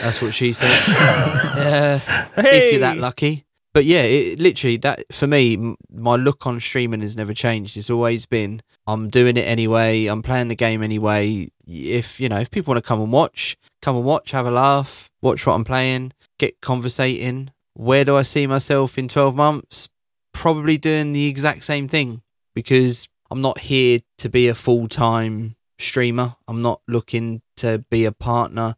That's 0.03 0.21
what 0.21 0.35
she 0.35 0.53
said. 0.53 0.71
uh, 0.89 2.01
if 2.37 2.73
you're 2.73 2.81
that 2.81 2.99
lucky. 2.99 3.47
But 3.73 3.87
yeah, 3.87 4.03
it 4.03 4.39
literally 4.39 4.77
that 4.79 5.05
for 5.13 5.27
me, 5.27 5.55
m- 5.55 5.77
my 5.91 6.15
look 6.17 6.47
on 6.47 6.61
streaming 6.61 7.01
has 7.01 7.17
never 7.17 7.35
changed. 7.35 7.77
It's 7.77 7.91
always 7.91 8.25
been 8.25 8.63
I'm 8.87 9.09
doing 9.09 9.37
it 9.37 9.43
anyway. 9.43 10.07
I'm 10.07 10.23
playing 10.23 10.49
the 10.49 10.55
game 10.55 10.83
anyway. 10.83 11.51
If 11.67 12.21
you 12.21 12.29
know, 12.29 12.39
if 12.39 12.51
people 12.51 12.73
want 12.73 12.85
to 12.85 12.89
come 12.89 13.01
and 13.01 13.13
watch, 13.13 13.57
come 13.83 13.97
and 13.97 14.05
watch, 14.05 14.31
have 14.31 14.47
a 14.47 14.51
laugh, 14.51 15.11
watch 15.23 15.45
what 15.47 15.55
I'm 15.55 15.65
playing, 15.65 16.13
get 16.39 16.61
conversating. 16.61 17.51
Where 17.75 18.05
do 18.05 18.17
I 18.17 18.23
see 18.23 18.47
myself 18.47 18.97
in 18.99 19.09
12 19.09 19.35
months? 19.35 19.89
Probably 20.33 20.79
doing 20.79 21.13
the 21.13 21.27
exact 21.27 21.65
same 21.65 21.89
thing 21.89 22.23
because 22.55 23.09
I'm 23.31 23.41
not 23.41 23.59
here 23.59 24.01
to 24.19 24.29
be 24.29 24.49
a 24.49 24.55
full 24.55 24.89
time 24.89 25.57
streamer. 25.79 26.37
I'm 26.47 26.63
not 26.63 26.81
looking 26.87 27.43
to 27.57 27.85
be 27.91 28.05
a 28.05 28.13
partner. 28.13 28.77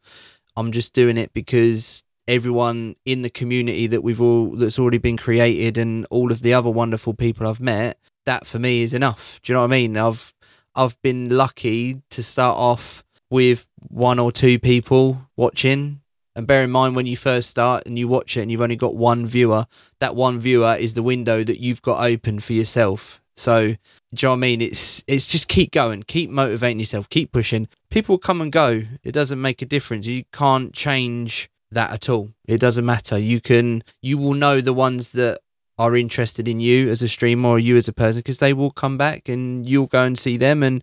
I'm 0.57 0.73
just 0.73 0.93
doing 0.95 1.19
it 1.19 1.33
because 1.33 2.03
everyone 2.27 2.97
in 3.05 3.23
the 3.23 3.31
community 3.31 3.87
that 3.87 4.03
we've 4.03 4.21
all 4.21 4.57
that's 4.57 4.79
already 4.79 4.99
been 4.99 5.17
created 5.17 5.79
and 5.79 6.07
all 6.11 6.33
of 6.33 6.43
the 6.43 6.55
other 6.55 6.71
wonderful 6.71 7.15
people 7.15 7.47
I've 7.47 7.61
met, 7.61 7.99
that 8.25 8.47
for 8.47 8.59
me 8.59 8.83
is 8.83 8.95
enough. 8.95 9.41
Do 9.43 9.53
you 9.53 9.55
know 9.55 9.61
what 9.61 9.73
I 9.73 9.77
mean? 9.77 9.97
I've 9.97 10.35
I've 10.75 11.01
been 11.03 11.31
lucky 11.31 12.03
to 12.11 12.23
start 12.23 12.57
off 12.57 13.05
with 13.31 13.67
one 13.89 14.19
or 14.19 14.33
two 14.33 14.59
people 14.59 15.29
watching. 15.37 16.01
And 16.37 16.47
bear 16.47 16.63
in 16.63 16.71
mind 16.71 16.95
when 16.95 17.07
you 17.07 17.17
first 17.17 17.49
start 17.49 17.85
and 17.87 17.99
you 17.99 18.07
watch 18.07 18.37
it 18.37 18.43
and 18.43 18.51
you've 18.51 18.61
only 18.61 18.77
got 18.77 18.95
one 18.95 19.27
viewer, 19.27 19.67
that 20.01 20.15
one 20.15 20.39
viewer 20.39 20.77
is 20.79 20.93
the 20.93 21.03
window 21.03 21.43
that 21.43 21.61
you've 21.61 21.81
got 21.81 22.05
open 22.05 22.41
for 22.41 22.53
yourself. 22.53 23.23
So 23.39 23.69
do 23.69 23.73
you 23.73 23.79
know 24.23 24.31
what 24.31 24.37
I 24.37 24.41
mean? 24.41 24.61
It's 24.61 25.03
it's 25.07 25.27
just 25.27 25.49
keep 25.49 25.73
going, 25.73 26.03
keep 26.03 26.29
motivating 26.29 26.79
yourself, 26.79 27.09
keep 27.09 27.33
pushing. 27.33 27.69
People 27.91 28.19
come 28.19 28.43
and 28.43 28.53
go. 28.53 28.83
It 29.03 29.13
doesn't 29.13 29.41
make 29.41 29.63
a 29.63 29.67
difference. 29.67 30.07
You 30.07 30.25
can't 30.31 30.75
change 30.75 31.49
that 31.71 31.91
at 31.91 32.09
all. 32.11 32.31
It 32.47 32.59
doesn't 32.59 32.85
matter. 32.85 33.19
You 33.19 33.41
can 33.41 33.83
you 34.03 34.19
will 34.19 34.35
know 34.35 34.61
the 34.61 34.75
ones 34.75 35.13
that 35.13 35.41
are 35.79 35.97
interested 35.97 36.49
in 36.49 36.61
you 36.61 36.89
as 36.91 37.03
a 37.03 37.09
streamer 37.09 37.51
or 37.51 37.59
you 37.59 37.77
as 37.77 37.89
a 37.89 37.93
person 37.93 38.21
because 38.21 38.39
they 38.39 38.53
will 38.53 38.71
come 38.71 38.97
back 38.97 39.29
and 39.29 39.69
you'll 39.69 39.87
go 39.87 40.03
and 40.03 40.19
see 40.19 40.37
them 40.37 40.63
and 40.63 40.83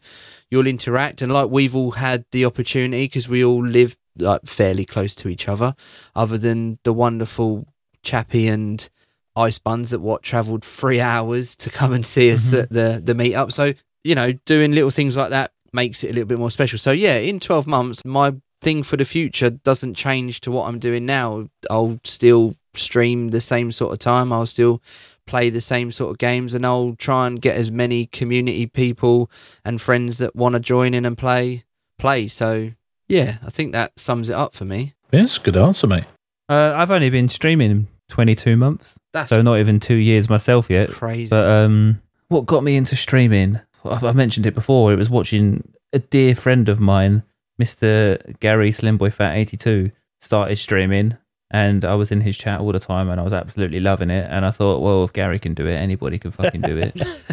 you'll 0.51 0.67
interact 0.67 1.21
and 1.21 1.31
like 1.31 1.49
we've 1.49 1.75
all 1.75 1.91
had 1.91 2.25
the 2.31 2.45
opportunity 2.45 3.05
because 3.05 3.27
we 3.27 3.43
all 3.43 3.65
live 3.65 3.97
like 4.17 4.45
fairly 4.45 4.85
close 4.85 5.15
to 5.15 5.27
each 5.27 5.47
other 5.47 5.75
other 6.15 6.37
than 6.37 6.79
the 6.83 6.93
wonderful 6.93 7.67
chappie 8.03 8.47
and 8.47 8.89
ice 9.35 9.57
buns 9.57 9.89
that 9.89 9.99
what 9.99 10.21
traveled 10.21 10.63
three 10.63 10.99
hours 10.99 11.55
to 11.55 11.69
come 11.69 11.93
and 11.93 12.05
see 12.05 12.31
us 12.31 12.47
mm-hmm. 12.47 12.59
at 12.61 12.69
the 12.69 13.01
the 13.03 13.13
meetup. 13.13 13.51
So 13.51 13.73
you 14.03 14.15
know 14.15 14.33
doing 14.45 14.73
little 14.73 14.91
things 14.91 15.17
like 15.17 15.29
that 15.31 15.51
makes 15.71 16.03
it 16.03 16.11
a 16.11 16.13
little 16.13 16.27
bit 16.27 16.39
more 16.39 16.51
special. 16.51 16.77
So 16.77 16.91
yeah 16.91 17.15
in 17.15 17.39
12 17.39 17.67
months 17.67 18.01
my 18.05 18.35
thing 18.61 18.83
for 18.83 18.95
the 18.95 19.05
future 19.05 19.49
doesn't 19.49 19.93
change 19.93 20.39
to 20.41 20.51
what 20.51 20.67
i'm 20.67 20.79
doing 20.79 21.05
now. 21.05 21.49
I'll 21.69 21.99
still 22.03 22.55
stream 22.75 23.29
the 23.29 23.41
same 23.41 23.71
sort 23.71 23.93
of 23.93 23.99
time. 23.99 24.31
I'll 24.31 24.45
still 24.45 24.81
play 25.25 25.49
the 25.49 25.61
same 25.61 25.91
sort 25.91 26.11
of 26.11 26.17
games 26.17 26.53
and 26.53 26.65
i'll 26.65 26.95
try 26.97 27.25
and 27.27 27.41
get 27.41 27.55
as 27.55 27.71
many 27.71 28.05
community 28.05 28.67
people 28.67 29.31
and 29.63 29.81
friends 29.81 30.17
that 30.17 30.35
want 30.35 30.51
to 30.51 30.59
join 30.59 30.93
in 30.93 31.05
and 31.05 31.17
play 31.17 31.63
play. 31.97 32.27
So 32.27 32.71
yeah 33.07 33.37
i 33.45 33.49
think 33.49 33.71
that 33.73 33.91
sums 33.97 34.29
it 34.29 34.33
up 34.35 34.53
for 34.55 34.65
me 34.65 34.93
Yes, 35.11 35.37
good 35.37 35.55
answer, 35.55 35.85
mate. 35.85 36.05
Uh, 36.49 36.73
I've 36.75 36.89
only 36.89 37.11
been 37.11 37.29
streaming 37.29 37.87
22 38.09 38.57
months, 38.57 38.97
that's 39.11 39.29
so 39.29 39.43
not 39.43 39.59
even 39.59 39.79
two 39.79 39.93
years 39.93 40.27
myself 40.27 40.71
yet. 40.71 40.89
crazy 40.89 41.29
But 41.29 41.47
um, 41.47 42.01
what 42.29 42.47
got 42.47 42.63
me 42.63 42.75
into 42.75 42.95
streaming? 42.95 43.59
I've- 43.85 44.07
I 44.07 44.11
mentioned 44.13 44.47
it 44.47 44.55
before. 44.55 44.91
It 44.91 44.95
was 44.95 45.11
watching 45.11 45.71
a 45.93 45.99
dear 45.99 46.33
friend 46.33 46.67
of 46.67 46.79
mine, 46.79 47.21
Mr. 47.61 48.17
Gary 48.39 48.71
Slimboy 48.71 49.13
Fat 49.13 49.35
82, 49.35 49.91
started 50.19 50.55
streaming, 50.57 51.15
and 51.53 51.85
I 51.85 51.93
was 51.93 52.11
in 52.11 52.21
his 52.21 52.35
chat 52.35 52.59
all 52.59 52.71
the 52.71 52.79
time, 52.79 53.09
and 53.09 53.21
I 53.21 53.23
was 53.23 53.31
absolutely 53.31 53.79
loving 53.79 54.09
it. 54.09 54.27
And 54.29 54.43
I 54.43 54.49
thought, 54.49 54.81
well, 54.81 55.03
if 55.03 55.13
Gary 55.13 55.37
can 55.37 55.53
do 55.53 55.67
it, 55.67 55.75
anybody 55.75 56.17
can 56.17 56.31
fucking 56.31 56.61
do 56.61 56.77
it. 56.77 56.95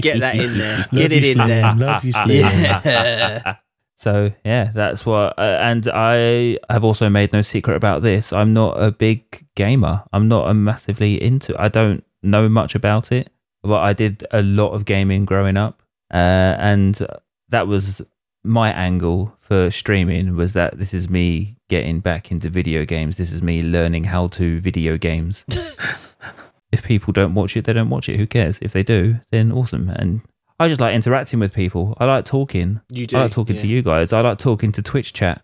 get 0.00 0.20
that 0.20 0.36
in 0.36 0.56
there 0.56 0.78
Love 0.78 0.90
get 0.92 1.10
you, 1.10 1.16
it 1.16 1.24
in 1.24 1.38
there 1.38 1.74
Love 1.74 2.04
you, 2.04 2.12
Slim. 2.12 2.28
yeah 2.28 3.56
So 3.96 4.32
yeah, 4.46 4.70
that's 4.72 5.04
what. 5.04 5.38
Uh, 5.38 5.58
and 5.60 5.86
I 5.88 6.58
have 6.70 6.84
also 6.84 7.10
made 7.10 7.34
no 7.34 7.42
secret 7.42 7.76
about 7.76 8.00
this. 8.00 8.32
I'm 8.32 8.54
not 8.54 8.82
a 8.82 8.90
big 8.90 9.44
gamer. 9.56 10.04
I'm 10.14 10.26
not 10.26 10.48
a 10.48 10.54
massively 10.54 11.22
into. 11.22 11.54
I 11.60 11.68
don't 11.68 12.02
know 12.22 12.48
much 12.48 12.74
about 12.74 13.12
it, 13.12 13.30
but 13.62 13.80
I 13.80 13.92
did 13.92 14.26
a 14.30 14.40
lot 14.40 14.70
of 14.70 14.86
gaming 14.86 15.26
growing 15.26 15.58
up, 15.58 15.82
uh, 16.14 16.16
and 16.16 17.06
that 17.50 17.68
was 17.68 18.00
my 18.42 18.72
angle 18.72 19.36
for 19.40 19.70
streaming. 19.70 20.34
Was 20.34 20.54
that 20.54 20.78
this 20.78 20.94
is 20.94 21.10
me 21.10 21.58
getting 21.70 22.00
back 22.00 22.30
into 22.30 22.50
video 22.50 22.84
games. 22.84 23.16
This 23.16 23.32
is 23.32 23.40
me 23.40 23.62
learning 23.62 24.04
how 24.04 24.26
to 24.28 24.60
video 24.60 24.98
games. 24.98 25.46
if 26.72 26.82
people 26.82 27.12
don't 27.12 27.34
watch 27.34 27.56
it, 27.56 27.64
they 27.64 27.72
don't 27.72 27.88
watch 27.88 28.08
it. 28.08 28.18
Who 28.18 28.26
cares? 28.26 28.58
If 28.60 28.72
they 28.72 28.82
do, 28.82 29.20
then 29.30 29.52
awesome. 29.52 29.88
And 29.88 30.20
I 30.58 30.68
just 30.68 30.80
like 30.80 30.94
interacting 30.94 31.38
with 31.38 31.54
people. 31.54 31.96
I 31.98 32.04
like 32.04 32.26
talking. 32.26 32.80
you 32.90 33.06
do 33.06 33.16
I 33.16 33.22
like 33.22 33.32
talking 33.32 33.56
to 33.56 33.66
you 33.66 33.80
guys. 33.80 34.12
I 34.12 34.20
like 34.20 34.38
talking 34.38 34.72
to 34.72 34.82
Twitch 34.82 35.14
chat. 35.14 35.42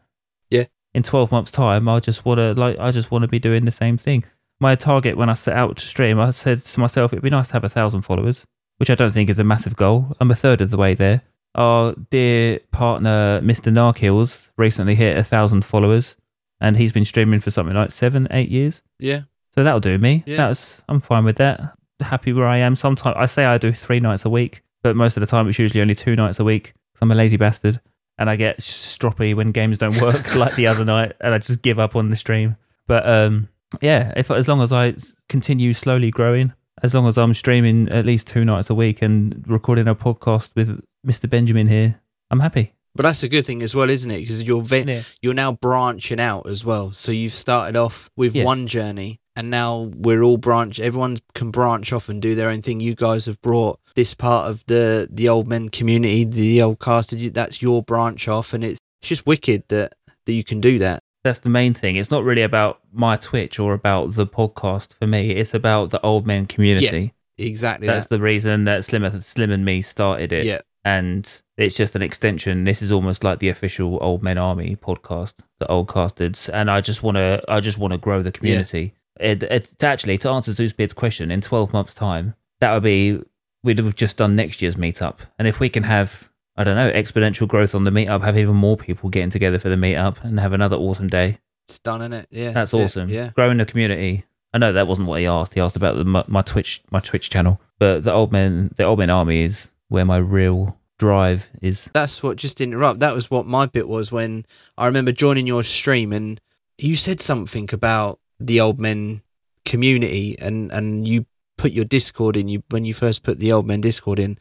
Yeah. 0.50 0.64
In 0.92 1.02
twelve 1.02 1.30
months' 1.30 1.52
time, 1.52 1.88
I 1.88 2.00
just 2.00 2.24
want 2.26 2.38
to 2.38 2.52
like. 2.52 2.78
I 2.78 2.90
just 2.90 3.10
want 3.10 3.22
to 3.22 3.28
be 3.28 3.38
doing 3.38 3.64
the 3.64 3.70
same 3.70 3.96
thing. 3.96 4.24
My 4.60 4.74
target 4.74 5.16
when 5.16 5.30
I 5.30 5.34
set 5.34 5.56
out 5.56 5.76
to 5.76 5.86
stream, 5.86 6.18
I 6.18 6.30
said 6.30 6.64
to 6.64 6.80
myself, 6.80 7.12
it'd 7.12 7.22
be 7.22 7.30
nice 7.30 7.48
to 7.48 7.52
have 7.54 7.64
a 7.64 7.68
thousand 7.68 8.02
followers, 8.02 8.44
which 8.78 8.90
I 8.90 8.94
don't 8.94 9.12
think 9.12 9.30
is 9.30 9.38
a 9.38 9.44
massive 9.44 9.76
goal. 9.76 10.16
I'm 10.18 10.30
a 10.30 10.36
third 10.36 10.60
of 10.60 10.70
the 10.70 10.78
way 10.78 10.94
there. 10.94 11.22
Our 11.56 11.94
dear 12.10 12.60
partner, 12.70 13.40
Mr. 13.40 13.72
Narkills, 13.72 14.48
recently 14.56 14.94
hit 14.94 15.16
a 15.16 15.24
thousand 15.24 15.64
followers, 15.64 16.14
and 16.60 16.76
he's 16.76 16.92
been 16.92 17.04
streaming 17.04 17.40
for 17.40 17.50
something 17.50 17.74
like 17.74 17.90
seven, 17.90 18.28
eight 18.30 18.50
years. 18.50 18.82
yeah 18.98 19.22
So 19.54 19.64
that'll 19.64 19.80
do 19.80 19.98
me. 19.98 20.22
Yeah. 20.26 20.36
That's 20.36 20.80
I'm 20.88 21.00
fine 21.00 21.24
with 21.24 21.36
that. 21.36 21.76
Happy 22.00 22.32
where 22.32 22.46
I 22.46 22.58
am. 22.58 22.76
Sometimes 22.76 23.16
I 23.18 23.26
say 23.26 23.44
I 23.46 23.56
do 23.58 23.72
three 23.72 24.00
nights 24.00 24.24
a 24.26 24.30
week, 24.30 24.62
but 24.82 24.96
most 24.96 25.16
of 25.16 25.22
the 25.22 25.26
time 25.26 25.48
it's 25.48 25.58
usually 25.58 25.80
only 25.80 25.94
two 25.94 26.14
nights 26.14 26.38
a 26.38 26.44
week 26.44 26.74
because 26.92 27.02
I'm 27.02 27.10
a 27.10 27.14
lazy 27.14 27.38
bastard 27.38 27.80
and 28.18 28.28
I 28.30 28.36
get 28.36 28.58
stroppy 28.58 29.34
when 29.34 29.50
games 29.52 29.78
don't 29.78 30.00
work, 30.00 30.34
like 30.36 30.56
the 30.56 30.66
other 30.66 30.84
night, 30.84 31.12
and 31.20 31.34
I 31.34 31.38
just 31.38 31.62
give 31.62 31.78
up 31.78 31.96
on 31.96 32.10
the 32.10 32.16
stream. 32.16 32.56
But 32.86 33.08
um, 33.08 33.48
yeah, 33.80 34.12
if 34.16 34.30
as 34.30 34.46
long 34.46 34.60
as 34.60 34.72
I 34.72 34.94
continue 35.28 35.72
slowly 35.72 36.10
growing, 36.10 36.52
as 36.82 36.94
long 36.94 37.06
as 37.06 37.16
I'm 37.18 37.34
streaming 37.34 37.88
at 37.88 38.06
least 38.06 38.26
two 38.26 38.44
nights 38.44 38.70
a 38.70 38.74
week 38.74 39.02
and 39.02 39.44
recording 39.46 39.88
a 39.88 39.94
podcast 39.94 40.50
with 40.54 40.80
Mr. 41.06 41.28
Benjamin 41.28 41.68
here, 41.68 42.00
I'm 42.30 42.40
happy. 42.40 42.72
But 42.94 43.02
that's 43.04 43.22
a 43.22 43.28
good 43.28 43.44
thing 43.46 43.62
as 43.62 43.74
well, 43.74 43.90
isn't 43.90 44.10
it? 44.10 44.20
Because 44.20 44.42
you're 44.42 44.62
ve- 44.62 44.84
Yeah. 44.86 45.02
you're 45.20 45.34
now 45.34 45.52
branching 45.52 46.18
out 46.20 46.48
as 46.48 46.64
well. 46.64 46.92
So 46.92 47.12
you've 47.12 47.34
started 47.34 47.76
off 47.76 48.10
with 48.16 48.34
Yeah. 48.34 48.44
one 48.44 48.66
journey, 48.66 49.20
and 49.34 49.50
now 49.50 49.90
we're 49.94 50.22
all 50.22 50.38
branch. 50.38 50.80
Everyone 50.80 51.18
can 51.34 51.50
branch 51.50 51.92
off 51.92 52.08
and 52.08 52.22
do 52.22 52.34
their 52.34 52.48
own 52.48 52.62
thing. 52.62 52.80
You 52.80 52.94
guys 52.94 53.26
have 53.26 53.40
brought 53.42 53.78
this 53.94 54.14
part 54.14 54.50
of 54.50 54.64
the 54.66 55.08
the 55.12 55.28
old 55.28 55.46
men 55.46 55.68
community, 55.68 56.24
the 56.24 56.62
old 56.62 56.78
cast. 56.80 57.14
That's 57.34 57.60
your 57.60 57.82
branch 57.82 58.28
off, 58.28 58.54
and 58.54 58.64
it's 58.64 58.78
it's 59.02 59.08
just 59.10 59.26
wicked 59.26 59.64
that 59.68 59.92
that 60.24 60.32
you 60.32 60.42
can 60.42 60.60
do 60.62 60.78
that. 60.78 61.02
That's 61.26 61.40
the 61.40 61.50
main 61.50 61.74
thing. 61.74 61.96
It's 61.96 62.10
not 62.10 62.24
really 62.24 62.42
about 62.42 62.80
my 62.92 63.16
Twitch 63.16 63.58
or 63.58 63.74
about 63.74 64.14
the 64.14 64.26
podcast 64.26 64.94
for 64.94 65.06
me. 65.06 65.32
It's 65.32 65.54
about 65.54 65.90
the 65.90 66.00
old 66.02 66.26
men 66.26 66.46
community. 66.46 66.98
Yeah, 66.98 67.10
Exactly. 67.38 67.86
That's 67.86 68.06
that. 68.06 68.16
the 68.16 68.22
reason 68.22 68.64
that 68.64 68.84
Slim, 68.84 69.20
Slim 69.20 69.50
and 69.50 69.64
me 69.64 69.82
started 69.82 70.32
it. 70.32 70.46
Yeah. 70.46 70.60
And 70.84 71.42
it's 71.56 71.74
just 71.74 71.96
an 71.96 72.02
extension. 72.02 72.64
This 72.64 72.80
is 72.80 72.92
almost 72.92 73.24
like 73.24 73.40
the 73.40 73.48
official 73.48 73.98
Old 74.00 74.22
Men 74.22 74.38
Army 74.38 74.76
podcast, 74.76 75.34
the 75.58 75.66
Old 75.66 75.88
Casteds. 75.88 76.48
And 76.52 76.70
I 76.70 76.80
just 76.80 77.02
want 77.02 77.16
to, 77.16 77.42
I 77.48 77.60
just 77.60 77.76
want 77.76 77.92
to 77.92 77.98
grow 77.98 78.22
the 78.22 78.32
community. 78.32 78.94
It, 79.18 79.42
it, 79.42 79.82
actually, 79.82 80.18
to 80.18 80.30
answer 80.30 80.52
Zeus 80.52 80.72
Beard's 80.72 80.92
question, 80.92 81.30
in 81.30 81.40
12 81.40 81.72
months' 81.72 81.94
time, 81.94 82.34
that 82.60 82.72
would 82.72 82.84
be 82.84 83.20
we'd 83.64 83.78
have 83.78 83.96
just 83.96 84.18
done 84.18 84.36
next 84.36 84.62
year's 84.62 84.76
meetup. 84.76 85.16
And 85.38 85.48
if 85.48 85.58
we 85.58 85.68
can 85.68 85.82
have, 85.82 86.28
I 86.56 86.64
don't 86.64 86.76
know, 86.76 86.90
exponential 86.90 87.46
growth 87.46 87.74
on 87.74 87.84
the 87.84 87.90
meetup, 87.90 88.22
have 88.22 88.38
even 88.38 88.54
more 88.56 88.76
people 88.76 89.10
getting 89.10 89.30
together 89.30 89.58
for 89.58 89.68
the 89.68 89.76
meetup, 89.76 90.22
and 90.24 90.40
have 90.40 90.52
another 90.52 90.76
awesome 90.76 91.08
day, 91.08 91.38
It's 91.68 91.78
done, 91.78 92.00
is 92.00 92.20
it? 92.20 92.28
Yeah. 92.30 92.52
that's 92.52 92.72
it. 92.72 92.80
awesome. 92.82 93.08
Yeah. 93.08 93.30
growing 93.34 93.58
the 93.58 93.66
community. 93.66 94.24
I 94.54 94.58
know 94.58 94.72
that 94.72 94.86
wasn't 94.86 95.08
what 95.08 95.20
he 95.20 95.26
asked. 95.26 95.52
He 95.54 95.60
asked 95.60 95.76
about 95.76 95.96
the, 95.98 96.04
my, 96.04 96.24
my 96.28 96.40
Twitch, 96.42 96.82
my 96.90 97.00
Twitch 97.00 97.28
channel. 97.28 97.60
But 97.78 98.04
the 98.04 98.12
old 98.12 98.32
men, 98.32 98.72
the 98.76 98.84
old 98.84 98.98
men 98.98 99.10
army 99.10 99.44
is 99.44 99.70
where 99.88 100.04
my 100.06 100.16
real 100.16 100.78
drive 100.98 101.48
is. 101.60 101.90
That's 101.92 102.22
what 102.22 102.38
just 102.38 102.60
interrupt. 102.62 103.00
That 103.00 103.14
was 103.14 103.30
what 103.30 103.44
my 103.46 103.66
bit 103.66 103.86
was 103.86 104.10
when 104.10 104.46
I 104.78 104.86
remember 104.86 105.12
joining 105.12 105.46
your 105.46 105.62
stream 105.62 106.10
and 106.12 106.40
you 106.78 106.96
said 106.96 107.20
something 107.20 107.68
about 107.72 108.18
the 108.40 108.60
old 108.60 108.78
men 108.80 109.20
community 109.66 110.36
and 110.38 110.70
and 110.72 111.06
you 111.06 111.26
put 111.58 111.72
your 111.72 111.84
Discord 111.84 112.36
in 112.36 112.48
you 112.48 112.62
when 112.70 112.84
you 112.84 112.94
first 112.94 113.22
put 113.22 113.38
the 113.38 113.52
old 113.52 113.66
men 113.66 113.80
Discord 113.82 114.18
in, 114.18 114.38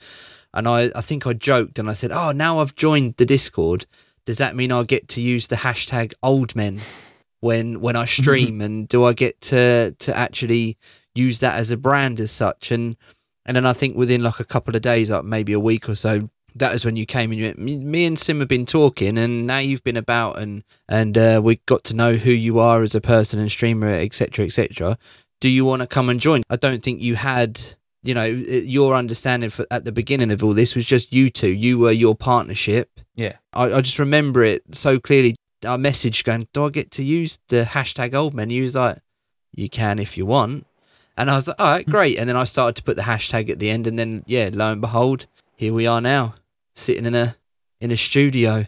and 0.56 0.68
I 0.68 0.92
I 0.96 1.02
think 1.02 1.28
I 1.28 1.34
joked 1.34 1.80
and 1.80 1.90
I 1.90 1.94
said, 1.94 2.12
oh 2.12 2.32
now 2.32 2.60
I've 2.60 2.76
joined 2.76 3.16
the 3.18 3.26
Discord. 3.26 3.86
Does 4.26 4.40
that 4.40 4.56
mean 4.56 4.72
I 4.72 4.84
get 4.84 5.08
to 5.10 5.22
use 5.22 5.48
the 5.48 5.58
hashtag 5.58 6.14
old 6.24 6.56
men 6.56 6.82
when 7.42 7.82
when 7.82 7.96
I 7.96 8.06
stream 8.06 8.62
and 8.62 8.88
do 8.88 9.04
I 9.06 9.14
get 9.14 9.40
to 9.42 9.92
to 9.92 10.16
actually 10.16 10.78
use 11.14 11.40
that 11.40 11.58
as 11.58 11.72
a 11.72 11.78
brand 11.78 12.20
as 12.20 12.32
such 12.32 12.72
and 12.72 12.98
and 13.46 13.56
then 13.56 13.66
I 13.66 13.74
think 13.74 13.96
within 13.96 14.24
like 14.24 14.40
a 14.40 14.44
couple 14.44 14.76
of 14.76 14.82
days, 14.82 15.10
like 15.10 15.24
maybe 15.24 15.54
a 15.54 15.60
week 15.60 15.88
or 15.88 15.96
so, 15.96 16.30
that 16.56 16.74
is 16.74 16.86
when 16.86 16.96
you 16.96 17.06
came 17.06 17.32
and 17.32 17.40
you 17.40 17.46
went, 17.48 17.60
me, 17.60 17.78
me 17.78 18.06
and 18.06 18.18
Slim 18.18 18.40
have 18.40 18.48
been 18.48 18.66
talking, 18.66 19.18
and 19.18 19.46
now 19.46 19.60
you've 19.60 19.84
been 19.84 19.98
about 19.98 20.40
and 20.40 20.64
and 20.90 21.18
uh, 21.18 21.42
we 21.44 21.58
got 21.66 21.84
to 21.86 21.96
know 21.96 22.14
who 22.14 22.32
you 22.32 22.60
are 22.60 22.82
as 22.82 22.96
a 22.96 23.02
person 23.02 23.40
and 23.40 23.52
streamer, 23.52 23.90
etc., 23.90 24.46
etc. 24.46 24.98
Do 25.40 25.50
you 25.50 25.66
want 25.66 25.82
to 25.82 25.88
come 25.88 26.10
and 26.10 26.20
join? 26.20 26.44
I 26.50 26.56
don't 26.56 26.82
think 26.82 27.02
you 27.02 27.16
had, 27.16 27.62
you 28.08 28.14
know, 28.14 28.26
uh, 28.26 28.62
your 28.64 28.96
understanding 28.96 29.50
for, 29.50 29.66
at 29.72 29.86
the 29.86 29.92
beginning 29.92 30.32
of 30.32 30.44
all 30.44 30.54
this 30.54 30.76
was 30.76 30.86
just 30.86 31.12
you 31.12 31.30
two. 31.30 31.52
You 31.52 31.80
were 31.80 31.92
your 31.92 32.16
partnership. 32.16 33.00
Yeah. 33.16 33.38
I, 33.54 33.74
I 33.74 33.82
just 33.82 34.00
remember 34.00 34.44
it 34.44 34.64
so 34.74 35.00
clearly. 35.00 35.36
Our 35.66 35.78
message 35.78 36.24
going, 36.24 36.48
do 36.54 36.66
I 36.66 36.70
get 36.70 36.92
to 36.92 37.04
use 37.04 37.40
the 37.48 37.64
hashtag 37.64 38.14
old 38.14 38.36
men? 38.36 38.52
He 38.52 38.62
was 38.62 38.76
like, 38.76 39.00
you 39.52 39.70
can 39.70 40.00
if 40.00 40.18
you 40.18 40.26
want. 40.26 40.68
And 41.18 41.32
I 41.32 41.36
was 41.36 41.48
like, 41.48 41.56
all 41.60 41.66
right, 41.66 41.86
hmm. 41.86 41.92
great. 41.92 42.18
And 42.18 42.30
then 42.30 42.36
I 42.36 42.44
started 42.44 42.76
to 42.76 42.84
put 42.84 42.98
the 42.98 43.04
hashtag 43.04 43.50
at 43.50 43.60
the 43.60 43.70
end, 43.70 43.88
and 43.88 43.98
then 43.98 44.24
yeah, 44.28 44.50
lo 44.52 44.72
and 44.72 44.82
behold, 44.82 45.28
here 45.56 45.74
we 45.74 45.88
are 45.88 46.02
now, 46.02 46.36
sitting 46.76 47.06
in 47.06 47.16
a 47.16 47.38
in 47.80 47.92
a 47.92 47.98
studio, 47.98 48.66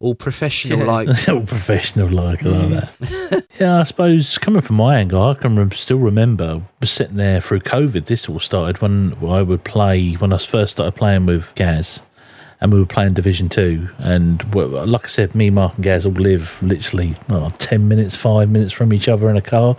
all 0.00 0.14
professional 0.14 0.86
like. 0.86 1.08
All 1.28 1.42
professional 1.42 2.08
like, 2.08 2.44
I 2.44 2.48
like 2.48 2.68
mm. 2.68 3.30
that. 3.30 3.46
yeah, 3.60 3.78
I 3.78 3.82
suppose 3.82 4.38
coming 4.38 4.62
from 4.62 4.76
my 4.76 4.98
angle, 4.98 5.22
I 5.22 5.34
can 5.34 5.56
rem- 5.56 5.72
still 5.72 5.98
remember 5.98 6.62
sitting 6.82 7.18
there 7.18 7.40
through 7.40 7.60
COVID. 7.60 8.06
This 8.06 8.28
all 8.28 8.40
started 8.40 8.80
when 8.80 9.14
I 9.22 9.42
would 9.42 9.62
play, 9.62 10.14
when 10.14 10.32
I 10.32 10.38
first 10.38 10.72
started 10.72 10.92
playing 10.92 11.26
with 11.26 11.54
Gaz, 11.54 12.00
and 12.62 12.72
we 12.72 12.80
were 12.80 12.86
playing 12.86 13.12
Division 13.12 13.50
2. 13.50 13.90
And 13.98 14.54
like 14.54 15.04
I 15.04 15.08
said, 15.08 15.34
me, 15.34 15.50
Mark, 15.50 15.74
and 15.74 15.84
Gaz 15.84 16.06
all 16.06 16.12
live 16.12 16.58
literally 16.62 17.14
10 17.58 17.86
minutes, 17.86 18.16
five 18.16 18.48
minutes 18.48 18.72
from 18.72 18.94
each 18.94 19.06
other 19.06 19.28
in 19.28 19.36
a 19.36 19.42
car. 19.42 19.76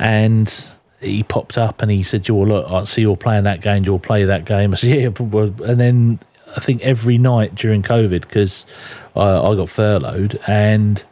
And 0.00 0.52
he 1.00 1.22
popped 1.22 1.56
up 1.56 1.80
and 1.80 1.92
he 1.92 2.02
said, 2.02 2.26
"You'll 2.26 2.46
look, 2.46 2.68
I 2.68 2.82
see 2.84 3.02
you're 3.02 3.16
playing 3.16 3.44
that 3.44 3.60
game. 3.60 3.84
You'll 3.84 4.00
play 4.00 4.24
that 4.24 4.44
game." 4.44 4.72
I 4.72 4.76
said, 4.76 5.00
"Yeah." 5.00 5.10
And 5.16 5.80
then 5.80 6.18
I 6.56 6.60
think 6.60 6.82
every 6.82 7.18
night 7.18 7.54
during 7.54 7.82
COVID, 7.82 8.22
because 8.22 8.66
I, 9.18 9.50
I 9.50 9.54
got 9.54 9.68
furloughed, 9.68 10.38
and 10.46 11.02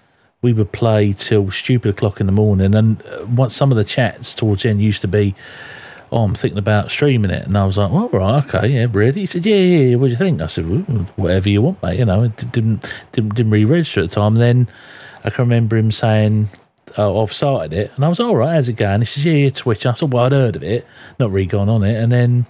we 0.42 0.52
would 0.52 0.72
play 0.72 1.12
till 1.12 1.50
stupid 1.50 1.90
o'clock 1.90 2.20
in 2.20 2.26
the 2.26 2.32
morning. 2.32 2.74
And 2.74 3.02
uh, 3.06 3.26
once 3.26 3.56
some 3.56 3.72
of 3.72 3.76
the 3.76 3.84
chats 3.84 4.34
towards 4.34 4.62
the 4.62 4.70
end 4.70 4.80
used 4.80 5.02
to 5.02 5.08
be, 5.08 5.34
"Oh, 6.12 6.24
I'm 6.24 6.34
thinking 6.34 6.58
about 6.58 6.90
streaming 6.90 7.30
it," 7.30 7.46
and 7.46 7.56
I 7.56 7.64
was 7.66 7.78
like, 7.78 7.90
"Well, 7.90 8.08
right, 8.10 8.44
okay, 8.44 8.68
yeah, 8.68 8.86
really?" 8.90 9.20
He 9.20 9.26
said, 9.26 9.44
"Yeah, 9.44 9.56
yeah, 9.56 9.78
yeah. 9.90 9.96
What 9.96 10.06
do 10.06 10.12
you 10.12 10.18
think?" 10.18 10.40
I 10.40 10.46
said, 10.46 10.68
well, 10.68 11.06
"Whatever 11.16 11.48
you 11.48 11.62
want, 11.62 11.82
mate." 11.82 11.98
You 11.98 12.04
know, 12.04 12.22
it 12.22 12.36
didn't 12.52 12.84
didn't 13.12 13.34
didn't 13.34 13.52
re-register 13.52 14.02
at 14.02 14.10
the 14.10 14.14
time. 14.14 14.34
And 14.34 14.42
then 14.42 14.68
I 15.24 15.30
can 15.30 15.44
remember 15.44 15.76
him 15.76 15.90
saying 15.90 16.50
oh, 16.96 17.22
I've 17.22 17.32
started 17.32 17.72
it. 17.72 17.92
And 17.96 18.04
I 18.04 18.08
was, 18.08 18.20
all 18.20 18.36
right, 18.36 18.54
how's 18.54 18.68
it 18.68 18.74
going? 18.74 19.00
He 19.00 19.06
says, 19.06 19.24
yeah, 19.24 19.34
yeah, 19.34 19.50
Twitch. 19.50 19.84
I 19.86 19.92
said, 19.94 20.12
well, 20.12 20.24
I'd 20.24 20.32
heard 20.32 20.56
of 20.56 20.62
it, 20.62 20.86
not 21.18 21.30
really 21.30 21.46
gone 21.46 21.68
on 21.68 21.82
it. 21.82 21.96
And 21.96 22.10
then 22.10 22.46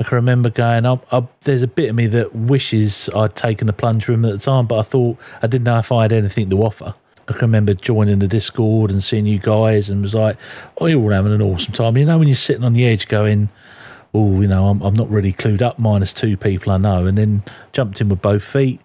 I 0.00 0.04
can 0.04 0.16
remember 0.16 0.50
going, 0.50 0.86
up, 0.86 1.06
up, 1.12 1.40
there's 1.42 1.62
a 1.62 1.68
bit 1.68 1.90
of 1.90 1.96
me 1.96 2.06
that 2.08 2.34
wishes 2.34 3.08
I'd 3.14 3.36
taken 3.36 3.66
the 3.66 3.72
plunge 3.72 4.06
with 4.06 4.14
him 4.14 4.24
at 4.24 4.32
the 4.32 4.38
time, 4.38 4.66
but 4.66 4.78
I 4.78 4.82
thought 4.82 5.18
I 5.42 5.46
didn't 5.46 5.64
know 5.64 5.78
if 5.78 5.92
I 5.92 6.02
had 6.02 6.12
anything 6.12 6.50
to 6.50 6.62
offer. 6.62 6.94
I 7.28 7.32
can 7.32 7.42
remember 7.42 7.74
joining 7.74 8.20
the 8.20 8.28
Discord 8.28 8.90
and 8.90 9.02
seeing 9.02 9.26
you 9.26 9.38
guys 9.38 9.90
and 9.90 10.02
was 10.02 10.14
like, 10.14 10.36
oh, 10.78 10.86
you're 10.86 11.00
all 11.00 11.10
having 11.10 11.32
an 11.32 11.42
awesome 11.42 11.72
time. 11.72 11.96
You 11.96 12.04
know, 12.04 12.18
when 12.18 12.28
you're 12.28 12.36
sitting 12.36 12.62
on 12.62 12.72
the 12.72 12.86
edge 12.86 13.08
going, 13.08 13.48
oh, 14.14 14.40
you 14.40 14.46
know, 14.46 14.68
I'm, 14.68 14.80
I'm 14.80 14.94
not 14.94 15.10
really 15.10 15.32
clued 15.32 15.60
up, 15.60 15.78
minus 15.78 16.12
two 16.12 16.36
people 16.36 16.72
I 16.72 16.76
know. 16.76 17.06
And 17.06 17.18
then 17.18 17.42
jumped 17.72 18.00
in 18.00 18.08
with 18.08 18.22
both 18.22 18.44
feet, 18.44 18.80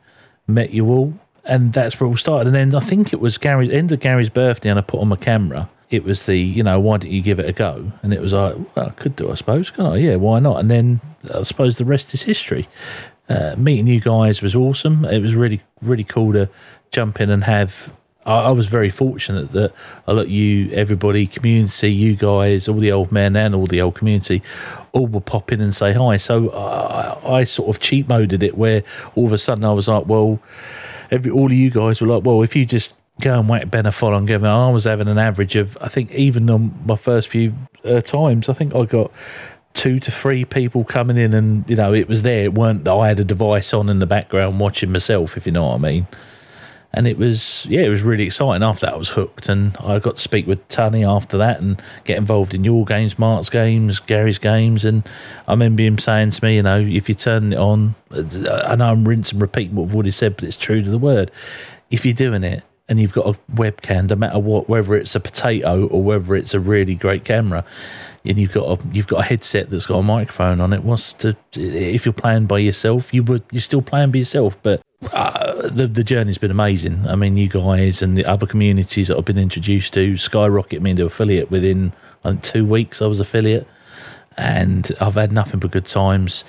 met 0.48 0.72
you 0.72 0.88
all 0.90 1.14
and 1.46 1.74
that's 1.74 2.00
where 2.00 2.08
it 2.08 2.12
all 2.12 2.18
started. 2.18 2.48
And 2.48 2.56
then 2.56 2.76
I 2.76 2.86
think 2.86 3.14
it 3.14 3.20
was 3.20 3.38
Gary's 3.38 3.70
end 3.70 3.92
of 3.92 4.00
Gary's 4.00 4.30
birthday, 4.30 4.70
and 4.70 4.80
I 4.80 4.82
put 4.82 5.00
on 5.00 5.08
my 5.08 5.16
camera. 5.16 5.70
It 5.90 6.04
was 6.04 6.26
the, 6.26 6.38
you 6.38 6.64
know, 6.64 6.80
why 6.80 6.98
don't 6.98 7.12
you 7.12 7.22
give 7.22 7.40
it 7.40 7.50
a 7.50 7.52
go? 7.52 7.92
And 8.02 8.14
it 8.14 8.22
was 8.22 8.32
like, 8.32 8.56
well, 8.76 8.88
I 8.88 8.92
could 8.92 9.16
do, 9.16 9.30
I 9.30 9.36
suppose. 9.36 9.70
Can 9.70 9.86
I? 9.86 9.98
Yeah, 9.98 10.16
why 10.16 10.40
not? 10.40 10.60
And 10.60 10.72
then 10.72 11.02
I 11.34 11.42
suppose 11.42 11.78
the 11.78 11.86
rest 11.86 12.14
is 12.14 12.24
history. 12.24 12.70
Uh, 13.28 13.56
meeting 13.58 13.88
you 13.88 14.00
guys 14.00 14.42
was 14.42 14.56
awesome. 14.56 15.06
It 15.06 15.22
was 15.22 15.36
really, 15.36 15.62
really 15.82 16.04
cool 16.04 16.34
to 16.34 16.50
jump 16.92 17.20
in 17.20 17.30
and 17.30 17.44
have. 17.44 17.94
I, 18.26 18.40
I 18.40 18.50
was 18.52 18.68
very 18.68 18.90
fortunate 18.90 19.52
that 19.52 19.74
I 20.08 20.12
let 20.12 20.30
you, 20.30 20.72
everybody, 20.72 21.28
community, 21.28 21.92
you 21.92 22.16
guys, 22.16 22.68
all 22.68 22.80
the 22.80 22.92
old 22.92 23.12
men 23.12 23.36
and 23.36 23.54
all 23.54 23.68
the 23.68 23.82
old 23.82 23.96
community, 23.96 24.42
all 24.94 25.08
would 25.08 25.26
pop 25.26 25.52
in 25.52 25.60
and 25.60 25.76
say 25.76 25.92
hi. 25.94 26.18
So 26.18 26.52
I, 26.52 27.40
I 27.40 27.44
sort 27.44 27.70
of 27.70 27.82
cheat 27.82 28.08
moded 28.08 28.44
it 28.44 28.58
where 28.58 28.84
all 29.16 29.26
of 29.26 29.34
a 29.34 29.38
sudden 29.38 29.66
I 29.66 29.74
was 29.74 29.88
like, 29.88 30.06
well, 30.06 30.40
every 31.12 31.32
all 31.32 31.48
of 31.48 31.54
you 31.54 31.70
guys 31.70 32.02
were 32.02 32.08
like, 32.08 32.24
well, 32.24 32.42
if 32.42 32.56
you 32.56 32.66
just 32.66 32.94
go 33.20 33.40
and 33.40 33.48
whack 33.48 33.70
Ben 33.70 33.86
a 33.86 33.92
follow 33.92 34.18
and 34.18 34.28
give 34.28 34.44
I 34.44 34.70
was 34.72 34.86
having 34.86 35.08
an 35.08 35.18
average 35.18 35.56
of, 35.56 35.78
I 35.82 35.90
think 35.90 36.12
even 36.12 36.50
on 36.50 36.74
my 36.86 36.96
first 36.96 37.28
few 37.28 37.54
uh, 37.86 38.02
times, 38.02 38.50
I 38.50 38.54
think 38.54 38.74
I 38.74 38.86
got 38.86 39.12
two 39.74 40.00
to 40.00 40.12
three 40.12 40.46
people 40.46 40.84
coming 40.84 41.18
in 41.18 41.34
and, 41.34 41.70
you 41.70 41.76
know, 41.76 41.94
it 41.94 42.08
was 42.08 42.24
there. 42.24 42.46
It 42.46 42.54
weren't 42.54 42.84
that 42.86 42.94
I 42.94 43.10
had 43.10 43.20
a 43.20 43.24
device 43.24 43.74
on 43.74 43.90
in 43.90 44.00
the 44.00 44.06
background 44.06 44.60
watching 44.60 44.92
myself, 44.92 45.38
if 45.38 45.46
you 45.46 45.52
know 45.52 45.68
what 45.68 45.76
I 45.76 45.78
mean. 45.78 46.08
And 46.94 47.08
it 47.08 47.18
was, 47.18 47.66
yeah, 47.70 47.82
it 47.82 47.90
was 47.90 48.04
really 48.04 48.26
exciting. 48.26 48.64
After 48.64 48.86
that, 48.86 48.96
I 48.96 48.98
was 48.98 49.10
hooked, 49.10 49.48
and 49.48 49.78
I 49.78 50.00
got 50.00 50.18
to 50.18 50.22
speak 50.22 50.46
with 50.46 50.68
Tunny 50.68 51.06
after 51.06 51.38
that 51.38 51.62
and 51.62 51.82
get 52.04 52.18
involved 52.18 52.54
in 52.54 52.66
your 52.66 52.84
games, 52.84 53.18
Mark's 53.18 53.50
games, 53.50 54.00
Gary's 54.00 54.38
games. 54.38 54.84
And 54.84 55.08
I 55.48 55.52
remember 55.54 55.84
him 55.84 55.98
saying 55.98 56.32
to 56.32 56.44
me, 56.44 56.58
you 56.58 56.64
know, 56.64 56.82
if 56.82 57.08
you 57.08 57.16
turn 57.16 57.54
it 57.54 57.60
on, 57.60 57.96
I 58.12 58.76
know 58.76 58.92
I'm 58.92 59.08
rinsing 59.08 59.36
and 59.38 59.42
repeating 59.42 59.76
what 59.76 59.86
I've 59.88 59.96
already 59.96 60.12
said, 60.12 60.36
but 60.36 60.44
it's 60.44 60.58
true 60.58 60.84
to 60.84 60.90
the 60.90 60.98
word. 60.98 61.32
If 61.90 62.06
you're 62.06 62.14
doing 62.14 62.44
it 62.44 62.64
and 62.90 63.00
you've 63.00 63.14
got 63.14 63.26
a 63.26 63.40
webcam, 63.54 64.10
no 64.10 64.18
matter 64.18 64.40
what, 64.40 64.68
whether 64.68 64.94
it's 64.96 65.16
a 65.16 65.22
potato 65.22 65.88
or 65.88 66.04
whether 66.04 66.36
it's 66.36 66.54
a 66.54 66.60
really 66.60 66.96
great 66.96 67.24
camera, 67.24 67.64
and 68.26 68.38
you've 68.38 68.52
got 68.54 68.80
a 68.80 68.88
you've 68.94 69.08
got 69.08 69.22
a 69.22 69.24
headset 69.24 69.70
that's 69.70 69.86
got 69.86 69.98
a 69.98 70.04
microphone 70.04 70.60
on 70.62 70.74
it. 70.74 70.84
What's 70.84 71.14
to 71.14 71.36
if 71.54 72.06
you're 72.06 72.14
playing 72.14 72.48
by 72.48 72.60
yourself, 72.60 73.14
you 73.14 73.24
would 73.24 73.44
you're 73.52 73.62
still 73.62 73.82
playing 73.82 74.12
by 74.12 74.20
yourself, 74.20 74.58
but 74.62 74.82
uh, 75.12 75.68
the 75.70 75.88
the 75.88 76.04
journey's 76.04 76.38
been 76.38 76.52
amazing. 76.52 77.08
I 77.08 77.16
mean, 77.16 77.38
you 77.38 77.48
guys 77.48 78.02
and 78.02 78.18
the 78.18 78.26
other 78.26 78.46
communities 78.46 79.08
that 79.08 79.18
I've 79.18 79.26
been 79.26 79.38
introduced 79.38 79.94
to 79.96 80.18
skyrocket 80.18 80.82
me 80.82 80.92
into 80.92 81.06
affiliate 81.06 81.50
within 81.50 81.94
I 82.24 82.32
think 82.32 82.44
two 82.44 82.66
weeks. 82.66 83.02
I 83.02 83.08
was 83.08 83.20
affiliate, 83.20 83.68
and 84.38 84.92
I've 85.02 85.16
had 85.16 85.32
nothing 85.32 85.60
but 85.60 85.72
good 85.72 85.86
times. 85.86 86.44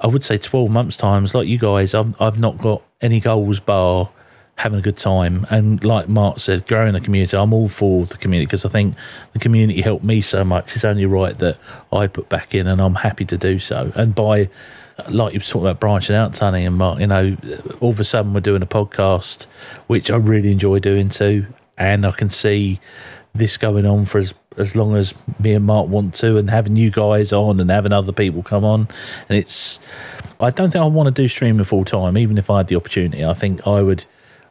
I 0.00 0.06
would 0.06 0.24
say 0.24 0.36
twelve 0.36 0.70
months 0.70 0.96
times, 0.96 1.34
like 1.34 1.48
you 1.48 1.58
guys. 1.58 1.94
I've 1.94 2.20
I've 2.20 2.38
not 2.38 2.58
got 2.58 2.82
any 3.00 3.20
goals 3.20 3.60
bar 3.60 4.10
having 4.56 4.78
a 4.78 4.82
good 4.82 4.98
time. 4.98 5.46
And 5.50 5.82
like 5.84 6.08
Mark 6.08 6.38
said, 6.38 6.66
growing 6.66 6.92
the 6.92 7.00
community, 7.00 7.36
I'm 7.36 7.52
all 7.52 7.68
for 7.68 8.06
the 8.06 8.16
community 8.16 8.46
because 8.46 8.64
I 8.64 8.68
think 8.68 8.94
the 9.32 9.38
community 9.38 9.80
helped 9.80 10.04
me 10.04 10.20
so 10.20 10.44
much. 10.44 10.74
It's 10.76 10.84
only 10.84 11.06
right 11.06 11.36
that 11.38 11.58
I 11.92 12.06
put 12.06 12.28
back 12.28 12.54
in, 12.54 12.66
and 12.66 12.80
I'm 12.80 12.96
happy 12.96 13.24
to 13.24 13.36
do 13.36 13.58
so. 13.58 13.92
And 13.94 14.14
by 14.14 14.50
like 15.08 15.32
you 15.32 15.40
were 15.40 15.44
talking 15.44 15.62
about 15.62 15.80
branching 15.80 16.16
out, 16.16 16.34
Tunny 16.34 16.64
and 16.64 16.76
Mark, 16.76 17.00
you 17.00 17.06
know, 17.06 17.36
all 17.80 17.90
of 17.90 18.00
a 18.00 18.04
sudden 18.04 18.32
we're 18.32 18.40
doing 18.40 18.62
a 18.62 18.66
podcast, 18.66 19.46
which 19.86 20.10
I 20.10 20.16
really 20.16 20.52
enjoy 20.52 20.78
doing 20.78 21.08
too. 21.08 21.46
And 21.76 22.06
I 22.06 22.12
can 22.12 22.30
see 22.30 22.80
this 23.34 23.56
going 23.56 23.84
on 23.84 24.04
for 24.04 24.18
as 24.18 24.32
as 24.56 24.76
long 24.76 24.94
as 24.94 25.14
me 25.38 25.52
and 25.52 25.64
Mark 25.64 25.88
want 25.88 26.14
to, 26.16 26.36
and 26.36 26.50
having 26.50 26.76
you 26.76 26.90
guys 26.90 27.32
on 27.32 27.60
and 27.60 27.70
having 27.70 27.92
other 27.92 28.12
people 28.12 28.42
come 28.42 28.64
on. 28.64 28.88
And 29.28 29.38
it's, 29.38 29.78
I 30.40 30.50
don't 30.50 30.70
think 30.70 30.82
I 30.82 30.86
want 30.86 31.14
to 31.14 31.22
do 31.22 31.28
streaming 31.28 31.64
full 31.64 31.84
time, 31.84 32.16
even 32.16 32.38
if 32.38 32.50
I 32.50 32.58
had 32.58 32.68
the 32.68 32.76
opportunity. 32.76 33.24
I 33.24 33.34
think 33.34 33.66
I 33.66 33.82
would, 33.82 34.04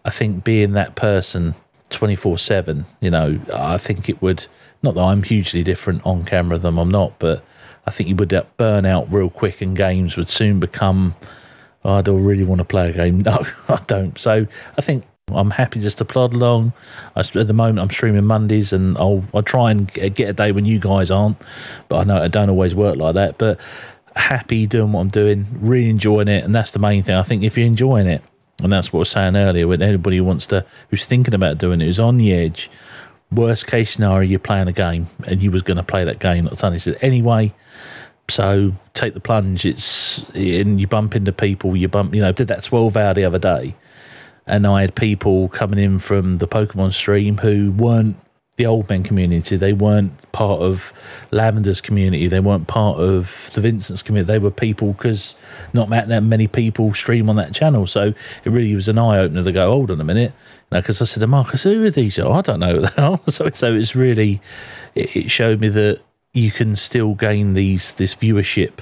I 0.04 0.10
think 0.10 0.44
being 0.44 0.74
that 0.74 0.96
person 0.96 1.56
24 1.90 2.38
7, 2.38 2.86
you 3.00 3.12
know, 3.12 3.40
I 3.54 3.78
think 3.78 4.10
it 4.10 4.22
would, 4.22 4.48
not 4.82 4.96
that 4.96 5.02
I'm 5.02 5.24
hugely 5.24 5.64
different 5.64 6.06
on 6.06 6.26
camera 6.26 6.58
than 6.58 6.78
I'm 6.78 6.92
not, 6.92 7.18
but 7.20 7.44
I 7.86 7.92
think 7.92 8.10
you 8.10 8.16
would 8.16 8.34
uh, 8.34 8.44
burn 8.58 8.86
out 8.86 9.12
real 9.12 9.30
quick 9.30 9.62
and 9.62 9.76
games 9.76 10.16
would 10.16 10.30
soon 10.30 10.60
become, 10.60 11.16
oh, 11.84 11.94
I 11.94 12.02
don't 12.02 12.24
really 12.24 12.44
want 12.44 12.60
to 12.60 12.66
play 12.66 12.90
a 12.90 12.94
game. 12.94 13.22
No, 13.26 13.46
I 13.68 13.82
don't. 13.88 14.18
So 14.18 14.48
I 14.78 14.82
think 14.82 15.06
I'm 15.32 15.52
happy 15.52 15.80
just 15.80 15.98
to 16.00 16.06
plod 16.06 16.34
along. 16.34 16.74
I, 17.16 17.22
at 17.22 17.48
the 17.48 17.54
moment, 17.54 17.80
I'm 17.80 17.90
streaming 17.90 18.26
Mondays, 18.26 18.74
and 18.74 18.98
I'll 18.98 19.24
I'll 19.34 19.44
try 19.44 19.72
and 19.72 19.92
get 19.92 20.30
a 20.30 20.34
day 20.34 20.52
when 20.52 20.66
you 20.66 20.80
guys 20.80 21.12
aren't. 21.12 21.38
But 21.90 22.00
I 22.00 22.04
know 22.04 22.24
it 22.24 22.32
don't 22.32 22.50
always 22.50 22.76
work 22.76 22.98
like 22.98 23.16
that. 23.16 23.38
But 23.38 23.60
happy 24.16 24.68
doing 24.68 24.92
what 24.92 25.02
I'm 25.02 25.10
doing, 25.10 25.48
really 25.60 25.90
enjoying 25.90 26.28
it, 26.28 26.44
and 26.44 26.54
that's 26.54 26.72
the 26.72 26.80
main 26.80 27.04
thing. 27.04 27.16
I 27.16 27.24
think 27.24 27.44
if 27.44 27.58
you're 27.58 27.68
enjoying 27.68 28.08
it, 28.08 28.22
and 28.62 28.72
that's 28.72 28.94
what 28.94 29.00
I 29.00 29.02
was 29.02 29.10
saying 29.10 29.36
earlier, 29.36 29.68
with 29.68 29.82
anybody 29.82 30.18
who 30.18 30.24
wants 30.24 30.46
to, 30.48 30.66
who's 30.90 31.06
thinking 31.06 31.34
about 31.34 31.58
doing 31.58 31.82
it, 31.82 31.86
who's 31.86 32.00
on 32.00 32.18
the 32.18 32.34
edge, 32.34 32.70
worst 33.36 33.68
case 33.68 33.92
scenario, 33.92 34.30
you're 34.30 34.40
playing 34.40 34.68
a 34.68 34.74
game, 34.74 35.08
and 35.26 35.42
you 35.42 35.52
was 35.52 35.62
going 35.62 35.78
to 35.78 35.84
play 35.84 36.04
that 36.04 36.20
game, 36.20 36.46
not 36.46 36.58
Tunny 36.58 36.80
said 36.80 36.98
anyway. 37.02 37.54
So 38.30 38.74
take 38.94 39.14
the 39.14 39.20
plunge. 39.20 39.66
It's 39.66 40.20
and 40.34 40.80
you 40.80 40.88
bump 40.88 41.16
into 41.16 41.32
people. 41.32 41.76
You 41.76 41.88
bump. 41.88 42.14
You 42.16 42.22
know, 42.22 42.32
did 42.32 42.48
that 42.48 42.64
twelve 42.64 42.96
hour 42.96 43.14
the 43.14 43.26
other 43.26 43.40
day, 43.40 43.76
and 44.48 44.66
I 44.66 44.82
had 44.82 44.96
people 44.96 45.50
coming 45.50 45.80
in 45.80 46.00
from 46.00 46.38
the 46.38 46.48
Pokemon 46.48 46.94
stream 46.94 47.38
who 47.38 47.72
weren't 47.72 48.16
the 48.56 48.66
old 48.66 48.88
men 48.88 49.04
community. 49.04 49.58
They 49.58 49.74
weren't 49.74 50.32
part 50.32 50.62
of 50.62 50.94
Lavender's 51.32 51.82
community. 51.82 52.28
They 52.28 52.40
weren't 52.40 52.68
part 52.68 53.00
of 53.00 53.50
the 53.54 53.62
Vincent's 53.62 54.02
community. 54.02 54.32
They 54.32 54.40
were 54.40 54.52
people 54.52 54.94
because 54.94 55.36
not 55.74 55.90
that 55.90 56.22
many 56.22 56.48
people 56.48 56.94
stream 56.94 57.30
on 57.30 57.36
that 57.38 57.54
channel. 57.54 57.88
So 57.88 58.14
it 58.44 58.50
really 58.50 58.76
was 58.76 58.88
an 58.88 59.00
eye 59.00 59.18
opener 59.18 59.44
to 59.44 59.52
go, 59.52 59.72
hold 59.72 59.90
on 59.90 60.00
a 60.00 60.04
minute. 60.04 60.34
Because 60.70 61.02
I 61.02 61.06
said 61.06 61.22
to 61.22 61.28
Marcus, 61.28 61.64
who 61.64 61.84
are 61.84 61.92
these? 61.92 62.18
Oh, 62.20 62.32
I 62.32 62.42
don't 62.42 62.60
know. 62.60 62.80
they 62.80 63.02
are. 63.02 63.20
so, 63.30 63.50
so 63.54 63.74
it's 63.74 63.96
really, 63.96 64.42
it, 64.96 65.16
it 65.16 65.32
showed 65.32 65.60
me 65.60 65.70
that 65.70 66.02
you 66.34 66.52
can 66.52 66.76
still 66.76 67.14
gain 67.14 67.54
these 67.54 67.92
this 67.92 68.16
viewership 68.16 68.80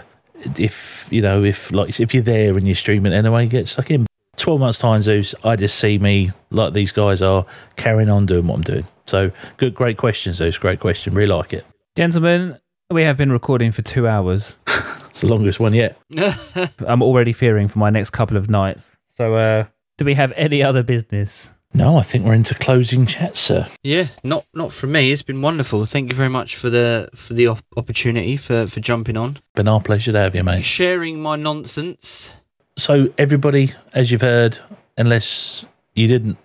if 0.58 1.08
you 1.12 1.22
know 1.22 1.44
if 1.44 1.72
like 1.72 2.00
if 2.00 2.14
you're 2.14 2.24
there 2.24 2.58
and 2.58 2.66
you're 2.66 2.76
streaming 2.76 3.14
anyway 3.14 3.46
get 3.46 3.68
stuck 3.68 3.92
in 3.92 4.08
12 4.42 4.60
months 4.60 4.80
time 4.80 5.02
zeus 5.02 5.34
i 5.44 5.56
just 5.56 5.78
see 5.78 5.98
me 6.00 6.32
like 6.50 6.74
these 6.74 6.92
guys 6.92 7.22
are 7.22 7.46
carrying 7.76 8.10
on 8.10 8.26
doing 8.26 8.48
what 8.48 8.56
i'm 8.56 8.62
doing 8.64 8.86
so 9.06 9.32
good 9.58 9.74
great 9.76 9.98
question 9.98 10.34
zeus 10.34 10.58
great 10.58 10.80
question 10.80 11.14
really 11.14 11.32
like 11.32 11.54
it 11.54 11.66
Gentlemen, 11.98 12.58
we 12.90 13.04
have 13.04 13.18
been 13.18 13.34
recording 13.34 13.74
for 13.74 13.82
two 13.82 14.08
hours. 14.08 14.56
it's 15.10 15.20
the 15.22 15.28
longest 15.28 15.60
one 15.60 15.74
yet 15.74 15.98
I'm 16.88 17.02
already 17.02 17.34
fearing 17.34 17.68
for 17.68 17.80
my 17.80 17.90
next 17.90 18.12
couple 18.12 18.38
of 18.38 18.50
nights. 18.50 18.98
So, 19.18 19.36
uh, 19.36 19.66
do 19.98 20.06
we 20.06 20.14
have 20.16 20.32
any 20.36 20.64
other 20.64 20.84
business? 20.84 21.52
no 21.74 21.98
i 21.98 22.02
think 22.02 22.26
we're 22.26 22.34
into 22.34 22.54
closing 22.56 23.06
chat 23.06 23.38
sir 23.38 23.66
Yeah, 23.84 24.08
not 24.24 24.46
not 24.54 24.74
from 24.74 24.92
me. 24.92 25.12
It's 25.12 25.22
been 25.24 25.42
wonderful. 25.42 25.86
Thank 25.86 26.10
you 26.10 26.16
very 26.18 26.30
much 26.30 26.56
for 26.58 26.70
the 26.70 27.08
for 27.16 27.34
the 27.34 27.48
op- 27.48 27.64
opportunity 27.78 28.36
for 28.38 28.68
for 28.68 28.80
jumping 28.82 29.16
on, 29.18 29.38
been 29.56 29.68
our 29.70 29.80
pleasure 29.82 30.12
to 30.12 30.20
have 30.20 30.36
you 30.36 30.44
mate 30.44 30.64
sharing 30.66 31.22
my 31.22 31.36
nonsense. 31.38 32.34
So 32.78 33.10
everybody 33.18 33.74
as 33.94 34.12
you've 34.12 34.22
heard 34.22 34.60
unless 34.98 35.66
you 35.94 36.08
didn't 36.08 36.38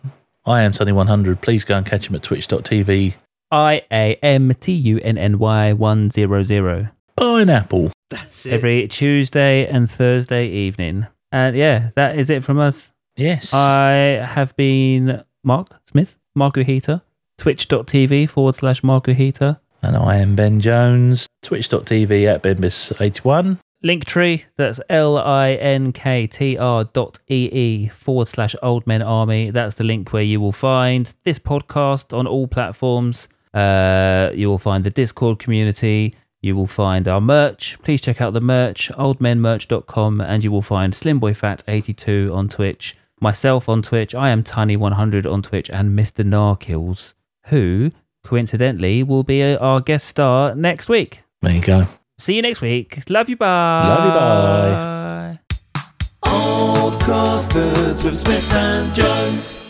i 0.44 0.62
am 0.62 0.72
Tunny 0.72 0.92
100 0.92 1.40
please 1.40 1.64
go 1.64 1.76
and 1.76 1.86
catch 1.86 2.08
him 2.08 2.14
at 2.14 2.22
twitch.tv 2.22 3.14
I 3.50 3.82
A 3.92 4.16
M 4.22 4.54
T 4.60 4.72
U 4.72 5.00
N 5.04 5.16
N 5.18 5.38
Y 5.38 5.72
100. 5.72 6.90
pineapple 7.16 7.92
That's 8.10 8.46
it. 8.46 8.52
Every 8.52 8.88
Tuesday 8.88 9.66
and 9.66 9.90
Thursday 9.90 10.48
evening. 10.48 11.06
And 11.30 11.56
yeah, 11.56 11.90
that 11.94 12.18
is 12.18 12.28
it 12.30 12.44
from 12.44 12.58
us. 12.58 12.92
yes 13.16 13.52
I 13.54 13.90
have 14.24 14.56
been 14.56 15.22
Mark 15.44 15.68
Smith, 15.88 16.18
Marco 16.34 16.64
Heater, 16.64 17.02
twitch.tv 17.38 18.28
forward 18.28 18.56
slash 18.56 18.82
Marco 18.82 19.14
Heater. 19.14 19.60
And 19.82 19.96
I 19.96 20.16
am 20.16 20.34
Ben 20.34 20.60
Jones, 20.60 21.28
twitch.tv 21.42 22.26
at 22.26 22.42
benbis81. 22.42 23.58
Linktree, 23.86 24.42
that's 24.56 24.80
L-I-N-K-T-R 24.88 26.84
dot 26.92 27.20
E-E 27.28 27.88
forward 27.88 28.26
slash 28.26 28.56
Old 28.60 28.84
Men 28.84 29.00
Army. 29.00 29.50
That's 29.50 29.76
the 29.76 29.84
link 29.84 30.12
where 30.12 30.24
you 30.24 30.40
will 30.40 30.50
find 30.50 31.14
this 31.22 31.38
podcast 31.38 32.12
on 32.12 32.26
all 32.26 32.48
platforms. 32.48 33.28
Uh, 33.54 34.32
you 34.34 34.48
will 34.48 34.58
find 34.58 34.82
the 34.82 34.90
Discord 34.90 35.38
community. 35.38 36.14
You 36.42 36.56
will 36.56 36.66
find 36.66 37.06
our 37.06 37.20
merch. 37.20 37.78
Please 37.84 38.00
check 38.00 38.20
out 38.20 38.32
the 38.32 38.40
merch, 38.40 38.90
oldmenmerch.com, 38.94 40.20
and 40.20 40.42
you 40.42 40.50
will 40.50 40.62
find 40.62 40.92
SlimBoyFat82 40.92 42.34
on 42.34 42.48
Twitch, 42.48 42.96
myself 43.20 43.68
on 43.68 43.82
Twitch, 43.82 44.16
I 44.16 44.30
am 44.30 44.42
Tunny100 44.42 45.30
on 45.30 45.42
Twitch, 45.42 45.70
and 45.70 45.96
Mr. 45.96 46.24
Narkills, 46.24 47.12
who, 47.46 47.92
coincidentally, 48.24 49.04
will 49.04 49.22
be 49.22 49.44
uh, 49.44 49.58
our 49.58 49.80
guest 49.80 50.08
star 50.08 50.56
next 50.56 50.88
week. 50.88 51.22
There 51.40 51.52
you 51.52 51.62
go. 51.62 51.86
See 52.18 52.34
you 52.34 52.42
next 52.42 52.60
week. 52.62 53.02
Love 53.10 53.28
you. 53.28 53.36
Bye. 53.36 53.88
Love 53.88 54.04
you, 54.06 54.12
bye. 54.12 55.38
Old 56.32 56.94
Costards 57.00 58.04
with 58.04 58.16
Smith 58.16 58.52
and 58.54 58.94
Jones. 58.94 59.65